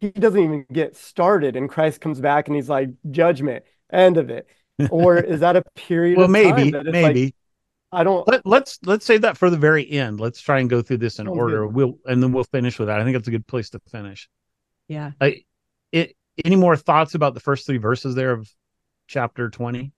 he 0.00 0.10
doesn't 0.10 0.42
even 0.42 0.66
get 0.72 0.96
started 0.96 1.56
and 1.56 1.68
Christ 1.68 2.00
comes 2.00 2.20
back 2.20 2.48
and 2.48 2.56
he's 2.56 2.68
like, 2.68 2.90
judgment, 3.10 3.64
end 3.92 4.18
of 4.18 4.30
it. 4.30 4.46
Or 4.90 5.18
is 5.18 5.40
that 5.40 5.56
a 5.56 5.62
period 5.76 6.18
well, 6.18 6.28
maybe, 6.28 6.72
maybe. 6.72 7.24
Like, 7.24 7.34
I 7.92 8.02
don't. 8.02 8.26
Let, 8.26 8.38
us 8.38 8.42
let's, 8.44 8.78
let's 8.84 9.06
save 9.06 9.20
that 9.20 9.36
for 9.36 9.50
the 9.50 9.56
very 9.56 9.88
end. 9.88 10.20
Let's 10.20 10.40
try 10.40 10.58
and 10.58 10.68
go 10.68 10.82
through 10.82 10.98
this 10.98 11.20
in 11.20 11.28
order. 11.28 11.64
Good. 11.66 11.74
We'll 11.74 11.98
and 12.06 12.22
then 12.22 12.32
we'll 12.32 12.44
finish 12.44 12.78
with 12.78 12.88
that. 12.88 12.98
I 12.98 13.04
think 13.04 13.14
that's 13.14 13.28
a 13.28 13.30
good 13.30 13.46
place 13.46 13.70
to 13.70 13.80
finish. 13.90 14.28
Yeah. 14.88 15.12
I, 15.20 15.42
it, 15.92 16.16
any 16.44 16.56
more 16.56 16.76
thoughts 16.76 17.14
about 17.14 17.34
the 17.34 17.40
first 17.40 17.66
three 17.66 17.78
verses 17.78 18.14
there 18.14 18.32
of 18.32 18.50
chapter 19.06 19.48
20? 19.48 19.92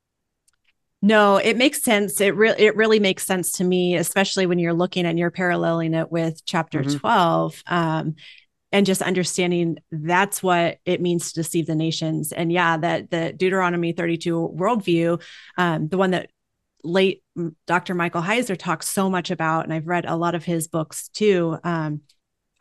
No, 1.03 1.37
it 1.37 1.57
makes 1.57 1.83
sense. 1.83 2.21
It 2.21 2.35
really 2.35 2.61
it 2.65 2.77
really 2.77 3.01
makes 3.01 3.25
sense 3.25 3.53
to 3.53 3.65
me, 3.65 3.97
especially 3.97 4.47
when 4.47 4.59
you're 4.59 4.75
looking 4.75 5.07
and 5.07 5.19
you're 5.19 5.31
paralleling 5.31 5.95
it 5.95 6.11
with 6.11 6.45
chapter 6.45 6.83
mm-hmm. 6.83 6.99
12. 6.99 7.63
Um, 7.67 8.15
and 8.77 8.85
just 8.85 9.01
understanding 9.01 9.79
that's 9.91 10.43
what 10.43 10.81
it 10.85 11.01
means 11.01 11.33
to 11.33 11.41
deceive 11.41 11.65
the 11.67 11.75
nations. 11.75 12.31
And 12.31 12.53
yeah, 12.53 12.77
that 12.77 13.11
the 13.11 13.33
Deuteronomy 13.33 13.93
32 13.93 14.55
worldview, 14.55 15.23
um, 15.57 15.89
the 15.89 15.97
one 15.97 16.11
that 16.11 16.29
late 16.85 17.23
Dr. 17.67 17.95
Michael 17.95 18.21
Heiser 18.21 18.55
talks 18.55 18.87
so 18.87 19.09
much 19.09 19.31
about, 19.31 19.65
and 19.65 19.73
I've 19.73 19.87
read 19.87 20.05
a 20.05 20.15
lot 20.15 20.35
of 20.35 20.45
his 20.45 20.69
books 20.69 21.09
too. 21.09 21.57
Um, 21.65 22.03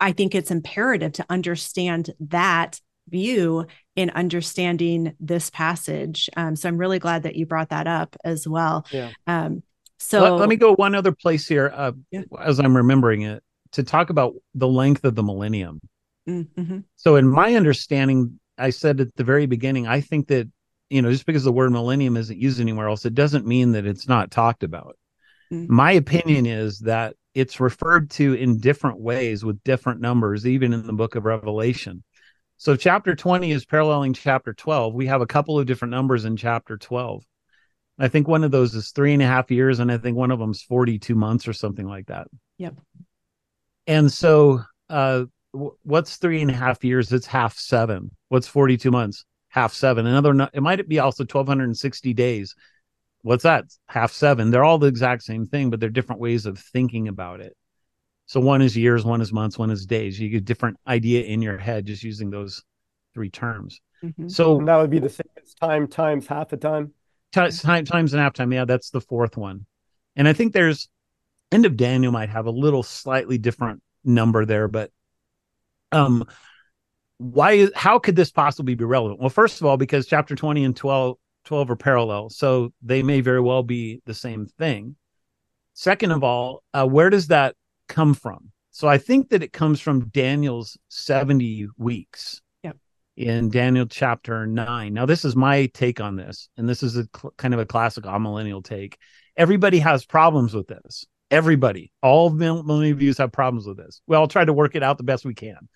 I 0.00 0.12
think 0.12 0.34
it's 0.34 0.50
imperative 0.50 1.12
to 1.12 1.26
understand 1.28 2.14
that 2.20 2.80
view 3.10 3.66
in 3.94 4.08
understanding 4.08 5.12
this 5.20 5.50
passage. 5.50 6.30
Um, 6.34 6.56
so 6.56 6.66
I'm 6.70 6.78
really 6.78 6.98
glad 6.98 7.24
that 7.24 7.36
you 7.36 7.44
brought 7.44 7.68
that 7.68 7.86
up 7.86 8.16
as 8.24 8.48
well. 8.48 8.86
Yeah. 8.90 9.10
Um, 9.26 9.62
so 9.98 10.22
let, 10.22 10.32
let, 10.40 10.48
me 10.48 10.56
go 10.56 10.74
one 10.76 10.94
other 10.94 11.12
place 11.12 11.46
here 11.46 11.70
uh, 11.74 11.92
yeah. 12.10 12.22
as 12.40 12.58
I'm 12.58 12.74
remembering 12.74 13.20
it 13.20 13.42
to 13.72 13.82
talk 13.82 14.08
about 14.08 14.32
the 14.54 14.66
length 14.66 15.04
of 15.04 15.14
the 15.14 15.22
millennium. 15.22 15.78
Mm-hmm. 16.28 16.78
So, 16.96 17.16
in 17.16 17.28
my 17.28 17.54
understanding, 17.54 18.40
I 18.58 18.70
said 18.70 19.00
at 19.00 19.14
the 19.16 19.24
very 19.24 19.46
beginning, 19.46 19.86
I 19.86 20.00
think 20.00 20.28
that 20.28 20.48
you 20.90 21.02
know 21.02 21.10
just 21.10 21.26
because 21.26 21.44
the 21.44 21.52
word 21.52 21.72
millennium 21.72 22.16
isn't 22.16 22.38
used 22.38 22.60
anywhere 22.60 22.88
else, 22.88 23.04
it 23.04 23.14
doesn't 23.14 23.46
mean 23.46 23.72
that 23.72 23.86
it's 23.86 24.08
not 24.08 24.30
talked 24.30 24.62
about. 24.62 24.96
Mm-hmm. 25.52 25.72
My 25.74 25.92
opinion 25.92 26.46
is 26.46 26.80
that 26.80 27.14
it's 27.34 27.60
referred 27.60 28.10
to 28.12 28.34
in 28.34 28.58
different 28.58 28.98
ways 28.98 29.44
with 29.44 29.62
different 29.62 30.00
numbers, 30.00 30.46
even 30.46 30.72
in 30.72 30.86
the 30.86 30.92
book 30.92 31.14
of 31.14 31.24
Revelation. 31.24 32.02
So, 32.56 32.74
chapter 32.74 33.14
20 33.14 33.52
is 33.52 33.66
paralleling 33.66 34.14
chapter 34.14 34.54
12. 34.54 34.94
We 34.94 35.06
have 35.06 35.20
a 35.20 35.26
couple 35.26 35.58
of 35.58 35.66
different 35.66 35.92
numbers 35.92 36.24
in 36.24 36.36
chapter 36.36 36.76
12. 36.76 37.24
I 37.98 38.08
think 38.08 38.28
one 38.28 38.44
of 38.44 38.50
those 38.50 38.74
is 38.74 38.90
three 38.90 39.12
and 39.12 39.22
a 39.22 39.26
half 39.26 39.50
years, 39.50 39.78
and 39.78 39.92
I 39.92 39.98
think 39.98 40.16
one 40.16 40.30
of 40.30 40.38
them 40.38 40.50
is 40.50 40.62
42 40.62 41.14
months 41.14 41.46
or 41.48 41.52
something 41.52 41.86
like 41.86 42.06
that. 42.06 42.28
Yep. 42.58 42.76
And 43.86 44.12
so, 44.12 44.62
uh, 44.90 45.24
what's 45.52 46.16
three 46.16 46.42
and 46.42 46.50
a 46.50 46.54
half 46.54 46.84
years? 46.84 47.12
It's 47.12 47.26
half 47.26 47.58
seven. 47.58 48.10
What's 48.28 48.46
42 48.46 48.90
months? 48.90 49.24
Half 49.48 49.72
seven. 49.72 50.06
Another, 50.06 50.48
it 50.52 50.62
might 50.62 50.86
be 50.88 50.98
also 50.98 51.22
1260 51.24 52.14
days 52.14 52.54
what's 53.26 53.42
that 53.42 53.64
half 53.88 54.12
seven 54.12 54.52
they're 54.52 54.62
all 54.62 54.78
the 54.78 54.86
exact 54.86 55.20
same 55.20 55.46
thing 55.46 55.68
but 55.68 55.80
they're 55.80 55.88
different 55.88 56.20
ways 56.20 56.46
of 56.46 56.56
thinking 56.56 57.08
about 57.08 57.40
it 57.40 57.56
so 58.26 58.38
one 58.38 58.62
is 58.62 58.76
years 58.76 59.04
one 59.04 59.20
is 59.20 59.32
months 59.32 59.58
one 59.58 59.68
is 59.68 59.84
days 59.84 60.18
you 60.20 60.28
get 60.28 60.36
a 60.36 60.40
different 60.40 60.76
idea 60.86 61.24
in 61.24 61.42
your 61.42 61.58
head 61.58 61.84
just 61.84 62.04
using 62.04 62.30
those 62.30 62.62
three 63.14 63.28
terms 63.28 63.80
mm-hmm. 64.00 64.28
so 64.28 64.60
and 64.60 64.68
that 64.68 64.76
would 64.76 64.90
be 64.90 65.00
the 65.00 65.08
same 65.08 65.26
as 65.42 65.54
time 65.54 65.88
times 65.88 66.28
half 66.28 66.52
a 66.52 66.56
time 66.56 66.92
time 67.32 67.84
times 67.84 68.12
and 68.12 68.22
half 68.22 68.32
time 68.32 68.52
yeah 68.52 68.64
that's 68.64 68.90
the 68.90 69.00
fourth 69.00 69.36
one 69.36 69.66
and 70.14 70.28
i 70.28 70.32
think 70.32 70.52
there's 70.52 70.88
end 71.50 71.66
of 71.66 71.76
daniel 71.76 72.12
might 72.12 72.28
have 72.28 72.46
a 72.46 72.50
little 72.50 72.84
slightly 72.84 73.38
different 73.38 73.82
number 74.04 74.44
there 74.44 74.68
but 74.68 74.92
um 75.92 76.24
why 77.18 77.68
how 77.74 77.98
could 77.98 78.16
this 78.16 78.30
possibly 78.30 78.74
be 78.74 78.84
relevant 78.84 79.20
well 79.20 79.28
first 79.28 79.60
of 79.60 79.66
all 79.66 79.76
because 79.76 80.06
chapter 80.06 80.34
20 80.34 80.64
and 80.64 80.76
12 80.76 81.16
12 81.46 81.70
are 81.70 81.76
parallel. 81.76 82.28
So 82.28 82.72
they 82.82 83.02
may 83.02 83.22
very 83.22 83.40
well 83.40 83.62
be 83.62 84.02
the 84.04 84.12
same 84.12 84.46
thing. 84.46 84.96
Second 85.72 86.10
of 86.10 86.22
all, 86.22 86.62
uh, 86.74 86.86
where 86.86 87.08
does 87.08 87.28
that 87.28 87.54
come 87.88 88.12
from? 88.12 88.50
So 88.72 88.88
I 88.88 88.98
think 88.98 89.30
that 89.30 89.42
it 89.42 89.52
comes 89.52 89.80
from 89.80 90.08
Daniel's 90.08 90.76
70 90.88 91.68
weeks 91.78 92.42
in 93.16 93.48
Daniel 93.48 93.86
chapter 93.86 94.46
9. 94.46 94.92
Now, 94.92 95.06
this 95.06 95.24
is 95.24 95.34
my 95.34 95.66
take 95.66 96.00
on 96.00 96.16
this, 96.16 96.50
and 96.58 96.68
this 96.68 96.82
is 96.82 96.98
a 96.98 97.08
cl- 97.16 97.32
kind 97.38 97.54
of 97.54 97.60
a 97.60 97.64
classic 97.64 98.04
millennial 98.04 98.60
take. 98.60 98.98
Everybody 99.36 99.78
has 99.78 100.04
problems 100.04 100.52
with 100.52 100.66
this. 100.66 101.06
Everybody, 101.30 101.92
all 102.02 102.30
millennial 102.30 102.96
views 102.96 103.18
have 103.18 103.32
problems 103.32 103.66
with 103.66 103.76
this. 103.76 104.00
Well, 104.06 104.20
I'll 104.20 104.28
try 104.28 104.44
to 104.44 104.52
work 104.52 104.76
it 104.76 104.82
out 104.82 104.96
the 104.96 105.04
best 105.04 105.24
we 105.24 105.34
can. 105.34 105.68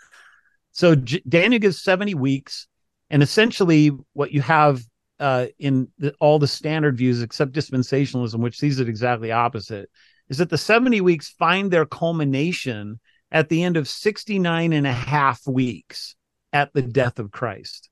So 0.72 0.94
J- 0.94 1.22
Daniel 1.28 1.58
gives 1.58 1.82
70 1.82 2.14
weeks. 2.14 2.68
And 3.10 3.22
essentially, 3.22 3.90
what 4.12 4.30
you 4.30 4.40
have 4.42 4.82
uh, 5.18 5.46
in 5.58 5.88
the, 5.98 6.14
all 6.20 6.38
the 6.38 6.46
standard 6.46 6.96
views, 6.96 7.22
except 7.22 7.52
dispensationalism, 7.52 8.38
which 8.38 8.58
sees 8.58 8.78
it 8.78 8.88
exactly 8.88 9.32
opposite, 9.32 9.90
is 10.28 10.38
that 10.38 10.48
the 10.48 10.58
70 10.58 11.00
weeks 11.00 11.30
find 11.30 11.70
their 11.70 11.84
culmination 11.84 13.00
at 13.32 13.48
the 13.48 13.62
end 13.62 13.76
of 13.76 13.88
69 13.88 14.72
and 14.72 14.86
a 14.86 14.92
half 14.92 15.46
weeks 15.46 16.14
at 16.52 16.72
the 16.72 16.82
death 16.82 17.18
of 17.18 17.30
Christ. 17.30 17.90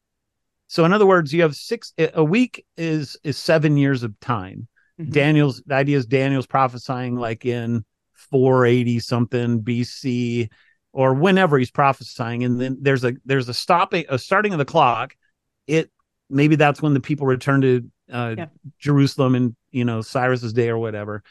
So 0.68 0.84
in 0.84 0.92
other 0.92 1.06
words, 1.06 1.32
you 1.32 1.42
have 1.42 1.54
six 1.54 1.92
a 1.98 2.22
week 2.22 2.64
is 2.76 3.16
is 3.24 3.38
7 3.38 3.76
years 3.76 4.02
of 4.02 4.18
time. 4.20 4.68
Mm-hmm. 5.00 5.12
Daniel's 5.12 5.62
the 5.64 5.74
idea 5.74 5.96
is 5.96 6.06
Daniel's 6.06 6.46
prophesying 6.46 7.16
like 7.16 7.44
in 7.44 7.84
480 8.30 8.98
something 9.00 9.62
BC 9.62 10.50
or 10.92 11.14
whenever 11.14 11.58
he's 11.58 11.70
prophesying. 11.70 12.44
And 12.44 12.60
then 12.60 12.78
there's 12.80 13.04
a 13.04 13.14
there's 13.24 13.48
a 13.48 13.54
stopping 13.54 14.04
a 14.08 14.18
starting 14.18 14.52
of 14.52 14.58
the 14.58 14.64
clock. 14.64 15.14
It 15.66 15.90
maybe 16.28 16.56
that's 16.56 16.82
when 16.82 16.94
the 16.94 17.00
people 17.00 17.26
return 17.26 17.60
to 17.60 17.90
uh, 18.12 18.34
yep. 18.36 18.52
Jerusalem 18.78 19.34
and 19.34 19.56
you 19.70 19.84
know 19.84 20.00
Cyrus's 20.00 20.52
day 20.52 20.68
or 20.68 20.78
whatever. 20.78 21.22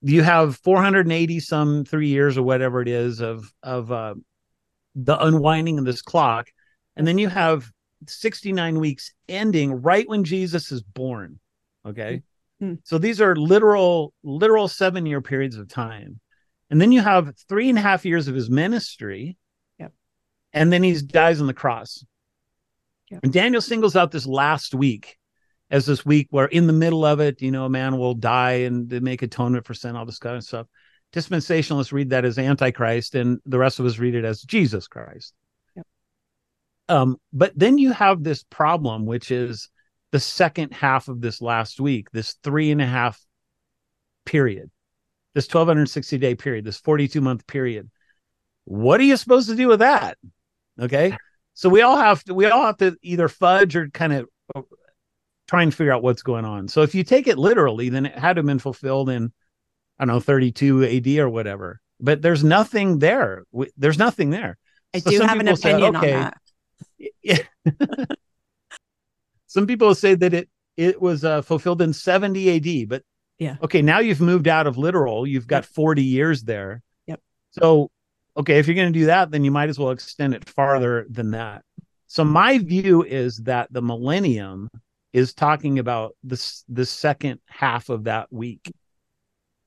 You 0.00 0.22
have 0.22 0.56
480 0.58 1.40
some 1.40 1.84
3 1.84 2.06
years 2.06 2.38
or 2.38 2.42
whatever 2.42 2.80
it 2.80 2.88
is 2.88 3.20
of 3.20 3.52
of 3.62 3.92
uh, 3.92 4.14
the 4.94 5.22
unwinding 5.22 5.78
of 5.78 5.84
this 5.84 6.02
clock. 6.02 6.48
And 6.96 7.06
then 7.06 7.18
you 7.18 7.28
have 7.28 7.70
69 8.06 8.78
weeks 8.78 9.12
ending 9.28 9.82
right 9.82 10.08
when 10.08 10.24
Jesus 10.24 10.72
is 10.72 10.82
born. 10.82 11.38
Okay 11.84 12.22
mm-hmm. 12.62 12.74
so 12.84 12.98
these 12.98 13.20
are 13.20 13.36
literal 13.36 14.12
literal 14.22 14.68
7 14.68 15.06
year 15.06 15.20
periods 15.20 15.56
of 15.56 15.68
time 15.68 16.20
and 16.70 16.80
then 16.80 16.92
you 16.92 17.00
have 17.00 17.34
three 17.48 17.68
and 17.68 17.78
a 17.78 17.82
half 17.82 18.04
years 18.04 18.28
of 18.28 18.34
his 18.34 18.50
ministry. 18.50 19.36
Yep. 19.78 19.92
And 20.52 20.72
then 20.72 20.82
he 20.82 21.00
dies 21.00 21.40
on 21.40 21.46
the 21.46 21.54
cross. 21.54 22.04
Yep. 23.10 23.20
And 23.22 23.32
Daniel 23.32 23.62
singles 23.62 23.96
out 23.96 24.10
this 24.10 24.26
last 24.26 24.74
week 24.74 25.16
as 25.70 25.86
this 25.86 26.04
week 26.04 26.28
where 26.30 26.46
in 26.46 26.66
the 26.66 26.72
middle 26.72 27.04
of 27.04 27.20
it, 27.20 27.40
you 27.40 27.50
know, 27.50 27.64
a 27.64 27.70
man 27.70 27.98
will 27.98 28.14
die 28.14 28.64
and 28.64 28.88
they 28.88 29.00
make 29.00 29.22
atonement 29.22 29.66
for 29.66 29.74
sin, 29.74 29.96
all 29.96 30.04
this 30.04 30.18
kind 30.18 30.36
of 30.36 30.44
stuff. 30.44 30.66
Dispensationalists 31.14 31.92
read 31.92 32.10
that 32.10 32.26
as 32.26 32.38
Antichrist, 32.38 33.14
and 33.14 33.38
the 33.46 33.58
rest 33.58 33.80
of 33.80 33.86
us 33.86 33.98
read 33.98 34.14
it 34.14 34.26
as 34.26 34.42
Jesus 34.42 34.88
Christ. 34.88 35.32
Yep. 35.74 35.86
Um, 36.90 37.16
but 37.32 37.52
then 37.56 37.78
you 37.78 37.92
have 37.92 38.22
this 38.22 38.42
problem, 38.42 39.06
which 39.06 39.30
is 39.30 39.70
the 40.12 40.20
second 40.20 40.72
half 40.72 41.08
of 41.08 41.20
this 41.20 41.40
last 41.40 41.80
week, 41.80 42.10
this 42.10 42.34
three 42.42 42.70
and 42.70 42.80
a 42.80 42.86
half 42.86 43.20
period 44.24 44.70
this 45.38 45.46
1260 45.46 46.18
day 46.18 46.34
period, 46.34 46.64
this 46.64 46.78
42 46.78 47.20
month 47.20 47.46
period. 47.46 47.88
What 48.64 48.98
are 49.00 49.04
you 49.04 49.16
supposed 49.16 49.48
to 49.48 49.54
do 49.54 49.68
with 49.68 49.78
that? 49.78 50.18
Okay. 50.80 51.16
So 51.54 51.68
we 51.68 51.82
all 51.82 51.96
have 51.96 52.24
to, 52.24 52.34
we 52.34 52.46
all 52.46 52.66
have 52.66 52.78
to 52.78 52.96
either 53.02 53.28
fudge 53.28 53.76
or 53.76 53.88
kind 53.88 54.12
of 54.12 54.28
try 55.46 55.62
and 55.62 55.72
figure 55.72 55.92
out 55.92 56.02
what's 56.02 56.22
going 56.22 56.44
on. 56.44 56.66
So 56.66 56.82
if 56.82 56.92
you 56.92 57.04
take 57.04 57.28
it 57.28 57.38
literally, 57.38 57.88
then 57.88 58.06
it 58.06 58.18
had 58.18 58.34
to 58.34 58.40
have 58.40 58.46
been 58.46 58.58
fulfilled 58.58 59.10
in, 59.10 59.32
I 59.98 60.06
don't 60.06 60.16
know, 60.16 60.20
32 60.20 60.84
AD 60.84 61.06
or 61.18 61.28
whatever. 61.28 61.80
But 62.00 62.20
there's 62.20 62.42
nothing 62.42 62.98
there. 62.98 63.44
There's 63.76 63.98
nothing 63.98 64.30
there. 64.30 64.58
I 64.92 64.98
so 64.98 65.10
do 65.10 65.20
have 65.20 65.38
an 65.38 65.48
opinion 65.48 65.94
say, 65.94 65.98
okay, 65.98 66.12
on 66.14 66.20
that. 66.20 66.38
Yeah. 67.22 67.38
Some 69.48 69.66
people 69.66 69.94
say 69.94 70.14
that 70.14 70.32
it 70.32 70.48
it 70.76 71.02
was 71.02 71.24
uh, 71.24 71.42
fulfilled 71.42 71.82
in 71.82 71.92
70 71.92 72.82
AD, 72.82 72.88
but 72.88 73.02
yeah. 73.38 73.56
Okay, 73.62 73.82
now 73.82 74.00
you've 74.00 74.20
moved 74.20 74.48
out 74.48 74.66
of 74.66 74.78
literal. 74.78 75.26
You've 75.26 75.46
got 75.46 75.64
yep. 75.64 75.70
40 75.70 76.02
years 76.02 76.42
there. 76.42 76.82
Yep. 77.06 77.20
So, 77.52 77.90
okay, 78.36 78.58
if 78.58 78.66
you're 78.66 78.74
going 78.76 78.92
to 78.92 78.98
do 78.98 79.06
that, 79.06 79.30
then 79.30 79.44
you 79.44 79.50
might 79.50 79.68
as 79.68 79.78
well 79.78 79.90
extend 79.90 80.34
it 80.34 80.48
farther 80.48 81.06
than 81.08 81.32
that. 81.32 81.62
So 82.08 82.24
my 82.24 82.58
view 82.58 83.04
is 83.04 83.38
that 83.38 83.72
the 83.72 83.82
millennium 83.82 84.70
is 85.12 85.34
talking 85.34 85.78
about 85.78 86.16
this 86.22 86.64
the 86.68 86.86
second 86.86 87.40
half 87.46 87.90
of 87.90 88.04
that 88.04 88.32
week. 88.32 88.72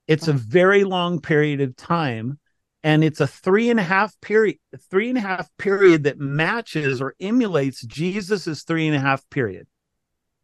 It's 0.07 0.27
a 0.27 0.33
very 0.33 0.83
long 0.83 1.21
period 1.21 1.61
of 1.61 1.75
time, 1.75 2.39
and 2.83 3.03
it's 3.03 3.21
a 3.21 3.27
three 3.27 3.69
and 3.69 3.79
a 3.79 3.83
half 3.83 4.19
period, 4.21 4.57
three 4.89 5.09
and 5.09 5.17
a 5.17 5.21
half 5.21 5.49
period 5.57 6.03
that 6.03 6.19
matches 6.19 7.01
or 7.01 7.15
emulates 7.19 7.83
Jesus's 7.83 8.63
three 8.63 8.87
and 8.87 8.95
a 8.95 8.99
half 8.99 9.27
period. 9.29 9.67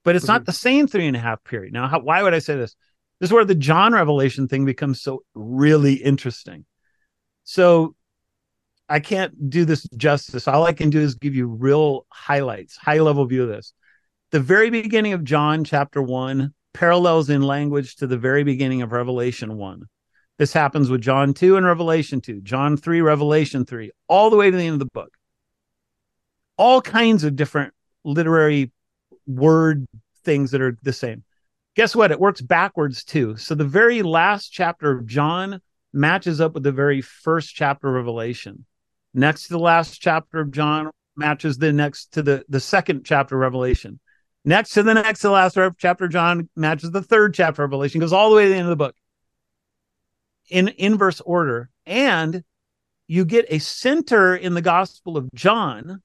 But 0.03 0.15
it's 0.15 0.25
mm-hmm. 0.25 0.33
not 0.33 0.45
the 0.45 0.53
same 0.53 0.88
three 0.88 1.07
and 1.07 1.17
a 1.17 1.19
half 1.19 1.43
period. 1.43 1.73
Now, 1.73 1.88
how, 1.88 1.99
why 1.99 2.21
would 2.21 2.33
I 2.33 2.39
say 2.39 2.55
this? 2.55 2.75
This 3.19 3.29
is 3.29 3.33
where 3.33 3.45
the 3.45 3.55
John 3.55 3.93
Revelation 3.93 4.47
thing 4.47 4.65
becomes 4.65 5.01
so 5.01 5.23
really 5.33 5.95
interesting. 5.95 6.65
So 7.43 7.95
I 8.88 8.99
can't 8.99 9.49
do 9.49 9.65
this 9.65 9.88
justice. 9.97 10.47
All 10.47 10.65
I 10.65 10.73
can 10.73 10.89
do 10.89 10.99
is 10.99 11.15
give 11.15 11.35
you 11.35 11.47
real 11.47 12.05
highlights, 12.09 12.77
high 12.77 12.99
level 12.99 13.25
view 13.25 13.43
of 13.43 13.49
this. 13.49 13.73
The 14.31 14.39
very 14.39 14.69
beginning 14.69 15.13
of 15.13 15.23
John 15.23 15.63
chapter 15.63 16.01
one 16.01 16.53
parallels 16.73 17.29
in 17.29 17.41
language 17.41 17.95
to 17.95 18.07
the 18.07 18.17
very 18.17 18.43
beginning 18.43 18.83
of 18.83 18.91
Revelation 18.91 19.57
one. 19.57 19.83
This 20.38 20.53
happens 20.53 20.89
with 20.89 21.01
John 21.01 21.33
2 21.33 21.57
and 21.57 21.65
Revelation 21.65 22.21
2, 22.21 22.41
John 22.41 22.77
3, 22.77 23.01
Revelation 23.01 23.65
3, 23.65 23.91
all 24.07 24.29
the 24.29 24.38
way 24.38 24.51
to 24.51 24.57
the 24.57 24.63
end 24.63 24.73
of 24.73 24.79
the 24.79 24.85
book. 24.93 25.17
All 26.57 26.81
kinds 26.81 27.23
of 27.23 27.35
different 27.35 27.73
literary 28.03 28.71
word 29.25 29.88
things 30.23 30.51
that 30.51 30.61
are 30.61 30.77
the 30.83 30.93
same 30.93 31.23
guess 31.77 31.95
what? 31.95 32.11
It 32.11 32.19
works 32.19 32.41
backwards 32.41 33.03
too. 33.03 33.38
So 33.38 33.53
the 33.53 33.63
very 33.63 34.01
last 34.01 34.49
chapter 34.49 34.91
of 34.91 35.05
John 35.05 35.61
matches 35.93 36.41
up 36.41 36.55
with 36.55 36.63
the 36.63 36.71
very 36.71 37.01
first 37.01 37.55
chapter 37.55 37.88
of 37.88 37.93
Revelation. 37.93 38.65
Next 39.13 39.43
to 39.43 39.49
the 39.49 39.59
last 39.59 40.01
chapter 40.01 40.39
of 40.39 40.51
John 40.51 40.89
matches 41.15 41.59
the 41.59 41.71
next 41.71 42.13
to 42.13 42.23
the, 42.23 42.43
the 42.49 42.59
second 42.59 43.05
chapter 43.05 43.35
of 43.35 43.41
Revelation. 43.41 43.99
Next 44.43 44.71
to 44.71 44.83
the 44.83 44.95
next 44.95 45.21
to 45.21 45.27
the 45.27 45.33
last 45.33 45.57
chapter 45.77 46.05
of 46.05 46.11
John 46.11 46.49
matches 46.55 46.89
the 46.89 47.03
third 47.03 47.35
chapter 47.35 47.63
of 47.63 47.69
Revelation, 47.69 48.01
goes 48.01 48.13
all 48.13 48.31
the 48.31 48.35
way 48.35 48.45
to 48.45 48.49
the 48.49 48.55
end 48.55 48.65
of 48.65 48.69
the 48.69 48.75
book 48.75 48.95
in 50.50 50.70
inverse 50.78 51.22
order. 51.22 51.70
And 51.86 52.43
you 53.08 53.26
get 53.26 53.45
a 53.50 53.60
center 53.60 54.36
in 54.36 54.54
the 54.54 54.62
Gospel 54.62 55.18
of 55.18 55.30
John, 55.34 56.02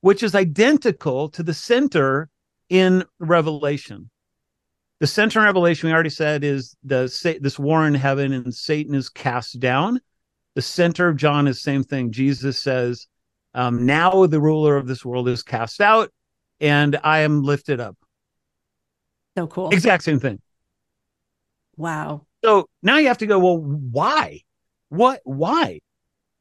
which 0.00 0.22
is 0.22 0.34
identical 0.34 1.28
to 1.30 1.42
the 1.42 1.54
center 1.54 2.28
in 2.68 3.04
Revelation. 3.18 4.10
The 5.00 5.06
center 5.08 5.40
in 5.40 5.44
revelation 5.44 5.88
we 5.88 5.92
already 5.92 6.08
said 6.08 6.44
is 6.44 6.76
the 6.84 7.38
this 7.40 7.58
war 7.58 7.86
in 7.86 7.94
heaven 7.94 8.32
and 8.32 8.54
Satan 8.54 8.94
is 8.94 9.08
cast 9.08 9.58
down. 9.60 10.00
The 10.54 10.62
center 10.62 11.08
of 11.08 11.16
John 11.16 11.48
is 11.48 11.60
same 11.60 11.82
thing. 11.82 12.12
Jesus 12.12 12.58
says, 12.58 13.08
um, 13.54 13.84
"Now 13.84 14.26
the 14.26 14.40
ruler 14.40 14.76
of 14.76 14.86
this 14.86 15.04
world 15.04 15.28
is 15.28 15.42
cast 15.42 15.80
out, 15.80 16.12
and 16.60 16.98
I 17.02 17.20
am 17.20 17.42
lifted 17.42 17.80
up." 17.80 17.98
So 19.36 19.48
cool. 19.48 19.70
Exact 19.70 20.04
same 20.04 20.20
thing. 20.20 20.40
Wow. 21.76 22.26
So 22.44 22.68
now 22.82 22.98
you 22.98 23.08
have 23.08 23.18
to 23.18 23.26
go. 23.26 23.38
Well, 23.38 23.58
why? 23.58 24.40
What? 24.90 25.20
Why? 25.24 25.80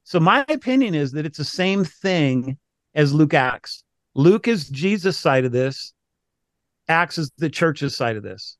So 0.04 0.20
my 0.20 0.44
opinion 0.50 0.96
is 0.96 1.14
that 1.14 1.26
it's 1.26 1.38
the 1.38 1.46
same 1.46 1.86
thing 1.86 2.58
as 2.94 3.14
Luke 3.14 3.34
Acts. 3.34 3.84
Luke 4.14 4.48
is 4.48 4.68
Jesus' 4.70 5.18
side 5.18 5.46
of 5.46 5.52
this 5.52 5.94
acts 6.88 7.18
is 7.18 7.32
the 7.38 7.50
church's 7.50 7.96
side 7.96 8.18
of 8.18 8.24
this. 8.24 8.58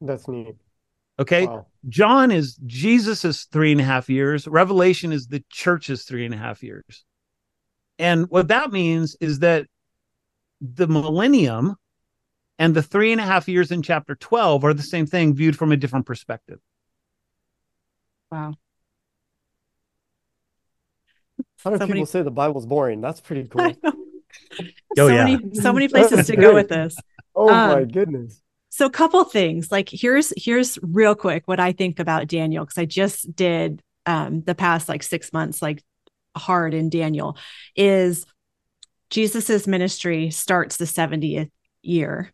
That's 0.00 0.28
neat. 0.28 0.56
Okay. 1.18 1.46
Wow. 1.46 1.66
John 1.88 2.30
is 2.30 2.58
Jesus's 2.66 3.44
three 3.44 3.72
and 3.72 3.80
a 3.80 3.84
half 3.84 4.08
years. 4.08 4.46
Revelation 4.46 5.12
is 5.12 5.26
the 5.26 5.44
church's 5.50 6.04
three 6.04 6.24
and 6.24 6.34
a 6.34 6.38
half 6.38 6.62
years. 6.62 7.04
And 7.98 8.28
what 8.28 8.48
that 8.48 8.72
means 8.72 9.16
is 9.20 9.38
that 9.40 9.66
the 10.60 10.86
millennium 10.86 11.76
and 12.58 12.74
the 12.74 12.82
three 12.82 13.12
and 13.12 13.20
a 13.20 13.24
half 13.24 13.48
years 13.48 13.70
in 13.70 13.82
chapter 13.82 14.14
12 14.14 14.64
are 14.64 14.74
the 14.74 14.82
same 14.82 15.06
thing 15.06 15.34
viewed 15.34 15.56
from 15.56 15.72
a 15.72 15.76
different 15.76 16.06
perspective. 16.06 16.58
Wow. 18.30 18.54
How 21.62 21.70
do 21.70 21.78
Somebody... 21.78 22.00
people 22.00 22.06
say 22.06 22.22
the 22.22 22.30
Bible's 22.30 22.66
boring? 22.66 23.00
That's 23.00 23.20
pretty 23.20 23.48
cool. 23.48 23.72
oh, 23.84 23.92
so 24.96 25.08
yeah. 25.08 25.24
many 25.24 25.54
so 25.54 25.72
many 25.72 25.88
places 25.88 26.26
to 26.26 26.36
go 26.36 26.54
with 26.54 26.68
this. 26.68 26.96
Oh 27.38 27.50
um, 27.50 27.70
my 27.70 27.84
goodness. 27.84 28.40
So 28.70 28.86
a 28.86 28.90
couple 28.90 29.22
things. 29.24 29.70
Like 29.70 29.90
here's 29.90 30.32
here's 30.42 30.78
real 30.80 31.14
quick 31.14 31.46
what 31.46 31.60
I 31.60 31.72
think 31.72 31.98
about 31.98 32.28
Daniel 32.28 32.64
because 32.64 32.78
I 32.78 32.86
just 32.86 33.36
did 33.36 33.82
um 34.06 34.40
the 34.40 34.54
past 34.54 34.88
like 34.88 35.02
6 35.02 35.34
months 35.34 35.60
like 35.60 35.82
hard 36.34 36.72
in 36.72 36.88
Daniel 36.88 37.36
is 37.74 38.24
Jesus's 39.10 39.66
ministry 39.66 40.30
starts 40.30 40.78
the 40.78 40.86
70th 40.86 41.50
year 41.82 42.32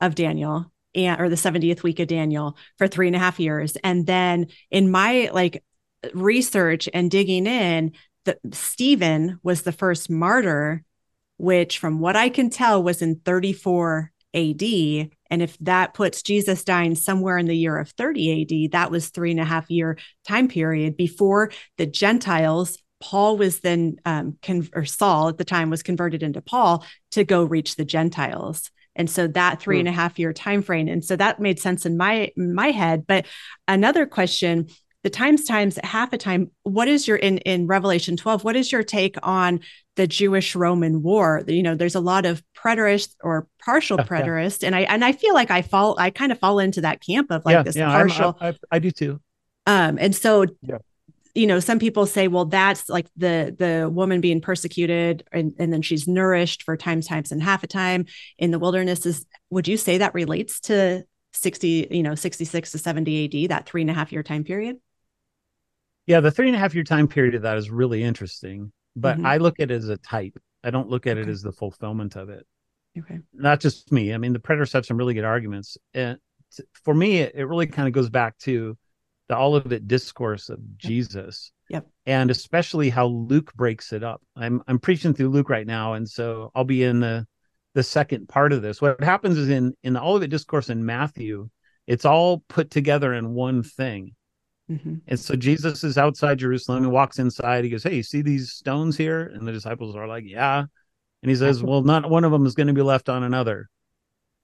of 0.00 0.14
Daniel 0.14 0.70
and 0.94 1.20
or 1.20 1.28
the 1.28 1.36
70th 1.36 1.82
week 1.82 2.00
of 2.00 2.08
Daniel 2.08 2.56
for 2.76 2.88
three 2.88 3.06
and 3.06 3.16
a 3.16 3.20
half 3.20 3.40
years. 3.40 3.76
And 3.82 4.06
then 4.06 4.46
in 4.70 4.90
my 4.90 5.30
like 5.32 5.62
research 6.14 6.88
and 6.92 7.10
digging 7.10 7.46
in, 7.46 7.92
that 8.24 8.38
Stephen 8.52 9.40
was 9.42 9.62
the 9.62 9.72
first 9.72 10.10
martyr, 10.10 10.84
which 11.38 11.78
from 11.78 11.98
what 11.98 12.16
I 12.16 12.28
can 12.28 12.50
tell 12.50 12.82
was 12.82 13.00
in 13.00 13.20
34 13.24 14.12
AD. 14.34 14.62
And 15.30 15.42
if 15.42 15.56
that 15.60 15.94
puts 15.94 16.22
Jesus 16.22 16.64
dying 16.64 16.94
somewhere 16.94 17.38
in 17.38 17.46
the 17.46 17.56
year 17.56 17.78
of 17.78 17.90
30 17.90 18.66
AD, 18.66 18.72
that 18.72 18.90
was 18.90 19.08
three 19.08 19.30
and 19.30 19.40
a 19.40 19.44
half 19.44 19.70
year 19.70 19.98
time 20.26 20.48
period 20.48 20.96
before 20.96 21.50
the 21.78 21.86
Gentiles 21.86 22.78
Paul 23.00 23.36
was 23.36 23.60
then 23.60 23.96
um, 24.04 24.38
con- 24.42 24.68
or 24.74 24.84
Saul 24.84 25.28
at 25.28 25.38
the 25.38 25.44
time 25.44 25.70
was 25.70 25.82
converted 25.82 26.22
into 26.22 26.40
Paul 26.40 26.84
to 27.12 27.24
go 27.24 27.44
reach 27.44 27.76
the 27.76 27.84
Gentiles. 27.84 28.70
And 28.98 29.08
so 29.08 29.26
that 29.28 29.60
three 29.60 29.76
hmm. 29.76 29.86
and 29.86 29.88
a 29.88 29.92
half 29.92 30.18
year 30.18 30.32
time 30.32 30.62
frame. 30.62 30.88
And 30.88 31.04
so 31.04 31.16
that 31.16 31.40
made 31.40 31.58
sense 31.58 31.86
in 31.86 31.96
my 31.96 32.32
in 32.36 32.54
my 32.54 32.70
head. 32.70 33.06
But 33.06 33.26
another 33.66 34.04
question, 34.04 34.68
the 35.04 35.10
times 35.10 35.44
times 35.44 35.78
half 35.82 36.12
a 36.12 36.18
time, 36.18 36.50
what 36.64 36.88
is 36.88 37.08
your 37.08 37.16
in 37.16 37.38
in 37.38 37.66
Revelation 37.66 38.16
12? 38.16 38.44
What 38.44 38.56
is 38.56 38.70
your 38.70 38.82
take 38.82 39.16
on 39.22 39.60
the 39.96 40.06
Jewish 40.06 40.54
Roman 40.54 41.02
war? 41.02 41.42
You 41.46 41.62
know, 41.62 41.74
there's 41.74 41.94
a 41.94 42.00
lot 42.00 42.26
of 42.26 42.42
preterist 42.56 43.14
or 43.22 43.46
partial 43.64 43.98
preterist. 43.98 44.66
And 44.66 44.74
I 44.74 44.80
and 44.80 45.04
I 45.04 45.12
feel 45.12 45.34
like 45.34 45.50
I 45.50 45.62
fall, 45.62 45.98
I 45.98 46.10
kind 46.10 46.32
of 46.32 46.38
fall 46.38 46.58
into 46.58 46.80
that 46.82 47.00
camp 47.00 47.30
of 47.30 47.44
like 47.44 47.54
yeah, 47.54 47.62
this 47.62 47.76
yeah, 47.76 47.90
partial. 47.90 48.36
I, 48.40 48.48
I, 48.48 48.54
I 48.72 48.78
do 48.80 48.90
too. 48.90 49.20
Um, 49.66 49.98
and 50.00 50.14
so 50.14 50.44
yeah 50.62 50.78
you 51.38 51.46
know 51.46 51.60
some 51.60 51.78
people 51.78 52.04
say 52.04 52.26
well 52.26 52.44
that's 52.44 52.88
like 52.88 53.06
the 53.16 53.54
the 53.56 53.88
woman 53.88 54.20
being 54.20 54.40
persecuted 54.40 55.22
and, 55.30 55.54
and 55.58 55.72
then 55.72 55.82
she's 55.82 56.08
nourished 56.08 56.64
for 56.64 56.76
times 56.76 57.06
times 57.06 57.30
and 57.30 57.40
half 57.40 57.62
a 57.62 57.68
time 57.68 58.06
in 58.38 58.50
the 58.50 58.58
wilderness 58.58 59.06
is 59.06 59.24
would 59.48 59.68
you 59.68 59.76
say 59.76 59.98
that 59.98 60.14
relates 60.14 60.58
to 60.58 61.04
60 61.32 61.88
you 61.90 62.02
know 62.02 62.16
66 62.16 62.72
to 62.72 62.78
70 62.78 63.44
ad 63.44 63.50
that 63.50 63.66
three 63.66 63.82
and 63.82 63.90
a 63.90 63.94
half 63.94 64.12
year 64.12 64.24
time 64.24 64.42
period? 64.42 64.78
Yeah 66.06 66.20
the 66.20 66.32
three 66.32 66.48
and 66.48 66.56
a 66.56 66.58
half 66.58 66.74
year 66.74 66.84
time 66.84 67.06
period 67.06 67.36
of 67.36 67.42
that 67.42 67.56
is 67.56 67.70
really 67.70 68.02
interesting 68.02 68.72
but 68.96 69.16
mm-hmm. 69.16 69.26
i 69.26 69.36
look 69.36 69.60
at 69.60 69.70
it 69.70 69.74
as 69.74 69.88
a 69.88 69.96
type. 69.98 70.36
I 70.64 70.70
don't 70.70 70.88
look 70.88 71.06
at 71.06 71.18
it 71.18 71.28
as 71.28 71.40
the 71.40 71.52
fulfillment 71.52 72.16
of 72.16 72.30
it. 72.30 72.44
Okay. 72.98 73.20
Not 73.32 73.60
just 73.60 73.92
me. 73.92 74.12
I 74.12 74.18
mean 74.18 74.32
the 74.32 74.40
preterists 74.40 74.72
have 74.72 74.84
some 74.84 74.96
really 74.96 75.14
good 75.14 75.24
arguments 75.24 75.78
and 75.94 76.18
for 76.84 76.94
me 76.94 77.18
it 77.18 77.46
really 77.46 77.68
kind 77.68 77.86
of 77.86 77.94
goes 77.94 78.10
back 78.10 78.36
to 78.38 78.76
the 79.28 79.36
Olivet 79.36 79.86
discourse 79.86 80.48
of 80.48 80.58
Jesus. 80.78 81.52
Yep. 81.70 81.86
And 82.06 82.30
especially 82.30 82.88
how 82.88 83.06
Luke 83.06 83.52
breaks 83.54 83.92
it 83.92 84.02
up. 84.02 84.22
I'm 84.36 84.62
I'm 84.66 84.78
preaching 84.78 85.14
through 85.14 85.28
Luke 85.28 85.50
right 85.50 85.66
now, 85.66 85.94
and 85.94 86.08
so 86.08 86.50
I'll 86.54 86.64
be 86.64 86.82
in 86.82 87.00
the 87.00 87.26
the 87.74 87.82
second 87.82 88.28
part 88.28 88.52
of 88.52 88.62
this. 88.62 88.80
What 88.80 89.02
happens 89.02 89.36
is 89.36 89.48
in 89.48 89.74
in 89.82 89.92
the 89.92 90.02
Olivet 90.02 90.30
discourse 90.30 90.70
in 90.70 90.84
Matthew, 90.84 91.48
it's 91.86 92.04
all 92.04 92.42
put 92.48 92.70
together 92.70 93.12
in 93.12 93.34
one 93.34 93.62
thing. 93.62 94.14
Mm-hmm. 94.70 94.96
And 95.06 95.18
so 95.18 95.34
Jesus 95.34 95.82
is 95.84 95.96
outside 95.96 96.38
Jerusalem 96.38 96.84
and 96.84 96.92
walks 96.92 97.18
inside. 97.18 97.64
He 97.64 97.70
goes, 97.70 97.82
Hey, 97.82 97.96
you 97.96 98.02
see 98.02 98.22
these 98.22 98.52
stones 98.52 98.96
here? 98.96 99.22
And 99.22 99.46
the 99.46 99.52
disciples 99.52 99.96
are 99.96 100.06
like, 100.06 100.24
Yeah. 100.26 100.64
And 101.22 101.30
he 101.30 101.36
says, 101.36 101.62
Well, 101.62 101.82
not 101.82 102.08
one 102.08 102.24
of 102.24 102.32
them 102.32 102.46
is 102.46 102.54
going 102.54 102.66
to 102.66 102.72
be 102.74 102.82
left 102.82 103.08
on 103.08 103.22
another. 103.22 103.68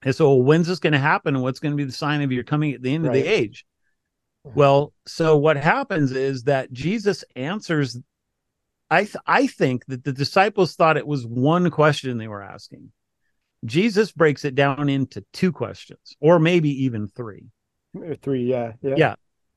And 0.03 0.15
so, 0.15 0.35
when's 0.35 0.67
this 0.67 0.79
going 0.79 0.93
to 0.93 0.99
happen? 0.99 1.41
What's 1.41 1.61
going 1.61 1.73
to 1.73 1.77
be 1.77 1.85
the 1.85 1.93
sign 1.93 2.23
of 2.23 2.33
your 2.33 2.45
coming 2.45 2.75
at 2.75 2.83
the 2.83 2.95
end 2.95 3.05
right. 3.05 3.17
of 3.17 3.23
the 3.23 3.29
age? 3.29 3.65
Mm-hmm. 4.47 4.59
Well, 4.59 4.93
so 5.07 5.37
what 5.37 5.57
happens 5.57 6.13
is 6.13 6.45
that 6.45 6.73
Jesus 6.73 7.25
answers. 7.37 7.99
I 8.91 9.05
th- 9.05 9.17
I 9.27 9.47
think 9.47 9.87
that 9.87 10.05
the 10.05 10.13
disciples 10.13 10.75
thought 10.75 10.97
it 10.97 11.07
was 11.07 11.27
one 11.27 11.71
question 11.71 12.19
they 12.19 12.29
were 12.29 12.43
asking. 12.43 12.93
Jesus 13.65 14.13
breaks 14.13 14.45
it 14.45 14.55
down 14.55 14.89
into 14.89 15.25
two 15.33 15.51
questions, 15.51 16.15
or 16.21 16.39
maybe 16.39 16.85
even 16.85 17.09
three. 17.09 17.47
Three, 18.21 18.45
yeah, 18.45 18.73
yeah, 18.83 18.95
yeah. 18.97 19.15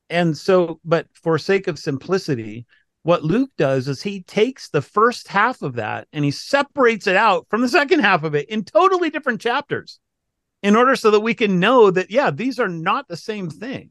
And 0.08 0.36
so, 0.36 0.80
but 0.84 1.06
for 1.12 1.38
sake 1.38 1.68
of 1.68 1.78
simplicity, 1.78 2.66
what 3.02 3.22
Luke 3.22 3.50
does 3.58 3.88
is 3.88 4.02
he 4.02 4.22
takes 4.22 4.70
the 4.70 4.82
first 4.82 5.28
half 5.28 5.62
of 5.62 5.74
that 5.74 6.08
and 6.12 6.24
he 6.24 6.30
separates 6.30 7.06
it 7.06 7.16
out 7.16 7.46
from 7.50 7.60
the 7.60 7.68
second 7.68 8.00
half 8.00 8.22
of 8.22 8.34
it 8.34 8.48
in 8.48 8.64
totally 8.64 9.10
different 9.10 9.40
chapters 9.40 10.00
in 10.62 10.74
order 10.74 10.96
so 10.96 11.10
that 11.10 11.20
we 11.20 11.34
can 11.34 11.60
know 11.60 11.90
that, 11.90 12.10
yeah, 12.10 12.30
these 12.30 12.58
are 12.58 12.68
not 12.68 13.06
the 13.08 13.16
same 13.16 13.50
thing. 13.50 13.90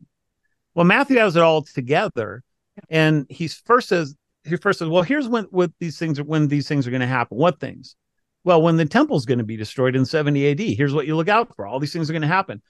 Well, 0.77 0.85
Matthew 0.85 1.17
has 1.17 1.35
it 1.35 1.41
all 1.41 1.63
together, 1.63 2.43
and 2.87 3.25
he 3.31 3.47
first 3.47 3.89
says 3.89 4.15
he 4.43 4.57
first 4.57 4.77
says, 4.77 4.87
"Well, 4.87 5.01
here's 5.01 5.27
when 5.27 5.45
what 5.45 5.71
these 5.79 5.97
things 5.97 6.19
are 6.19 6.23
when 6.23 6.49
these 6.49 6.67
things 6.67 6.85
are 6.85 6.91
going 6.91 7.01
to 7.01 7.07
happen. 7.07 7.35
What 7.35 7.59
things? 7.59 7.95
Well, 8.43 8.61
when 8.61 8.77
the 8.77 8.85
temple's 8.85 9.25
going 9.25 9.39
to 9.39 9.43
be 9.43 9.57
destroyed 9.57 9.95
in 9.95 10.05
70 10.05 10.51
AD. 10.51 10.59
Here's 10.59 10.93
what 10.93 11.07
you 11.07 11.15
look 11.15 11.29
out 11.29 11.55
for. 11.55 11.65
All 11.65 11.79
these 11.79 11.93
things 11.93 12.11
are 12.11 12.13
going 12.13 12.21
to 12.21 12.27
happen." 12.27 12.61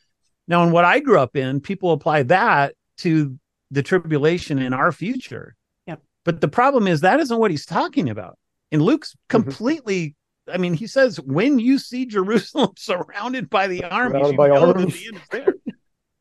Now, 0.48 0.64
in 0.64 0.72
what 0.72 0.86
I 0.86 1.02
grew 1.02 1.20
up 1.20 1.36
in, 1.36 1.60
people 1.60 1.92
apply 1.92 2.24
that 2.24 2.76
to 3.00 3.38
the 3.72 3.84
tribulation 3.84 4.58
in 4.58 4.72
our 4.72 4.94
future. 4.94 5.58
Yep. 5.88 6.02
But 6.24 6.40
the 6.40 6.48
problem 6.48 6.88
is 6.88 7.02
that 7.02 7.20
isn't 7.20 7.38
what 7.38 7.52
he's 7.52 7.66
talking 7.66 8.10
about. 8.10 8.40
And 8.72 8.82
Luke's 8.82 9.12
mm-hmm. 9.12 9.44
completely 9.44 10.16
I 10.50 10.56
mean, 10.56 10.76
he 10.76 10.88
says, 10.88 11.20
when 11.20 11.60
you 11.60 11.78
see 11.78 12.06
Jerusalem 12.06 12.72
surrounded 12.78 13.50
by 13.50 13.68
the 13.68 13.84
armies, 13.84 14.32
you 14.32 15.12
know 15.12 15.20
that 15.32 15.54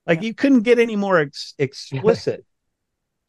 the 0.07 0.13
end 0.13 0.19
is 0.19 0.23
there. 0.23 0.23
Like 0.23 0.23
you 0.25 0.35
couldn't 0.35 0.63
get 0.63 0.79
any 0.79 0.97
more 0.97 1.19
ex- 1.19 1.55
explicit. 1.59 2.45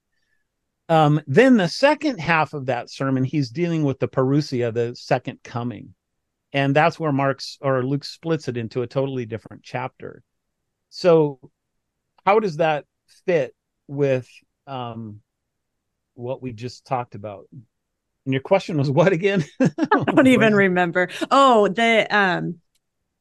um, 0.89 1.21
then 1.27 1.57
the 1.57 1.67
second 1.67 2.19
half 2.19 2.53
of 2.53 2.67
that 2.67 2.89
sermon, 2.89 3.23
he's 3.23 3.49
dealing 3.49 3.83
with 3.83 3.99
the 3.99 4.07
parousia, 4.07 4.73
the 4.73 4.95
second 4.95 5.39
coming. 5.43 5.93
And 6.53 6.75
that's 6.75 6.99
where 6.99 7.11
Mark's 7.11 7.57
or 7.61 7.83
Luke 7.83 8.05
splits 8.05 8.47
it 8.47 8.57
into 8.57 8.81
a 8.81 8.87
totally 8.87 9.25
different 9.25 9.63
chapter. 9.63 10.23
So, 10.89 11.39
how 12.25 12.39
does 12.39 12.57
that 12.57 12.85
fit 13.25 13.53
with 13.87 14.27
um, 14.65 15.21
what 16.13 16.41
we 16.41 16.53
just 16.53 16.85
talked 16.85 17.15
about? 17.15 17.47
And 18.25 18.33
your 18.33 18.41
question 18.41 18.77
was 18.77 18.91
what 18.91 19.13
again? 19.13 19.43
I 19.59 19.69
don't 20.05 20.27
even 20.27 20.55
remember. 20.55 21.09
Oh, 21.31 21.67
the 21.67 22.07
um 22.09 22.59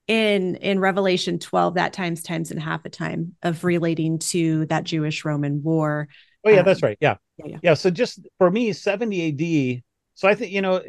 in 0.09 0.57
in 0.57 0.79
revelation 0.79 1.39
12 1.39 1.75
that 1.75 1.93
times 1.93 2.23
times 2.23 2.51
and 2.51 2.63
half 2.63 2.85
a 2.85 2.89
time 2.89 3.35
of 3.43 3.65
relating 3.65 4.19
to 4.19 4.67
that 4.67 4.85
jewish 4.85 5.25
roman 5.25 5.63
war. 5.63 6.09
Oh 6.45 6.51
yeah 6.51 6.61
um, 6.61 6.65
that's 6.65 6.83
right. 6.83 6.99
Yeah. 7.01 7.17
yeah. 7.39 7.47
yeah. 7.47 7.59
Yeah 7.63 7.75
so 7.75 7.91
just 7.91 8.21
for 8.39 8.51
me 8.51 8.73
70 8.73 9.77
ad 9.77 9.83
so 10.15 10.29
i 10.29 10.35
think 10.35 10.53
you 10.53 10.63
know 10.63 10.83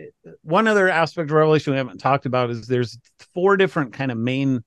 one 0.43 0.67
other 0.67 0.87
aspect 0.87 1.31
of 1.31 1.35
revelation 1.35 1.73
we 1.73 1.77
haven't 1.77 1.97
talked 1.97 2.25
about 2.25 2.49
is 2.49 2.67
there's 2.67 2.97
four 3.33 3.57
different 3.57 3.93
kind 3.93 4.11
of 4.11 4.17
main 4.17 4.63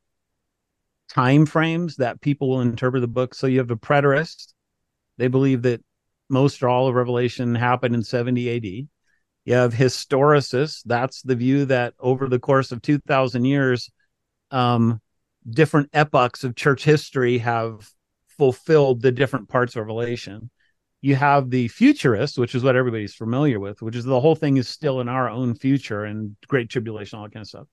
time 1.10 1.44
frames 1.44 1.96
that 1.96 2.20
people 2.20 2.48
will 2.48 2.60
interpret 2.60 3.00
the 3.00 3.08
book. 3.08 3.34
So 3.34 3.46
you 3.46 3.58
have 3.58 3.68
the 3.68 3.76
preterist. 3.76 4.52
They 5.18 5.28
believe 5.28 5.62
that 5.62 5.82
most 6.28 6.62
or 6.62 6.68
all 6.68 6.86
of 6.86 6.94
revelation 6.94 7.54
happened 7.54 7.94
in 7.94 8.02
70 8.02 8.56
ad 8.56 8.88
you 9.46 9.54
have 9.54 9.74
historicists 9.74 10.82
that's 10.84 11.22
the 11.22 11.34
view 11.34 11.64
that 11.64 11.94
over 11.98 12.28
the 12.28 12.38
course 12.38 12.70
of 12.70 12.80
2000 12.82 13.44
years 13.44 13.90
um, 14.50 15.00
different 15.48 15.90
epochs 15.92 16.44
of 16.44 16.56
church 16.56 16.84
history 16.84 17.38
have 17.38 17.88
fulfilled 18.38 19.02
the 19.02 19.12
different 19.12 19.48
parts 19.48 19.76
of 19.76 19.80
Revelation. 19.80 20.50
You 21.02 21.14
have 21.16 21.50
the 21.50 21.68
futurist, 21.68 22.38
which 22.38 22.54
is 22.54 22.62
what 22.62 22.76
everybody's 22.76 23.14
familiar 23.14 23.58
with, 23.58 23.80
which 23.80 23.96
is 23.96 24.04
the 24.04 24.20
whole 24.20 24.34
thing 24.34 24.58
is 24.58 24.68
still 24.68 25.00
in 25.00 25.08
our 25.08 25.28
own 25.28 25.54
future 25.54 26.04
and 26.04 26.36
great 26.46 26.68
tribulation, 26.68 27.18
all 27.18 27.24
that 27.24 27.32
kind 27.32 27.42
of 27.42 27.48
stuff. 27.48 27.66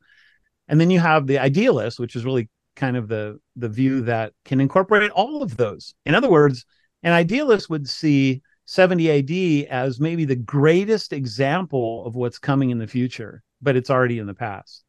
And 0.67 0.79
then 0.79 0.89
you 0.89 0.99
have 0.99 1.27
the 1.27 1.39
idealist, 1.39 1.99
which 1.99 2.15
is 2.15 2.25
really 2.25 2.49
kind 2.75 2.95
of 2.95 3.07
the 3.07 3.39
the 3.55 3.69
view 3.69 4.01
that 4.01 4.33
can 4.45 4.61
incorporate 4.61 5.11
all 5.11 5.41
of 5.41 5.57
those. 5.57 5.93
In 6.05 6.15
other 6.15 6.29
words, 6.29 6.65
an 7.03 7.11
idealist 7.11 7.69
would 7.69 7.89
see 7.89 8.41
70 8.65 9.09
AD 9.09 9.67
as 9.69 9.99
maybe 9.99 10.25
the 10.25 10.35
greatest 10.35 11.13
example 11.13 12.05
of 12.05 12.15
what's 12.15 12.39
coming 12.39 12.69
in 12.69 12.77
the 12.77 12.87
future, 12.87 13.41
but 13.61 13.75
it's 13.75 13.89
already 13.89 14.19
in 14.19 14.27
the 14.27 14.33
past 14.33 14.83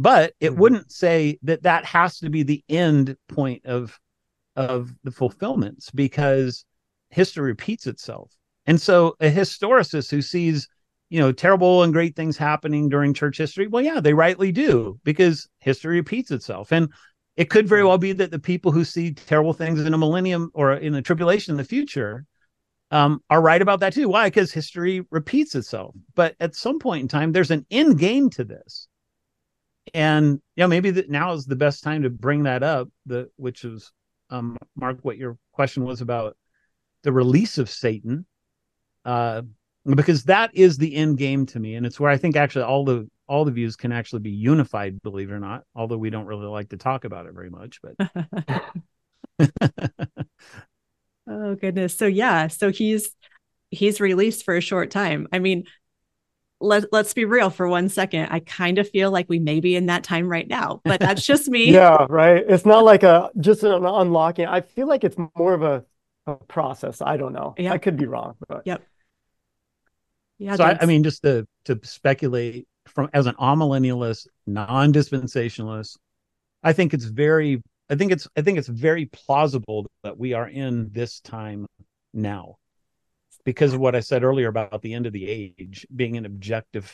but 0.00 0.32
it 0.40 0.52
mm-hmm. 0.52 0.60
wouldn't 0.60 0.90
say 0.90 1.38
that 1.42 1.62
that 1.64 1.84
has 1.84 2.18
to 2.20 2.30
be 2.30 2.42
the 2.42 2.64
end 2.70 3.16
point 3.28 3.66
of 3.66 4.00
of 4.56 4.94
the 5.04 5.10
fulfillments 5.10 5.90
because 5.90 6.64
history 7.10 7.44
repeats 7.44 7.86
itself. 7.86 8.32
And 8.66 8.80
so 8.80 9.14
a 9.20 9.30
historicist 9.30 10.10
who 10.10 10.22
sees 10.22 10.68
you 11.10 11.20
know 11.20 11.32
terrible 11.32 11.82
and 11.82 11.92
great 11.92 12.16
things 12.16 12.38
happening 12.38 12.88
during 12.88 13.12
church 13.12 13.36
history 13.36 13.66
well 13.66 13.82
yeah 13.82 14.00
they 14.00 14.14
rightly 14.14 14.52
do 14.52 14.98
because 15.04 15.46
history 15.58 15.96
repeats 15.96 16.30
itself. 16.30 16.72
And 16.72 16.88
it 17.36 17.50
could 17.50 17.68
very 17.68 17.84
well 17.84 17.98
be 17.98 18.12
that 18.14 18.30
the 18.30 18.38
people 18.38 18.72
who 18.72 18.84
see 18.84 19.12
terrible 19.12 19.52
things 19.52 19.82
in 19.82 19.92
a 19.92 19.98
millennium 19.98 20.50
or 20.54 20.72
in 20.72 20.94
the 20.94 21.02
tribulation 21.02 21.52
in 21.52 21.58
the 21.58 21.64
future 21.64 22.24
um, 22.90 23.22
are 23.28 23.42
right 23.42 23.60
about 23.60 23.80
that 23.80 23.92
too. 23.92 24.08
Why? 24.08 24.28
Because 24.28 24.50
history 24.50 25.04
repeats 25.10 25.54
itself. 25.54 25.94
But 26.14 26.36
at 26.40 26.54
some 26.54 26.78
point 26.78 27.02
in 27.02 27.08
time 27.08 27.32
there's 27.32 27.50
an 27.50 27.66
end 27.70 27.98
game 27.98 28.30
to 28.30 28.44
this 28.44 28.88
and 29.94 30.40
yeah, 30.56 30.66
maybe 30.66 30.90
that 30.92 31.10
now 31.10 31.32
is 31.32 31.46
the 31.46 31.56
best 31.56 31.82
time 31.82 32.02
to 32.02 32.10
bring 32.10 32.44
that 32.44 32.62
up. 32.62 32.88
The 33.06 33.30
which 33.36 33.64
is 33.64 33.92
um, 34.30 34.56
Mark, 34.76 34.98
what 35.02 35.18
your 35.18 35.36
question 35.52 35.84
was 35.84 36.00
about 36.00 36.36
the 37.02 37.12
release 37.12 37.58
of 37.58 37.70
Satan, 37.70 38.26
uh, 39.04 39.42
because 39.94 40.24
that 40.24 40.50
is 40.54 40.76
the 40.76 40.94
end 40.94 41.18
game 41.18 41.46
to 41.46 41.60
me, 41.60 41.74
and 41.74 41.86
it's 41.86 41.98
where 41.98 42.10
I 42.10 42.16
think 42.16 42.36
actually 42.36 42.64
all 42.64 42.84
the 42.84 43.08
all 43.26 43.44
the 43.44 43.52
views 43.52 43.76
can 43.76 43.92
actually 43.92 44.20
be 44.20 44.30
unified, 44.30 45.00
believe 45.02 45.30
it 45.30 45.34
or 45.34 45.40
not. 45.40 45.64
Although 45.74 45.98
we 45.98 46.10
don't 46.10 46.26
really 46.26 46.46
like 46.46 46.70
to 46.70 46.76
talk 46.76 47.04
about 47.04 47.26
it 47.26 47.34
very 47.34 47.50
much, 47.50 47.80
but. 47.82 47.94
oh 51.28 51.54
goodness! 51.54 51.96
So 51.96 52.06
yeah, 52.06 52.48
so 52.48 52.70
he's 52.70 53.10
he's 53.70 54.00
released 54.00 54.44
for 54.44 54.56
a 54.56 54.60
short 54.60 54.90
time. 54.90 55.28
I 55.32 55.38
mean, 55.38 55.64
let, 56.60 56.92
let's 56.92 57.14
be 57.14 57.24
real 57.24 57.50
for 57.50 57.68
one 57.68 57.88
second. 57.88 58.28
I 58.30 58.40
kind 58.40 58.78
of 58.78 58.88
feel 58.88 59.10
like 59.10 59.28
we 59.28 59.38
may 59.38 59.60
be 59.60 59.76
in 59.76 59.86
that 59.86 60.04
time 60.04 60.28
right 60.28 60.46
now, 60.46 60.80
but 60.84 61.00
that's 61.00 61.26
just 61.26 61.48
me. 61.48 61.72
yeah, 61.72 62.06
right. 62.08 62.44
It's 62.46 62.66
not 62.66 62.84
like 62.84 63.02
a 63.02 63.30
just 63.40 63.62
an 63.62 63.72
unlocking. 63.72 64.46
I 64.46 64.60
feel 64.60 64.86
like 64.86 65.04
it's 65.04 65.16
more 65.36 65.54
of 65.54 65.62
a, 65.62 65.84
a 66.26 66.36
process. 66.36 67.00
I 67.00 67.16
don't 67.16 67.32
know. 67.32 67.54
Yep. 67.58 67.72
I 67.72 67.78
could 67.78 67.96
be 67.96 68.06
wrong, 68.06 68.36
but 68.48 68.62
yep. 68.64 68.82
Yeah. 70.38 70.56
So 70.56 70.64
I, 70.64 70.78
I, 70.80 70.86
mean, 70.86 71.02
just 71.02 71.22
to 71.22 71.46
to 71.66 71.78
speculate 71.82 72.66
from 72.86 73.10
as 73.12 73.26
an 73.26 73.34
amillennialist, 73.34 74.26
non-dispensationalist, 74.46 75.96
I 76.62 76.72
think 76.72 76.94
it's 76.94 77.04
very 77.04 77.62
I 77.90 77.96
think 77.96 78.12
it's 78.12 78.28
I 78.36 78.42
think 78.42 78.58
it's 78.58 78.68
very 78.68 79.06
plausible 79.06 79.90
that 80.02 80.16
we 80.16 80.32
are 80.32 80.48
in 80.48 80.90
this 80.92 81.20
time 81.20 81.66
now 82.14 82.56
because 83.44 83.74
of 83.74 83.80
what 83.80 83.94
I 83.94 84.00
said 84.00 84.24
earlier 84.24 84.48
about 84.48 84.82
the 84.82 84.94
end 84.94 85.06
of 85.06 85.12
the 85.12 85.28
age 85.28 85.86
being 85.94 86.16
an 86.16 86.26
objective 86.26 86.92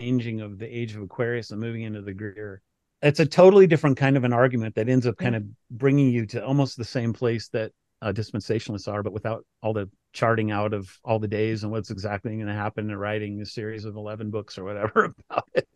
changing 0.00 0.40
of 0.40 0.58
the 0.58 0.66
age 0.66 0.94
of 0.94 1.02
Aquarius 1.02 1.50
and 1.50 1.60
moving 1.60 1.82
into 1.82 2.02
the 2.02 2.12
Greer. 2.12 2.60
It's 3.02 3.20
a 3.20 3.26
totally 3.26 3.66
different 3.66 3.96
kind 3.96 4.16
of 4.16 4.24
an 4.24 4.32
argument 4.32 4.74
that 4.74 4.88
ends 4.88 5.06
up 5.06 5.16
kind 5.16 5.36
of 5.36 5.44
bringing 5.70 6.10
you 6.10 6.26
to 6.26 6.44
almost 6.44 6.76
the 6.76 6.84
same 6.84 7.12
place 7.12 7.48
that 7.48 7.72
uh, 8.02 8.12
dispensationalists 8.12 8.92
are, 8.92 9.02
but 9.02 9.12
without 9.12 9.44
all 9.62 9.72
the 9.72 9.88
charting 10.12 10.50
out 10.50 10.72
of 10.72 10.90
all 11.04 11.18
the 11.18 11.28
days 11.28 11.62
and 11.62 11.72
what's 11.72 11.90
exactly 11.90 12.34
going 12.34 12.46
to 12.46 12.52
happen 12.52 12.90
and 12.90 13.00
writing 13.00 13.40
a 13.40 13.46
series 13.46 13.84
of 13.84 13.96
11 13.96 14.30
books 14.30 14.58
or 14.58 14.64
whatever 14.64 15.12
about 15.30 15.48
it. 15.54 15.68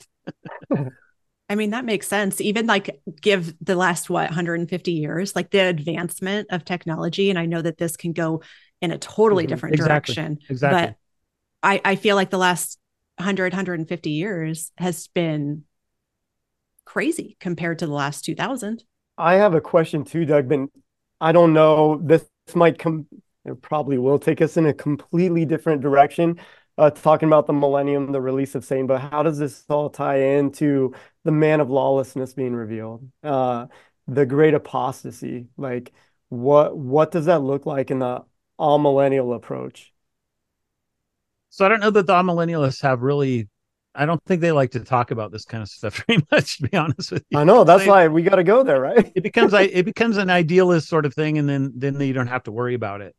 I 1.49 1.57
mean, 1.57 1.71
that 1.71 1.85
makes 1.85 2.07
sense. 2.07 2.41
Even 2.41 2.67
like 2.67 3.01
give 3.21 3.55
the 3.61 3.75
last, 3.75 4.09
what, 4.09 4.29
150 4.29 4.93
years, 4.93 5.35
like 5.35 5.51
the 5.51 5.59
advancement 5.59 6.49
of 6.51 6.65
technology. 6.65 7.29
And 7.29 7.39
I 7.39 7.47
know 7.47 7.61
that 7.61 7.77
this 7.77 7.97
can 7.97 8.13
go 8.13 8.43
in 8.81 8.91
a 8.93 8.99
totally 8.99 9.45
mm-hmm. 9.45 9.51
different 9.51 9.75
exactly. 9.75 10.15
direction. 10.15 10.39
Exactly. 10.49 10.81
But 10.81 10.97
I, 11.63 11.81
I 11.85 11.97
feel 11.97 12.17
like 12.17 12.31
the 12.31 12.39
last 12.39 12.79
100, 13.17 13.53
150 13.53 14.11
years 14.11 14.73
has 14.79 15.09
been 15.09 15.65
crazy 16.85 17.37
compared 17.41 17.79
to 17.81 17.87
the 17.87 17.93
last 17.93 18.25
2000. 18.25 18.85
I 19.19 19.35
have 19.35 19.55
a 19.55 19.61
question 19.61 20.05
too, 20.05 20.25
Doug, 20.25 20.49
but 20.49 20.61
I 21.21 21.33
don't 21.33 21.53
know. 21.53 22.01
This 22.03 22.25
might 22.55 22.79
come, 22.79 23.07
it 23.45 23.61
probably 23.61 23.99
will 23.99 24.19
take 24.19 24.41
us 24.41 24.57
in 24.57 24.67
a 24.67 24.73
completely 24.73 25.45
different 25.45 25.83
direction 25.83 26.41
uh, 26.81 26.91
talking 26.91 27.29
about 27.29 27.47
the 27.47 27.53
millennium, 27.53 28.11
the 28.11 28.21
release 28.21 28.55
of 28.55 28.65
Satan, 28.65 28.87
but 28.87 29.01
how 29.01 29.23
does 29.23 29.39
this 29.39 29.65
all 29.69 29.91
tie 29.91 30.17
into 30.17 30.95
the 31.25 31.31
man 31.31 31.61
of 31.61 31.69
lawlessness 31.69 32.33
being 32.33 32.55
revealed, 32.55 33.07
uh, 33.23 33.67
the 34.07 34.25
great 34.25 34.55
apostasy? 34.55 35.49
Like, 35.59 35.93
what 36.31 36.75
what 36.75 37.11
does 37.11 37.27
that 37.27 37.43
look 37.43 37.67
like 37.67 37.91
in 37.91 37.99
the 37.99 38.25
amillennial 38.61 39.35
approach? 39.35 39.93
So 41.49 41.67
I 41.67 41.69
don't 41.69 41.81
know 41.81 41.91
that 41.91 42.07
the 42.07 42.13
amillennialists 42.13 42.83
have 42.83 43.03
really. 43.03 43.49
I 43.93 44.07
don't 44.07 44.23
think 44.25 44.41
they 44.41 44.53
like 44.53 44.71
to 44.73 44.81
talk 44.81 45.11
about 45.11 45.33
this 45.33 45.45
kind 45.45 45.65
of 45.65 45.69
stuff 45.69 46.05
very 46.07 46.25
much. 46.31 46.59
To 46.59 46.69
be 46.69 46.77
honest 46.77 47.11
with 47.11 47.25
you, 47.29 47.39
I 47.39 47.45
know 47.45 47.65
that's 47.65 47.83
they, 47.83 47.89
why 47.89 48.09
we 48.09 48.23
got 48.23 48.37
to 48.37 48.45
go 48.45 48.63
there, 48.63 48.81
right? 48.81 49.11
it 49.15 49.23
becomes 49.23 49.53
it 49.53 49.85
becomes 49.85 50.17
an 50.17 50.31
idealist 50.31 50.89
sort 50.89 51.07
of 51.07 51.15
thing, 51.15 51.39
and 51.39 51.49
then 51.49 51.73
then 51.75 52.01
you 52.01 52.13
don't 52.13 52.29
have 52.29 52.45
to 52.45 52.53
worry 52.53 52.75
about 52.75 53.01
it. 53.01 53.17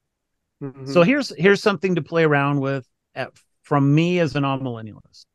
Mm-hmm. 0.63 0.85
So 0.85 1.03
here's 1.03 1.35
here's 1.37 1.61
something 1.61 1.95
to 1.95 2.01
play 2.01 2.23
around 2.23 2.61
with 2.61 2.87
at, 3.15 3.31
from 3.63 3.93
me 3.93 4.19
as 4.19 4.35
an 4.35 4.43
millennialist. 4.43 5.25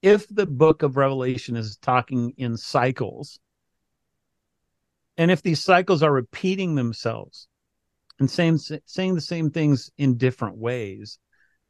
If 0.00 0.26
the 0.28 0.46
book 0.46 0.82
of 0.82 0.96
Revelation 0.96 1.56
is 1.56 1.76
talking 1.76 2.32
in 2.38 2.56
cycles, 2.56 3.38
and 5.18 5.30
if 5.30 5.42
these 5.42 5.62
cycles 5.62 6.02
are 6.02 6.12
repeating 6.12 6.74
themselves 6.74 7.46
and 8.22 8.30
same, 8.30 8.56
saying 8.86 9.14
the 9.14 9.20
same 9.20 9.50
things 9.50 9.90
in 9.98 10.16
different 10.16 10.56
ways, 10.56 11.18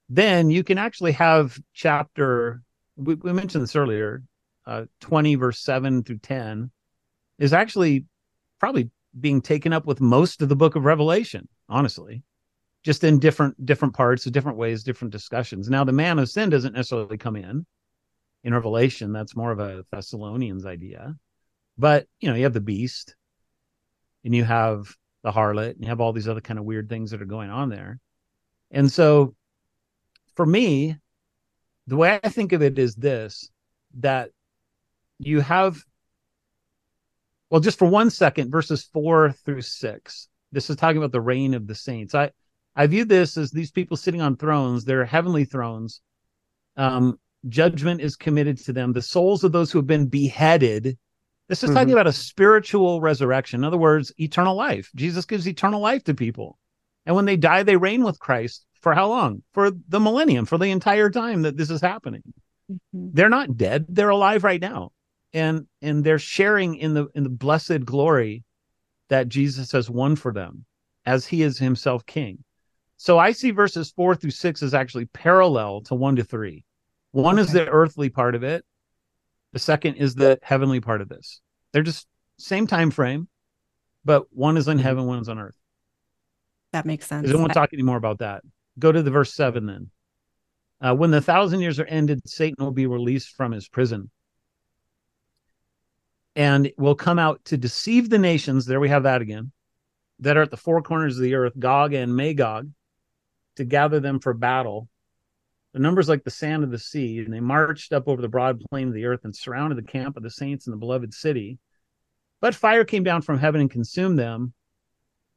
then 0.08 0.50
you 0.50 0.62
can 0.62 0.78
actually 0.78 1.12
have 1.12 1.58
chapter, 1.72 2.62
we, 2.96 3.14
we 3.14 3.32
mentioned 3.32 3.62
this 3.62 3.74
earlier, 3.76 4.22
uh, 4.66 4.84
20, 5.00 5.34
verse 5.36 5.58
7 5.60 6.04
through 6.04 6.18
10, 6.18 6.70
is 7.38 7.52
actually 7.52 8.04
probably 8.60 8.90
being 9.18 9.40
taken 9.40 9.72
up 9.72 9.86
with 9.86 10.00
most 10.00 10.42
of 10.42 10.48
the 10.48 10.56
book 10.56 10.76
of 10.76 10.84
Revelation, 10.84 11.48
honestly 11.68 12.22
just 12.82 13.04
in 13.04 13.18
different 13.18 13.64
different 13.64 13.94
parts, 13.94 14.24
different 14.24 14.58
ways, 14.58 14.82
different 14.82 15.12
discussions. 15.12 15.68
Now, 15.68 15.84
the 15.84 15.92
man 15.92 16.18
of 16.18 16.28
sin 16.28 16.50
doesn't 16.50 16.74
necessarily 16.74 17.16
come 17.16 17.36
in 17.36 17.64
in 18.42 18.54
Revelation. 18.54 19.12
That's 19.12 19.36
more 19.36 19.52
of 19.52 19.60
a 19.60 19.84
Thessalonians 19.92 20.66
idea. 20.66 21.14
But 21.78 22.06
you 22.20 22.28
know, 22.28 22.34
you 22.34 22.44
have 22.44 22.52
the 22.52 22.60
beast, 22.60 23.14
and 24.24 24.34
you 24.34 24.44
have 24.44 24.94
the 25.22 25.32
harlot, 25.32 25.74
and 25.74 25.82
you 25.82 25.88
have 25.88 26.00
all 26.00 26.12
these 26.12 26.28
other 26.28 26.40
kind 26.40 26.58
of 26.58 26.64
weird 26.64 26.88
things 26.88 27.10
that 27.10 27.22
are 27.22 27.26
going 27.26 27.50
on 27.50 27.68
there. 27.68 27.98
And 28.70 28.90
so, 28.90 29.34
for 30.34 30.46
me, 30.46 30.96
the 31.86 31.96
way 31.96 32.18
I 32.22 32.28
think 32.28 32.52
of 32.52 32.62
it 32.62 32.78
is 32.78 32.94
this: 32.94 33.50
that 33.98 34.30
you 35.18 35.40
have 35.40 35.82
well, 37.52 37.60
just 37.60 37.78
for 37.78 37.86
one 37.86 38.08
second, 38.08 38.50
verses 38.50 38.82
four 38.82 39.32
through 39.44 39.60
six. 39.60 40.28
This 40.52 40.70
is 40.70 40.76
talking 40.76 40.96
about 40.96 41.12
the 41.12 41.20
reign 41.20 41.52
of 41.52 41.66
the 41.66 41.74
saints. 41.74 42.14
I 42.14 42.30
I 42.74 42.86
view 42.86 43.04
this 43.04 43.36
as 43.36 43.50
these 43.50 43.70
people 43.70 43.98
sitting 43.98 44.22
on 44.22 44.38
thrones, 44.38 44.86
they're 44.86 45.04
heavenly 45.04 45.44
thrones. 45.44 46.00
Um, 46.78 47.20
judgment 47.48 48.00
is 48.00 48.16
committed 48.16 48.56
to 48.64 48.72
them. 48.72 48.94
The 48.94 49.02
souls 49.02 49.44
of 49.44 49.52
those 49.52 49.70
who 49.70 49.78
have 49.78 49.86
been 49.86 50.06
beheaded. 50.06 50.96
This 51.48 51.62
is 51.62 51.70
mm-hmm. 51.70 51.76
talking 51.76 51.92
about 51.92 52.06
a 52.06 52.12
spiritual 52.12 53.00
resurrection. 53.00 53.60
In 53.60 53.64
other 53.64 53.78
words, 53.78 54.12
eternal 54.18 54.54
life. 54.54 54.90
Jesus 54.94 55.24
gives 55.24 55.46
eternal 55.46 55.80
life 55.80 56.04
to 56.04 56.14
people. 56.14 56.58
And 57.04 57.16
when 57.16 57.24
they 57.24 57.36
die, 57.36 57.62
they 57.62 57.76
reign 57.76 58.04
with 58.04 58.18
Christ 58.18 58.64
for 58.80 58.94
how 58.94 59.08
long? 59.08 59.42
For 59.52 59.70
the 59.88 60.00
millennium, 60.00 60.44
for 60.46 60.58
the 60.58 60.70
entire 60.70 61.10
time 61.10 61.42
that 61.42 61.56
this 61.56 61.70
is 61.70 61.80
happening. 61.80 62.22
Mm-hmm. 62.70 63.08
They're 63.12 63.28
not 63.28 63.56
dead, 63.56 63.86
they're 63.88 64.08
alive 64.08 64.44
right 64.44 64.60
now. 64.60 64.92
And 65.34 65.66
and 65.80 66.04
they're 66.04 66.18
sharing 66.18 66.76
in 66.76 66.94
the 66.94 67.06
in 67.14 67.22
the 67.22 67.30
blessed 67.30 67.84
glory 67.84 68.44
that 69.08 69.28
Jesus 69.28 69.72
has 69.72 69.88
won 69.88 70.14
for 70.16 70.32
them 70.32 70.64
as 71.06 71.26
he 71.26 71.42
is 71.42 71.58
himself 71.58 72.04
king. 72.06 72.44
So 72.98 73.18
I 73.18 73.32
see 73.32 73.50
verses 73.50 73.90
four 73.90 74.14
through 74.14 74.30
six 74.30 74.62
as 74.62 74.74
actually 74.74 75.06
parallel 75.06 75.80
to 75.82 75.94
one 75.94 76.16
to 76.16 76.24
three. 76.24 76.64
One 77.10 77.38
okay. 77.38 77.42
is 77.42 77.52
the 77.52 77.68
earthly 77.68 78.10
part 78.10 78.34
of 78.34 78.42
it. 78.42 78.64
The 79.52 79.58
second 79.58 79.96
is 79.96 80.14
the 80.14 80.38
heavenly 80.42 80.80
part 80.80 81.00
of 81.00 81.08
this. 81.08 81.40
They're 81.72 81.82
just 81.82 82.06
same 82.38 82.66
time 82.66 82.90
frame, 82.90 83.28
but 84.04 84.24
one 84.30 84.56
is 84.56 84.68
in 84.68 84.78
mm-hmm. 84.78 84.86
heaven, 84.86 85.06
one 85.06 85.18
is 85.18 85.28
on 85.28 85.38
earth. 85.38 85.56
That 86.72 86.86
makes 86.86 87.06
sense. 87.06 87.28
I 87.28 87.32
don't 87.32 87.42
want 87.42 87.52
to 87.52 87.58
talk 87.58 87.72
anymore 87.72 87.98
about 87.98 88.18
that. 88.18 88.42
Go 88.78 88.90
to 88.90 89.02
the 89.02 89.10
verse 89.10 89.34
seven 89.34 89.66
then. 89.66 89.90
Uh, 90.80 90.94
when 90.94 91.10
the 91.10 91.20
thousand 91.20 91.60
years 91.60 91.78
are 91.78 91.84
ended, 91.84 92.28
Satan 92.28 92.64
will 92.64 92.72
be 92.72 92.86
released 92.86 93.36
from 93.36 93.52
his 93.52 93.68
prison 93.68 94.10
and 96.34 96.72
will 96.78 96.94
come 96.94 97.18
out 97.18 97.44
to 97.44 97.56
deceive 97.56 98.08
the 98.08 98.18
nations. 98.18 98.64
There 98.64 98.80
we 98.80 98.88
have 98.88 99.02
that 99.02 99.20
again, 99.20 99.52
that 100.20 100.36
are 100.36 100.42
at 100.42 100.50
the 100.50 100.56
four 100.56 100.82
corners 100.82 101.16
of 101.18 101.22
the 101.22 101.34
earth, 101.34 101.52
Gog 101.58 101.92
and 101.92 102.16
Magog, 102.16 102.70
to 103.56 103.64
gather 103.64 104.00
them 104.00 104.18
for 104.18 104.32
battle. 104.32 104.88
The 105.72 105.78
numbers 105.78 106.08
like 106.08 106.22
the 106.22 106.30
sand 106.30 106.64
of 106.64 106.70
the 106.70 106.78
sea, 106.78 107.18
and 107.20 107.32
they 107.32 107.40
marched 107.40 107.92
up 107.92 108.06
over 108.06 108.20
the 108.20 108.28
broad 108.28 108.60
plain 108.70 108.88
of 108.88 108.94
the 108.94 109.06
earth 109.06 109.24
and 109.24 109.34
surrounded 109.34 109.78
the 109.78 109.90
camp 109.90 110.16
of 110.16 110.22
the 110.22 110.30
saints 110.30 110.66
in 110.66 110.70
the 110.70 110.76
beloved 110.76 111.14
city. 111.14 111.58
But 112.40 112.54
fire 112.54 112.84
came 112.84 113.04
down 113.04 113.22
from 113.22 113.38
heaven 113.38 113.60
and 113.60 113.70
consumed 113.70 114.18
them. 114.18 114.52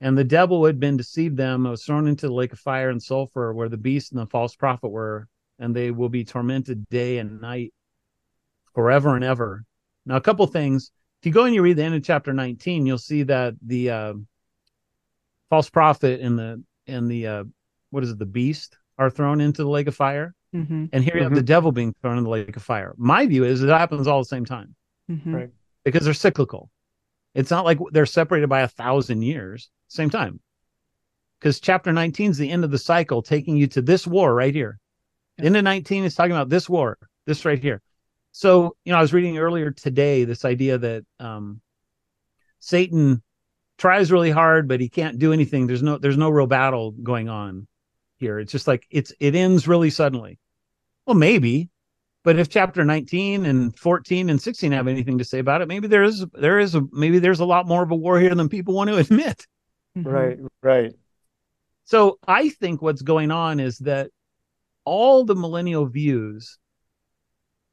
And 0.01 0.17
the 0.17 0.25
devil 0.25 0.57
who 0.57 0.65
had 0.65 0.79
been 0.79 0.97
deceived 0.97 1.38
them 1.38 1.63
was 1.63 1.83
thrown 1.83 2.07
into 2.07 2.27
the 2.27 2.33
lake 2.33 2.51
of 2.51 2.59
fire 2.59 2.89
and 2.89 3.01
sulfur, 3.01 3.53
where 3.53 3.69
the 3.69 3.77
beast 3.77 4.11
and 4.11 4.19
the 4.19 4.25
false 4.25 4.55
prophet 4.55 4.89
were, 4.89 5.29
and 5.57 5.73
they 5.73 5.89
will 5.89 6.09
be 6.09 6.25
tormented 6.25 6.89
day 6.89 7.17
and 7.17 7.39
night 7.39 7.73
forever 8.73 9.15
and 9.15 9.23
ever. 9.23 9.63
Now, 10.05 10.17
a 10.17 10.21
couple 10.21 10.45
things. 10.47 10.91
If 11.21 11.27
you 11.27 11.31
go 11.31 11.45
and 11.45 11.55
you 11.55 11.61
read 11.61 11.77
the 11.77 11.83
end 11.83 11.95
of 11.95 12.03
chapter 12.03 12.33
19, 12.33 12.86
you'll 12.86 12.97
see 12.97 13.23
that 13.23 13.53
the 13.65 13.89
uh, 13.89 14.13
false 15.49 15.69
prophet 15.69 16.19
and 16.19 16.38
the 16.38 16.61
and 16.88 17.09
the 17.09 17.25
uh, 17.25 17.43
what 17.89 18.03
is 18.03 18.11
it, 18.11 18.19
the 18.19 18.25
beast 18.25 18.77
are 18.97 19.09
thrown 19.09 19.41
into 19.41 19.63
the 19.63 19.69
lake 19.69 19.87
of 19.87 19.95
fire. 19.95 20.33
Mm-hmm. 20.53 20.85
And 20.93 21.03
here 21.03 21.15
you 21.15 21.21
mm-hmm. 21.21 21.23
have 21.23 21.35
the 21.35 21.43
devil 21.43 21.71
being 21.71 21.93
thrown 22.01 22.17
in 22.17 22.23
the 22.23 22.29
lake 22.29 22.55
of 22.55 22.63
fire. 22.63 22.93
My 22.97 23.25
view 23.25 23.43
is 23.43 23.61
it 23.61 23.69
happens 23.69 24.07
all 24.07 24.19
the 24.19 24.25
same 24.25 24.45
time. 24.45 24.75
Mm-hmm. 25.11 25.35
Right. 25.35 25.49
Because 25.83 26.05
they're 26.05 26.13
cyclical. 26.13 26.69
It's 27.33 27.51
not 27.51 27.65
like 27.65 27.79
they're 27.91 28.05
separated 28.05 28.47
by 28.47 28.61
a 28.61 28.67
thousand 28.67 29.21
years, 29.21 29.69
same 29.87 30.09
time. 30.09 30.39
Because 31.39 31.59
chapter 31.59 31.91
19 31.91 32.31
is 32.31 32.37
the 32.37 32.49
end 32.49 32.63
of 32.63 32.71
the 32.71 32.77
cycle, 32.77 33.21
taking 33.21 33.57
you 33.57 33.67
to 33.67 33.81
this 33.81 34.07
war 34.07 34.33
right 34.33 34.53
here. 34.53 34.79
Yeah. 35.37 35.47
End 35.47 35.57
of 35.57 35.63
19 35.63 36.05
is 36.05 36.15
talking 36.15 36.31
about 36.31 36.49
this 36.49 36.69
war, 36.69 36.97
this 37.25 37.43
right 37.43 37.59
here. 37.59 37.81
So, 38.31 38.77
you 38.85 38.93
know, 38.93 38.97
I 38.97 39.01
was 39.01 39.13
reading 39.13 39.37
earlier 39.37 39.71
today 39.71 40.23
this 40.23 40.45
idea 40.45 40.77
that 40.77 41.05
um, 41.19 41.61
Satan 42.59 43.21
tries 43.77 44.11
really 44.11 44.31
hard, 44.31 44.67
but 44.67 44.79
he 44.79 44.87
can't 44.87 45.19
do 45.19 45.33
anything. 45.33 45.67
There's 45.67 45.83
no 45.83 45.97
there's 45.97 46.17
no 46.17 46.29
real 46.29 46.47
battle 46.47 46.91
going 46.91 47.27
on 47.27 47.67
here. 48.18 48.39
It's 48.39 48.51
just 48.51 48.68
like 48.68 48.86
it's 48.89 49.13
it 49.20 49.36
ends 49.36 49.68
really 49.68 49.89
suddenly. 49.89 50.39
Well, 51.05 51.16
maybe, 51.16 51.70
but 52.24 52.39
if 52.39 52.49
chapter 52.49 52.84
19 52.84 53.45
and 53.45 53.78
14 53.78 54.30
and 54.30 54.41
16 54.41 54.72
have 54.72 54.88
anything 54.88 55.20
to 55.20 55.24
say 55.24 55.39
about 55.39 55.61
it, 55.61 55.68
maybe 55.68 55.88
there 55.88 56.03
is 56.03 56.26
there 56.34 56.59
is 56.59 56.76
a 56.76 56.82
maybe 56.91 57.20
there's 57.20 57.39
a 57.39 57.45
lot 57.45 57.68
more 57.68 57.84
of 57.84 57.91
a 57.91 57.95
war 57.95 58.20
here 58.20 58.34
than 58.34 58.49
people 58.49 58.74
want 58.74 58.89
to 58.89 58.97
admit. 58.97 59.45
Mm-hmm. 59.97 60.09
Right, 60.09 60.38
right. 60.61 60.93
So 61.86 62.18
I 62.28 62.49
think 62.49 62.82
what's 62.82 63.03
going 63.03 63.32
on 63.32 63.59
is 63.59 63.78
that 63.80 64.09
all 64.86 65.24
the 65.24 65.36
millennial 65.36 65.86
views, 65.86 66.57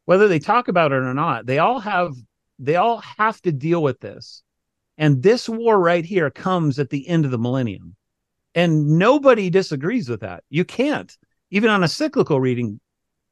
whether 0.04 0.28
they 0.28 0.38
talk 0.38 0.68
about 0.68 0.92
it 0.92 0.96
or 0.96 1.14
not, 1.14 1.46
they 1.46 1.58
all 1.58 1.80
have 1.80 2.12
they 2.58 2.76
all 2.76 2.98
have 2.98 3.40
to 3.42 3.52
deal 3.52 3.82
with 3.82 4.00
this. 4.00 4.42
And 4.98 5.22
this 5.22 5.48
war 5.48 5.80
right 5.80 6.04
here 6.04 6.30
comes 6.30 6.78
at 6.78 6.90
the 6.90 7.08
end 7.08 7.24
of 7.24 7.30
the 7.30 7.38
millennium. 7.38 7.96
And 8.54 8.98
nobody 8.98 9.50
disagrees 9.50 10.08
with 10.08 10.20
that. 10.20 10.44
You 10.50 10.64
can't. 10.64 11.16
even 11.50 11.70
on 11.70 11.84
a 11.84 11.88
cyclical 11.88 12.40
reading, 12.40 12.80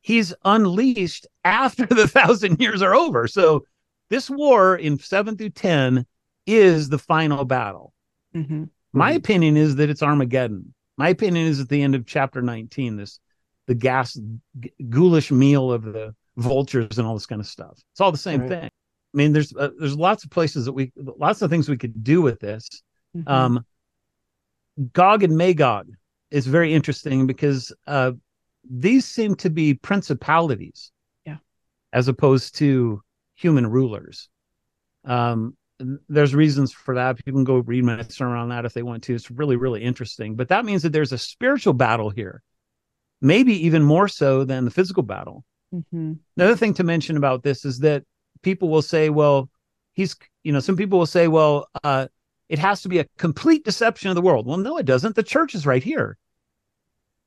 he's 0.00 0.34
unleashed 0.44 1.26
after 1.44 1.86
the 1.86 2.08
thousand 2.18 2.60
years 2.60 2.82
are 2.82 2.94
over. 2.94 3.26
So 3.26 3.64
this 4.08 4.28
war 4.30 4.76
in 4.76 4.98
seven 4.98 5.36
through 5.36 5.50
10 5.50 6.06
is 6.46 6.88
the 6.88 6.98
final 6.98 7.44
battle. 7.44 7.92
Mm-hmm. 8.34 8.64
My 8.92 9.12
opinion 9.12 9.56
is 9.56 9.76
that 9.76 9.90
it's 9.90 10.02
Armageddon. 10.02 10.74
My 10.96 11.08
opinion 11.10 11.46
is 11.46 11.60
at 11.60 11.68
the 11.68 11.82
end 11.82 11.94
of 11.94 12.06
chapter 12.06 12.42
19, 12.42 12.96
this 12.96 13.20
the 13.66 13.74
gas 13.74 14.18
g- 14.58 14.72
ghoulish 14.88 15.30
meal 15.30 15.70
of 15.70 15.84
the 15.84 16.14
vultures 16.36 16.98
and 16.98 17.06
all 17.06 17.14
this 17.14 17.26
kind 17.26 17.40
of 17.40 17.46
stuff. 17.46 17.78
It's 17.92 18.00
all 18.00 18.10
the 18.10 18.18
same 18.18 18.40
right. 18.40 18.48
thing. 18.48 18.64
I 18.64 19.16
mean, 19.16 19.32
there's 19.32 19.54
uh, 19.54 19.70
there's 19.78 19.96
lots 19.96 20.24
of 20.24 20.30
places 20.30 20.64
that 20.64 20.72
we 20.72 20.92
lots 20.96 21.40
of 21.42 21.50
things 21.50 21.68
we 21.68 21.76
could 21.76 22.02
do 22.02 22.20
with 22.20 22.40
this. 22.40 22.68
Mm-hmm. 23.16 23.28
Um, 23.28 23.64
Gog 24.92 25.22
and 25.22 25.36
Magog 25.36 25.88
is 26.30 26.46
very 26.46 26.72
interesting 26.72 27.26
because 27.26 27.72
uh, 27.86 28.12
these 28.68 29.04
seem 29.04 29.34
to 29.36 29.50
be 29.50 29.74
principalities, 29.74 30.92
yeah, 31.26 31.38
as 31.92 32.08
opposed 32.08 32.56
to 32.56 33.02
human 33.34 33.66
rulers. 33.66 34.28
Um, 35.04 35.56
there's 36.08 36.34
reasons 36.34 36.72
for 36.72 36.94
that. 36.94 37.16
People 37.24 37.38
can 37.38 37.44
go 37.44 37.58
read 37.58 37.84
my 37.84 38.02
sermon 38.02 38.38
on 38.38 38.50
that 38.50 38.64
if 38.64 38.74
they 38.74 38.82
want 38.82 39.02
to. 39.04 39.14
It's 39.14 39.30
really, 39.30 39.56
really 39.56 39.82
interesting. 39.82 40.36
But 40.36 40.48
that 40.48 40.64
means 40.64 40.82
that 40.82 40.92
there's 40.92 41.12
a 41.12 41.18
spiritual 41.18 41.72
battle 41.72 42.10
here, 42.10 42.42
maybe 43.20 43.66
even 43.66 43.82
more 43.82 44.08
so 44.08 44.44
than 44.44 44.66
the 44.66 44.70
physical 44.70 45.02
battle. 45.02 45.44
Mm-hmm. 45.74 46.12
Another 46.36 46.56
thing 46.56 46.74
to 46.74 46.84
mention 46.84 47.16
about 47.16 47.42
this 47.42 47.64
is 47.64 47.78
that 47.78 48.04
people 48.42 48.68
will 48.68 48.82
say, 48.82 49.08
well, 49.08 49.48
he's, 49.92 50.16
you 50.42 50.52
know, 50.52 50.60
some 50.60 50.76
people 50.76 50.98
will 50.98 51.06
say, 51.06 51.28
well, 51.28 51.66
uh, 51.82 52.08
it 52.50 52.58
has 52.58 52.82
to 52.82 52.88
be 52.88 52.98
a 52.98 53.06
complete 53.16 53.64
deception 53.64 54.10
of 54.10 54.16
the 54.16 54.20
world. 54.20 54.44
Well, 54.44 54.58
no, 54.58 54.76
it 54.76 54.84
doesn't. 54.84 55.14
The 55.14 55.22
church 55.22 55.54
is 55.54 55.66
right 55.66 55.82
here. 55.82 56.18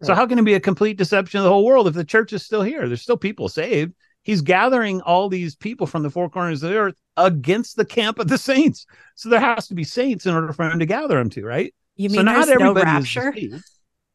Right. 0.02 0.08
So 0.08 0.16
how 0.16 0.28
can 0.28 0.38
it 0.38 0.44
be 0.44 0.54
a 0.54 0.60
complete 0.60 0.98
deception 0.98 1.40
of 1.40 1.46
the 1.46 1.50
whole 1.50 1.64
world 1.64 1.88
if 1.88 1.94
the 1.94 2.04
church 2.04 2.34
is 2.34 2.44
still 2.44 2.62
here? 2.62 2.90
There's 2.90 3.02
still 3.02 3.16
people 3.16 3.48
saved. 3.48 3.94
He's 4.24 4.42
gathering 4.42 5.00
all 5.02 5.30
these 5.30 5.56
people 5.56 5.88
from 5.88 6.04
the 6.04 6.10
four 6.10 6.30
corners 6.30 6.62
of 6.62 6.72
the 6.72 6.78
earth 6.78 6.96
against 7.16 7.78
the 7.78 7.86
camp 7.86 8.20
of 8.20 8.28
the 8.28 8.38
saints. 8.38 8.86
So 9.16 9.30
there 9.30 9.40
has 9.40 9.70
to 9.70 9.76
be 9.76 9.86
saints 9.86 10.26
in 10.26 10.36
order 10.36 10.52
for 10.52 10.70
him 10.70 10.80
to 10.80 10.86
gather 10.86 11.16
them 11.16 11.30
to, 11.32 11.46
right? 11.46 11.74
You 11.96 12.10
mean 12.10 12.18
so 12.18 12.24
not 12.24 12.50
everybody 12.50 12.86
no 12.86 12.92
rapture? 12.92 13.34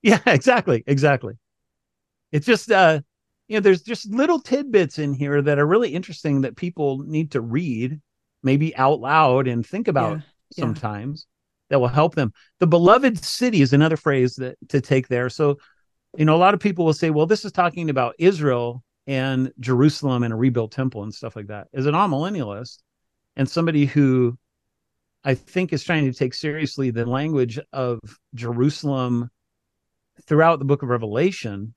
Yeah, 0.03 0.21
exactly, 0.27 0.85
exactly. 0.87 1.35
It's 2.33 2.47
just 2.47 2.71
uh 2.71 3.01
you 3.47 3.57
know, 3.57 3.61
there's 3.61 3.81
just 3.81 4.11
little 4.11 4.41
tidbits 4.41 4.99
in 4.99 5.15
here 5.15 5.41
that 5.41 5.59
are 5.59 5.67
really 5.67 5.95
interesting 5.95 6.43
that 6.43 6.55
people 6.55 6.99
need 6.99 7.31
to 7.31 7.41
read, 7.41 7.99
maybe 8.43 8.77
out 8.77 9.01
loud 9.01 9.49
and 9.49 9.67
think 9.67 9.89
about 9.89 10.19
yeah, 10.19 10.23
sometimes 10.53 11.26
yeah. 11.26 11.74
that 11.74 11.80
will 11.80 11.88
help 11.88 12.14
them. 12.14 12.32
The 12.61 12.66
beloved 12.66 13.18
city 13.18 13.62
is 13.62 13.72
another 13.72 13.96
phrase 13.96 14.36
that 14.36 14.57
to 14.68 14.80
take 14.80 15.09
there. 15.09 15.28
So, 15.30 15.59
you 16.16 16.24
know, 16.24 16.36
a 16.36 16.38
lot 16.38 16.55
of 16.55 16.61
people 16.61 16.84
will 16.84 16.92
say, 16.92 17.11
well, 17.11 17.26
this 17.26 17.44
is 17.44 17.53
talking 17.53 17.90
about 17.90 18.14
Israel 18.18 18.82
and 19.07 19.53
Jerusalem 19.61 20.22
and 20.22 20.32
a 20.32 20.36
rebuilt 20.36 20.72
temple 20.72 21.03
and 21.03 21.14
stuff 21.14 21.36
like 21.36 21.49
that. 21.49 21.68
As 21.72 21.86
an 21.86 21.94
amillennialist 21.94 22.78
and 23.36 23.49
somebody 23.49 23.86
who 23.86 24.38
I 25.24 25.34
think 25.34 25.72
is 25.72 25.84
trying 25.84 26.05
to 26.05 26.16
take 26.16 26.34
seriously 26.34 26.90
the 26.90 27.07
language 27.07 27.59
of 27.72 28.01
Jerusalem 28.34 29.30
throughout 30.26 30.59
the 30.59 30.64
book 30.64 30.82
of 30.82 30.88
Revelation, 30.88 31.74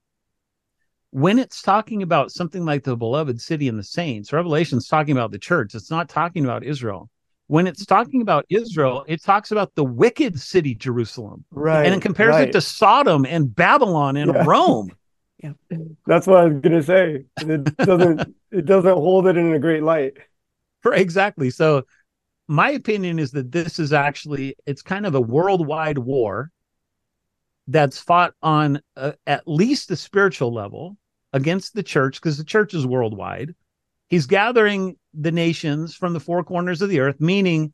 when 1.12 1.40
it's 1.40 1.62
talking 1.62 2.04
about 2.04 2.32
something 2.32 2.66
like 2.66 2.84
the 2.84 2.96
beloved 2.96 3.42
city 3.42 3.68
and 3.68 3.78
the 3.78 3.84
saints, 3.84 4.32
Revelation's 4.32 4.88
talking 4.88 5.12
about 5.12 5.32
the 5.32 5.40
church. 5.40 5.76
It's 5.76 5.92
not 5.92 6.10
talking 6.10 6.46
about 6.46 6.64
Israel. 6.64 7.10
When 7.52 7.68
it's 7.68 7.86
talking 7.86 8.22
about 8.22 8.46
Israel, 8.48 9.04
it 9.10 9.22
talks 9.22 9.52
about 9.52 9.76
the 9.76 9.84
wicked 9.84 10.40
city 10.40 10.74
Jerusalem. 10.74 11.44
Right. 11.52 11.86
And 11.86 11.94
it 11.94 12.02
compares 12.02 12.36
right. 12.36 12.48
it 12.48 12.54
to 12.54 12.62
Sodom 12.62 13.26
and 13.26 13.54
Babylon 13.54 14.16
and 14.16 14.34
yeah. 14.34 14.46
Rome. 14.48 14.90
yeah. 15.44 15.52
That's 16.08 16.28
what 16.28 16.38
I 16.38 16.46
was 16.46 16.62
gonna 16.62 16.82
say. 16.82 17.26
It 17.42 17.78
doesn't 17.78 18.36
it 18.52 18.66
doesn't 18.66 18.94
hold 18.94 19.28
it 19.28 19.36
in 19.36 19.52
a 19.52 19.60
great 19.60 19.84
light. 19.84 20.14
Right, 20.86 21.02
exactly. 21.02 21.50
So 21.50 21.84
my 22.48 22.70
opinion 22.70 23.20
is 23.20 23.32
that 23.32 23.52
this 23.52 23.80
is 23.80 23.92
actually 23.92 24.56
it's 24.66 24.82
kind 24.82 25.06
of 25.06 25.16
a 25.16 25.22
worldwide 25.22 25.98
war 25.98 26.52
that's 27.68 28.00
fought 28.00 28.34
on 28.42 28.82
a, 28.96 29.16
at 29.28 29.46
least 29.46 29.92
a 29.92 29.98
spiritual 29.98 30.54
level 30.54 30.96
against 31.34 31.74
the 31.74 31.84
church 31.84 32.22
because 32.22 32.38
the 32.38 32.46
church 32.46 32.74
is 32.74 32.88
worldwide. 32.88 33.56
He's 34.12 34.26
gathering 34.26 34.98
the 35.14 35.32
nations 35.32 35.96
from 35.96 36.12
the 36.12 36.20
four 36.20 36.44
corners 36.44 36.82
of 36.82 36.90
the 36.90 37.00
earth, 37.00 37.22
meaning 37.22 37.72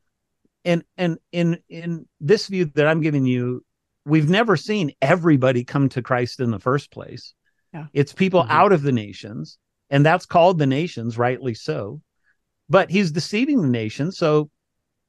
and 0.64 0.84
and 0.96 1.18
in 1.32 1.58
in 1.68 2.08
this 2.22 2.46
view 2.46 2.66
that 2.76 2.88
I'm 2.88 3.02
giving 3.02 3.26
you, 3.26 3.66
we've 4.06 4.30
never 4.30 4.56
seen 4.56 4.92
everybody 5.02 5.64
come 5.64 5.90
to 5.90 6.04
Christ 6.04 6.40
in 6.40 6.52
the 6.52 6.60
first 6.60 6.92
place. 6.92 7.34
Yeah. 7.74 7.88
It's 7.92 8.14
people 8.14 8.44
mm-hmm. 8.44 8.52
out 8.52 8.72
of 8.72 8.84
the 8.84 8.92
nations, 8.92 9.58
and 9.90 10.06
that's 10.06 10.28
called 10.28 10.60
the 10.60 10.68
nations, 10.68 11.18
rightly 11.18 11.56
so. 11.56 12.04
But 12.70 12.92
he's 12.92 13.10
deceiving 13.12 13.64
the 13.64 13.68
nations. 13.68 14.20
So, 14.20 14.52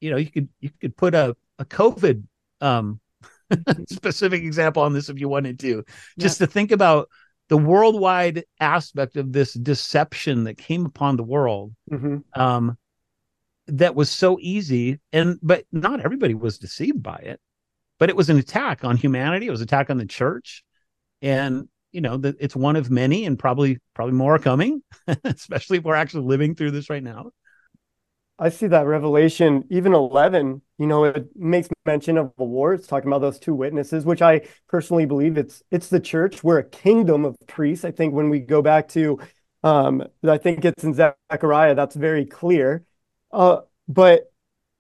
you 0.01 0.11
know, 0.11 0.17
you 0.17 0.31
could 0.31 0.49
you 0.61 0.71
could 0.81 0.97
put 0.97 1.15
a, 1.15 1.37
a 1.59 1.67
COVID 1.67 2.23
um 2.63 3.01
specific 3.91 4.45
example 4.45 4.83
on 4.83 4.95
this 4.95 5.11
if 5.11 5.21
you 5.21 5.29
wanted 5.29 5.59
to, 5.59 5.85
just 6.19 6.39
to 6.39 6.47
think 6.47 6.73
about 6.73 7.11
the 7.49 7.59
worldwide 7.59 8.45
aspect 8.61 9.17
of 9.17 9.33
this 9.33 9.55
deception 9.55 10.45
that 10.45 10.59
came 10.59 10.87
upon 10.87 11.17
the 11.17 11.25
world 11.25 11.75
mm-hmm. 11.91 12.19
um, 12.41 12.77
that 13.67 13.95
was 13.95 14.11
so 14.11 14.39
easy 14.41 14.99
and 15.13 15.39
but 15.43 15.65
not 15.73 16.01
everybody 16.01 16.35
was 16.35 16.59
deceived 16.59 17.03
by 17.03 17.17
it 17.17 17.41
but 17.99 18.09
it 18.09 18.17
was 18.17 18.31
an 18.31 18.39
attack 18.39 18.85
on 18.85 18.97
humanity 18.97 19.47
it 19.47 19.51
was 19.51 19.61
an 19.61 19.65
attack 19.65 19.91
on 19.91 19.99
the 19.99 20.07
church 20.07 20.63
and 21.23 21.69
you 21.93 22.01
know 22.01 22.17
that 22.17 22.37
it's 22.39 22.57
one 22.57 22.77
of 22.77 22.91
many 22.91 23.25
and 23.25 23.39
probably 23.39 23.79
probably 23.95 24.15
more 24.15 24.39
coming 24.39 24.83
especially 25.25 25.79
if 25.79 25.85
we're 25.85 25.95
actually 25.95 26.25
living 26.25 26.55
through 26.55 26.71
this 26.71 26.91
right 26.91 27.03
now 27.03 27.31
I 28.39 28.51
see 28.51 28.69
that 28.69 28.87
Revelation, 28.87 29.65
even 29.69 29.95
11, 29.95 30.63
you 30.79 30.87
know, 30.87 31.05
it 31.05 31.29
makes 31.35 31.69
mention 31.85 32.17
of 32.17 32.33
a 32.39 32.45
war. 32.45 32.73
It's 32.73 32.87
talking 32.87 33.09
about 33.09 33.21
those 33.21 33.39
two 33.39 33.55
witnesses, 33.55 34.05
which 34.05 34.23
I 34.23 34.43
personally 34.69 35.07
believe 35.07 35.37
it's 35.37 35.63
it's 35.71 35.89
the 35.89 35.99
church. 35.99 36.45
We're 36.45 36.59
a 36.59 36.65
kingdom 36.65 37.25
of 37.25 37.37
priests. 37.49 37.85
I 37.85 37.91
think 37.91 38.15
when 38.15 38.31
we 38.31 38.39
go 38.39 38.63
back 38.63 38.89
to, 38.91 39.19
um, 39.65 40.05
I 40.23 40.39
think 40.39 40.65
it's 40.65 40.85
in 40.85 40.95
Zechariah, 40.95 41.75
that's 41.75 41.97
very 41.97 42.25
clear. 42.27 42.85
Uh, 43.33 43.63
but 43.89 44.33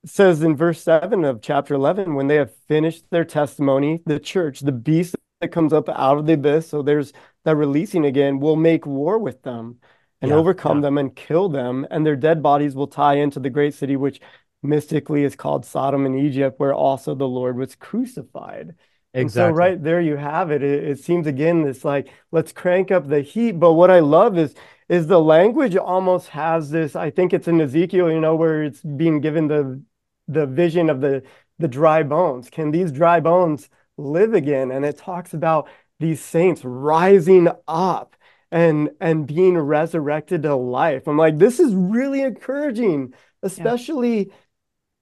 says 0.06 0.42
in 0.42 0.56
verse 0.56 0.80
7 0.82 1.24
of 1.24 1.42
chapter 1.42 1.74
11, 1.74 2.14
when 2.14 2.28
they 2.28 2.36
have 2.36 2.54
finished 2.68 3.04
their 3.10 3.24
testimony, 3.24 4.02
the 4.06 4.20
church, 4.20 4.60
the 4.60 4.72
beast 4.72 5.16
that 5.40 5.48
comes 5.48 5.72
up 5.72 5.88
out 5.88 6.18
of 6.18 6.26
the 6.26 6.34
abyss, 6.34 6.68
so 6.68 6.82
there's 6.82 7.12
that 7.44 7.56
releasing 7.56 8.04
again, 8.04 8.38
will 8.40 8.56
make 8.56 8.86
war 8.86 9.18
with 9.18 9.42
them 9.42 9.78
and 10.20 10.30
yeah, 10.30 10.36
overcome 10.36 10.78
yeah. 10.78 10.82
them 10.82 10.98
and 10.98 11.14
kill 11.14 11.48
them, 11.48 11.86
and 11.90 12.04
their 12.04 12.16
dead 12.16 12.42
bodies 12.42 12.74
will 12.74 12.86
tie 12.86 13.14
into 13.14 13.40
the 13.40 13.50
great 13.50 13.74
city, 13.74 13.96
which 13.96 14.20
mystically 14.62 15.24
is 15.24 15.36
called 15.36 15.64
Sodom 15.64 16.06
and 16.06 16.18
Egypt, 16.18 16.58
where 16.58 16.74
also 16.74 17.14
the 17.14 17.28
Lord 17.28 17.56
was 17.56 17.74
crucified. 17.74 18.74
Exactly. 19.14 19.52
so 19.52 19.56
right 19.56 19.82
there 19.82 20.00
you 20.00 20.16
have 20.16 20.50
it. 20.50 20.62
it. 20.62 20.84
It 20.84 20.98
seems 21.00 21.26
again 21.26 21.62
this 21.62 21.84
like 21.84 22.08
let's 22.30 22.52
crank 22.52 22.90
up 22.90 23.08
the 23.08 23.22
heat. 23.22 23.52
But 23.52 23.72
what 23.72 23.90
I 23.90 24.00
love 24.00 24.36
is 24.38 24.54
is 24.88 25.06
the 25.06 25.20
language 25.20 25.76
almost 25.76 26.28
has 26.28 26.70
this. 26.70 26.94
I 26.96 27.10
think 27.10 27.32
it's 27.32 27.48
in 27.48 27.60
Ezekiel, 27.60 28.10
you 28.10 28.20
know, 28.20 28.36
where 28.36 28.64
it's 28.64 28.82
being 28.82 29.20
given 29.20 29.48
the 29.48 29.82
the 30.26 30.46
vision 30.46 30.90
of 30.90 31.00
the 31.00 31.22
the 31.58 31.68
dry 31.68 32.02
bones. 32.02 32.50
Can 32.50 32.70
these 32.70 32.92
dry 32.92 33.20
bones 33.20 33.68
live 33.96 34.34
again? 34.34 34.70
And 34.70 34.84
it 34.84 34.98
talks 34.98 35.34
about 35.34 35.68
these 35.98 36.20
saints 36.22 36.64
rising 36.64 37.48
up 37.66 38.14
and 38.50 38.90
and 39.00 39.26
being 39.26 39.58
resurrected 39.58 40.42
to 40.42 40.56
life. 40.56 41.06
I'm 41.06 41.18
like, 41.18 41.38
this 41.38 41.60
is 41.60 41.74
really 41.74 42.22
encouraging, 42.22 43.14
especially 43.42 44.28
yeah. 44.28 44.34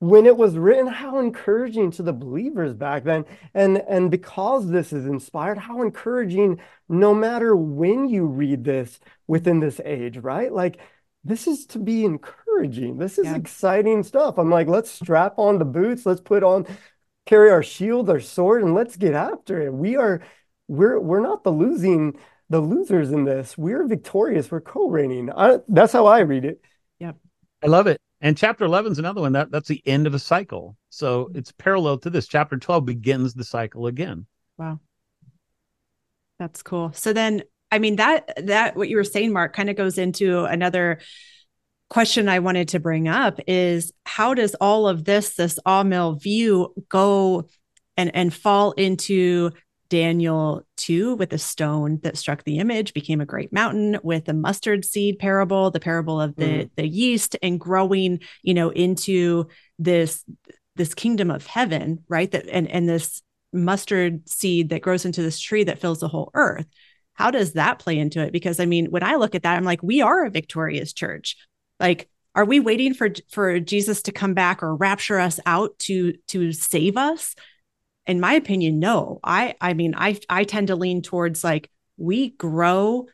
when 0.01 0.27
it 0.27 0.37
was 0.37 0.57
written. 0.57 0.87
How 0.87 1.19
encouraging 1.19 1.91
to 1.93 2.03
the 2.03 2.13
believers 2.13 2.75
back 2.75 3.05
then, 3.05 3.25
and 3.55 3.79
and 3.79 4.11
because 4.11 4.69
this 4.69 4.93
is 4.93 5.07
inspired, 5.07 5.59
how 5.59 5.83
encouraging. 5.83 6.61
No 6.89 7.15
matter 7.15 7.57
when 7.57 8.09
you 8.09 8.27
read 8.27 8.65
this 8.65 9.01
within 9.27 9.61
this 9.61 9.81
age, 9.85 10.19
right? 10.19 10.53
Like 10.53 10.79
this 11.27 11.47
is 11.49 11.67
to 11.67 11.79
be 11.79 12.05
encouraging. 12.05 12.99
This 12.99 13.19
is 13.19 13.27
yeah. 13.27 13.35
exciting 13.35 14.05
stuff. 14.05 14.39
I'm 14.39 14.51
like, 14.51 14.69
let's 14.69 14.91
strap 14.91 15.39
on 15.39 15.59
the 15.59 15.65
boots. 15.65 16.07
Let's 16.07 16.21
put 16.21 16.45
on, 16.45 16.67
carry 17.27 17.51
our 17.51 17.65
shield, 17.65 18.09
our 18.09 18.21
sword, 18.21 18.63
and 18.63 18.75
let's 18.75 18.97
get 18.97 19.15
after 19.15 19.61
it. 19.61 19.73
We 19.73 19.97
are, 19.97 20.23
we're 20.69 21.01
we're 21.01 21.21
not 21.21 21.43
the 21.43 21.51
losing 21.51 22.17
the 22.49 22.61
losers 22.61 23.11
in 23.11 23.25
this. 23.25 23.59
We're 23.59 23.87
victorious. 23.87 24.51
We're 24.51 24.61
co-reigning. 24.61 25.31
I, 25.33 25.59
that's 25.69 25.93
how 25.93 26.07
I 26.07 26.21
read 26.21 26.45
it. 26.45 26.61
Yeah, 26.99 27.13
I 27.63 27.67
love 27.67 27.87
it. 27.87 28.01
And 28.21 28.37
chapter 28.37 28.65
11 28.65 28.93
is 28.93 28.99
another 28.99 29.21
one 29.21 29.33
that 29.33 29.51
that's 29.51 29.69
the 29.69 29.83
end 29.87 30.07
of 30.07 30.15
a 30.15 30.19
cycle. 30.19 30.77
So 30.89 31.31
it's 31.35 31.53
parallel 31.53 31.99
to 31.99 32.11
this. 32.11 32.27
Chapter 32.27 32.57
12 32.57 32.87
begins 32.87 33.35
the 33.35 33.45
cycle 33.45 33.87
again. 33.87 34.27
Wow. 34.57 34.81
That's 36.39 36.63
cool. 36.63 36.93
So 36.95 37.13
then 37.13 37.43
I 37.71 37.79
mean 37.79 37.97
that 37.97 38.47
that 38.47 38.77
what 38.77 38.89
you 38.89 38.97
were 38.97 39.05
saying 39.05 39.33
Mark 39.33 39.55
kind 39.55 39.69
of 39.69 39.77
goes 39.77 39.99
into 39.99 40.45
another 40.45 41.01
question 41.89 42.29
I 42.29 42.39
wanted 42.39 42.69
to 42.69 42.81
bring 42.81 43.07
up 43.07 43.39
is 43.47 43.93
how 44.05 44.35
does 44.35 44.55
all 44.57 44.89
of 44.89 45.05
this 45.05 45.35
this 45.35 45.59
Amil 45.67 46.21
view 46.21 46.75
go 46.89 47.49
and 47.97 48.15
and 48.15 48.33
fall 48.33 48.73
into 48.73 49.53
Daniel 49.89 50.67
2 50.77 51.15
with 51.15 51.31
the 51.31 51.39
stone 51.39 52.01
that 52.03 52.17
struck 52.17 52.45
the 52.45 52.59
image 52.59 52.95
became 52.95 53.21
a 53.21 53.27
great 53.27 53.53
mountain 53.53 53.99
with 54.03 54.25
the 54.25 54.35
mustard 54.35 54.85
seed 54.85 55.19
parable, 55.19 55.71
the 55.71 55.81
parable 55.81 56.21
of 56.21 56.37
the 56.37 56.45
mm. 56.45 56.71
the 56.77 56.87
yeast 56.87 57.37
and 57.43 57.61
growing, 57.61 58.21
you 58.43 58.55
know, 58.55 58.71
into 58.71 59.49
this 59.79 60.25
this 60.77 60.95
kingdom 60.95 61.31
of 61.31 61.47
heaven, 61.47 62.05
right? 62.09 62.31
That 62.31 62.49
and 62.49 62.71
and 62.71 62.89
this 62.89 63.23
mustard 63.53 64.29
seed 64.29 64.69
that 64.71 64.83
grows 64.83 65.05
into 65.05 65.23
this 65.23 65.41
tree 65.41 65.65
that 65.65 65.79
fills 65.79 66.01
the 66.01 66.09
whole 66.09 66.31
earth. 66.35 66.67
How 67.15 67.31
does 67.31 67.55
that 67.55 67.79
play 67.79 67.99
into 67.99 68.21
it? 68.21 68.33
Because 68.33 68.61
I 68.61 68.67
mean, 68.67 68.87
when 68.91 69.03
I 69.03 69.15
look 69.15 69.35
at 69.35 69.43
that, 69.43 69.57
I'm 69.57 69.65
like, 69.65 69.83
we 69.83 70.03
are 70.03 70.25
a 70.25 70.31
victorious 70.31 70.93
church. 70.93 71.37
Like, 71.81 72.09
are 72.35 72.45
we 72.45 72.61
waiting 72.61 72.93
for 72.93 73.11
for 73.31 73.59
Jesus 73.59 74.03
to 74.03 74.13
come 74.13 74.35
back 74.35 74.63
or 74.63 74.77
rapture 74.77 75.19
us 75.19 75.41
out 75.47 75.79
to 75.81 76.15
to 76.29 76.53
save 76.53 76.97
us? 76.97 77.35
In 78.07 78.21
my 78.21 78.35
opinion, 78.35 78.79
no. 78.79 79.21
I 79.25 79.55
I 79.61 79.75
mean, 79.75 79.95
I 79.97 80.19
I 80.29 80.45
tend 80.45 80.69
to 80.69 80.77
lean 80.77 81.03
towards 81.03 81.43
like 81.43 81.71
we 81.97 82.31
grow, 82.31 83.07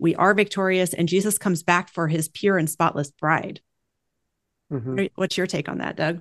we 0.00 0.14
are 0.14 0.34
victorious, 0.34 0.94
and 0.94 1.08
Jesus 1.08 1.38
comes 1.38 1.62
back 1.62 1.90
for 1.90 2.08
his 2.08 2.28
pure 2.28 2.56
and 2.56 2.68
spotless 2.68 3.10
bride. 3.10 3.60
Mm-hmm. 4.72 5.06
What's 5.14 5.36
your 5.36 5.46
take 5.46 5.68
on 5.68 5.78
that, 5.78 5.96
Doug? 5.96 6.20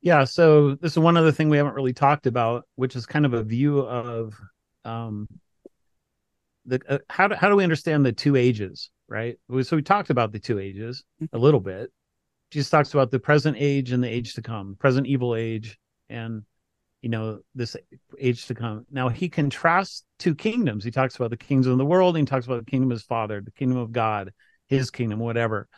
Yeah, 0.00 0.24
so 0.24 0.74
this 0.74 0.92
is 0.92 0.98
one 0.98 1.16
other 1.16 1.32
thing 1.32 1.48
we 1.48 1.56
haven't 1.56 1.74
really 1.74 1.94
talked 1.94 2.26
about, 2.26 2.64
which 2.74 2.94
is 2.94 3.06
kind 3.06 3.24
of 3.24 3.32
a 3.32 3.42
view 3.42 3.78
of 3.80 4.34
um, 4.84 5.26
the 6.66 6.80
uh, 6.88 6.98
how 7.08 7.28
do 7.28 7.34
how 7.34 7.48
do 7.48 7.56
we 7.56 7.64
understand 7.64 8.04
the 8.04 8.12
two 8.12 8.36
ages, 8.36 8.90
right? 9.08 9.36
So 9.62 9.76
we 9.76 9.82
talked 9.82 10.10
about 10.10 10.32
the 10.32 10.38
two 10.38 10.58
ages 10.58 11.04
a 11.32 11.38
little 11.38 11.60
bit. 11.60 11.90
Jesus 12.50 12.70
talks 12.70 12.92
about 12.92 13.10
the 13.10 13.18
present 13.18 13.56
age 13.58 13.92
and 13.92 14.04
the 14.04 14.08
age 14.08 14.34
to 14.34 14.42
come, 14.42 14.76
present 14.78 15.06
evil 15.06 15.34
age, 15.34 15.78
and 16.08 16.42
you 17.04 17.10
know 17.10 17.40
this 17.54 17.76
age 18.18 18.46
to 18.46 18.54
come. 18.54 18.86
Now 18.90 19.10
he 19.10 19.28
contrasts 19.28 20.04
two 20.18 20.34
kingdoms. 20.34 20.84
He 20.84 20.90
talks 20.90 21.16
about 21.16 21.28
the 21.28 21.36
kingdoms 21.36 21.66
of 21.66 21.76
the 21.76 21.84
world, 21.84 22.16
and 22.16 22.26
he 22.26 22.30
talks 22.30 22.46
about 22.46 22.64
the 22.64 22.70
kingdom 22.70 22.90
of 22.90 22.96
his 22.96 23.02
father, 23.02 23.42
the 23.42 23.50
kingdom 23.50 23.76
of 23.76 23.92
God, 23.92 24.32
his 24.68 24.90
kingdom, 24.90 25.18
whatever. 25.18 25.68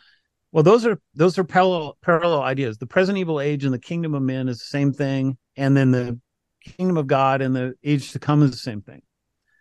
Well, 0.53 0.63
those 0.63 0.85
are 0.85 1.01
those 1.15 1.37
are 1.37 1.43
parallel 1.43 1.97
parallel 2.01 2.43
ideas. 2.43 2.77
The 2.77 2.87
present 2.87 3.17
evil 3.17 3.41
age 3.41 3.65
and 3.65 3.73
the 3.73 3.79
kingdom 3.79 4.15
of 4.15 4.21
men 4.21 4.47
is 4.47 4.59
the 4.59 4.67
same 4.67 4.93
thing, 4.93 5.37
and 5.57 5.75
then 5.75 5.91
the 5.91 6.17
kingdom 6.63 6.95
of 6.95 7.07
God 7.07 7.41
and 7.41 7.53
the 7.53 7.75
age 7.83 8.13
to 8.13 8.19
come 8.19 8.41
is 8.41 8.51
the 8.51 8.57
same 8.57 8.81
thing. 8.81 9.01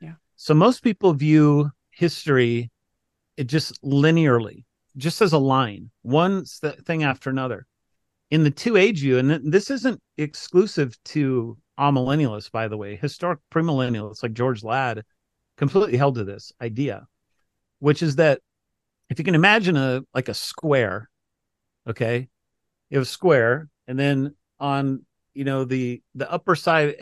Yeah. 0.00 0.14
So 0.36 0.54
most 0.54 0.84
people 0.84 1.14
view 1.14 1.72
history 1.90 2.70
it 3.36 3.48
just 3.48 3.82
linearly, 3.82 4.62
just 4.96 5.20
as 5.20 5.32
a 5.32 5.38
line, 5.38 5.90
one 6.02 6.44
thing 6.44 7.02
after 7.02 7.28
another. 7.28 7.66
In 8.30 8.42
the 8.42 8.50
two 8.50 8.76
age 8.76 9.00
view, 9.00 9.18
and 9.18 9.52
this 9.52 9.70
isn't 9.70 10.00
exclusive 10.18 10.96
to 11.06 11.56
amillennialists, 11.78 12.50
by 12.50 12.68
the 12.68 12.76
way, 12.76 12.96
historic 12.96 13.38
premillennialists 13.52 14.22
like 14.22 14.32
George 14.32 14.64
Ladd 14.64 15.04
completely 15.56 15.96
held 15.96 16.16
to 16.16 16.24
this 16.24 16.52
idea, 16.60 17.06
which 17.78 18.02
is 18.02 18.16
that 18.16 18.40
if 19.08 19.18
you 19.18 19.24
can 19.24 19.34
imagine 19.34 19.76
a 19.76 20.02
like 20.12 20.28
a 20.28 20.34
square, 20.34 21.08
okay, 21.88 22.28
you 22.90 22.98
have 22.98 23.06
a 23.06 23.10
square, 23.10 23.68
and 23.86 23.98
then 23.98 24.34
on 24.58 25.04
you 25.34 25.44
know 25.44 25.64
the 25.64 26.02
the 26.14 26.30
upper 26.30 26.56
side 26.56 26.96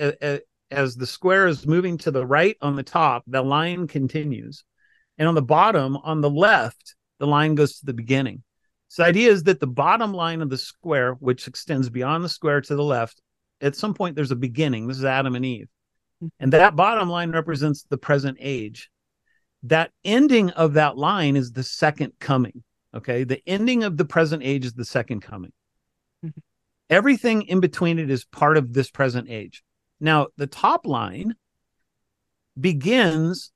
as 0.70 0.96
the 0.96 1.06
square 1.06 1.46
is 1.46 1.66
moving 1.66 1.98
to 1.98 2.10
the 2.10 2.26
right 2.26 2.56
on 2.60 2.76
the 2.76 2.82
top, 2.82 3.24
the 3.26 3.42
line 3.42 3.86
continues, 3.86 4.64
and 5.18 5.26
on 5.26 5.34
the 5.34 5.42
bottom 5.42 5.96
on 5.96 6.20
the 6.20 6.30
left, 6.30 6.94
the 7.18 7.26
line 7.26 7.54
goes 7.54 7.78
to 7.78 7.86
the 7.86 7.94
beginning. 7.94 8.42
So 8.94 9.02
the 9.02 9.08
idea 9.08 9.32
is 9.32 9.42
that 9.42 9.58
the 9.58 9.66
bottom 9.66 10.14
line 10.14 10.40
of 10.40 10.50
the 10.50 10.56
square, 10.56 11.14
which 11.14 11.48
extends 11.48 11.90
beyond 11.90 12.22
the 12.22 12.28
square 12.28 12.60
to 12.60 12.76
the 12.76 12.82
left, 12.84 13.20
at 13.60 13.74
some 13.74 13.92
point 13.92 14.14
there's 14.14 14.30
a 14.30 14.36
beginning. 14.36 14.86
This 14.86 14.98
is 14.98 15.04
Adam 15.04 15.34
and 15.34 15.44
Eve. 15.44 15.66
Mm-hmm. 16.22 16.28
And 16.38 16.52
that 16.52 16.76
bottom 16.76 17.08
line 17.08 17.32
represents 17.32 17.82
the 17.90 17.98
present 17.98 18.38
age 18.40 18.90
that 19.64 19.90
ending 20.04 20.50
of 20.50 20.74
that 20.74 20.96
line 20.96 21.34
is 21.34 21.50
the 21.50 21.64
second 21.64 22.12
coming. 22.20 22.62
Okay. 22.94 23.24
The 23.24 23.42
ending 23.48 23.82
of 23.82 23.96
the 23.96 24.04
present 24.04 24.44
age 24.44 24.64
is 24.64 24.74
the 24.74 24.84
second 24.84 25.22
coming. 25.22 25.50
Mm-hmm. 26.24 26.38
Everything 26.88 27.42
in 27.42 27.58
between 27.58 27.98
it 27.98 28.10
is 28.10 28.24
part 28.24 28.56
of 28.56 28.74
this 28.74 28.92
present 28.92 29.28
age. 29.28 29.64
Now, 29.98 30.28
the 30.36 30.46
top 30.46 30.86
line 30.86 31.34
begins, 32.60 33.50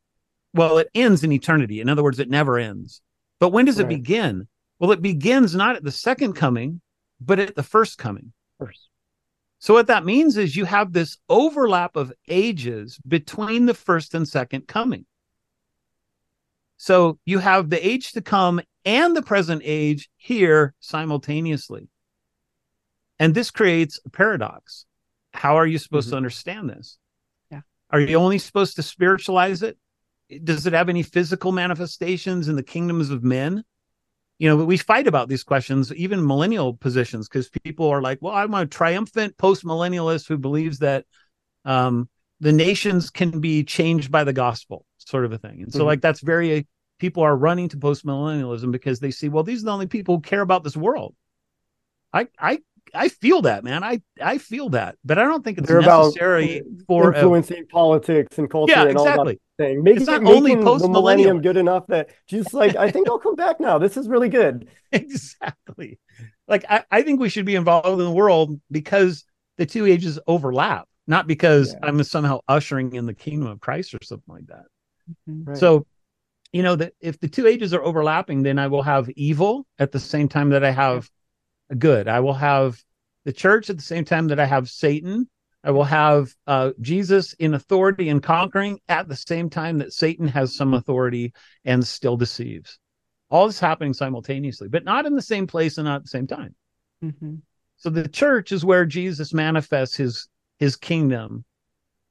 well, 0.53 0.79
it 0.79 0.91
ends 0.97 1.23
in 1.23 1.31
eternity. 1.31 1.81
In 1.81 1.89
other 1.89 2.03
words, 2.03 2.19
it 2.19 2.29
never 2.29 2.59
ends. 2.59 3.03
But 3.39 3.51
when 3.51 3.67
does 3.67 3.77
right. 3.77 3.85
it 3.85 3.89
begin? 3.89 4.49
Well, 4.79 4.93
it 4.93 5.03
begins 5.03 5.55
not 5.55 5.77
at 5.77 5.85
the 5.85 5.91
second 5.91 6.35
coming, 6.35 6.81
but 7.21 7.39
at 7.39 7.57
the 7.57 7.63
first 7.63 7.99
coming. 7.99 8.33
First. 8.59 8.89
So, 9.59 9.75
what 9.75 9.89
that 9.89 10.05
means 10.05 10.37
is 10.37 10.55
you 10.55 10.65
have 10.67 10.93
this 10.93 11.19
overlap 11.29 11.97
of 11.97 12.13
ages 12.29 12.99
between 13.07 13.67
the 13.67 13.75
first 13.75 14.15
and 14.15 14.27
second 14.27 14.69
coming. 14.69 15.05
So 16.79 17.19
you 17.27 17.41
have 17.41 17.69
the 17.69 17.87
age 17.87 18.13
to 18.13 18.23
come 18.23 18.61
and 18.85 19.15
the 19.15 19.23
present 19.23 19.63
age 19.65 20.09
here 20.17 20.75
simultaneously. 20.79 21.89
And 23.19 23.35
this 23.35 23.51
creates 23.51 24.01
a 24.07 24.11
paradox. 24.11 24.87
How 25.35 25.57
are 25.57 25.67
you 25.67 25.79
supposed 25.79 26.07
mm-hmm. 26.07 26.13
to 26.13 26.17
understand 26.19 26.71
this? 26.71 26.97
Yeah. 27.51 27.63
Are 27.91 28.01
you 28.01 28.17
only 28.17 28.39
supposed 28.39 28.77
to 28.77 28.83
spiritualize 28.85 29.63
it? 29.63 29.77
Does 30.45 30.67
it 30.67 30.73
have 30.73 30.89
any 30.89 31.03
physical 31.03 31.51
manifestations 31.51 32.49
in 32.49 32.55
the 32.55 32.63
kingdoms 32.63 33.11
of 33.11 33.25
men? 33.25 33.65
You 34.39 34.49
know, 34.49 34.65
we 34.65 34.77
fight 34.77 35.07
about 35.07 35.29
these 35.29 35.43
questions, 35.43 35.93
even 35.95 36.25
millennial 36.25 36.75
positions, 36.75 37.29
because 37.29 37.51
people 37.51 37.89
are 37.89 38.01
like, 38.01 38.19
well, 38.21 38.35
I'm 38.35 38.55
a 38.55 38.67
triumphant 38.67 39.37
post 39.37 39.65
millennialist 39.65 40.29
who 40.29 40.39
believes 40.39 40.79
that 40.79 41.05
um, 41.65 42.09
the 42.41 42.53
nations 42.53 43.11
can 43.11 43.41
be 43.41 43.65
changed 43.65 44.13
by 44.13 44.25
the 44.25 44.33
gospel 44.33 44.85
sort 44.99 45.25
of 45.25 45.33
a 45.33 45.39
thing. 45.39 45.63
And 45.63 45.73
so, 45.73 45.81
mm-hmm. 45.81 45.87
like, 45.87 46.01
that's 46.01 46.21
very 46.21 46.67
people 46.99 47.23
are 47.23 47.37
running 47.37 47.69
to 47.71 47.77
post 47.77 48.05
millennialism 48.05 48.71
because 48.73 49.01
they 49.01 49.11
see, 49.11 49.29
well, 49.29 49.45
these 49.45 49.63
are 49.63 49.67
the 49.67 49.73
only 49.73 49.87
people 49.87 50.17
who 50.17 50.21
care 50.21 50.41
about 50.41 50.65
this 50.65 50.77
world. 50.77 51.15
I, 52.13 52.29
I, 52.39 52.61
I 52.95 53.09
feel 53.09 53.43
that, 53.43 53.65
man. 53.65 53.85
I, 53.85 54.01
I 54.21 54.39
feel 54.39 54.71
that, 54.71 54.97
but 55.05 55.19
I 55.19 55.25
don't 55.25 55.45
think 55.45 55.59
it's 55.59 55.69
They're 55.69 55.81
necessary 55.81 56.63
for 56.87 57.15
influencing 57.15 57.63
a, 57.63 57.67
politics 57.67 58.39
and 58.39 58.51
culture. 58.51 58.73
Yeah, 58.73 58.83
and 58.83 58.91
exactly. 58.93 59.19
All 59.19 59.25
that 59.25 59.39
thing. 59.59 59.83
Make, 59.83 59.97
it's 59.97 60.07
not 60.07 60.25
only 60.25 60.57
post 60.57 60.83
the 60.83 60.89
millennium 60.89 61.41
good 61.41 61.57
enough 61.57 61.87
that 61.89 62.11
just 62.27 62.55
like 62.55 62.77
I 62.77 62.91
think 62.91 63.09
I'll 63.09 63.19
come 63.19 63.37
back 63.37 63.61
now. 63.61 63.79
This 63.79 63.97
is 63.97 64.09
really 64.09 64.29
good. 64.29 64.69
exactly. 64.93 65.99
Like 66.47 66.65
I, 66.69 66.85
I 66.91 67.03
think 67.03 67.21
we 67.21 67.29
should 67.29 67.47
be 67.47 67.55
involved 67.55 67.89
in 67.89 67.99
the 67.99 68.11
world 68.11 68.61
because 68.71 69.25
the 69.57 69.67
two 69.67 69.87
ages 69.87 70.19
overlap, 70.27 70.89
not 71.07 71.27
because 71.27 71.73
yeah. 71.73 71.89
I'm 71.89 72.03
somehow 72.05 72.41
ushering 72.49 72.95
in 72.95 73.07
the 73.07 73.15
kingdom 73.15 73.49
of 73.49 73.61
Christ 73.61 73.95
or 73.95 73.99
something 74.03 74.35
like 74.35 74.47
that. 74.47 74.65
Mm-hmm. 75.29 75.51
Right. 75.51 75.59
So 75.59 75.87
you 76.53 76.63
know 76.63 76.77
that 76.77 76.95
if 77.01 77.21
the 77.21 77.29
two 77.29 77.47
ages 77.47 77.75
are 77.75 77.83
overlapping 77.83 78.43
then 78.43 78.59
i 78.59 78.67
will 78.67 78.83
have 78.83 79.11
evil 79.11 79.67
at 79.79 79.93
the 79.93 80.01
same 80.01 80.29
time 80.29 80.51
that 80.51 80.65
i 80.65 80.71
have 80.71 81.11
good. 81.77 82.09
I 82.09 82.21
will 82.21 82.35
have 82.35 82.83
the 83.25 83.33
church 83.33 83.69
at 83.69 83.77
the 83.77 83.83
same 83.83 84.05
time 84.05 84.29
that 84.29 84.41
i 84.41 84.47
have 84.47 84.71
satan. 84.71 85.29
I 85.65 85.71
will 85.73 85.85
have 85.85 86.35
uh, 86.47 86.71
jesus 86.81 87.35
in 87.35 87.55
authority 87.55 88.09
and 88.09 88.23
conquering 88.23 88.81
at 88.89 89.09
the 89.09 89.17
same 89.17 89.51
time 89.51 89.79
that 89.79 89.93
satan 89.93 90.29
has 90.29 90.57
some 90.57 90.75
authority 90.75 91.33
and 91.65 91.87
still 91.87 92.17
deceives. 92.17 92.79
All 93.31 93.47
this 93.47 93.61
happening 93.61 93.93
simultaneously 93.93 94.69
but 94.69 94.85
not 94.85 95.05
in 95.05 95.15
the 95.15 95.23
same 95.23 95.47
place 95.47 95.79
and 95.79 95.87
not 95.87 95.97
at 95.97 96.03
the 96.05 96.09
same 96.09 96.27
time. 96.27 96.55
Mm-hmm. 97.05 97.37
so 97.77 97.91
the 97.91 98.09
church 98.09 98.51
is 98.51 98.65
where 98.65 98.85
jesus 98.85 99.33
manifests 99.33 99.97
his 99.97 100.29
his 100.59 100.75
kingdom 100.75 101.45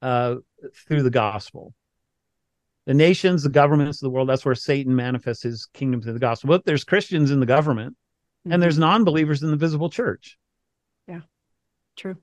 uh, 0.01 0.35
through 0.88 1.03
the 1.03 1.09
gospel. 1.09 1.73
The 2.85 2.93
nations, 2.93 3.43
the 3.43 3.49
governments 3.49 4.01
of 4.01 4.05
the 4.05 4.09
world, 4.09 4.29
that's 4.29 4.45
where 4.45 4.55
Satan 4.55 4.95
manifests 4.95 5.43
his 5.43 5.67
kingdom 5.73 6.01
through 6.01 6.13
the 6.13 6.19
gospel. 6.19 6.47
But 6.47 6.63
there's 6.63 6.85
Christians 6.85 7.31
in 7.31 7.39
the 7.39 7.45
government 7.45 7.97
mm-hmm. 8.48 8.53
and 8.53 8.64
there's 8.64 8.76
mm-hmm. 8.76 8.82
non-believers 8.82 9.44
in 9.44 9.52
the 9.52 9.57
visible 9.57 9.90
church. 9.90 10.38
Yeah. 11.07 11.22
True. 11.95 12.18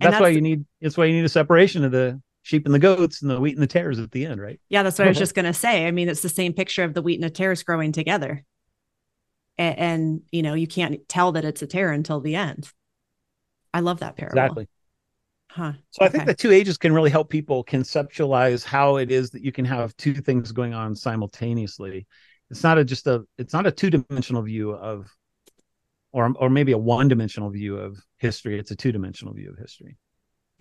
That's, 0.00 0.14
that's, 0.14 0.20
why 0.20 0.28
you 0.28 0.40
need 0.40 0.64
it's 0.80 0.96
why 0.96 1.04
you 1.04 1.14
need 1.14 1.24
a 1.24 1.28
separation 1.28 1.84
of 1.84 1.92
the 1.92 2.20
sheep 2.42 2.66
and 2.66 2.74
the 2.74 2.78
goats 2.78 3.22
and 3.22 3.30
the 3.30 3.40
wheat 3.40 3.54
and 3.54 3.62
the 3.62 3.68
tares 3.68 3.98
at 3.98 4.10
the 4.10 4.26
end, 4.26 4.40
right? 4.40 4.60
Yeah, 4.68 4.82
that's 4.82 4.98
what 4.98 5.06
I 5.06 5.10
was 5.10 5.18
just 5.26 5.34
gonna 5.34 5.54
say. 5.54 5.86
I 5.86 5.90
mean, 5.90 6.08
it's 6.08 6.22
the 6.22 6.28
same 6.28 6.52
picture 6.52 6.84
of 6.84 6.94
the 6.94 7.02
wheat 7.02 7.14
and 7.14 7.24
the 7.24 7.30
tares 7.30 7.62
growing 7.62 7.92
together. 7.92 8.44
And, 9.58 9.78
and 9.78 10.20
you 10.32 10.42
know, 10.42 10.54
you 10.54 10.66
can't 10.66 11.06
tell 11.08 11.32
that 11.32 11.44
it's 11.44 11.62
a 11.62 11.66
tare 11.66 11.92
until 11.92 12.20
the 12.20 12.36
end. 12.36 12.70
I 13.74 13.80
love 13.80 14.00
that 14.00 14.16
parable. 14.16 14.38
Exactly. 14.38 14.68
Huh. 15.50 15.72
So 15.90 16.04
I 16.04 16.08
think 16.08 16.24
the 16.24 16.34
two 16.34 16.50
ages 16.50 16.78
can 16.78 16.94
really 16.94 17.10
help 17.10 17.28
people 17.28 17.62
conceptualize 17.62 18.64
how 18.64 18.96
it 18.96 19.10
is 19.10 19.30
that 19.30 19.44
you 19.44 19.52
can 19.52 19.66
have 19.66 19.94
two 19.98 20.14
things 20.14 20.50
going 20.50 20.72
on 20.72 20.94
simultaneously. 20.94 22.06
It's 22.50 22.62
not 22.62 22.78
a 22.78 22.84
just 22.84 23.06
a 23.06 23.24
it's 23.36 23.52
not 23.52 23.66
a 23.66 23.70
two 23.70 23.90
dimensional 23.90 24.42
view 24.42 24.72
of, 24.72 25.14
or 26.12 26.32
or 26.38 26.50
maybe 26.50 26.72
a 26.72 26.78
one 26.78 27.08
dimensional 27.08 27.50
view 27.50 27.76
of 27.76 27.98
history. 28.18 28.58
It's 28.58 28.70
a 28.70 28.76
two 28.76 28.92
dimensional 28.92 29.34
view 29.34 29.50
of 29.50 29.58
history. 29.58 29.96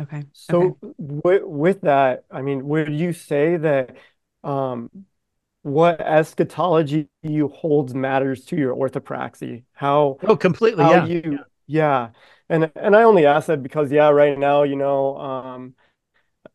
Okay. 0.02 0.24
So 0.34 0.78
okay. 0.84 0.94
with 0.98 1.44
with 1.44 1.82
that, 1.82 2.26
I 2.32 2.42
mean, 2.42 2.68
would 2.68 2.94
you 2.94 3.14
say 3.14 3.58
that 3.58 3.96
um, 4.44 4.90
what 5.62 6.02
eschatology 6.02 7.10
you 7.22 7.50
holds 7.50 7.94
matters 7.94 8.46
to 8.46 8.56
your 8.56 8.76
orthopraxy? 8.76 9.64
How? 9.74 10.18
Oh, 10.24 10.36
completely. 10.36 10.84
How 10.84 11.06
yeah. 11.06 11.06
You, 11.06 11.40
yeah 11.68 12.10
and 12.52 12.70
and 12.76 12.96
I 12.96 13.04
only 13.04 13.26
ask 13.26 13.48
that 13.48 13.64
because 13.64 13.92
yeah, 13.92 14.10
right 14.10 14.38
now, 14.38 14.64
you 14.64 14.76
know, 14.76 15.18
um, 15.18 15.74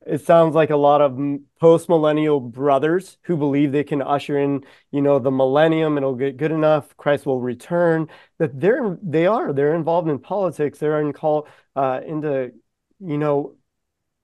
it 0.07 0.25
sounds 0.25 0.55
like 0.55 0.71
a 0.71 0.77
lot 0.77 1.01
of 1.01 1.19
post 1.61 1.89
millennial 1.89 2.41
brothers 2.41 3.19
who 3.23 3.37
believe 3.37 3.73
they 3.73 3.85
can 3.85 4.03
usher 4.03 4.39
in, 4.39 4.65
you 4.93 5.01
know, 5.01 5.19
the 5.19 5.31
millennium, 5.31 5.97
it'll 5.97 6.15
get 6.15 6.37
good 6.37 6.53
enough, 6.53 6.97
Christ 6.97 7.27
will 7.27 7.41
return. 7.41 8.09
That 8.39 8.59
they're 8.61 8.99
they 9.03 9.27
are 9.27 9.53
they're 9.53 9.75
involved 9.75 10.09
in 10.09 10.19
politics. 10.19 10.79
They're 10.79 11.01
in 11.01 11.13
call 11.13 11.49
uh, 11.75 12.01
into, 12.07 12.53
you 13.01 13.19
know, 13.19 13.57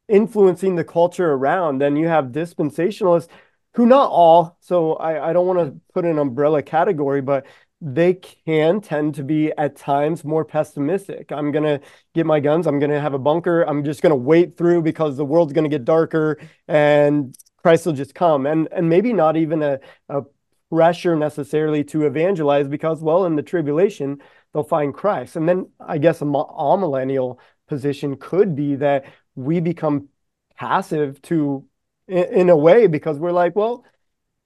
influencing 0.08 0.76
the 0.76 0.84
culture 0.84 1.32
around. 1.32 1.78
Then 1.78 1.96
you 1.96 2.08
have 2.08 2.26
dispensationalists 2.26 3.28
who 3.74 3.86
not 3.86 4.10
all. 4.10 4.56
So 4.60 4.94
I 4.94 5.30
I 5.30 5.32
don't 5.32 5.46
want 5.46 5.58
to 5.60 5.80
put 5.94 6.04
an 6.04 6.18
umbrella 6.18 6.62
category, 6.62 7.22
but 7.22 7.46
they 7.84 8.14
can 8.14 8.80
tend 8.80 9.16
to 9.16 9.24
be 9.24 9.50
at 9.58 9.74
times 9.74 10.24
more 10.24 10.44
pessimistic. 10.44 11.32
I'm 11.32 11.50
going 11.50 11.64
to 11.64 11.80
get 12.14 12.26
my 12.26 12.38
guns. 12.38 12.68
I'm 12.68 12.78
going 12.78 12.92
to 12.92 13.00
have 13.00 13.12
a 13.12 13.18
bunker. 13.18 13.62
I'm 13.62 13.82
just 13.82 14.02
going 14.02 14.12
to 14.12 14.16
wait 14.16 14.56
through 14.56 14.82
because 14.82 15.16
the 15.16 15.24
world's 15.24 15.52
going 15.52 15.68
to 15.68 15.68
get 15.68 15.84
darker 15.84 16.38
and 16.68 17.36
Christ 17.56 17.84
will 17.84 17.92
just 17.92 18.14
come. 18.14 18.46
And, 18.46 18.68
and 18.70 18.88
maybe 18.88 19.12
not 19.12 19.36
even 19.36 19.64
a, 19.64 19.80
a 20.08 20.22
pressure 20.70 21.16
necessarily 21.16 21.82
to 21.84 22.06
evangelize 22.06 22.68
because, 22.68 23.02
well, 23.02 23.24
in 23.24 23.34
the 23.34 23.42
tribulation, 23.42 24.18
they'll 24.54 24.62
find 24.62 24.94
Christ. 24.94 25.34
And 25.34 25.48
then 25.48 25.68
I 25.80 25.98
guess 25.98 26.20
amillennial 26.20 27.38
position 27.66 28.16
could 28.16 28.54
be 28.54 28.76
that 28.76 29.06
we 29.34 29.58
become 29.58 30.08
passive 30.56 31.20
to 31.22 31.66
in, 32.06 32.24
in 32.24 32.48
a 32.48 32.56
way 32.56 32.86
because 32.86 33.18
we're 33.18 33.32
like, 33.32 33.56
well, 33.56 33.84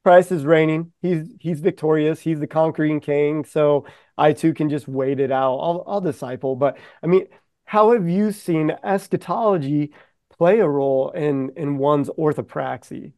Christ 0.07 0.31
is 0.31 0.45
reigning. 0.45 0.93
He's 1.03 1.27
he's 1.41 1.59
victorious. 1.59 2.21
He's 2.21 2.39
the 2.39 2.47
conquering 2.47 3.01
king. 3.01 3.45
So 3.45 3.87
I 4.17 4.35
too 4.35 4.55
can 4.55 4.71
just 4.71 4.87
wait 4.87 5.19
it 5.19 5.33
out. 5.33 5.57
I'll 5.57 5.83
I'll 5.85 6.01
disciple. 6.01 6.55
But 6.55 6.79
I 7.03 7.09
mean, 7.09 7.27
how 7.65 7.91
have 7.91 8.09
you 8.09 8.31
seen 8.31 8.71
eschatology 8.85 9.91
play 10.39 10.61
a 10.61 10.69
role 10.69 11.11
in 11.11 11.51
in 11.57 11.79
one's 11.79 12.09
orthopraxy? 12.11 13.15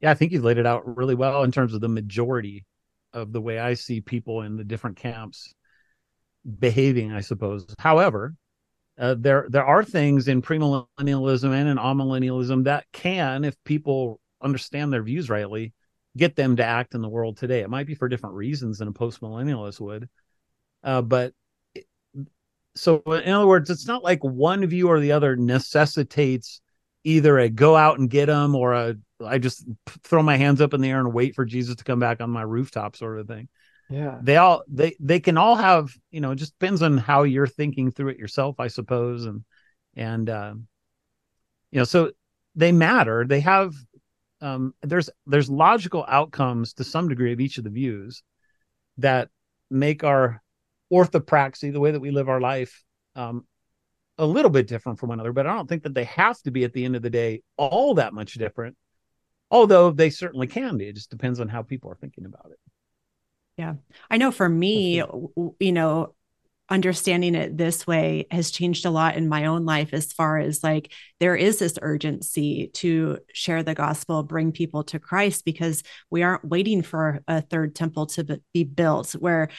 Yeah, 0.00 0.10
I 0.10 0.14
think 0.14 0.32
you 0.32 0.40
laid 0.40 0.56
it 0.56 0.64
out 0.64 0.96
really 0.96 1.14
well 1.14 1.42
in 1.42 1.52
terms 1.52 1.74
of 1.74 1.82
the 1.82 1.88
majority 1.88 2.64
of 3.12 3.30
the 3.30 3.42
way 3.42 3.58
I 3.58 3.74
see 3.74 4.00
people 4.00 4.40
in 4.40 4.56
the 4.56 4.64
different 4.64 4.96
camps 4.96 5.52
behaving, 6.60 7.12
I 7.12 7.20
suppose. 7.20 7.66
However, 7.78 8.36
uh, 8.98 9.16
there 9.18 9.48
there 9.50 9.66
are 9.66 9.84
things 9.84 10.28
in 10.28 10.40
premillennialism 10.40 11.52
and 11.52 11.68
in 11.68 11.76
amillennialism 11.76 12.64
that 12.64 12.86
can, 12.94 13.44
if 13.44 13.54
people 13.64 14.18
understand 14.44 14.92
their 14.92 15.02
views 15.02 15.30
rightly, 15.30 15.72
get 16.16 16.36
them 16.36 16.56
to 16.56 16.64
act 16.64 16.94
in 16.94 17.02
the 17.02 17.08
world 17.08 17.36
today. 17.36 17.60
It 17.60 17.70
might 17.70 17.86
be 17.86 17.94
for 17.94 18.08
different 18.08 18.36
reasons 18.36 18.78
than 18.78 18.88
a 18.88 18.92
post 18.92 19.20
millennialist 19.20 19.80
would, 19.80 20.08
uh, 20.82 21.02
but 21.02 21.32
it, 21.74 21.86
so 22.76 23.02
in 23.06 23.32
other 23.32 23.46
words, 23.46 23.70
it's 23.70 23.86
not 23.86 24.04
like 24.04 24.22
one 24.22 24.66
view 24.66 24.88
or 24.88 25.00
the 25.00 25.12
other 25.12 25.36
necessitates 25.36 26.60
either 27.04 27.38
a 27.38 27.48
go 27.48 27.76
out 27.76 27.98
and 27.98 28.08
get 28.08 28.26
them 28.26 28.54
or 28.54 28.72
a 28.72 28.96
I 29.24 29.38
just 29.38 29.66
throw 30.02 30.22
my 30.22 30.36
hands 30.36 30.60
up 30.60 30.74
in 30.74 30.80
the 30.80 30.90
air 30.90 31.00
and 31.00 31.12
wait 31.12 31.34
for 31.34 31.44
Jesus 31.44 31.76
to 31.76 31.84
come 31.84 31.98
back 31.98 32.20
on 32.20 32.30
my 32.30 32.42
rooftop 32.42 32.96
sort 32.96 33.20
of 33.20 33.28
thing. 33.28 33.48
Yeah. 33.90 34.18
They 34.22 34.36
all 34.36 34.62
they 34.68 34.96
they 35.00 35.20
can 35.20 35.36
all 35.36 35.56
have, 35.56 35.90
you 36.10 36.20
know, 36.20 36.32
it 36.32 36.36
just 36.36 36.58
depends 36.58 36.82
on 36.82 36.96
how 36.98 37.22
you're 37.22 37.46
thinking 37.46 37.90
through 37.90 38.08
it 38.08 38.18
yourself, 38.18 38.56
I 38.58 38.68
suppose. 38.68 39.26
And 39.26 39.44
and 39.94 40.28
uh, 40.28 40.54
you 41.70 41.78
know, 41.78 41.84
so 41.84 42.12
they 42.54 42.72
matter. 42.72 43.24
They 43.26 43.40
have 43.40 43.74
um, 44.44 44.74
there's 44.82 45.08
there's 45.26 45.48
logical 45.48 46.04
outcomes 46.06 46.74
to 46.74 46.84
some 46.84 47.08
degree 47.08 47.32
of 47.32 47.40
each 47.40 47.56
of 47.56 47.64
the 47.64 47.70
views 47.70 48.22
that 48.98 49.30
make 49.70 50.04
our 50.04 50.42
orthopraxy, 50.92 51.72
the 51.72 51.80
way 51.80 51.90
that 51.90 52.00
we 52.00 52.10
live 52.10 52.28
our 52.28 52.42
life, 52.42 52.84
um, 53.16 53.46
a 54.18 54.26
little 54.26 54.50
bit 54.50 54.66
different 54.66 54.98
from 54.98 55.08
one 55.08 55.16
another. 55.16 55.32
But 55.32 55.46
I 55.46 55.54
don't 55.54 55.66
think 55.66 55.84
that 55.84 55.94
they 55.94 56.04
have 56.04 56.38
to 56.42 56.50
be 56.50 56.62
at 56.64 56.74
the 56.74 56.84
end 56.84 56.94
of 56.94 57.00
the 57.00 57.08
day 57.08 57.42
all 57.56 57.94
that 57.94 58.12
much 58.12 58.34
different. 58.34 58.76
Although 59.50 59.90
they 59.92 60.10
certainly 60.10 60.46
can 60.46 60.76
be. 60.76 60.88
It 60.88 60.94
just 60.94 61.10
depends 61.10 61.40
on 61.40 61.48
how 61.48 61.62
people 61.62 61.90
are 61.90 61.96
thinking 61.96 62.26
about 62.26 62.50
it. 62.50 62.58
Yeah. 63.56 63.74
I 64.10 64.18
know 64.18 64.30
for 64.30 64.48
me, 64.48 65.02
you 65.58 65.72
know, 65.72 66.14
understanding 66.70 67.34
it 67.34 67.58
this 67.58 67.86
way 67.86 68.26
has 68.30 68.50
changed 68.50 68.86
a 68.86 68.90
lot 68.90 69.16
in 69.16 69.28
my 69.28 69.46
own 69.46 69.66
life 69.66 69.92
as 69.92 70.12
far 70.12 70.38
as 70.38 70.64
like 70.64 70.90
there 71.20 71.36
is 71.36 71.58
this 71.58 71.78
urgency 71.82 72.70
to 72.72 73.18
share 73.34 73.62
the 73.62 73.74
gospel 73.74 74.22
bring 74.22 74.50
people 74.50 74.82
to 74.82 74.98
christ 74.98 75.44
because 75.44 75.82
we 76.10 76.22
aren't 76.22 76.44
waiting 76.44 76.80
for 76.80 77.20
a 77.28 77.42
third 77.42 77.74
temple 77.74 78.06
to 78.06 78.40
be 78.54 78.64
built 78.64 79.12
where 79.12 79.50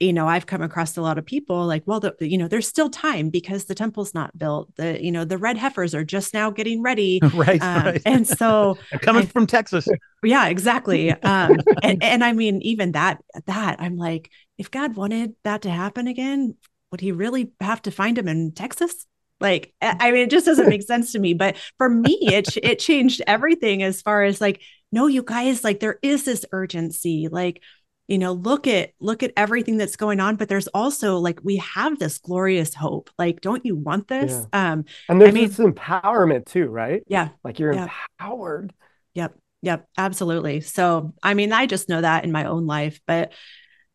you 0.00 0.12
know 0.12 0.28
i've 0.28 0.46
come 0.46 0.60
across 0.60 0.96
a 0.96 1.02
lot 1.02 1.16
of 1.16 1.24
people 1.24 1.66
like 1.66 1.82
well 1.86 2.00
the, 2.00 2.14
you 2.20 2.36
know 2.36 2.48
there's 2.48 2.68
still 2.68 2.90
time 2.90 3.30
because 3.30 3.64
the 3.64 3.74
temple's 3.74 4.12
not 4.12 4.36
built 4.36 4.68
the 4.76 5.02
you 5.02 5.10
know 5.10 5.24
the 5.24 5.38
red 5.38 5.56
heifers 5.56 5.94
are 5.94 6.04
just 6.04 6.34
now 6.34 6.50
getting 6.50 6.82
ready 6.82 7.18
right, 7.34 7.62
um, 7.62 7.84
right. 7.84 8.02
and 8.04 8.28
so 8.28 8.76
coming 9.00 9.22
I, 9.22 9.26
from 9.26 9.46
texas 9.46 9.88
yeah 10.22 10.48
exactly 10.48 11.10
um 11.10 11.56
and, 11.82 12.02
and 12.02 12.22
i 12.22 12.32
mean 12.32 12.60
even 12.62 12.92
that 12.92 13.22
that 13.46 13.80
i'm 13.80 13.96
like 13.96 14.30
if 14.58 14.70
God 14.70 14.96
wanted 14.96 15.34
that 15.44 15.62
to 15.62 15.70
happen 15.70 16.06
again, 16.06 16.54
would 16.90 17.00
he 17.00 17.12
really 17.12 17.52
have 17.60 17.82
to 17.82 17.90
find 17.90 18.16
him 18.16 18.28
in 18.28 18.52
Texas? 18.52 19.06
Like, 19.38 19.74
I 19.82 20.12
mean, 20.12 20.22
it 20.22 20.30
just 20.30 20.46
doesn't 20.46 20.68
make 20.68 20.82
sense 20.82 21.12
to 21.12 21.18
me. 21.18 21.34
But 21.34 21.56
for 21.76 21.90
me, 21.90 22.18
it 22.22 22.56
it 22.62 22.78
changed 22.78 23.22
everything 23.26 23.82
as 23.82 24.00
far 24.00 24.22
as 24.24 24.40
like, 24.40 24.62
no, 24.92 25.08
you 25.08 25.22
guys, 25.22 25.62
like 25.62 25.80
there 25.80 25.98
is 26.02 26.24
this 26.24 26.46
urgency. 26.52 27.28
Like, 27.30 27.60
you 28.08 28.18
know, 28.18 28.32
look 28.32 28.66
at 28.66 28.92
look 29.00 29.22
at 29.22 29.32
everything 29.36 29.76
that's 29.76 29.96
going 29.96 30.20
on. 30.20 30.36
But 30.36 30.48
there's 30.48 30.68
also 30.68 31.18
like 31.18 31.40
we 31.42 31.56
have 31.56 31.98
this 31.98 32.18
glorious 32.18 32.74
hope. 32.74 33.10
Like, 33.18 33.40
don't 33.40 33.64
you 33.64 33.74
want 33.74 34.08
this? 34.08 34.46
Yeah. 34.52 34.72
Um, 34.72 34.84
and 35.08 35.20
there's 35.20 35.30
I 35.30 35.32
mean, 35.32 35.48
this 35.48 35.58
empowerment 35.58 36.46
too, 36.46 36.66
right? 36.66 37.02
Yeah. 37.08 37.30
Like 37.42 37.58
you're 37.58 37.74
yeah. 37.74 37.88
empowered. 38.20 38.72
Yep. 39.14 39.36
Yep. 39.62 39.88
Absolutely. 39.98 40.60
So 40.60 41.14
I 41.22 41.34
mean, 41.34 41.52
I 41.52 41.66
just 41.66 41.88
know 41.88 42.00
that 42.00 42.24
in 42.24 42.32
my 42.32 42.44
own 42.44 42.66
life. 42.66 43.00
But 43.06 43.32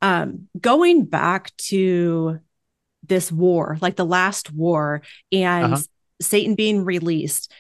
um, 0.01 0.47
going 0.59 1.05
back 1.05 1.55
to 1.57 2.39
this 3.07 3.31
war, 3.31 3.77
like 3.81 3.95
the 3.95 4.05
last 4.05 4.51
war, 4.51 5.01
and 5.31 5.73
uh-huh. 5.73 5.83
Satan 6.21 6.55
being 6.55 6.83
released. 6.83 7.51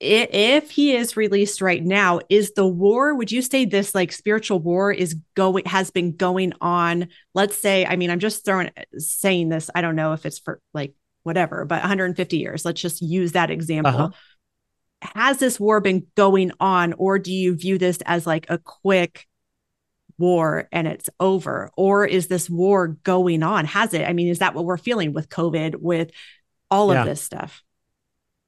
If 0.00 0.70
he 0.70 0.94
is 0.94 1.16
released 1.16 1.60
right 1.60 1.82
now, 1.82 2.20
is 2.28 2.52
the 2.52 2.66
war, 2.66 3.14
would 3.14 3.32
you 3.32 3.42
say 3.42 3.64
this 3.64 3.94
like 3.96 4.12
spiritual 4.12 4.60
war 4.60 4.92
is 4.92 5.16
going, 5.34 5.64
has 5.64 5.90
been 5.90 6.16
going 6.16 6.52
on? 6.60 7.08
Let's 7.34 7.56
say, 7.56 7.84
I 7.84 7.96
mean, 7.96 8.10
I'm 8.10 8.20
just 8.20 8.44
throwing, 8.44 8.70
saying 8.96 9.48
this, 9.48 9.70
I 9.74 9.80
don't 9.80 9.96
know 9.96 10.12
if 10.12 10.24
it's 10.24 10.38
for 10.38 10.60
like 10.72 10.94
whatever, 11.24 11.64
but 11.64 11.80
150 11.80 12.36
years. 12.36 12.64
Let's 12.64 12.80
just 12.80 13.02
use 13.02 13.32
that 13.32 13.50
example. 13.50 13.92
Uh-huh. 13.92 14.10
Has 15.14 15.38
this 15.38 15.58
war 15.58 15.80
been 15.80 16.06
going 16.16 16.52
on, 16.60 16.92
or 16.94 17.18
do 17.18 17.32
you 17.32 17.56
view 17.56 17.78
this 17.78 17.98
as 18.06 18.26
like 18.26 18.46
a 18.48 18.58
quick 18.58 19.26
war 20.16 20.68
and 20.72 20.86
it's 20.88 21.10
over? 21.20 21.70
Or 21.76 22.04
is 22.04 22.28
this 22.28 22.48
war 22.48 22.88
going 22.88 23.42
on? 23.42 23.64
Has 23.64 23.94
it? 23.94 24.08
I 24.08 24.12
mean, 24.12 24.28
is 24.28 24.40
that 24.40 24.54
what 24.54 24.64
we're 24.64 24.76
feeling 24.76 25.12
with 25.12 25.28
COVID, 25.28 25.76
with 25.76 26.10
all 26.70 26.92
yeah. 26.92 27.00
of 27.00 27.06
this 27.06 27.22
stuff? 27.22 27.62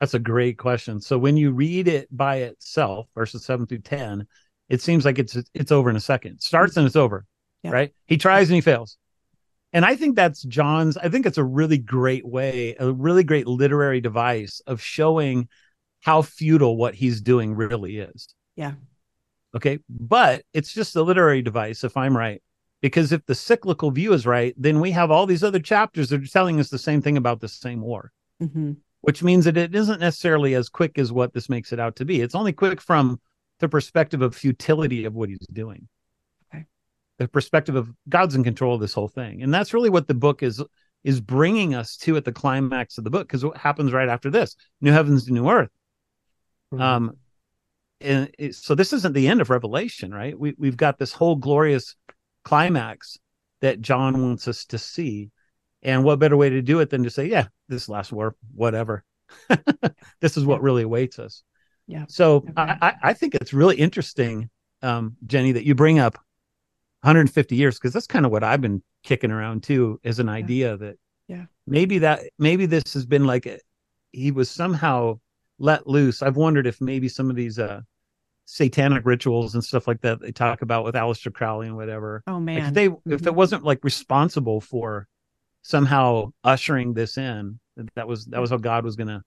That's 0.01 0.15
a 0.15 0.19
great 0.19 0.59
question. 0.59 1.01
So 1.01 1.19
when 1.19 1.37
you 1.37 1.53
read 1.53 1.87
it 1.87 2.09
by 2.11 2.37
itself, 2.37 3.07
verses 3.15 3.45
seven 3.45 3.67
through 3.67 3.81
10, 3.81 4.27
it 4.69 4.81
seems 4.81 5.05
like 5.05 5.19
it's 5.19 5.37
it's 5.53 5.73
over 5.73 5.91
in 5.91 5.97
a 5.97 6.01
second. 6.01 6.35
It 6.35 6.43
starts 6.43 6.77
and 6.77 6.87
it's 6.87 6.97
over. 6.97 7.27
Yeah. 7.63 7.73
Right. 7.73 7.95
He 8.07 8.17
tries 8.17 8.49
and 8.49 8.55
he 8.55 8.63
fails. 8.63 8.97
And 9.73 9.85
I 9.85 9.95
think 9.95 10.17
that's 10.17 10.43
John's, 10.43 10.97
I 10.97 11.09
think 11.09 11.27
it's 11.27 11.39
a 11.39 11.45
really 11.45 11.79
great 11.79 12.27
way, 12.27 12.75
a 12.81 12.91
really 12.91 13.23
great 13.23 13.47
literary 13.47 14.01
device 14.01 14.61
of 14.67 14.81
showing 14.81 15.49
how 16.01 16.23
futile 16.23 16.77
what 16.77 16.95
he's 16.95 17.21
doing 17.21 17.55
really 17.55 17.99
is. 17.99 18.35
Yeah. 18.57 18.73
Okay. 19.55 19.79
But 19.89 20.45
it's 20.55 20.73
just 20.73 20.97
a 20.97 21.03
literary 21.03 21.43
device, 21.43 21.85
if 21.85 21.97
I'm 21.97 22.17
right. 22.17 22.43
Because 22.81 23.13
if 23.13 23.25
the 23.27 23.35
cyclical 23.35 23.91
view 23.91 24.13
is 24.15 24.27
right, 24.27 24.55
then 24.57 24.81
we 24.81 24.91
have 24.93 25.11
all 25.11 25.27
these 25.27 25.45
other 25.45 25.61
chapters 25.61 26.09
that 26.09 26.23
are 26.23 26.27
telling 26.27 26.59
us 26.59 26.71
the 26.71 26.79
same 26.79 27.03
thing 27.03 27.19
about 27.19 27.41
the 27.41 27.49
same 27.49 27.83
war, 27.83 28.11
mm-hmm. 28.43 28.73
Which 29.01 29.23
means 29.23 29.45
that 29.45 29.57
it 29.57 29.75
isn't 29.75 30.01
necessarily 30.01 30.55
as 30.55 30.69
quick 30.69 30.99
as 30.99 31.13
what 31.13 31.33
this 31.33 31.49
makes 31.49 31.73
it 31.73 31.81
out 31.81 31.97
to 31.97 32.05
be. 32.05 32.21
It's 32.21 32.35
only 32.35 32.53
quick 32.53 32.81
from 32.81 33.21
the 33.59 33.69
perspective 33.69 34.23
of 34.23 34.35
futility 34.35 35.05
of 35.05 35.15
what 35.15 35.29
he's 35.29 35.47
doing. 35.53 35.89
Okay. 36.53 36.67
The 37.19 37.29
perspective 37.29 37.77
of 37.77 37.91
God's 38.09 38.35
in 38.35 38.45
control 38.45 38.75
of 38.75 38.81
this 38.81 38.95
whole 38.95 39.09
thing. 39.09 39.43
And 39.43 39.53
that's 39.53 39.75
really 39.75 39.91
what 39.91 40.09
the 40.09 40.15
book 40.15 40.43
is 40.43 40.63
is 41.03 41.21
bringing 41.21 41.75
us 41.75 41.97
to 41.97 42.17
at 42.17 42.27
the 42.27 42.33
climax 42.33 42.99
of 42.99 43.05
the 43.05 43.11
book 43.11 43.27
because 43.27 43.43
what 43.43 43.57
happens 43.57 43.91
right 43.91 44.11
after 44.11 44.29
this 44.31 44.55
new 44.83 44.93
heavens 44.93 45.27
new 45.31 45.49
earth 45.49 45.71
mm-hmm. 46.71 46.83
um 46.83 47.17
and 48.01 48.31
it, 48.39 48.55
so 48.55 48.75
this 48.75 48.93
isn't 48.93 49.13
the 49.13 49.29
end 49.29 49.41
of 49.41 49.51
Revelation, 49.51 50.13
right? 50.13 50.39
We 50.39 50.55
we've 50.59 50.77
got 50.77 50.99
this 50.99 51.13
whole 51.13 51.37
glorious 51.37 51.97
climax 52.45 53.19
that 53.61 53.81
John 53.81 54.23
wants 54.23 54.49
us 54.49 54.65
to 54.67 54.79
see. 54.79 55.31
And 55.83 56.05
what 56.05 56.19
better 56.19 56.37
way 56.37 56.51
to 56.51 56.63
do 56.63 56.81
it 56.81 56.91
than 56.91 57.05
to 57.05 57.11
say, 57.11 57.27
yeah, 57.27 57.47
this 57.69 57.89
last 57.89 58.13
war, 58.13 58.37
whatever. 58.55 59.05
this 60.21 60.37
is 60.37 60.45
what 60.45 60.63
really 60.63 60.83
awaits 60.83 61.19
us. 61.19 61.43
Yeah. 61.87 62.05
So 62.09 62.37
okay. 62.37 62.53
I, 62.57 62.95
I 63.03 63.13
think 63.15 63.35
it's 63.35 63.53
really 63.53 63.77
interesting, 63.77 64.51
um, 64.83 65.17
Jenny, 65.27 65.53
that 65.53 65.65
you 65.65 65.75
bring 65.75 65.99
up 65.99 66.15
150 67.03 67.57
years 67.57 67.79
because 67.79 67.93
that's 67.93 68.07
kind 68.07 68.27
of 68.27 68.33
what 68.33 68.45
I've 68.45 68.61
been 68.61 68.83
kicking 69.03 69.31
around 69.31 69.63
too, 69.63 69.99
as 70.05 70.19
an 70.19 70.29
idea 70.29 70.77
that 70.77 70.97
yeah 71.29 71.45
maybe 71.67 71.99
that 71.99 72.21
maybe 72.39 72.67
this 72.67 72.93
has 72.93 73.07
been 73.07 73.25
like 73.25 73.47
a, 73.47 73.59
he 74.13 74.31
was 74.31 74.51
somehow 74.51 75.19
let 75.59 75.87
loose. 75.87 76.23
I've 76.23 76.37
wondered 76.37 76.67
if 76.67 76.81
maybe 76.81 77.09
some 77.09 77.31
of 77.31 77.37
these 77.37 77.59
uh 77.59 77.81
satanic 78.45 79.07
rituals 79.07 79.55
and 79.55 79.63
stuff 79.63 79.87
like 79.87 80.01
that 80.01 80.21
they 80.21 80.33
talk 80.33 80.61
about 80.61 80.85
with 80.85 80.97
Aleister 80.97 81.33
Crowley 81.33 81.69
and 81.69 81.77
whatever. 81.77 82.23
Oh 82.27 82.41
man. 82.41 82.59
Like 82.59 82.69
if 82.69 82.75
they 82.75 82.89
mm-hmm. 82.89 83.13
if 83.13 83.27
it 83.27 83.35
wasn't 83.35 83.65
like 83.65 83.83
responsible 83.83 84.61
for 84.61 85.07
somehow 85.63 86.33
ushering 86.45 86.95
this 86.95 87.19
in, 87.19 87.59
that 87.95 88.09
was 88.09 88.27
that 88.27 88.41
was 88.41 88.51
how 88.51 88.57
God 88.57 88.85
was 88.85 88.97
gonna 88.97 89.23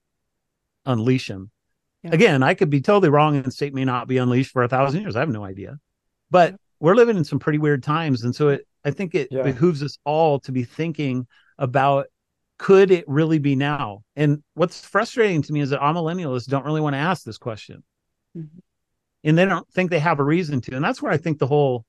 unleash 0.86 1.28
him. 1.28 1.50
Yeah. 2.02 2.10
Again, 2.12 2.42
I 2.42 2.54
could 2.54 2.70
be 2.70 2.80
totally 2.80 3.08
wrong 3.08 3.36
and 3.36 3.52
state 3.52 3.74
may 3.74 3.84
not 3.84 4.08
be 4.08 4.18
unleashed 4.18 4.52
for 4.52 4.62
a 4.62 4.68
thousand 4.68 5.00
years. 5.00 5.16
I 5.16 5.20
have 5.20 5.30
no 5.30 5.44
idea. 5.44 5.78
But 6.30 6.56
we're 6.80 6.94
living 6.94 7.16
in 7.16 7.24
some 7.24 7.38
pretty 7.38 7.58
weird 7.58 7.82
times. 7.82 8.24
And 8.24 8.34
so 8.34 8.48
it 8.48 8.66
I 8.84 8.90
think 8.90 9.14
it 9.14 9.28
yeah. 9.30 9.42
behooves 9.42 9.82
us 9.82 9.98
all 10.04 10.38
to 10.40 10.52
be 10.52 10.64
thinking 10.64 11.26
about 11.58 12.06
could 12.58 12.90
it 12.90 13.04
really 13.08 13.38
be 13.38 13.56
now? 13.56 14.02
And 14.14 14.42
what's 14.54 14.84
frustrating 14.84 15.42
to 15.42 15.52
me 15.52 15.60
is 15.60 15.70
that 15.70 15.80
amillennialists 15.80 16.46
don't 16.46 16.64
really 16.64 16.80
want 16.80 16.94
to 16.94 16.98
ask 16.98 17.24
this 17.24 17.38
question. 17.38 17.82
Mm-hmm. 18.36 18.58
And 19.24 19.38
they 19.38 19.46
don't 19.46 19.68
think 19.72 19.90
they 19.90 19.98
have 19.98 20.20
a 20.20 20.24
reason 20.24 20.60
to. 20.62 20.76
And 20.76 20.84
that's 20.84 21.00
where 21.00 21.10
I 21.10 21.16
think 21.16 21.38
the 21.38 21.46
whole 21.46 21.84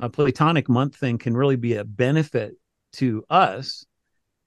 uh, 0.00 0.08
Platonic 0.08 0.68
month 0.68 0.96
thing 0.96 1.18
can 1.18 1.36
really 1.36 1.56
be 1.56 1.74
a 1.74 1.84
benefit 1.84 2.54
to 2.94 3.24
us 3.30 3.84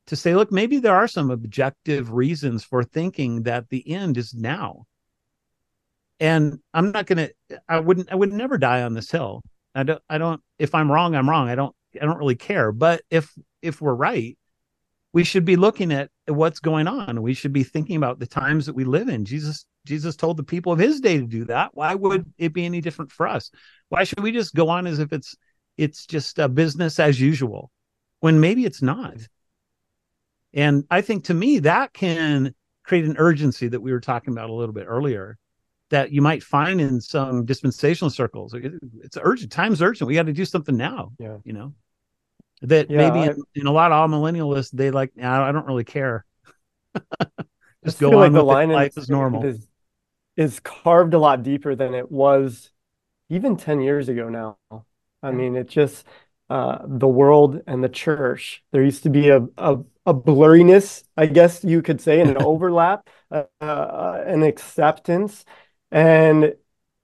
to 0.08 0.16
say, 0.16 0.36
look, 0.36 0.52
maybe 0.52 0.80
there 0.80 0.96
are 0.96 1.08
some 1.08 1.32
objective 1.32 2.12
reasons 2.12 2.64
for 2.64 2.84
thinking 2.84 3.44
that 3.44 3.70
the 3.70 3.90
end 3.90 4.18
is 4.18 4.34
now. 4.34 4.86
And 6.20 6.60
I'm 6.74 6.92
not 6.92 7.06
gonna 7.06 7.30
I 7.68 7.80
wouldn't 7.80 8.12
I 8.12 8.16
would 8.16 8.32
never 8.32 8.58
die 8.58 8.84
on 8.84 8.94
this 8.94 9.12
hill. 9.12 9.42
I 9.76 9.84
don't 9.84 10.02
I 10.10 10.18
don't 10.18 10.42
if 10.60 10.76
I'm 10.76 10.92
wrong, 10.92 11.16
I'm 11.16 11.30
wrong. 11.30 11.50
I 11.50 11.56
don't 11.56 11.76
I 12.00 12.06
don't 12.06 12.18
really 12.18 12.36
care. 12.36 12.72
But 12.72 13.02
if 13.10 13.34
if 13.62 13.82
we're 13.82 13.96
right, 13.96 14.38
we 15.12 15.24
should 15.24 15.46
be 15.46 15.56
looking 15.56 15.92
at 15.92 16.10
what's 16.28 16.60
going 16.60 16.88
on. 16.88 17.22
We 17.22 17.34
should 17.34 17.54
be 17.54 17.64
thinking 17.64 17.96
about 17.96 18.20
the 18.20 18.28
times 18.28 18.66
that 18.66 18.76
we 18.76 18.84
live 18.84 19.10
in. 19.10 19.26
Jesus 19.26 19.66
Jesus 19.86 20.16
told 20.16 20.38
the 20.38 20.44
people 20.44 20.72
of 20.72 20.80
his 20.80 21.02
day 21.02 21.18
to 21.18 21.26
do 21.26 21.46
that. 21.46 21.72
Why 21.74 21.96
would 21.96 22.32
it 22.38 22.54
be 22.54 22.66
any 22.66 22.80
different 22.80 23.12
for 23.12 23.28
us? 23.28 23.52
Why 23.90 24.04
should 24.04 24.22
we 24.22 24.32
just 24.32 24.54
go 24.54 24.70
on 24.70 24.88
as 24.88 25.00
if 25.00 25.12
it's 25.12 25.36
it's 25.78 26.06
just 26.06 26.40
a 26.40 26.48
business 26.48 27.00
as 27.00 27.20
usual 27.20 27.72
when 28.24 28.40
maybe 28.40 28.64
it's 28.64 28.82
not? 28.82 29.18
And 30.54 30.86
I 30.90 31.02
think 31.02 31.26
to 31.26 31.34
me 31.34 31.60
that 31.60 31.92
can 31.92 32.56
create 32.84 33.04
an 33.04 33.18
urgency 33.18 33.68
that 33.68 33.82
we 33.82 33.92
were 33.92 34.00
talking 34.00 34.32
about 34.32 34.50
a 34.50 34.54
little 34.54 34.72
bit 34.72 34.86
earlier 34.88 35.38
that 35.90 36.14
you 36.14 36.22
might 36.22 36.42
find 36.42 36.80
in 36.80 37.02
some 37.02 37.44
dispensational 37.44 38.10
circles. 38.10 38.56
It's 39.04 39.18
urgent. 39.22 39.52
Time's 39.52 39.82
urgent. 39.82 40.08
We 40.08 40.14
got 40.14 40.28
to 40.28 40.32
do 40.32 40.46
something 40.46 40.78
now. 40.78 41.12
Yeah. 41.20 41.40
You 41.44 41.52
know, 41.52 41.74
that 42.62 42.90
yeah, 42.90 43.10
maybe 43.10 43.20
I, 43.28 43.34
in, 43.34 43.44
in, 43.56 43.68
a 43.68 43.74
lot 43.74 43.92
of 43.92 44.10
millennialists, 44.10 44.72
they 44.72 44.90
like, 44.90 45.12
I 45.22 45.52
don't 45.52 45.68
really 45.68 45.84
care. 45.84 46.24
Just 47.84 48.00
go 48.00 48.08
on 48.12 48.16
like 48.16 48.32
the 48.32 48.42
line 48.42 48.70
life 48.70 48.98
is 48.98 49.10
normal. 49.10 49.44
Is, 49.44 49.68
is 50.38 50.62
carved 50.62 51.14
a 51.14 51.20
lot 51.20 51.44
deeper 51.44 51.76
than 51.76 51.94
it 51.94 52.10
was 52.10 52.72
even 53.28 53.58
10 53.58 53.82
years 53.82 54.08
ago 54.08 54.30
now. 54.30 54.58
I 55.22 55.32
mean, 55.32 55.58
it 55.58 55.68
just, 55.68 56.06
uh, 56.54 56.80
the 56.88 57.08
world 57.08 57.62
and 57.68 57.84
the 57.84 57.90
church, 57.90 58.64
there 58.72 58.84
used 58.84 59.04
to 59.04 59.10
be 59.10 59.30
a, 59.30 59.42
a, 59.58 59.80
a 60.06 60.14
blurriness, 60.14 61.04
I 61.18 61.28
guess 61.28 61.64
you 61.64 61.82
could 61.82 62.02
say, 62.02 62.22
and 62.22 62.32
an 62.32 62.38
overlap, 62.44 63.10
uh, 63.32 63.46
uh, 63.62 64.24
an 64.26 64.44
acceptance 64.44 65.46
and 65.92 66.56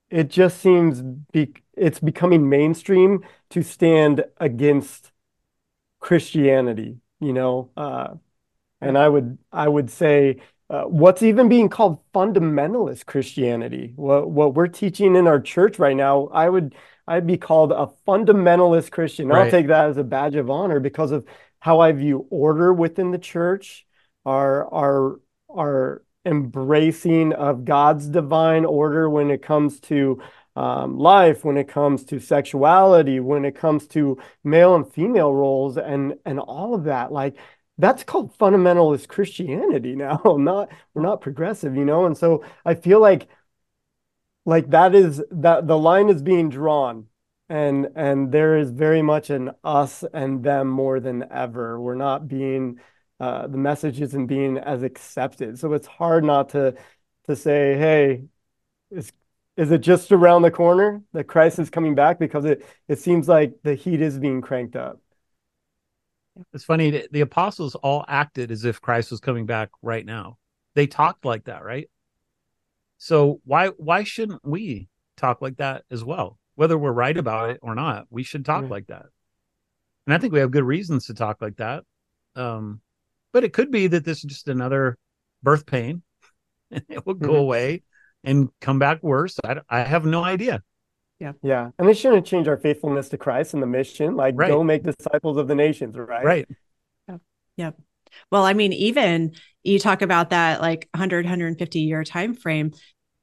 it 0.09 0.29
just 0.29 0.59
seems 0.61 1.01
be, 1.01 1.53
it's 1.75 1.99
becoming 1.99 2.49
mainstream 2.49 3.23
to 3.51 3.63
stand 3.63 4.25
against 4.37 5.11
Christianity, 5.99 6.97
you 7.19 7.33
know. 7.33 7.71
Uh, 7.77 8.15
and 8.81 8.97
I 8.97 9.09
would 9.09 9.37
I 9.51 9.67
would 9.67 9.89
say 9.89 10.41
uh, 10.69 10.83
what's 10.83 11.23
even 11.23 11.49
being 11.49 11.69
called 11.69 11.99
fundamentalist 12.13 13.05
Christianity, 13.05 13.93
what 13.95 14.29
what 14.31 14.55
we're 14.55 14.67
teaching 14.67 15.15
in 15.15 15.27
our 15.27 15.39
church 15.41 15.79
right 15.79 15.95
now, 15.97 16.27
I 16.27 16.49
would 16.49 16.75
I'd 17.09 17.27
be 17.27 17.37
called 17.37 17.71
a 17.71 17.89
fundamentalist 18.07 18.91
Christian. 18.91 19.27
Right. 19.27 19.45
I'll 19.45 19.51
take 19.51 19.67
that 19.67 19.89
as 19.89 19.97
a 19.97 20.03
badge 20.03 20.35
of 20.35 20.49
honor 20.49 20.79
because 20.79 21.11
of 21.11 21.25
how 21.59 21.79
I 21.79 21.91
view 21.91 22.27
order 22.29 22.71
within 22.71 23.11
the 23.11 23.17
church, 23.17 23.85
our 24.25 24.71
our 24.73 25.19
our 25.49 26.03
embracing 26.23 27.33
of 27.33 27.65
God's 27.65 28.07
divine 28.07 28.63
order 28.63 29.09
when 29.09 29.31
it 29.31 29.41
comes 29.41 29.79
to 29.81 30.21
um, 30.55 30.99
life, 30.99 31.43
when 31.43 31.57
it 31.57 31.67
comes 31.67 32.03
to 32.05 32.19
sexuality, 32.19 33.19
when 33.19 33.43
it 33.43 33.55
comes 33.55 33.87
to 33.87 34.19
male 34.43 34.75
and 34.75 34.91
female 34.93 35.33
roles, 35.33 35.77
and 35.77 36.13
and 36.25 36.39
all 36.39 36.75
of 36.75 36.83
that. 36.83 37.11
Like 37.11 37.37
that's 37.79 38.03
called 38.03 38.37
fundamentalist 38.37 39.07
Christianity 39.07 39.95
now. 39.95 40.21
not 40.37 40.69
we're 40.93 41.01
not 41.01 41.21
progressive, 41.21 41.75
you 41.75 41.85
know. 41.85 42.05
And 42.05 42.15
so 42.15 42.43
I 42.63 42.75
feel 42.75 42.99
like 42.99 43.27
like 44.45 44.69
that 44.71 44.95
is 44.95 45.21
that 45.31 45.67
the 45.67 45.77
line 45.77 46.09
is 46.09 46.21
being 46.21 46.49
drawn 46.49 47.07
and 47.49 47.89
and 47.95 48.31
there 48.31 48.57
is 48.57 48.71
very 48.71 49.01
much 49.01 49.29
an 49.29 49.51
us 49.63 50.03
and 50.13 50.43
them 50.43 50.67
more 50.67 50.99
than 50.99 51.25
ever 51.31 51.79
we're 51.79 51.95
not 51.95 52.27
being 52.27 52.79
uh, 53.19 53.47
the 53.47 53.57
message 53.57 53.99
isn't 53.99 54.27
being 54.27 54.57
as 54.57 54.81
accepted. 54.81 55.59
So 55.59 55.73
it's 55.73 55.87
hard 55.87 56.23
not 56.23 56.49
to 56.49 56.75
to 57.25 57.35
say, 57.35 57.77
hey, 57.77 58.23
is 58.91 59.11
is 59.57 59.71
it 59.71 59.81
just 59.81 60.11
around 60.11 60.43
the 60.43 60.51
corner 60.51 61.01
that 61.11 61.25
Christ 61.25 61.59
is 61.59 61.69
coming 61.69 61.95
back? 61.95 62.17
Because 62.17 62.45
it 62.45 62.65
it 62.87 62.99
seems 62.99 63.27
like 63.27 63.55
the 63.63 63.75
heat 63.75 64.01
is 64.01 64.17
being 64.17 64.41
cranked 64.41 64.75
up. 64.75 65.01
It's 66.53 66.63
funny. 66.63 67.05
The 67.11 67.21
apostles 67.21 67.75
all 67.75 68.05
acted 68.07 68.51
as 68.51 68.63
if 68.63 68.79
Christ 68.79 69.11
was 69.11 69.19
coming 69.19 69.45
back 69.45 69.69
right 69.81 70.05
now. 70.05 70.37
They 70.75 70.87
talked 70.87 71.25
like 71.25 71.45
that, 71.45 71.65
right? 71.65 71.89
So 72.99 73.41
why 73.45 73.67
why 73.69 74.03
shouldn't 74.03 74.45
we 74.45 74.87
talk 75.17 75.41
like 75.41 75.57
that 75.57 75.83
as 75.89 76.03
well? 76.03 76.37
Whether 76.55 76.77
we're 76.77 76.91
right 76.91 77.17
about 77.17 77.49
it 77.49 77.59
or 77.61 77.73
not, 77.73 78.05
we 78.09 78.23
should 78.23 78.45
talk 78.45 78.69
like 78.69 78.87
that. 78.87 79.05
And 80.05 80.13
I 80.13 80.17
think 80.17 80.33
we 80.33 80.39
have 80.39 80.51
good 80.51 80.63
reasons 80.63 81.05
to 81.05 81.13
talk 81.13 81.41
like 81.41 81.57
that. 81.57 81.83
Um, 82.35 82.81
but 83.31 83.43
it 83.43 83.53
could 83.53 83.71
be 83.71 83.87
that 83.87 84.05
this 84.05 84.17
is 84.19 84.23
just 84.23 84.47
another 84.47 84.97
birth 85.41 85.65
pain 85.65 86.03
it 86.71 87.05
will 87.05 87.13
go 87.13 87.29
mm-hmm. 87.29 87.37
away 87.37 87.83
and 88.23 88.49
come 88.61 88.79
back 88.79 89.01
worse. 89.01 89.39
I, 89.43 89.57
I 89.69 89.81
have 89.81 90.05
no 90.05 90.23
idea. 90.23 90.61
Yeah. 91.19 91.33
Yeah. 91.41 91.71
And 91.77 91.89
it 91.89 91.97
shouldn't 91.97 92.25
change 92.25 92.47
our 92.47 92.57
faithfulness 92.57 93.09
to 93.09 93.17
Christ 93.17 93.53
and 93.53 93.61
the 93.61 93.67
mission. 93.67 94.15
Like, 94.15 94.35
right. 94.37 94.49
go 94.49 94.63
make 94.63 94.83
disciples 94.83 95.37
of 95.37 95.47
the 95.47 95.55
nations, 95.55 95.97
right? 95.97 96.23
Right. 96.23 96.47
Yeah. 97.07 97.17
Yep. 97.57 97.75
Well, 98.31 98.43
I 98.45 98.53
mean, 98.53 98.73
even 98.73 99.33
you 99.63 99.79
talk 99.79 100.01
about 100.01 100.29
that 100.31 100.61
like 100.61 100.87
100, 100.93 101.25
150 101.25 101.79
year 101.79 102.03
time 102.03 102.33
frame. 102.33 102.71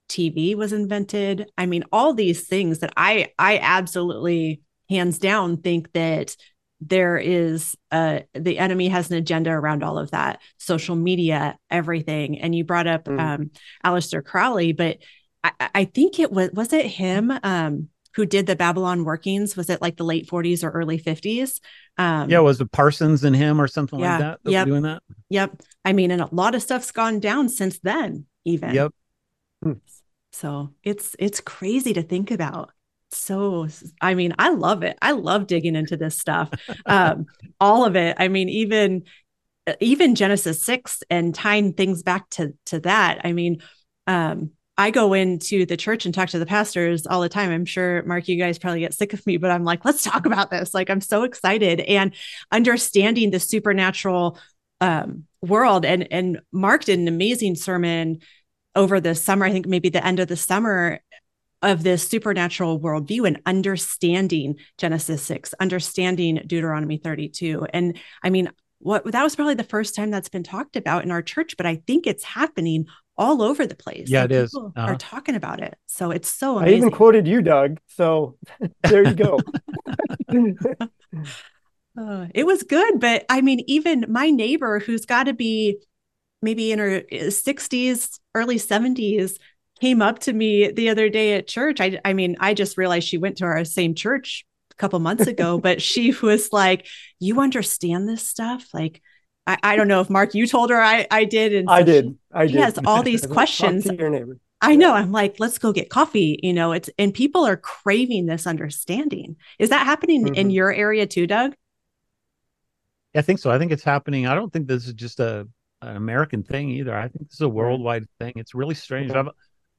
TV 0.08 0.54
was 0.54 0.72
invented. 0.72 1.50
I 1.58 1.66
mean, 1.66 1.82
all 1.90 2.14
these 2.14 2.46
things 2.46 2.78
that 2.78 2.92
I 2.96 3.32
I 3.38 3.58
absolutely 3.58 4.62
hands 4.88 5.18
down 5.18 5.56
think 5.56 5.92
that 5.92 6.36
there 6.80 7.16
is 7.16 7.74
uh 7.90 8.20
the 8.34 8.58
enemy 8.58 8.88
has 8.88 9.10
an 9.10 9.16
agenda 9.16 9.50
around 9.50 9.82
all 9.82 9.98
of 9.98 10.10
that 10.10 10.40
social 10.58 10.94
media 10.94 11.58
everything 11.70 12.38
and 12.38 12.54
you 12.54 12.64
brought 12.64 12.86
up 12.86 13.04
mm. 13.06 13.18
um 13.18 13.50
Aleister 13.84 14.22
Crowley 14.22 14.72
but 14.72 14.98
I, 15.42 15.52
I 15.74 15.84
think 15.86 16.18
it 16.18 16.30
was 16.30 16.50
was 16.52 16.74
it 16.74 16.84
him 16.84 17.32
um 17.42 17.88
who 18.16 18.26
did 18.26 18.46
the 18.46 18.56
Babylon 18.56 19.04
workings 19.04 19.56
was 19.56 19.70
it 19.70 19.82
like 19.82 19.96
the 19.96 20.04
late 20.04 20.26
40s 20.26 20.64
or 20.64 20.70
early 20.70 20.98
50s 20.98 21.60
um 21.98 22.28
yeah 22.28 22.40
was 22.40 22.60
it 22.60 22.72
Parsons 22.72 23.22
and 23.22 23.36
him 23.36 23.60
or 23.60 23.68
something 23.68 24.00
yeah, 24.00 24.10
like 24.12 24.20
that, 24.20 24.38
that 24.42 24.50
yep, 24.50 24.66
doing 24.66 24.82
that? 24.82 25.02
Yep. 25.28 25.62
I 25.84 25.92
mean 25.92 26.10
and 26.10 26.22
a 26.22 26.28
lot 26.32 26.54
of 26.54 26.62
stuff's 26.62 26.90
gone 26.90 27.20
down 27.20 27.48
since 27.48 27.78
then 27.78 28.24
even. 28.44 28.74
Yep. 28.74 28.92
So 30.32 30.70
it's 30.82 31.14
it's 31.18 31.40
crazy 31.40 31.92
to 31.92 32.02
think 32.02 32.30
about. 32.30 32.72
So 33.12 33.68
i 34.00 34.14
mean 34.14 34.34
i 34.38 34.50
love 34.50 34.82
it. 34.82 34.96
I 35.00 35.12
love 35.12 35.46
digging 35.46 35.76
into 35.76 35.96
this 35.96 36.18
stuff. 36.18 36.50
Um 36.86 37.26
all 37.60 37.84
of 37.84 37.96
it. 37.96 38.16
I 38.18 38.28
mean 38.28 38.48
even 38.48 39.04
even 39.80 40.14
genesis 40.14 40.62
6 40.62 41.02
and 41.10 41.34
tying 41.34 41.72
things 41.72 42.02
back 42.04 42.30
to 42.30 42.54
to 42.66 42.78
that 42.78 43.20
i 43.24 43.32
mean 43.32 43.60
um 44.06 44.52
I 44.78 44.90
go 44.90 45.14
into 45.14 45.64
the 45.64 45.76
church 45.76 46.04
and 46.04 46.14
talk 46.14 46.28
to 46.30 46.38
the 46.38 46.46
pastors 46.46 47.06
all 47.06 47.22
the 47.22 47.28
time. 47.28 47.50
I'm 47.50 47.64
sure, 47.64 48.02
Mark, 48.02 48.28
you 48.28 48.36
guys 48.36 48.58
probably 48.58 48.80
get 48.80 48.92
sick 48.92 49.14
of 49.14 49.26
me, 49.26 49.38
but 49.38 49.50
I'm 49.50 49.64
like, 49.64 49.84
let's 49.84 50.02
talk 50.02 50.26
about 50.26 50.50
this. 50.50 50.74
Like, 50.74 50.90
I'm 50.90 51.00
so 51.00 51.22
excited 51.22 51.80
and 51.80 52.14
understanding 52.52 53.30
the 53.30 53.40
supernatural 53.40 54.38
um, 54.80 55.24
world. 55.40 55.84
And 55.84 56.10
and 56.12 56.40
Mark 56.52 56.84
did 56.84 56.98
an 56.98 57.08
amazing 57.08 57.54
sermon 57.56 58.18
over 58.74 59.00
the 59.00 59.14
summer. 59.14 59.46
I 59.46 59.52
think 59.52 59.66
maybe 59.66 59.88
the 59.88 60.04
end 60.04 60.20
of 60.20 60.28
the 60.28 60.36
summer 60.36 61.00
of 61.62 61.82
this 61.82 62.06
supernatural 62.06 62.78
worldview 62.78 63.26
and 63.26 63.40
understanding 63.46 64.56
Genesis 64.76 65.22
6, 65.22 65.54
understanding 65.54 66.42
Deuteronomy 66.46 66.98
32. 66.98 67.66
And 67.72 67.98
I 68.22 68.28
mean, 68.30 68.50
what 68.78 69.10
that 69.10 69.22
was 69.22 69.34
probably 69.34 69.54
the 69.54 69.64
first 69.64 69.94
time 69.94 70.10
that's 70.10 70.28
been 70.28 70.42
talked 70.42 70.76
about 70.76 71.04
in 71.04 71.10
our 71.10 71.22
church, 71.22 71.56
but 71.56 71.66
I 71.66 71.76
think 71.86 72.06
it's 72.06 72.24
happening 72.24 72.86
all 73.18 73.42
over 73.42 73.66
the 73.66 73.74
place. 73.74 74.10
Yeah, 74.10 74.22
like 74.22 74.30
it 74.30 74.36
is. 74.36 74.54
Uh-huh. 74.54 74.72
Are 74.76 74.96
talking 74.96 75.34
about 75.34 75.60
it. 75.60 75.76
So 75.86 76.10
it's 76.10 76.28
so 76.28 76.58
amazing. 76.58 76.74
I 76.74 76.76
even 76.78 76.90
quoted 76.90 77.26
you, 77.26 77.42
Doug. 77.42 77.78
So 77.88 78.36
there 78.82 79.04
you 79.04 79.14
go. 79.14 79.38
uh, 81.98 82.26
it 82.34 82.44
was 82.46 82.62
good, 82.62 83.00
but 83.00 83.24
I 83.28 83.40
mean, 83.40 83.62
even 83.66 84.06
my 84.08 84.30
neighbor 84.30 84.78
who's 84.78 85.06
got 85.06 85.24
to 85.24 85.32
be 85.32 85.78
maybe 86.42 86.72
in 86.72 86.78
her 86.78 87.00
60s, 87.10 88.20
early 88.34 88.56
70s, 88.56 89.38
came 89.80 90.00
up 90.00 90.20
to 90.20 90.32
me 90.32 90.70
the 90.70 90.88
other 90.88 91.08
day 91.08 91.34
at 91.34 91.48
church. 91.48 91.80
I, 91.80 91.98
I 92.04 92.12
mean, 92.12 92.36
I 92.40 92.54
just 92.54 92.78
realized 92.78 93.08
she 93.08 93.18
went 93.18 93.38
to 93.38 93.44
our 93.44 93.64
same 93.64 93.94
church 93.94 94.44
a 94.70 94.74
couple 94.74 94.98
months 95.00 95.26
ago, 95.26 95.58
but 95.58 95.82
she 95.82 96.14
was 96.22 96.52
like, 96.52 96.86
You 97.18 97.40
understand 97.40 98.08
this 98.08 98.22
stuff? 98.22 98.66
Like, 98.72 99.02
I, 99.46 99.58
I 99.62 99.76
don't 99.76 99.88
know 99.88 100.00
if 100.00 100.10
Mark, 100.10 100.34
you 100.34 100.46
told 100.46 100.70
her 100.70 100.80
I, 100.80 101.06
I 101.10 101.24
did. 101.24 101.54
And 101.54 101.68
so 101.68 101.74
I 101.74 101.82
did. 101.82 102.04
She, 102.06 102.16
I 102.32 102.46
did. 102.46 102.52
She 102.52 102.58
has 102.58 102.78
all 102.84 103.02
these 103.04 103.26
questions. 103.26 103.86
your 103.86 104.10
neighbor. 104.10 104.38
I 104.60 104.74
know. 104.74 104.94
I'm 104.94 105.12
like, 105.12 105.36
let's 105.38 105.58
go 105.58 105.72
get 105.72 105.90
coffee. 105.90 106.40
You 106.42 106.52
know, 106.52 106.72
it's 106.72 106.90
and 106.98 107.12
people 107.12 107.46
are 107.46 107.56
craving 107.56 108.26
this 108.26 108.46
understanding. 108.46 109.36
Is 109.58 109.68
that 109.68 109.84
happening 109.84 110.24
mm-hmm. 110.24 110.34
in 110.34 110.50
your 110.50 110.72
area 110.72 111.06
too, 111.06 111.26
Doug? 111.26 111.54
I 113.14 113.22
think 113.22 113.38
so. 113.38 113.50
I 113.50 113.58
think 113.58 113.72
it's 113.72 113.84
happening. 113.84 114.26
I 114.26 114.34
don't 114.34 114.52
think 114.52 114.66
this 114.66 114.86
is 114.86 114.94
just 114.94 115.20
a 115.20 115.46
an 115.82 115.96
American 115.96 116.42
thing 116.42 116.70
either. 116.70 116.96
I 116.96 117.08
think 117.08 117.28
this 117.28 117.34
is 117.34 117.42
a 117.42 117.48
worldwide 117.48 118.06
thing. 118.18 118.32
It's 118.36 118.54
really 118.54 118.74
strange. 118.74 119.12
I've 119.12 119.28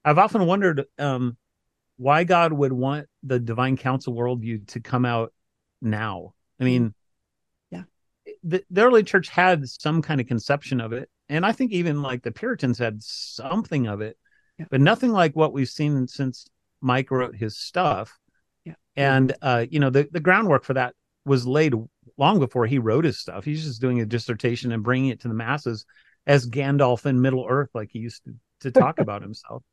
I've 0.06 0.18
often 0.20 0.46
wondered 0.46 0.86
um, 1.00 1.38
why 1.98 2.24
God 2.24 2.54
would 2.54 2.72
want 2.72 3.08
the 3.24 3.40
divine 3.40 3.78
council 3.78 4.14
worldview 4.14 4.68
to 4.70 4.80
come 4.80 5.06
out 5.06 5.34
now. 5.82 6.34
I 6.60 6.64
mean, 6.64 6.84
yeah, 6.84 6.90
the, 8.44 8.64
the 8.70 8.84
early 8.84 9.04
church 9.04 9.30
had 9.30 9.68
some 9.68 10.02
kind 10.02 10.22
of 10.22 10.28
conception 10.28 10.82
of 10.82 10.94
it, 10.94 11.10
and 11.30 11.46
I 11.46 11.52
think 11.52 11.72
even 11.72 12.02
like 12.02 12.24
the 12.24 12.32
Puritans 12.32 12.78
had 12.78 13.02
something 13.04 13.88
of 13.88 14.02
it, 14.02 14.18
yeah. 14.58 14.66
but 14.70 14.82
nothing 14.82 15.12
like 15.12 15.36
what 15.36 15.54
we've 15.54 15.70
seen 15.70 16.08
since 16.08 16.48
Mike 16.82 17.12
wrote 17.12 17.36
his 17.36 17.58
stuff. 17.58 18.18
Yeah, 18.66 18.76
and 18.96 19.36
uh, 19.42 19.66
you 19.70 19.80
know 19.80 19.90
the 19.90 20.08
the 20.12 20.20
groundwork 20.20 20.64
for 20.64 20.74
that 20.74 20.94
was 21.26 21.46
laid 21.46 21.74
long 22.18 22.40
before 22.40 22.66
he 22.66 22.80
wrote 22.80 23.06
his 23.06 23.20
stuff. 23.20 23.46
He's 23.46 23.64
just 23.64 23.82
doing 23.82 24.02
a 24.02 24.06
dissertation 24.06 24.72
and 24.72 24.84
bringing 24.84 25.10
it 25.10 25.22
to 25.22 25.28
the 25.28 25.34
masses 25.34 25.86
as 26.26 26.50
Gandalf 26.50 27.06
in 27.06 27.22
Middle 27.22 27.46
Earth, 27.48 27.70
like 27.74 27.90
he 27.92 28.00
used 28.00 28.24
to, 28.26 28.36
to 28.62 28.72
talk 28.72 29.00
about 29.00 29.22
himself. 29.22 29.64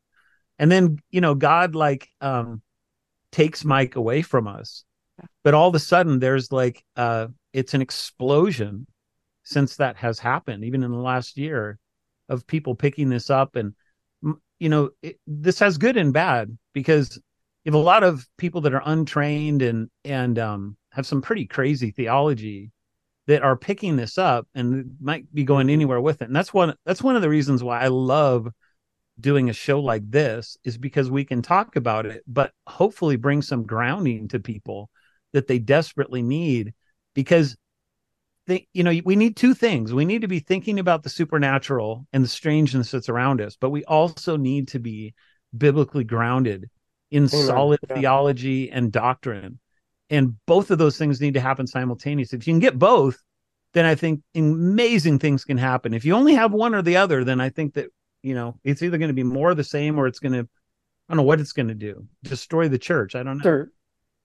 And 0.58 0.70
then, 0.70 0.98
you 1.10 1.20
know, 1.20 1.34
God 1.34 1.74
like 1.74 2.08
um 2.20 2.62
takes 3.32 3.64
Mike 3.64 3.96
away 3.96 4.22
from 4.22 4.46
us. 4.46 4.84
But 5.42 5.54
all 5.54 5.68
of 5.68 5.74
a 5.74 5.80
sudden 5.80 6.18
there's 6.18 6.52
like 6.52 6.84
uh 6.96 7.28
it's 7.54 7.72
an 7.72 7.80
explosion 7.80 8.86
since 9.44 9.76
that 9.76 9.96
has 9.96 10.18
happened, 10.18 10.64
even 10.64 10.82
in 10.82 10.90
the 10.90 10.98
last 10.98 11.38
year, 11.38 11.78
of 12.28 12.46
people 12.46 12.74
picking 12.74 13.08
this 13.08 13.30
up. 13.30 13.56
And, 13.56 13.74
you 14.58 14.68
know, 14.68 14.90
it, 15.02 15.18
this 15.26 15.60
has 15.60 15.78
good 15.78 15.96
and 15.96 16.12
bad 16.12 16.56
because 16.74 17.16
you 17.64 17.72
have 17.72 17.80
a 17.80 17.82
lot 17.82 18.02
of 18.02 18.26
people 18.36 18.62
that 18.62 18.74
are 18.74 18.82
untrained 18.84 19.62
and, 19.62 19.88
and, 20.04 20.38
um, 20.38 20.76
have 20.90 21.06
some 21.06 21.22
pretty 21.22 21.46
crazy 21.46 21.90
theology 21.90 22.70
that 23.26 23.42
are 23.42 23.56
picking 23.56 23.96
this 23.96 24.18
up 24.18 24.46
and 24.54 24.96
might 25.00 25.32
be 25.34 25.44
going 25.44 25.70
anywhere 25.70 26.00
with 26.00 26.22
it. 26.22 26.26
And 26.26 26.36
that's 26.36 26.52
one 26.52 26.74
that's 26.84 27.02
one 27.02 27.16
of 27.16 27.22
the 27.22 27.28
reasons 27.28 27.64
why 27.64 27.80
I 27.80 27.88
love 27.88 28.48
doing 29.18 29.48
a 29.48 29.52
show 29.52 29.80
like 29.80 30.08
this 30.10 30.56
is 30.64 30.76
because 30.76 31.10
we 31.10 31.24
can 31.24 31.42
talk 31.42 31.76
about 31.76 32.06
it, 32.06 32.22
but 32.26 32.52
hopefully 32.66 33.16
bring 33.16 33.42
some 33.42 33.64
grounding 33.64 34.28
to 34.28 34.40
people 34.40 34.90
that 35.32 35.46
they 35.46 35.58
desperately 35.58 36.22
need 36.22 36.74
because 37.14 37.56
they, 38.46 38.66
you 38.72 38.84
know, 38.84 38.92
we 39.04 39.16
need 39.16 39.36
two 39.36 39.54
things. 39.54 39.92
We 39.92 40.04
need 40.04 40.22
to 40.22 40.28
be 40.28 40.40
thinking 40.40 40.78
about 40.78 41.02
the 41.02 41.08
supernatural 41.08 42.06
and 42.12 42.22
the 42.22 42.28
strangeness 42.28 42.90
that's 42.90 43.08
around 43.08 43.40
us, 43.40 43.56
but 43.58 43.70
we 43.70 43.84
also 43.84 44.36
need 44.36 44.68
to 44.68 44.78
be 44.78 45.14
biblically 45.56 46.04
grounded 46.04 46.68
in 47.10 47.24
Amen. 47.24 47.46
solid 47.46 47.80
yeah. 47.88 47.96
theology 47.96 48.70
and 48.70 48.92
doctrine 48.92 49.60
and 50.10 50.34
both 50.46 50.70
of 50.70 50.78
those 50.78 50.98
things 50.98 51.20
need 51.20 51.34
to 51.34 51.40
happen 51.40 51.66
simultaneously. 51.66 52.38
If 52.38 52.46
you 52.46 52.52
can 52.52 52.60
get 52.60 52.78
both, 52.78 53.22
then 53.72 53.84
I 53.84 53.94
think 53.94 54.22
amazing 54.34 55.18
things 55.18 55.44
can 55.44 55.58
happen. 55.58 55.94
If 55.94 56.04
you 56.04 56.14
only 56.14 56.34
have 56.34 56.52
one 56.52 56.74
or 56.74 56.82
the 56.82 56.96
other, 56.96 57.24
then 57.24 57.40
I 57.40 57.48
think 57.48 57.74
that 57.74 57.88
you 58.22 58.34
know 58.34 58.58
it's 58.64 58.82
either 58.82 58.98
going 58.98 59.08
to 59.08 59.14
be 59.14 59.22
more 59.22 59.50
of 59.50 59.56
the 59.56 59.64
same 59.64 59.98
or 59.98 60.06
it's 60.06 60.20
going 60.20 60.32
to 60.32 60.40
I 60.40 61.12
don't 61.12 61.18
know 61.18 61.24
what 61.24 61.40
it's 61.40 61.52
going 61.52 61.68
to 61.68 61.74
do. 61.74 62.06
Destroy 62.22 62.68
the 62.68 62.78
church. 62.78 63.14
I 63.14 63.22
don't 63.22 63.38
know. 63.38 63.42
Sure. 63.42 63.70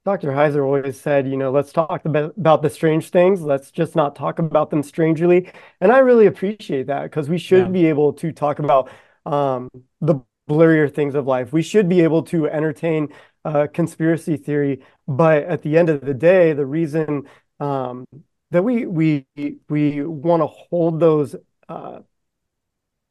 Dr. 0.10 0.31
Heiser 0.31 0.65
always 0.65 0.99
said, 0.99 1.27
you 1.27 1.38
know, 1.38 1.52
let's 1.52 1.72
talk 1.72 2.03
about, 2.03 2.61
the 2.64 2.69
strange 2.69 3.11
things. 3.11 3.41
Let's 3.44 3.69
just 3.69 3.95
not 3.95 4.15
talk 4.15 4.40
about 4.40 4.72
them 4.72 4.81
strangely. 4.81 5.52
And 5.81 5.91
I 5.91 5.99
really 5.99 6.26
appreciate 6.26 6.88
that 6.88 7.03
because 7.03 7.30
we 7.30 7.38
should 7.38 7.65
yeah. 7.65 7.72
be 7.72 7.86
able 7.86 8.14
to 8.14 8.31
talk 8.31 8.57
about 8.57 8.90
um, 9.27 9.69
the 10.02 10.15
blurrier 10.49 10.91
things 10.91 11.14
of 11.14 11.27
life. 11.27 11.53
We 11.53 11.61
should 11.61 11.88
be 11.88 12.02
able 12.02 12.23
to 12.23 12.49
entertain 12.49 13.10
uh, 13.45 13.68
conspiracy 13.72 14.36
theory. 14.36 14.81
But 15.07 15.44
at 15.44 15.61
the 15.61 15.77
end 15.77 15.90
of 15.90 16.02
the 16.02 16.15
day, 16.15 16.53
the 16.53 16.65
reason 16.65 17.27
um, 17.60 18.07
that 18.49 18.64
we 18.64 18.88
we 18.88 19.27
we 19.69 20.02
want 20.03 20.41
to 20.41 20.48
hold 20.48 20.99
those 20.99 21.36
uh, 21.68 21.99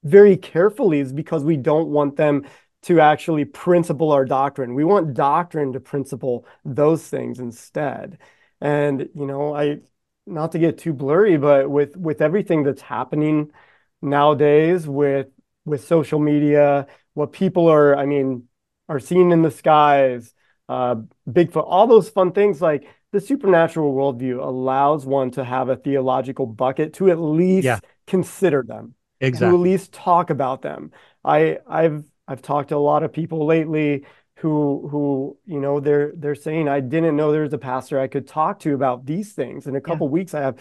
very 0.03 0.37
carefully 0.37 0.99
is 0.99 1.13
because 1.13 1.45
we 1.45 1.57
don't 1.57 1.91
want 1.91 2.17
them 2.17 2.45
to 2.83 3.01
actually 3.01 3.45
principle 3.45 4.13
our 4.13 4.25
doctrine. 4.25 4.75
We 4.75 4.85
want 4.85 5.15
doctrine 5.15 5.73
to 5.73 5.81
principle 5.81 6.47
those 6.65 7.07
things 7.07 7.39
instead. 7.39 8.19
And 8.61 9.09
you 9.15 9.27
know, 9.27 9.55
I 9.55 9.81
not 10.27 10.53
to 10.53 10.59
get 10.59 10.79
too 10.79 10.93
blurry, 10.93 11.37
but 11.37 11.71
with 11.71 11.97
with 11.97 12.21
everything 12.21 12.63
that's 12.63 12.83
happening 12.83 13.51
nowadays 14.03 14.87
with 14.87 15.29
with 15.65 15.87
social 15.87 16.19
media, 16.19 16.87
what 17.15 17.33
people 17.33 17.69
are, 17.69 17.97
I 17.97 18.07
mean, 18.07 18.45
are 18.89 19.01
seen 19.01 19.33
in 19.33 19.43
the 19.43 19.51
skies, 19.51 20.33
uh, 20.69 20.97
Bigfoot, 21.29 21.65
all 21.67 21.87
those 21.87 22.09
fun 22.09 22.33
things. 22.33 22.61
Like 22.63 22.89
the 23.13 23.21
supernatural 23.21 23.95
worldview 23.95 24.43
allows 24.43 25.05
one 25.07 25.31
to 25.33 25.45
have 25.45 25.69
a 25.69 25.77
theological 25.77 26.47
bucket 26.47 26.95
to 26.95 27.11
at 27.11 27.19
least 27.19 27.65
yeah. 27.65 27.81
consider 28.07 28.63
them, 28.67 28.95
exactly. 29.21 29.49
to 29.49 29.55
at 29.55 29.61
least 29.61 29.93
talk 29.93 30.31
about 30.31 30.63
them. 30.63 30.93
I 31.25 31.59
I've 31.67 32.05
I've 32.29 32.43
talked 32.43 32.69
to 32.69 32.77
a 32.77 32.79
lot 32.79 33.03
of 33.03 33.13
people 33.13 33.47
lately 33.47 34.05
who 34.37 34.87
who 34.89 35.37
you 35.47 35.61
know 35.61 35.81
they're 35.81 36.13
they're 36.15 36.35
saying 36.37 36.69
I 36.69 36.81
didn't 36.81 37.17
know 37.17 37.33
there 37.33 37.43
was 37.43 37.53
a 37.53 37.59
pastor 37.59 37.99
I 37.99 38.07
could 38.07 38.29
talk 38.29 38.61
to 38.61 38.75
about 38.75 39.07
these 39.07 39.33
things. 39.33 39.67
In 39.67 39.75
a 39.75 39.81
couple 39.81 40.07
yeah. 40.07 40.13
weeks, 40.13 40.35
I 40.35 40.41
have 40.43 40.59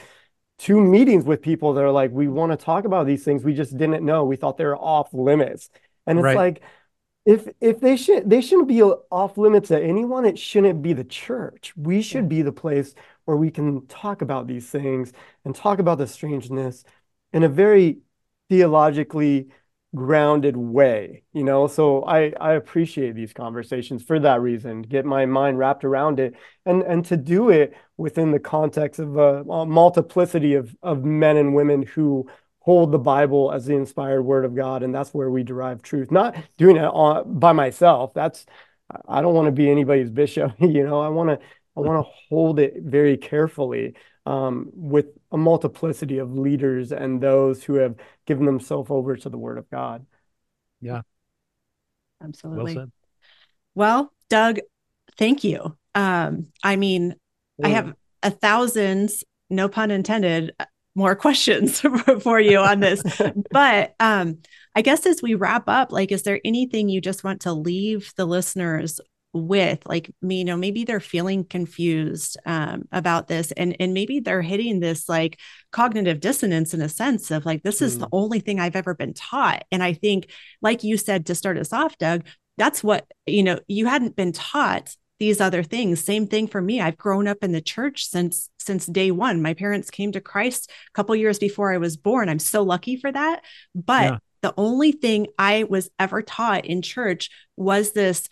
two 0.58 0.82
meetings 0.82 1.26
with 1.26 1.42
people 1.42 1.74
that 1.74 1.84
are 1.84 1.92
like, 1.92 2.12
we 2.12 2.28
want 2.28 2.52
to 2.52 2.58
talk 2.58 2.86
about 2.86 3.06
these 3.06 3.24
things. 3.24 3.44
We 3.44 3.54
just 3.54 3.78
didn't 3.78 4.04
know. 4.04 4.26
We 4.26 4.38
thought 4.38 4.58
they 4.58 4.66
were 4.66 4.78
off 4.78 5.14
limits. 5.14 5.70
And 6.08 6.18
it's 6.18 6.24
right. 6.24 6.36
like, 6.36 6.64
if 7.28 7.46
if 7.60 7.82
they 7.82 7.98
should 7.98 8.30
they 8.30 8.40
shouldn't 8.40 8.70
be 8.70 8.82
off 8.82 9.38
limits 9.38 9.68
to 9.68 9.80
anyone 9.84 10.26
it 10.26 10.40
shouldn't 10.40 10.82
be 10.82 10.94
the 10.94 11.04
church 11.04 11.74
we 11.76 12.02
should 12.02 12.24
yeah. 12.24 12.30
be 12.30 12.42
the 12.42 12.54
place 12.54 12.96
where 13.26 13.36
we 13.36 13.52
can 13.52 13.86
talk 13.88 14.22
about 14.22 14.48
these 14.48 14.70
things 14.70 15.12
and 15.44 15.54
talk 15.54 15.80
about 15.80 15.98
the 15.98 16.08
strangeness 16.08 16.86
in 17.34 17.44
a 17.44 17.50
very 17.50 18.00
theologically 18.48 19.50
grounded 19.96 20.58
way 20.58 21.24
you 21.34 21.44
know 21.44 21.66
so 21.66 22.04
i 22.04 22.34
i 22.42 22.54
appreciate 22.54 23.16
these 23.16 23.32
conversations 23.32 24.04
for 24.04 24.20
that 24.20 24.42
reason 24.42 24.82
get 24.82 25.06
my 25.06 25.26
mind 25.26 25.58
wrapped 25.58 25.86
around 25.86 26.20
it 26.20 26.36
and 26.66 26.84
and 26.84 27.06
to 27.06 27.16
do 27.16 27.50
it 27.50 27.74
within 27.96 28.32
the 28.32 28.40
context 28.40 29.00
of 29.00 29.18
a, 29.18 29.44
a 29.44 29.66
multiplicity 29.66 30.56
of 30.56 30.76
of 30.84 31.06
men 31.06 31.38
and 31.38 31.56
women 31.56 31.82
who 31.84 32.28
hold 32.68 32.92
the 32.92 33.00
Bible 33.00 33.50
as 33.54 33.66
the 33.66 33.74
inspired 33.74 34.24
word 34.24 34.44
of 34.44 34.54
God, 34.54 34.84
and 34.84 34.94
that's 34.94 35.14
where 35.14 35.32
we 35.32 35.42
derive 35.42 35.82
truth. 35.82 36.12
Not 36.12 36.36
doing 36.58 36.76
it 36.76 36.84
on, 36.84 37.40
by 37.40 37.54
myself. 37.54 38.14
That's 38.14 38.46
I 39.08 39.22
don't 39.22 39.34
want 39.34 39.46
to 39.46 39.54
be 39.54 39.72
anybody's 39.72 40.10
bishop. 40.10 40.52
You 40.60 40.86
know, 40.86 41.00
I 41.00 41.08
want 41.08 41.30
to 41.30 41.40
I 41.78 41.80
want 41.80 42.06
to 42.06 42.12
hold 42.28 42.60
it 42.60 42.74
very 42.80 43.16
carefully 43.16 43.96
with 44.74 45.08
a 45.32 45.38
multiplicity 45.38 46.18
of 46.18 46.38
leaders 46.38 46.92
and 46.92 47.22
those 47.22 47.64
who 47.64 47.76
have 47.76 47.96
given 48.26 48.46
themselves 48.46 48.90
over 48.92 49.16
to 49.16 49.30
the 49.30 49.38
Word 49.38 49.58
of 49.58 49.70
God. 49.70 50.06
Yeah, 50.82 51.02
absolutely. 52.24 52.76
Well, 52.76 52.90
well 53.76 54.14
Doug, 54.30 54.60
thank 55.18 55.44
you. 55.44 55.78
Um, 55.96 56.48
I 56.64 56.76
mean, 56.76 57.16
I 57.64 57.70
have 57.70 57.94
a 58.22 58.30
thousands, 58.30 59.24
no 59.50 59.70
pun 59.70 59.92
intended, 59.92 60.54
more 60.94 61.16
questions 61.26 61.80
for 62.22 62.40
you 62.40 62.60
on 62.60 62.80
this. 62.80 63.02
but 63.52 63.96
um, 64.00 64.40
I 64.76 64.82
guess 64.82 65.06
as 65.06 65.22
we 65.22 65.36
wrap 65.36 65.64
up, 65.68 65.92
like, 65.92 66.12
is 66.12 66.24
there 66.24 66.42
anything 66.44 66.90
you 66.90 67.02
just 67.02 67.24
want 67.24 67.42
to 67.42 67.54
leave 67.54 68.14
the 68.18 68.26
listeners 68.26 69.00
with? 69.34 69.86
Like, 69.86 70.12
me, 70.22 70.40
you 70.40 70.46
know, 70.46 70.58
maybe 70.58 70.84
they're 70.84 71.00
feeling 71.00 71.44
confused 71.44 72.38
um, 72.46 72.88
about 72.92 73.28
this, 73.28 73.52
and 73.52 73.76
and 73.80 73.94
maybe 73.94 74.20
they're 74.20 74.42
hitting 74.42 74.80
this 74.80 75.08
like 75.10 75.40
cognitive 75.72 76.20
dissonance 76.20 76.74
in 76.74 76.82
a 76.82 76.90
sense 76.90 77.32
of 77.32 77.46
like, 77.46 77.64
this 77.64 77.82
is 77.82 77.98
mm. 77.98 78.02
the 78.02 78.10
only 78.12 78.40
thing 78.40 78.60
I've 78.60 78.76
ever 78.76 78.94
been 78.94 79.14
taught. 79.14 79.64
And 79.72 79.84
I 79.84 79.94
think, 79.94 80.32
like 80.62 80.84
you 80.84 80.98
said 80.98 81.26
to 81.28 81.36
start 81.36 81.58
us 81.58 81.74
off, 81.74 81.98
Doug, 81.98 82.26
that's 82.58 82.84
what 82.84 83.06
you 83.26 83.44
know. 83.44 83.60
You 83.68 83.88
hadn't 83.88 84.16
been 84.16 84.32
taught 84.32 84.96
these 85.20 85.42
other 85.42 85.64
things 85.64 86.04
same 86.04 86.28
thing 86.28 86.48
for 86.48 86.62
me 86.62 86.80
i've 86.80 86.98
grown 86.98 87.28
up 87.28 87.38
in 87.42 87.52
the 87.52 87.62
church 87.62 88.06
since 88.06 88.50
since 88.60 88.86
day 88.86 89.12
one 89.12 89.42
my 89.42 89.54
parents 89.54 89.90
came 89.90 90.12
to 90.12 90.22
christ 90.22 90.70
a 90.70 90.92
couple 90.94 91.16
years 91.16 91.40
before 91.40 91.74
i 91.74 91.78
was 91.78 91.98
born 91.98 92.30
i'm 92.30 92.40
so 92.40 92.62
lucky 92.64 92.96
for 92.96 93.12
that 93.12 93.44
but 93.74 94.04
yeah. 94.04 94.18
the 94.42 94.54
only 94.58 94.92
thing 94.92 95.28
i 95.40 95.64
was 95.64 95.90
ever 95.98 96.22
taught 96.22 96.66
in 96.66 96.82
church 96.82 97.30
was 97.56 97.94
this 97.94 98.30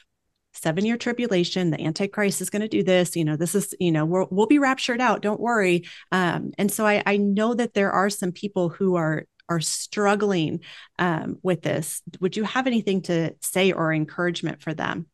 seven 0.55 0.85
year 0.85 0.97
tribulation 0.97 1.71
the 1.71 1.81
antichrist 1.81 2.41
is 2.41 2.49
going 2.49 2.61
to 2.61 2.67
do 2.67 2.83
this 2.83 3.15
you 3.15 3.25
know 3.25 3.35
this 3.35 3.55
is 3.55 3.75
you 3.79 3.91
know 3.91 4.05
we 4.05 4.25
will 4.31 4.47
be 4.47 4.59
raptured 4.59 5.01
out 5.01 5.21
don't 5.21 5.39
worry 5.39 5.85
um, 6.11 6.51
and 6.57 6.71
so 6.71 6.85
I, 6.85 7.03
I 7.05 7.17
know 7.17 7.53
that 7.53 7.73
there 7.73 7.91
are 7.91 8.09
some 8.09 8.31
people 8.31 8.69
who 8.69 8.95
are 8.95 9.25
are 9.49 9.61
struggling 9.61 10.61
um, 10.99 11.37
with 11.43 11.61
this, 11.61 12.01
would 12.19 12.35
you 12.35 12.43
have 12.43 12.67
anything 12.67 13.01
to 13.03 13.35
say 13.41 13.71
or 13.71 13.93
encouragement 13.93 14.61
for 14.61 14.73
them? 14.73 15.07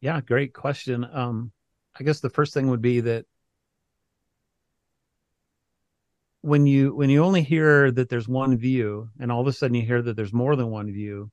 Yeah, 0.00 0.20
great 0.20 0.52
question. 0.52 1.04
Um, 1.04 1.52
I 1.98 2.04
guess 2.04 2.20
the 2.20 2.30
first 2.30 2.54
thing 2.54 2.68
would 2.68 2.82
be 2.82 3.00
that 3.00 3.26
when 6.40 6.66
you 6.66 6.92
when 6.94 7.08
you 7.08 7.22
only 7.22 7.42
hear 7.42 7.92
that 7.92 8.08
there's 8.08 8.26
one 8.26 8.56
view 8.56 9.08
and 9.20 9.30
all 9.30 9.40
of 9.40 9.46
a 9.46 9.52
sudden 9.52 9.76
you 9.76 9.82
hear 9.82 10.02
that 10.02 10.16
there's 10.16 10.32
more 10.32 10.56
than 10.56 10.70
one 10.70 10.90
view 10.90 11.30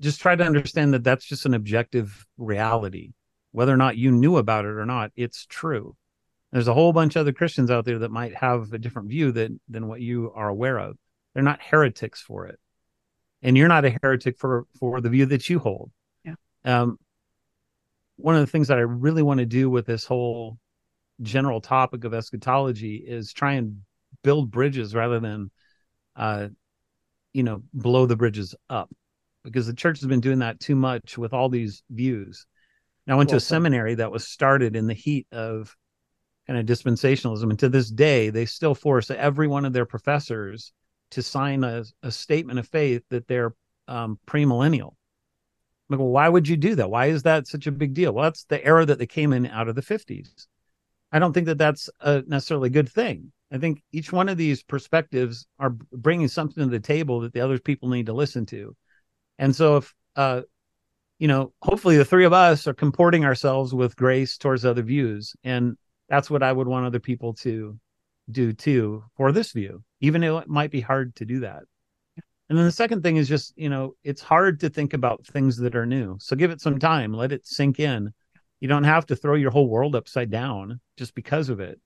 just 0.00 0.20
try 0.20 0.36
to 0.36 0.44
understand 0.44 0.94
that 0.94 1.04
that's 1.04 1.24
just 1.24 1.46
an 1.46 1.54
objective 1.54 2.26
reality. 2.36 3.12
Whether 3.52 3.72
or 3.72 3.76
not 3.76 3.96
you 3.96 4.10
knew 4.10 4.36
about 4.36 4.64
it 4.64 4.68
or 4.68 4.86
not 4.86 5.10
it's 5.16 5.46
true. 5.46 5.96
There's 6.52 6.68
a 6.68 6.74
whole 6.74 6.92
bunch 6.92 7.16
of 7.16 7.20
other 7.20 7.32
christians 7.32 7.70
out 7.70 7.84
there 7.84 7.98
that 8.00 8.10
might 8.10 8.34
have 8.36 8.72
a 8.72 8.78
different 8.78 9.08
view 9.08 9.32
than 9.32 9.60
than 9.68 9.88
what 9.88 10.00
you 10.00 10.32
are 10.34 10.48
aware 10.48 10.78
of. 10.78 10.96
They're 11.34 11.42
not 11.42 11.62
heretics 11.62 12.20
for 12.20 12.46
it. 12.46 12.58
And 13.42 13.56
you're 13.56 13.68
not 13.68 13.84
a 13.84 13.96
heretic 14.02 14.38
for 14.38 14.66
for 14.78 15.00
the 15.00 15.10
view 15.10 15.26
that 15.26 15.48
you 15.48 15.58
hold. 15.58 15.90
Yeah. 16.24 16.34
Um 16.64 16.98
one 18.18 18.34
of 18.34 18.40
the 18.40 18.50
things 18.50 18.68
that 18.68 18.78
i 18.78 18.82
really 18.82 19.22
want 19.22 19.38
to 19.38 19.46
do 19.46 19.70
with 19.70 19.86
this 19.86 20.04
whole 20.04 20.58
general 21.22 21.60
topic 21.60 22.04
of 22.04 22.12
eschatology 22.12 22.96
is 22.96 23.32
try 23.32 23.52
and 23.52 23.80
build 24.22 24.50
bridges 24.50 24.94
rather 24.94 25.20
than 25.20 25.50
uh 26.16 26.48
you 27.32 27.42
know 27.42 27.62
blow 27.72 28.06
the 28.06 28.16
bridges 28.16 28.54
up 28.68 28.90
because 29.44 29.66
the 29.66 29.74
church 29.74 30.00
has 30.00 30.08
been 30.08 30.20
doing 30.20 30.40
that 30.40 30.60
too 30.60 30.76
much 30.76 31.18
with 31.18 31.32
all 31.32 31.48
these 31.48 31.82
views 31.90 32.46
now, 33.06 33.14
i 33.14 33.16
went 33.16 33.28
well, 33.28 33.34
to 33.34 33.44
a 33.44 33.46
seminary 33.46 33.94
that 33.94 34.10
was 34.10 34.26
started 34.26 34.76
in 34.76 34.86
the 34.86 34.94
heat 34.94 35.26
of 35.32 35.74
kind 36.46 36.58
of 36.58 36.66
dispensationalism 36.66 37.50
and 37.50 37.58
to 37.58 37.68
this 37.68 37.90
day 37.90 38.30
they 38.30 38.46
still 38.46 38.74
force 38.74 39.10
every 39.10 39.46
one 39.48 39.64
of 39.64 39.72
their 39.72 39.86
professors 39.86 40.72
to 41.10 41.22
sign 41.22 41.64
a, 41.64 41.84
a 42.02 42.10
statement 42.10 42.58
of 42.58 42.68
faith 42.68 43.02
that 43.10 43.26
they're 43.28 43.54
um, 43.86 44.18
premillennial 44.26 44.92
like, 45.88 45.98
well, 45.98 46.08
why 46.08 46.28
would 46.28 46.46
you 46.46 46.56
do 46.56 46.74
that? 46.74 46.90
Why 46.90 47.06
is 47.06 47.22
that 47.22 47.46
such 47.46 47.66
a 47.66 47.72
big 47.72 47.94
deal? 47.94 48.12
Well, 48.12 48.24
that's 48.24 48.44
the 48.44 48.62
era 48.64 48.84
that 48.84 48.98
they 48.98 49.06
came 49.06 49.32
in 49.32 49.46
out 49.46 49.68
of 49.68 49.74
the 49.74 49.82
50s. 49.82 50.46
I 51.10 51.18
don't 51.18 51.32
think 51.32 51.46
that 51.46 51.58
that's 51.58 51.88
a 52.00 52.22
necessarily 52.26 52.68
good 52.68 52.88
thing. 52.88 53.32
I 53.50 53.56
think 53.56 53.82
each 53.92 54.12
one 54.12 54.28
of 54.28 54.36
these 54.36 54.62
perspectives 54.62 55.46
are 55.58 55.70
bringing 55.70 56.28
something 56.28 56.64
to 56.64 56.70
the 56.70 56.80
table 56.80 57.20
that 57.20 57.32
the 57.32 57.40
other 57.40 57.58
people 57.58 57.88
need 57.88 58.06
to 58.06 58.12
listen 58.12 58.44
to. 58.46 58.76
And 59.38 59.54
so 59.54 59.78
if 59.78 59.94
uh 60.16 60.42
you 61.18 61.26
know, 61.26 61.52
hopefully 61.62 61.96
the 61.96 62.04
three 62.04 62.24
of 62.24 62.32
us 62.32 62.68
are 62.68 62.74
comporting 62.74 63.24
ourselves 63.24 63.74
with 63.74 63.96
grace 63.96 64.38
towards 64.38 64.64
other 64.64 64.82
views 64.82 65.34
and 65.42 65.76
that's 66.08 66.30
what 66.30 66.44
I 66.44 66.52
would 66.52 66.68
want 66.68 66.86
other 66.86 67.00
people 67.00 67.34
to 67.34 67.78
do 68.30 68.52
too 68.52 69.04
for 69.16 69.32
this 69.32 69.52
view, 69.52 69.82
even 70.00 70.20
though 70.20 70.38
it 70.38 70.48
might 70.48 70.70
be 70.70 70.80
hard 70.80 71.16
to 71.16 71.24
do 71.24 71.40
that. 71.40 71.64
And 72.48 72.56
then 72.56 72.64
the 72.64 72.72
second 72.72 73.02
thing 73.02 73.16
is 73.16 73.28
just, 73.28 73.52
you 73.58 73.68
know, 73.68 73.94
it's 74.04 74.22
hard 74.22 74.60
to 74.60 74.70
think 74.70 74.94
about 74.94 75.26
things 75.26 75.58
that 75.58 75.76
are 75.76 75.84
new. 75.84 76.16
So 76.18 76.34
give 76.34 76.50
it 76.50 76.62
some 76.62 76.78
time, 76.78 77.12
let 77.12 77.32
it 77.32 77.46
sink 77.46 77.78
in 77.78 78.14
you 78.60 78.68
don't 78.68 78.84
have 78.84 79.06
to 79.06 79.16
throw 79.16 79.34
your 79.34 79.50
whole 79.50 79.68
world 79.68 79.94
upside 79.94 80.30
down 80.30 80.80
just 80.96 81.14
because 81.14 81.48
of 81.48 81.60
it. 81.60 81.80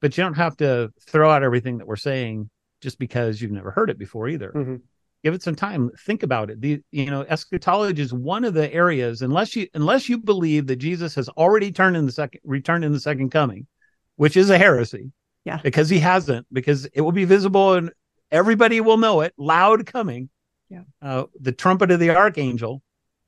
But 0.00 0.16
you 0.16 0.24
don't 0.24 0.34
have 0.34 0.56
to 0.58 0.92
throw 1.00 1.30
out 1.30 1.42
everything 1.42 1.78
that 1.78 1.86
we're 1.86 1.96
saying 1.96 2.50
just 2.80 2.98
because 2.98 3.40
you've 3.40 3.52
never 3.52 3.70
heard 3.70 3.88
it 3.88 3.98
before 3.98 4.28
either. 4.28 4.52
Mm-hmm. 4.54 4.76
Give 5.22 5.34
it 5.34 5.42
some 5.42 5.54
time. 5.54 5.90
Think 6.00 6.22
about 6.22 6.50
it. 6.50 6.60
The 6.60 6.82
you 6.90 7.06
know, 7.06 7.22
eschatology 7.22 8.02
is 8.02 8.12
one 8.12 8.44
of 8.44 8.54
the 8.54 8.72
areas, 8.72 9.22
unless 9.22 9.54
you 9.54 9.68
unless 9.74 10.08
you 10.08 10.18
believe 10.18 10.66
that 10.66 10.76
Jesus 10.76 11.14
has 11.14 11.28
already 11.30 11.70
turned 11.70 11.96
in 11.96 12.06
the 12.06 12.12
second 12.12 12.40
returned 12.44 12.84
in 12.84 12.92
the 12.92 13.00
second 13.00 13.30
coming, 13.30 13.66
which 14.16 14.36
is 14.36 14.50
a 14.50 14.58
heresy. 14.58 15.12
Yeah. 15.44 15.60
Because 15.62 15.88
he 15.88 15.98
hasn't, 15.98 16.46
because 16.52 16.86
it 16.86 17.00
will 17.00 17.12
be 17.12 17.24
visible 17.24 17.74
and 17.74 17.90
everybody 18.30 18.80
will 18.80 18.96
know 18.96 19.20
it, 19.20 19.32
loud 19.36 19.86
coming. 19.86 20.28
Yeah. 20.68 20.82
Uh, 21.00 21.24
the 21.40 21.52
trumpet 21.52 21.90
of 21.90 22.00
the 22.00 22.10
archangel. 22.10 22.82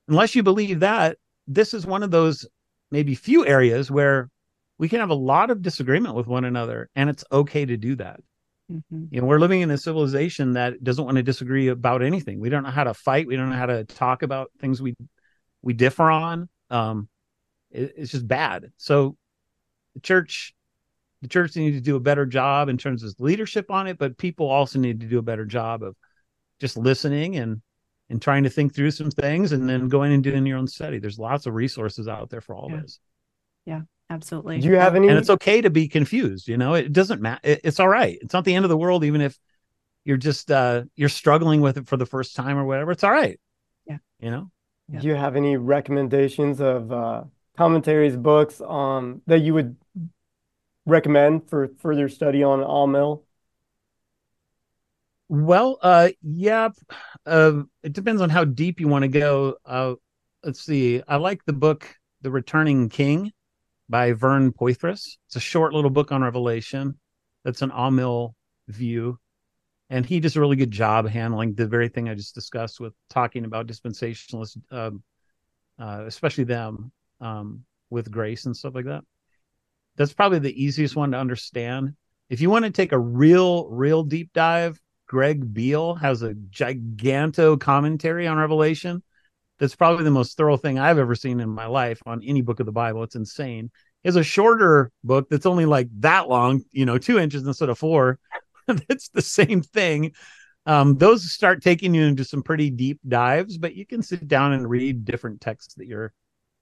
Unless 0.07 0.35
you 0.35 0.43
believe 0.43 0.81
that, 0.81 1.17
this 1.47 1.73
is 1.73 1.85
one 1.85 2.03
of 2.03 2.11
those 2.11 2.47
maybe 2.91 3.15
few 3.15 3.45
areas 3.45 3.89
where 3.91 4.29
we 4.77 4.89
can 4.89 4.99
have 4.99 5.09
a 5.09 5.15
lot 5.15 5.49
of 5.49 5.61
disagreement 5.61 6.15
with 6.15 6.27
one 6.27 6.45
another 6.45 6.89
and 6.95 7.09
it's 7.09 7.23
okay 7.31 7.65
to 7.65 7.77
do 7.77 7.95
that 7.95 8.19
mm-hmm. 8.71 9.05
you 9.11 9.21
know 9.21 9.27
we're 9.27 9.39
living 9.39 9.61
in 9.61 9.71
a 9.71 9.77
civilization 9.77 10.53
that 10.53 10.83
doesn't 10.83 11.05
want 11.05 11.17
to 11.17 11.23
disagree 11.23 11.67
about 11.67 12.01
anything 12.01 12.39
we 12.39 12.49
don't 12.49 12.63
know 12.63 12.69
how 12.69 12.83
to 12.83 12.93
fight 12.93 13.27
we 13.27 13.35
don't 13.35 13.49
know 13.49 13.55
how 13.55 13.65
to 13.65 13.83
talk 13.85 14.23
about 14.23 14.51
things 14.59 14.81
we 14.81 14.95
we 15.61 15.73
differ 15.73 16.09
on 16.09 16.49
um 16.69 17.07
it, 17.71 17.93
it's 17.97 18.11
just 18.11 18.27
bad 18.27 18.71
so 18.77 19.15
the 19.93 20.01
church 20.01 20.53
the 21.21 21.27
church 21.27 21.55
needs 21.55 21.77
to 21.77 21.81
do 21.81 21.95
a 21.95 21.99
better 21.99 22.25
job 22.25 22.69
in 22.69 22.77
terms 22.77 23.03
of 23.03 23.13
leadership 23.19 23.71
on 23.71 23.87
it 23.87 23.97
but 23.97 24.17
people 24.17 24.47
also 24.47 24.79
need 24.79 24.99
to 25.01 25.07
do 25.07 25.19
a 25.19 25.23
better 25.23 25.45
job 25.45 25.83
of 25.83 25.95
just 26.59 26.77
listening 26.77 27.35
and 27.37 27.61
and 28.09 28.21
trying 28.21 28.43
to 28.43 28.49
think 28.49 28.73
through 28.73 28.91
some 28.91 29.09
things 29.09 29.51
and 29.51 29.67
then 29.67 29.87
going 29.87 30.13
and 30.13 30.23
doing 30.23 30.45
your 30.45 30.57
own 30.57 30.67
study. 30.67 30.99
There's 30.99 31.17
lots 31.17 31.45
of 31.45 31.53
resources 31.53 32.07
out 32.07 32.29
there 32.29 32.41
for 32.41 32.55
all 32.55 32.69
yeah. 32.69 32.81
this. 32.81 32.99
Yeah, 33.65 33.81
absolutely. 34.09 34.59
Do 34.59 34.67
you 34.67 34.75
have 34.75 34.95
any? 34.95 35.07
And 35.07 35.17
it's 35.17 35.29
okay 35.29 35.61
to 35.61 35.69
be 35.69 35.87
confused. 35.87 36.47
You 36.47 36.57
know, 36.57 36.73
it 36.73 36.93
doesn't 36.93 37.21
matter. 37.21 37.41
It, 37.43 37.61
it's 37.63 37.79
all 37.79 37.87
right. 37.87 38.17
It's 38.21 38.33
not 38.33 38.45
the 38.45 38.55
end 38.55 38.65
of 38.65 38.69
the 38.69 38.77
world, 38.77 39.03
even 39.03 39.21
if 39.21 39.37
you're 40.03 40.17
just 40.17 40.51
uh 40.51 40.83
you're 40.95 41.09
struggling 41.09 41.61
with 41.61 41.77
it 41.77 41.87
for 41.87 41.97
the 41.97 42.05
first 42.05 42.35
time 42.35 42.57
or 42.57 42.65
whatever. 42.65 42.91
It's 42.91 43.03
all 43.03 43.11
right. 43.11 43.39
Yeah. 43.87 43.97
You 44.19 44.31
know. 44.31 44.51
Yeah. 44.91 44.99
Do 44.99 45.07
you 45.07 45.15
have 45.15 45.35
any 45.35 45.57
recommendations 45.57 46.61
of 46.61 46.91
uh 46.91 47.23
commentaries, 47.57 48.15
books 48.15 48.61
um 48.61 49.21
that 49.27 49.39
you 49.39 49.53
would 49.53 49.75
recommend 50.85 51.49
for 51.49 51.69
further 51.79 52.07
study 52.07 52.43
on 52.43 52.59
Amil? 52.59 53.23
Well, 55.27 55.79
uh, 55.81 56.09
yeah, 56.21 56.69
uh, 57.25 57.63
it 57.81 57.93
depends 57.93 58.21
on 58.21 58.29
how 58.29 58.45
deep 58.45 58.79
you 58.79 58.87
want 58.87 59.03
to 59.03 59.07
go. 59.07 59.55
Uh, 59.65 59.95
let's 60.43 60.61
see. 60.61 61.01
I 61.07 61.15
like 61.15 61.43
the 61.45 61.53
book 61.53 61.95
"The 62.21 62.29
Returning 62.29 62.89
King" 62.89 63.33
by 63.89 64.13
Vern 64.13 64.51
Poythress. 64.51 65.17
It's 65.27 65.35
a 65.35 65.39
short 65.39 65.73
little 65.73 65.89
book 65.89 66.11
on 66.11 66.23
Revelation. 66.23 66.99
That's 67.43 67.61
an 67.61 67.71
Amil 67.71 68.33
view, 68.67 69.19
and 69.89 70.05
he 70.05 70.19
does 70.19 70.35
a 70.35 70.39
really 70.39 70.55
good 70.55 70.71
job 70.71 71.07
handling 71.07 71.53
the 71.53 71.67
very 71.67 71.89
thing 71.89 72.09
I 72.09 72.15
just 72.15 72.33
discussed 72.33 72.79
with 72.79 72.93
talking 73.09 73.45
about 73.45 73.67
dispensationalists, 73.67 74.57
um, 74.71 75.03
uh, 75.79 76.03
especially 76.07 76.45
them 76.45 76.91
um, 77.21 77.65
with 77.89 78.11
grace 78.11 78.45
and 78.45 78.57
stuff 78.57 78.73
like 78.73 78.85
that. 78.85 79.03
That's 79.95 80.13
probably 80.13 80.39
the 80.39 80.63
easiest 80.63 80.95
one 80.95 81.11
to 81.11 81.17
understand. 81.17 81.95
If 82.29 82.41
you 82.41 82.49
want 82.49 82.65
to 82.65 82.71
take 82.71 82.91
a 82.91 82.99
real, 82.99 83.69
real 83.69 84.03
deep 84.03 84.31
dive, 84.33 84.81
Greg 85.07 85.53
Beale 85.53 85.93
has 85.95 86.23
a 86.23 86.33
giganto 86.33 87.59
commentary 87.59 88.27
on 88.27 88.37
Revelation. 88.37 89.03
That's 89.59 89.75
probably 89.75 90.03
the 90.03 90.11
most 90.11 90.37
thorough 90.37 90.57
thing 90.57 90.79
I've 90.79 90.97
ever 90.97 91.15
seen 91.15 91.39
in 91.39 91.49
my 91.49 91.67
life 91.67 92.01
on 92.05 92.21
any 92.23 92.41
book 92.41 92.59
of 92.59 92.65
the 92.65 92.71
Bible. 92.71 93.03
It's 93.03 93.15
insane. 93.15 93.71
Is 94.03 94.15
a 94.15 94.23
shorter 94.23 94.91
book 95.03 95.27
that's 95.29 95.45
only 95.45 95.65
like 95.65 95.87
that 95.99 96.29
long, 96.29 96.63
you 96.71 96.85
know, 96.85 96.97
two 96.97 97.17
inches 97.17 97.45
instead 97.47 97.69
of 97.69 97.79
four. 97.79 98.19
it's 98.67 99.09
the 99.09 99.21
same 99.21 99.61
thing. 99.61 100.11
Um, 100.65 100.97
those 100.97 101.31
start 101.31 101.61
taking 101.61 101.93
you 101.93 102.03
into 102.03 102.23
some 102.23 102.43
pretty 102.43 102.69
deep 102.69 102.99
dives, 103.07 103.57
but 103.57 103.75
you 103.75 103.85
can 103.85 104.01
sit 104.01 104.27
down 104.27 104.53
and 104.53 104.69
read 104.69 105.05
different 105.05 105.41
texts 105.41 105.75
that 105.75 105.85
you're, 105.85 106.11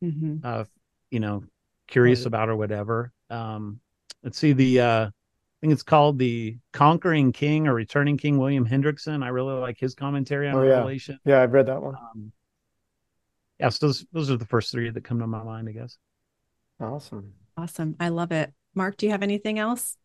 mm-hmm. 0.03 0.37
uh, 0.43 0.65
you 1.09 1.19
know, 1.19 1.43
curious 1.87 2.21
right. 2.21 2.27
about 2.27 2.49
or 2.49 2.55
whatever. 2.55 3.11
Um, 3.29 3.79
let's 4.23 4.37
see 4.37 4.53
the 4.53 4.81
uh, 4.81 5.05
I 5.05 5.11
think 5.61 5.73
it's 5.73 5.83
called 5.83 6.19
the 6.19 6.57
Conquering 6.73 7.31
King 7.31 7.67
or 7.67 7.73
Returning 7.73 8.17
King 8.17 8.37
William 8.37 8.67
Hendriksen. 8.67 9.23
I 9.23 9.29
really 9.29 9.53
like 9.53 9.79
his 9.79 9.95
commentary 9.95 10.49
on 10.49 10.55
oh, 10.55 10.63
yeah. 10.63 10.69
Revelation. 10.71 11.19
Yeah, 11.23 11.41
I've 11.41 11.53
read 11.53 11.67
that 11.67 11.81
one. 11.81 11.95
Um, 11.95 12.31
yeah, 13.59 13.69
so 13.69 13.87
those 13.87 14.05
those 14.11 14.31
are 14.31 14.37
the 14.37 14.45
first 14.45 14.71
three 14.71 14.89
that 14.89 15.03
come 15.03 15.19
to 15.19 15.27
my 15.27 15.43
mind, 15.43 15.69
I 15.69 15.71
guess. 15.73 15.97
Awesome. 16.79 17.33
Awesome. 17.57 17.95
I 17.99 18.09
love 18.09 18.31
it. 18.31 18.51
Mark, 18.75 18.97
do 18.97 19.05
you 19.05 19.11
have 19.11 19.23
anything 19.23 19.59
else? 19.59 19.95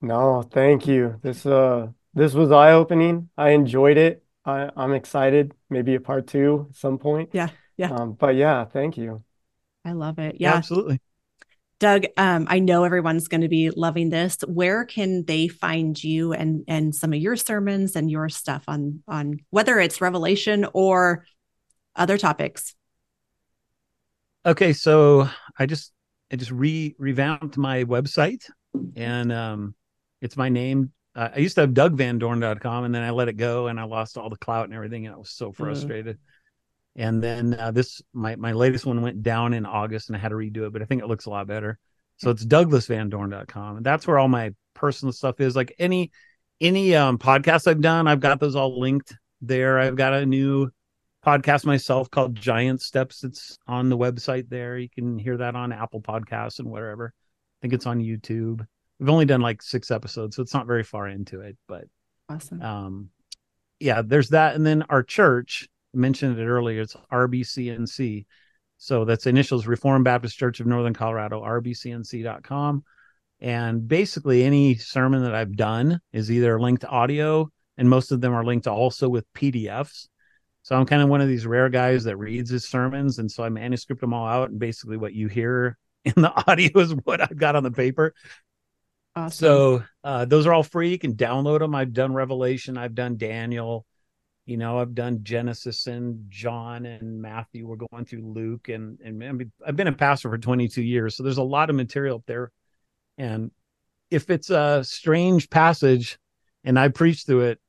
No, 0.00 0.42
thank 0.42 0.86
you. 0.86 1.18
This 1.22 1.46
uh 1.46 1.88
this 2.14 2.34
was 2.34 2.52
eye 2.52 2.72
opening. 2.72 3.30
I 3.36 3.50
enjoyed 3.50 3.96
it. 3.96 4.22
I, 4.44 4.70
I'm 4.76 4.92
excited. 4.92 5.54
Maybe 5.70 5.94
a 5.94 6.00
part 6.00 6.26
two 6.26 6.66
at 6.70 6.76
some 6.76 6.98
point. 6.98 7.30
Yeah. 7.32 7.48
Yeah. 7.76 7.92
Um, 7.92 8.12
but 8.12 8.34
yeah, 8.34 8.64
thank 8.64 8.98
you. 8.98 9.22
I 9.84 9.92
love 9.92 10.18
it. 10.18 10.36
Yeah. 10.38 10.50
yeah 10.50 10.56
absolutely. 10.56 11.00
Doug, 11.78 12.04
um, 12.16 12.46
I 12.48 12.60
know 12.60 12.84
everyone's 12.84 13.26
going 13.26 13.40
to 13.40 13.48
be 13.48 13.70
loving 13.70 14.10
this. 14.10 14.38
Where 14.46 14.84
can 14.84 15.24
they 15.24 15.48
find 15.48 16.02
you 16.02 16.32
and 16.32 16.64
and 16.68 16.94
some 16.94 17.12
of 17.12 17.18
your 17.18 17.34
sermons 17.34 17.96
and 17.96 18.10
your 18.10 18.28
stuff 18.28 18.64
on 18.68 19.02
on 19.08 19.38
whether 19.50 19.80
it's 19.80 20.00
Revelation 20.00 20.66
or 20.74 21.24
other 21.96 22.18
topics? 22.18 22.74
Okay, 24.44 24.72
so 24.72 25.28
I 25.58 25.66
just 25.66 25.92
I 26.32 26.36
just 26.36 26.50
re 26.50 26.94
revamped 26.98 27.56
my 27.56 27.84
website, 27.84 28.44
and 28.96 29.32
um, 29.32 29.74
it's 30.20 30.36
my 30.36 30.48
name. 30.48 30.92
Uh, 31.14 31.28
I 31.34 31.38
used 31.38 31.56
to 31.56 31.62
have 31.62 31.70
DougVanDorn.com, 31.70 32.84
and 32.84 32.94
then 32.94 33.02
I 33.02 33.10
let 33.10 33.28
it 33.28 33.34
go, 33.34 33.66
and 33.66 33.78
I 33.78 33.84
lost 33.84 34.16
all 34.16 34.30
the 34.30 34.36
clout 34.36 34.64
and 34.64 34.74
everything, 34.74 35.06
and 35.06 35.14
I 35.14 35.18
was 35.18 35.30
so 35.30 35.50
mm. 35.50 35.56
frustrated. 35.56 36.16
Mm 36.16 36.20
and 36.96 37.22
then 37.22 37.54
uh, 37.54 37.70
this 37.70 38.02
my 38.12 38.36
my 38.36 38.52
latest 38.52 38.84
one 38.84 39.00
went 39.00 39.22
down 39.22 39.54
in 39.54 39.64
August 39.64 40.08
and 40.08 40.16
I 40.16 40.20
had 40.20 40.28
to 40.28 40.34
redo 40.34 40.66
it, 40.66 40.72
but 40.72 40.82
I 40.82 40.84
think 40.84 41.02
it 41.02 41.08
looks 41.08 41.26
a 41.26 41.30
lot 41.30 41.46
better. 41.46 41.78
So 42.18 42.30
it's 42.30 42.44
douglasvandorn.com. 42.44 43.78
And 43.78 43.86
that's 43.86 44.06
where 44.06 44.18
all 44.18 44.28
my 44.28 44.54
personal 44.74 45.12
stuff 45.12 45.40
is. 45.40 45.56
Like 45.56 45.74
any 45.78 46.12
any 46.60 46.94
um 46.94 47.18
podcasts 47.18 47.66
I've 47.66 47.80
done, 47.80 48.06
I've 48.06 48.20
got 48.20 48.40
those 48.40 48.56
all 48.56 48.78
linked 48.78 49.14
there. 49.40 49.78
I've 49.78 49.96
got 49.96 50.12
a 50.12 50.26
new 50.26 50.70
podcast 51.24 51.64
myself 51.64 52.10
called 52.10 52.34
Giant 52.34 52.82
Steps. 52.82 53.24
It's 53.24 53.58
on 53.66 53.88
the 53.88 53.98
website 53.98 54.48
there. 54.48 54.76
You 54.76 54.88
can 54.88 55.18
hear 55.18 55.36
that 55.38 55.54
on 55.54 55.72
Apple 55.72 56.00
Podcasts 56.00 56.58
and 56.58 56.70
wherever. 56.70 57.12
I 57.16 57.56
think 57.62 57.74
it's 57.74 57.86
on 57.86 58.00
YouTube. 58.00 58.66
We've 58.98 59.10
only 59.10 59.24
done 59.24 59.40
like 59.40 59.62
six 59.62 59.90
episodes, 59.90 60.36
so 60.36 60.42
it's 60.42 60.54
not 60.54 60.66
very 60.66 60.84
far 60.84 61.08
into 61.08 61.40
it, 61.40 61.56
but 61.68 61.84
awesome. 62.28 62.62
Um, 62.62 63.10
yeah, 63.80 64.02
there's 64.02 64.30
that, 64.30 64.54
and 64.54 64.64
then 64.64 64.82
our 64.88 65.02
church 65.02 65.68
I 65.94 65.98
mentioned 65.98 66.38
it 66.38 66.46
earlier. 66.46 66.82
It's 66.82 66.96
RBCNC, 67.12 68.26
so 68.78 69.04
that's 69.04 69.26
initials 69.26 69.66
Reformed 69.66 70.04
Baptist 70.04 70.38
Church 70.38 70.60
of 70.60 70.66
Northern 70.66 70.94
Colorado, 70.94 71.42
RBCNC.com. 71.42 72.84
And 73.40 73.88
basically, 73.88 74.44
any 74.44 74.76
sermon 74.76 75.22
that 75.24 75.34
I've 75.34 75.56
done 75.56 76.00
is 76.12 76.30
either 76.30 76.60
linked 76.60 76.82
to 76.82 76.88
audio, 76.88 77.50
and 77.76 77.90
most 77.90 78.12
of 78.12 78.20
them 78.20 78.32
are 78.32 78.44
linked 78.44 78.68
also 78.68 79.08
with 79.08 79.24
PDFs. 79.34 80.06
So 80.62 80.76
I'm 80.76 80.86
kind 80.86 81.02
of 81.02 81.08
one 81.08 81.20
of 81.20 81.28
these 81.28 81.46
rare 81.46 81.68
guys 81.68 82.04
that 82.04 82.16
reads 82.16 82.50
his 82.50 82.64
sermons, 82.64 83.18
and 83.18 83.30
so 83.30 83.42
I 83.42 83.48
manuscript 83.48 84.00
them 84.00 84.14
all 84.14 84.26
out. 84.26 84.50
And 84.50 84.58
basically, 84.58 84.96
what 84.96 85.12
you 85.12 85.28
hear 85.28 85.76
in 86.04 86.14
the 86.16 86.32
audio 86.48 86.80
is 86.80 86.92
what 87.04 87.20
I've 87.20 87.36
got 87.36 87.56
on 87.56 87.62
the 87.62 87.70
paper. 87.70 88.14
Awesome. 89.14 89.36
So 89.36 89.84
uh, 90.04 90.24
those 90.24 90.46
are 90.46 90.52
all 90.52 90.62
free. 90.62 90.90
You 90.90 90.98
can 90.98 91.14
download 91.14 91.58
them. 91.58 91.74
I've 91.74 91.92
done 91.92 92.14
Revelation. 92.14 92.78
I've 92.78 92.94
done 92.94 93.16
Daniel. 93.16 93.84
You 94.46 94.56
know, 94.56 94.78
I've 94.78 94.94
done 94.94 95.20
Genesis 95.22 95.86
and 95.86 96.26
John 96.28 96.86
and 96.86 97.20
Matthew. 97.20 97.66
We're 97.66 97.76
going 97.76 98.04
through 98.04 98.32
Luke, 98.32 98.68
and 98.68 98.98
and 99.00 99.22
I 99.22 99.32
mean, 99.32 99.52
I've 99.64 99.76
been 99.76 99.88
a 99.88 99.92
pastor 99.92 100.30
for 100.30 100.38
22 100.38 100.82
years, 100.82 101.16
so 101.16 101.22
there's 101.22 101.38
a 101.38 101.42
lot 101.42 101.70
of 101.70 101.76
material 101.76 102.16
up 102.16 102.26
there. 102.26 102.50
And 103.18 103.50
if 104.10 104.30
it's 104.30 104.50
a 104.50 104.82
strange 104.84 105.50
passage, 105.50 106.18
and 106.64 106.78
I 106.78 106.88
preach 106.88 107.24
through 107.24 107.42
it, 107.42 107.60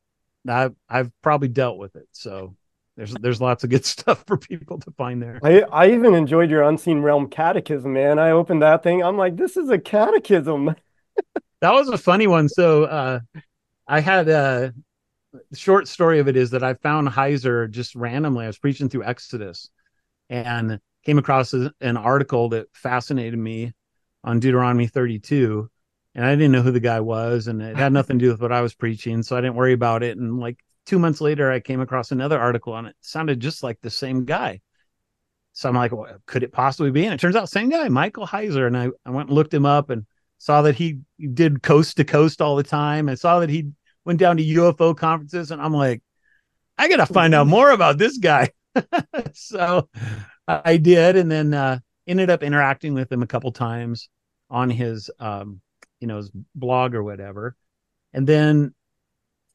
I've 0.47 0.75
I've 0.89 1.11
probably 1.21 1.47
dealt 1.47 1.77
with 1.77 1.95
it. 1.95 2.07
So 2.11 2.55
there's 2.95 3.13
there's 3.15 3.41
lots 3.41 3.63
of 3.63 3.69
good 3.69 3.85
stuff 3.85 4.23
for 4.27 4.37
people 4.37 4.79
to 4.79 4.91
find 4.91 5.21
there. 5.21 5.39
I, 5.43 5.61
I 5.61 5.91
even 5.91 6.13
enjoyed 6.13 6.49
your 6.49 6.63
unseen 6.63 6.99
realm 6.99 7.27
catechism, 7.27 7.93
man. 7.93 8.19
I 8.19 8.31
opened 8.31 8.61
that 8.61 8.83
thing. 8.83 9.03
I'm 9.03 9.17
like, 9.17 9.35
this 9.35 9.57
is 9.57 9.69
a 9.69 9.79
catechism. 9.79 10.75
that 11.61 11.73
was 11.73 11.89
a 11.89 11.97
funny 11.97 12.27
one. 12.27 12.49
So 12.49 12.83
uh, 12.83 13.19
I 13.87 13.99
had 13.99 14.29
a 14.29 14.73
short 15.53 15.87
story 15.87 16.19
of 16.19 16.27
it 16.27 16.35
is 16.35 16.51
that 16.51 16.63
I 16.63 16.75
found 16.75 17.07
Heiser 17.07 17.69
just 17.69 17.95
randomly. 17.95 18.45
I 18.45 18.47
was 18.47 18.59
preaching 18.59 18.89
through 18.89 19.05
Exodus 19.05 19.69
and 20.29 20.79
came 21.03 21.17
across 21.17 21.53
an 21.53 21.97
article 21.97 22.49
that 22.49 22.67
fascinated 22.73 23.37
me 23.37 23.73
on 24.23 24.39
Deuteronomy 24.39 24.87
32. 24.87 25.69
And 26.15 26.25
I 26.25 26.35
didn't 26.35 26.51
know 26.51 26.61
who 26.61 26.71
the 26.71 26.79
guy 26.79 26.99
was, 26.99 27.47
and 27.47 27.59
it 27.59 27.75
had 27.75 27.91
nothing 27.91 28.19
to 28.19 28.25
do 28.25 28.31
with 28.31 28.41
what 28.41 28.51
I 28.51 28.61
was 28.61 28.75
preaching. 28.75 29.23
So 29.23 29.35
I 29.35 29.41
didn't 29.41 29.55
worry 29.55 29.73
about 29.73 30.03
it. 30.03 30.15
And 30.15 30.39
like 30.39 30.59
two 30.85 30.99
months 30.99 31.21
later, 31.21 31.51
I 31.51 31.59
came 31.59 31.81
across 31.81 32.11
another 32.11 32.39
article 32.39 32.73
on 32.73 32.85
it. 32.85 32.89
it 32.89 32.95
sounded 33.01 33.39
just 33.39 33.63
like 33.63 33.79
the 33.81 33.89
same 33.89 34.25
guy. 34.25 34.61
So 35.53 35.69
I'm 35.69 35.75
like, 35.75 35.91
well, 35.91 36.17
could 36.25 36.43
it 36.43 36.51
possibly 36.51 36.91
be? 36.91 37.05
And 37.05 37.13
it 37.13 37.19
turns 37.19 37.35
out 37.35 37.49
same 37.49 37.69
guy, 37.69 37.87
Michael 37.87 38.25
Heiser. 38.25 38.65
And 38.65 38.75
I, 38.75 38.89
I 39.05 39.11
went 39.11 39.29
and 39.29 39.35
looked 39.35 39.53
him 39.53 39.65
up 39.65 39.89
and 39.89 40.05
saw 40.39 40.63
that 40.63 40.75
he 40.75 40.99
did 41.33 41.61
coast 41.61 41.97
to 41.97 42.03
coast 42.03 42.41
all 42.41 42.55
the 42.55 42.63
time. 42.63 43.07
I 43.07 43.15
saw 43.15 43.39
that 43.39 43.49
he 43.49 43.69
went 44.03 44.19
down 44.19 44.37
to 44.37 44.43
UFO 44.43 44.97
conferences, 44.97 45.51
and 45.51 45.61
I'm 45.61 45.73
like, 45.73 46.01
I 46.77 46.89
gotta 46.89 47.05
find 47.05 47.33
out 47.33 47.47
more 47.47 47.71
about 47.71 47.97
this 47.97 48.17
guy. 48.17 48.49
so 49.33 49.87
I 50.47 50.77
did, 50.77 51.15
and 51.15 51.31
then 51.31 51.53
uh, 51.53 51.79
ended 52.07 52.29
up 52.29 52.43
interacting 52.43 52.93
with 52.93 53.11
him 53.11 53.23
a 53.23 53.27
couple 53.27 53.51
times 53.51 54.09
on 54.49 54.69
his, 54.69 55.09
um, 55.19 55.61
you 55.99 56.07
know, 56.07 56.17
his 56.17 56.31
blog 56.55 56.95
or 56.95 57.03
whatever. 57.03 57.55
And 58.11 58.27
then, 58.27 58.73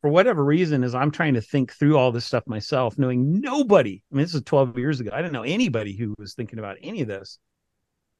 for 0.00 0.10
whatever 0.10 0.44
reason, 0.44 0.84
as 0.84 0.94
I'm 0.94 1.10
trying 1.10 1.34
to 1.34 1.40
think 1.40 1.72
through 1.72 1.96
all 1.96 2.12
this 2.12 2.24
stuff 2.24 2.44
myself, 2.46 2.98
knowing 2.98 3.40
nobody. 3.40 4.02
I 4.12 4.14
mean, 4.14 4.24
this 4.24 4.34
is 4.34 4.42
12 4.42 4.78
years 4.78 5.00
ago. 5.00 5.10
I 5.12 5.18
didn't 5.18 5.32
know 5.32 5.42
anybody 5.42 5.96
who 5.96 6.14
was 6.18 6.34
thinking 6.34 6.58
about 6.58 6.76
any 6.82 7.02
of 7.02 7.08
this 7.08 7.38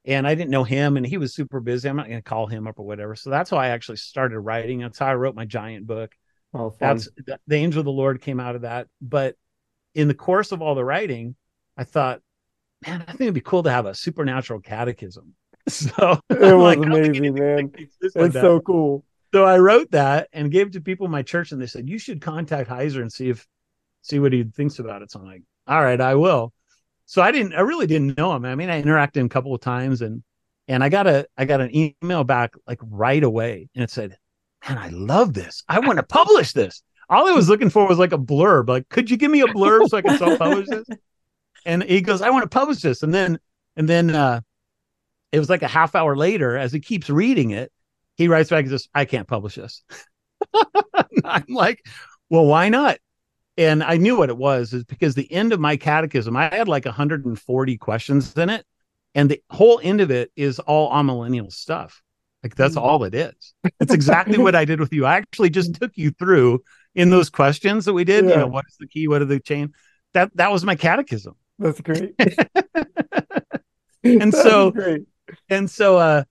and 0.08 0.26
I 0.26 0.34
didn't 0.34 0.50
know 0.50 0.64
him, 0.64 0.96
and 0.96 1.06
he 1.06 1.18
was 1.18 1.34
super 1.34 1.60
busy. 1.60 1.86
I'm 1.86 1.96
not 1.96 2.06
going 2.06 2.18
to 2.18 2.22
call 2.22 2.46
him 2.46 2.66
up 2.66 2.78
or 2.78 2.86
whatever. 2.86 3.14
So 3.14 3.28
that's 3.28 3.50
how 3.50 3.58
I 3.58 3.68
actually 3.68 3.98
started 3.98 4.40
writing. 4.40 4.80
That's 4.80 4.98
how 4.98 5.06
I 5.06 5.14
wrote 5.14 5.34
my 5.34 5.44
giant 5.44 5.86
book. 5.86 6.14
Oh, 6.54 6.74
that's 6.78 7.10
the 7.46 7.56
angel 7.56 7.80
of 7.80 7.84
the 7.84 7.92
Lord 7.92 8.22
came 8.22 8.40
out 8.40 8.54
of 8.54 8.62
that. 8.62 8.88
But 9.02 9.36
in 9.94 10.08
the 10.08 10.14
course 10.14 10.50
of 10.50 10.62
all 10.62 10.74
the 10.74 10.84
writing, 10.84 11.36
I 11.76 11.84
thought, 11.84 12.22
man, 12.86 13.02
I 13.02 13.12
think 13.12 13.22
it'd 13.22 13.34
be 13.34 13.42
cool 13.42 13.64
to 13.64 13.70
have 13.70 13.84
a 13.84 13.94
supernatural 13.94 14.60
catechism. 14.60 15.34
So 15.68 16.18
it 16.30 16.38
was 16.40 16.54
like, 16.54 16.78
amazing, 16.78 17.34
man. 17.34 17.70
It's 17.76 18.32
so 18.32 18.58
cool. 18.60 19.04
So 19.32 19.44
I 19.44 19.58
wrote 19.58 19.90
that 19.90 20.28
and 20.32 20.50
gave 20.50 20.70
to 20.72 20.80
people 20.80 21.06
in 21.06 21.12
my 21.12 21.22
church, 21.22 21.52
and 21.52 21.60
they 21.60 21.66
said 21.66 21.88
you 21.88 21.98
should 21.98 22.20
contact 22.20 22.70
Heiser 22.70 23.02
and 23.02 23.12
see 23.12 23.28
if 23.28 23.46
see 24.02 24.18
what 24.18 24.32
he 24.32 24.44
thinks 24.44 24.78
about 24.78 25.02
it. 25.02 25.10
So 25.10 25.20
I'm 25.20 25.26
like, 25.26 25.42
all 25.66 25.82
right, 25.82 26.00
I 26.00 26.14
will 26.14 26.52
so 27.08 27.22
I 27.22 27.32
didn't, 27.32 27.54
I 27.54 27.60
really 27.60 27.86
didn't 27.86 28.18
know 28.18 28.36
him. 28.36 28.44
I 28.44 28.54
mean, 28.54 28.68
I 28.68 28.82
interacted 28.82 29.24
a 29.24 29.28
couple 29.30 29.54
of 29.54 29.62
times 29.62 30.02
and, 30.02 30.22
and 30.68 30.84
I 30.84 30.90
got 30.90 31.06
a, 31.06 31.26
I 31.38 31.46
got 31.46 31.62
an 31.62 31.74
email 31.74 32.22
back 32.22 32.52
like 32.66 32.80
right 32.82 33.24
away 33.24 33.70
and 33.74 33.82
it 33.82 33.90
said, 33.90 34.18
man, 34.68 34.76
I 34.76 34.90
love 34.90 35.32
this. 35.32 35.64
I 35.70 35.78
want 35.78 35.96
to 35.96 36.02
publish 36.02 36.52
this. 36.52 36.82
All 37.08 37.26
I 37.26 37.32
was 37.32 37.48
looking 37.48 37.70
for 37.70 37.88
was 37.88 37.98
like 37.98 38.12
a 38.12 38.18
blurb. 38.18 38.68
Like, 38.68 38.90
could 38.90 39.10
you 39.10 39.16
give 39.16 39.30
me 39.30 39.40
a 39.40 39.46
blurb 39.46 39.88
so 39.88 39.96
I 39.96 40.02
can 40.02 40.18
self-publish 40.18 40.68
this? 40.68 40.86
And 41.64 41.82
he 41.82 42.02
goes, 42.02 42.20
I 42.20 42.28
want 42.28 42.42
to 42.42 42.48
publish 42.48 42.82
this. 42.82 43.02
And 43.02 43.14
then, 43.14 43.38
and 43.74 43.88
then, 43.88 44.14
uh, 44.14 44.42
it 45.32 45.38
was 45.38 45.48
like 45.48 45.62
a 45.62 45.68
half 45.68 45.94
hour 45.94 46.14
later, 46.14 46.58
as 46.58 46.72
he 46.72 46.80
keeps 46.80 47.08
reading 47.08 47.52
it, 47.52 47.72
he 48.18 48.28
writes 48.28 48.50
back 48.50 48.64
and 48.64 48.70
says, 48.70 48.88
I 48.94 49.06
can't 49.06 49.26
publish 49.26 49.54
this. 49.54 49.82
I'm 51.24 51.44
like, 51.48 51.82
well, 52.28 52.44
why 52.44 52.68
not? 52.68 52.98
and 53.58 53.82
I 53.82 53.96
knew 53.96 54.16
what 54.16 54.30
it 54.30 54.36
was 54.36 54.72
is 54.72 54.84
because 54.84 55.16
the 55.16 55.30
end 55.32 55.52
of 55.52 55.58
my 55.58 55.76
catechism, 55.76 56.36
I 56.36 56.54
had 56.54 56.68
like 56.68 56.84
140 56.84 57.76
questions 57.78 58.32
in 58.34 58.50
it, 58.50 58.64
and 59.16 59.28
the 59.28 59.42
whole 59.50 59.80
end 59.82 60.00
of 60.00 60.12
it 60.12 60.30
is 60.36 60.60
all 60.60 60.92
amillennial 60.92 61.52
stuff. 61.52 62.00
Like 62.44 62.54
that's 62.54 62.76
mm. 62.76 62.82
all 62.82 63.02
it 63.02 63.16
is. 63.16 63.54
It's 63.80 63.92
exactly 63.92 64.38
what 64.38 64.54
I 64.54 64.64
did 64.64 64.78
with 64.78 64.92
you. 64.92 65.04
I 65.04 65.16
actually 65.16 65.50
just 65.50 65.74
took 65.74 65.90
you 65.96 66.12
through 66.12 66.62
in 66.94 67.10
those 67.10 67.30
questions 67.30 67.84
that 67.86 67.94
we 67.94 68.04
did. 68.04 68.26
Yeah. 68.26 68.30
You 68.30 68.36
know, 68.36 68.46
what 68.46 68.64
is 68.68 68.76
the 68.78 68.86
key? 68.86 69.08
What 69.08 69.22
are 69.22 69.26
the 69.26 69.40
chain? 69.40 69.74
That 70.14 70.30
that 70.36 70.52
was 70.52 70.64
my 70.64 70.76
catechism. 70.76 71.34
That's 71.58 71.80
great. 71.80 72.14
and 74.04 74.32
so, 74.32 74.70
great. 74.70 75.02
and 75.50 75.68
so, 75.68 75.98
uh, 75.98 76.22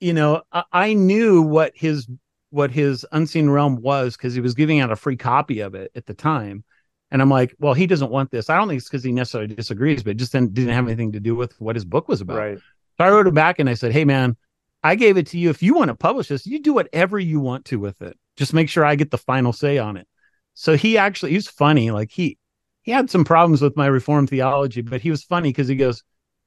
you 0.00 0.12
know, 0.12 0.42
I, 0.52 0.64
I 0.72 0.92
knew 0.94 1.42
what 1.42 1.72
his 1.74 2.06
what 2.50 2.70
his 2.70 3.04
unseen 3.10 3.50
realm 3.50 3.82
was 3.82 4.16
because 4.16 4.32
he 4.32 4.40
was 4.40 4.54
giving 4.54 4.78
out 4.78 4.92
a 4.92 4.96
free 4.96 5.16
copy 5.16 5.60
of 5.60 5.74
it 5.74 5.90
at 5.96 6.06
the 6.06 6.14
time. 6.14 6.62
And 7.10 7.20
I'm 7.20 7.30
like, 7.30 7.54
well, 7.58 7.74
he 7.74 7.86
doesn't 7.86 8.10
want 8.10 8.30
this. 8.30 8.48
I 8.48 8.56
don't 8.56 8.68
think 8.68 8.78
it's 8.78 8.88
because 8.88 9.02
he 9.02 9.10
necessarily 9.10 9.52
disagrees, 9.52 10.04
but 10.04 10.10
it 10.10 10.16
just 10.18 10.32
didn't, 10.32 10.54
didn't 10.54 10.74
have 10.74 10.86
anything 10.86 11.12
to 11.12 11.20
do 11.20 11.34
with 11.34 11.60
what 11.60 11.74
his 11.76 11.84
book 11.84 12.08
was 12.08 12.20
about. 12.20 12.38
Right. 12.38 12.58
So 12.58 13.04
I 13.04 13.10
wrote 13.10 13.26
him 13.26 13.34
back 13.34 13.58
and 13.58 13.68
I 13.68 13.74
said, 13.74 13.92
hey, 13.92 14.04
man, 14.04 14.36
I 14.84 14.94
gave 14.94 15.16
it 15.16 15.26
to 15.28 15.38
you. 15.38 15.50
If 15.50 15.62
you 15.62 15.74
want 15.74 15.88
to 15.88 15.94
publish 15.94 16.28
this, 16.28 16.46
you 16.46 16.60
do 16.60 16.72
whatever 16.72 17.18
you 17.18 17.40
want 17.40 17.64
to 17.66 17.80
with 17.80 18.00
it. 18.02 18.16
Just 18.36 18.54
make 18.54 18.68
sure 18.68 18.84
I 18.84 18.94
get 18.94 19.10
the 19.10 19.18
final 19.18 19.52
say 19.52 19.78
on 19.78 19.96
it. 19.96 20.06
So 20.54 20.76
he 20.76 20.96
actually, 20.96 21.32
he's 21.32 21.48
funny. 21.48 21.90
Like 21.90 22.10
he, 22.12 22.38
he 22.82 22.92
had 22.92 23.10
some 23.10 23.24
problems 23.24 23.62
with 23.62 23.76
my 23.76 23.86
reform 23.86 24.26
theology, 24.26 24.82
but 24.82 25.00
he 25.00 25.10
was 25.10 25.24
funny 25.24 25.48
because 25.48 25.66
he 25.66 25.74
goes, 25.74 26.04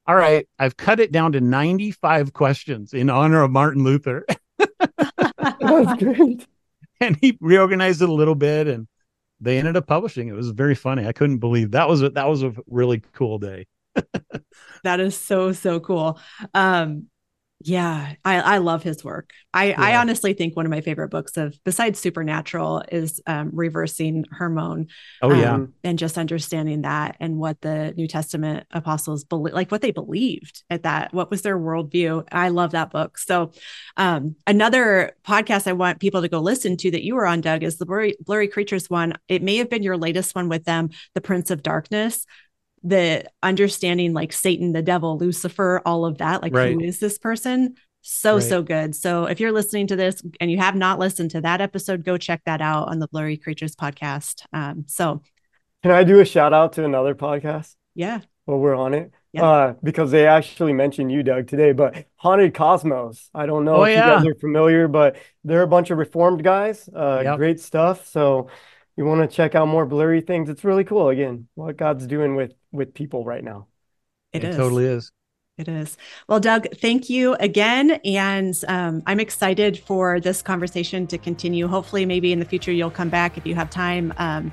all 0.08 0.16
right, 0.16 0.48
I've 0.58 0.78
cut 0.78 1.00
it 1.00 1.12
down 1.12 1.34
to 1.34 1.42
95 1.42 2.32
questions 2.34 2.94
in 2.94 3.10
honor 3.10 3.44
of 3.44 3.52
Martin 3.52 3.84
Luther. 3.84 4.26
That's 5.38 6.02
great. 6.02 6.48
And 7.02 7.18
he 7.20 7.38
reorganized 7.42 8.02
it 8.02 8.10
a 8.10 8.14
little 8.14 8.36
bit 8.36 8.68
and 8.68 8.88
they 9.40 9.60
ended 9.60 9.76
up 9.78 9.86
publishing. 9.86 10.30
It 10.30 10.34
was 10.34 10.50
very 10.50 10.76
funny. 10.76 11.06
I 11.06 11.12
couldn't 11.12 11.40
believe 11.40 11.72
that 11.72 11.90
was 11.90 12.02
a, 12.02 12.10
that 12.12 12.28
was 12.28 12.42
a 12.42 12.54
really 12.68 13.04
cool 13.14 13.38
day. 13.38 13.68
that 14.84 15.00
is 15.00 15.18
so 15.18 15.52
so 15.52 15.80
cool. 15.80 16.20
Um 16.54 17.08
yeah, 17.60 18.14
I, 18.24 18.40
I 18.40 18.58
love 18.60 18.84
his 18.84 19.04
work. 19.04 19.32
I, 19.52 19.70
yeah. 19.70 19.82
I 19.82 19.96
honestly 19.98 20.34
think 20.34 20.56
one 20.56 20.68
of 20.68 20.70
my 20.70 20.82
favorite 20.82 21.10
books 21.10 21.38
of 21.38 21.58
besides 21.64 22.00
Supernatural 22.00 22.84
is 22.92 23.20
um, 23.26 23.50
Reversing 23.52 24.26
Hermon. 24.30 24.88
Oh 25.24 25.34
yeah, 25.34 25.56
um, 25.56 25.74
and 25.84 25.98
just 25.98 26.20
understanding 26.20 26.84
that 26.84 27.18
and 27.20 27.40
what 27.40 27.60
the 27.62 27.96
New 27.98 28.08
Testament 28.08 28.68
apostles 28.72 29.24
believe, 29.24 29.56
like 29.56 29.72
what 29.72 29.82
they 29.82 29.90
believed 29.90 30.64
at 30.70 30.84
that. 30.84 31.14
What 31.16 31.32
was 31.32 31.42
their 31.42 31.58
worldview? 31.58 32.28
I 32.32 32.50
love 32.50 32.72
that 32.72 32.92
book. 32.92 33.18
So, 33.18 33.52
um, 33.98 34.36
another 34.46 35.14
podcast 35.26 35.66
I 35.68 35.74
want 35.74 36.00
people 36.00 36.22
to 36.22 36.30
go 36.30 36.40
listen 36.40 36.78
to 36.78 36.92
that 36.92 37.04
you 37.04 37.16
were 37.16 37.26
on, 37.26 37.42
Doug, 37.42 37.64
is 37.64 37.78
the 37.78 37.88
Blurry, 37.88 38.16
Blurry 38.22 38.48
Creatures 38.48 38.88
one. 38.88 39.14
It 39.28 39.42
may 39.42 39.58
have 39.58 39.70
been 39.70 39.84
your 39.84 39.98
latest 39.98 40.36
one 40.36 40.48
with 40.48 40.66
them, 40.66 40.92
The 41.16 41.22
Prince 41.22 41.50
of 41.50 41.64
Darkness 41.64 42.28
the 42.88 43.26
understanding 43.44 44.14
like 44.14 44.32
Satan, 44.32 44.72
the 44.72 44.82
devil, 44.82 45.18
Lucifer, 45.18 45.82
all 45.86 46.06
of 46.06 46.20
that. 46.20 46.42
Like, 46.42 46.54
right. 46.54 46.74
who 46.74 46.80
is 46.80 47.00
this 47.00 47.18
person? 47.18 47.76
So, 48.02 48.36
right. 48.36 48.44
so 48.44 48.62
good. 48.64 48.96
So, 48.96 49.26
if 49.26 49.40
you're 49.40 49.52
listening 49.52 49.88
to 49.88 49.98
this 49.98 50.22
and 50.40 50.50
you 50.50 50.58
have 50.58 50.76
not 50.76 50.98
listened 50.98 51.32
to 51.32 51.42
that 51.42 51.60
episode, 51.60 52.06
go 52.06 52.18
check 52.18 52.42
that 52.46 52.62
out 52.62 52.88
on 52.88 53.00
the 53.00 53.08
Blurry 53.10 53.36
Creatures 53.38 53.76
podcast. 53.76 54.44
Um, 54.54 54.86
so, 54.88 55.22
can 55.84 55.92
I 55.92 56.06
do 56.06 56.20
a 56.20 56.26
shout 56.26 56.54
out 56.54 56.74
to 56.74 56.86
another 56.86 57.14
podcast? 57.14 57.76
Yeah. 57.94 58.22
While 58.46 58.60
we're 58.60 58.76
on 58.76 58.94
it, 58.94 59.12
yeah. 59.34 59.44
uh, 59.44 59.74
because 59.84 60.12
they 60.12 60.26
actually 60.26 60.72
mentioned 60.72 61.12
you, 61.12 61.22
Doug, 61.22 61.48
today. 61.48 61.74
But 61.74 62.06
Haunted 62.16 62.54
Cosmos, 62.54 63.30
I 63.36 63.46
don't 63.46 63.66
know 63.66 63.78
oh, 63.78 63.84
if 63.84 63.94
yeah. 63.94 64.06
you 64.06 64.18
guys 64.20 64.28
are 64.28 64.40
familiar, 64.40 64.88
but 64.88 65.18
they're 65.44 65.64
a 65.64 65.68
bunch 65.68 65.92
of 65.92 65.98
reformed 65.98 66.46
guys. 66.46 66.88
Uh, 66.88 67.22
yep. 67.26 67.38
Great 67.38 67.60
stuff. 67.60 68.08
So 68.08 68.48
you 68.98 69.06
want 69.06 69.30
to 69.30 69.34
check 69.34 69.56
out 69.56 69.68
more 69.68 69.86
blurry 69.86 70.22
things? 70.22 70.50
It's 70.50 70.64
really 70.64 70.84
cool. 70.84 71.10
Again, 71.10 71.48
what 71.56 71.78
God's 71.78 72.08
doing 72.08 72.36
with 72.36 72.54
with 72.72 72.94
people 72.94 73.24
right 73.24 73.44
now. 73.44 73.68
It, 74.34 74.44
it 74.44 74.50
is. 74.50 74.56
totally 74.56 74.86
is. 74.86 75.12
It 75.58 75.68
is. 75.68 75.98
Well, 76.28 76.40
Doug, 76.40 76.68
thank 76.82 77.10
you 77.10 77.34
again. 77.36 77.92
And 78.06 78.54
um, 78.68 79.02
I'm 79.08 79.20
excited 79.20 79.80
for 79.80 80.20
this 80.20 80.42
conversation 80.42 81.08
to 81.08 81.18
continue. 81.18 81.68
Hopefully, 81.68 82.06
maybe 82.06 82.32
in 82.32 82.40
the 82.40 82.46
future, 82.46 82.72
you'll 82.72 82.92
come 82.92 83.10
back 83.10 83.38
if 83.38 83.46
you 83.46 83.56
have 83.56 83.70
time. 83.70 84.14
Um, 84.18 84.52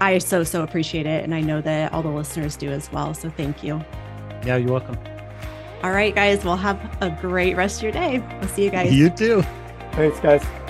I 0.00 0.18
so, 0.18 0.44
so 0.44 0.62
appreciate 0.62 1.06
it. 1.06 1.24
And 1.24 1.34
I 1.34 1.40
know 1.40 1.60
that 1.62 1.92
all 1.92 2.02
the 2.02 2.08
listeners 2.08 2.56
do 2.56 2.70
as 2.70 2.90
well. 2.92 3.14
So 3.14 3.30
thank 3.30 3.64
you. 3.64 3.82
Yeah, 4.46 4.56
you're 4.56 4.70
welcome. 4.70 4.96
All 5.82 5.90
right, 5.90 6.14
guys. 6.14 6.44
Well, 6.44 6.56
have 6.56 6.80
a 7.00 7.10
great 7.20 7.56
rest 7.56 7.78
of 7.78 7.82
your 7.84 7.92
day. 7.92 8.24
We'll 8.40 8.48
see 8.48 8.64
you 8.64 8.70
guys. 8.70 8.94
You 8.94 9.10
too. 9.10 9.42
Thanks, 9.92 10.20
guys. 10.20 10.67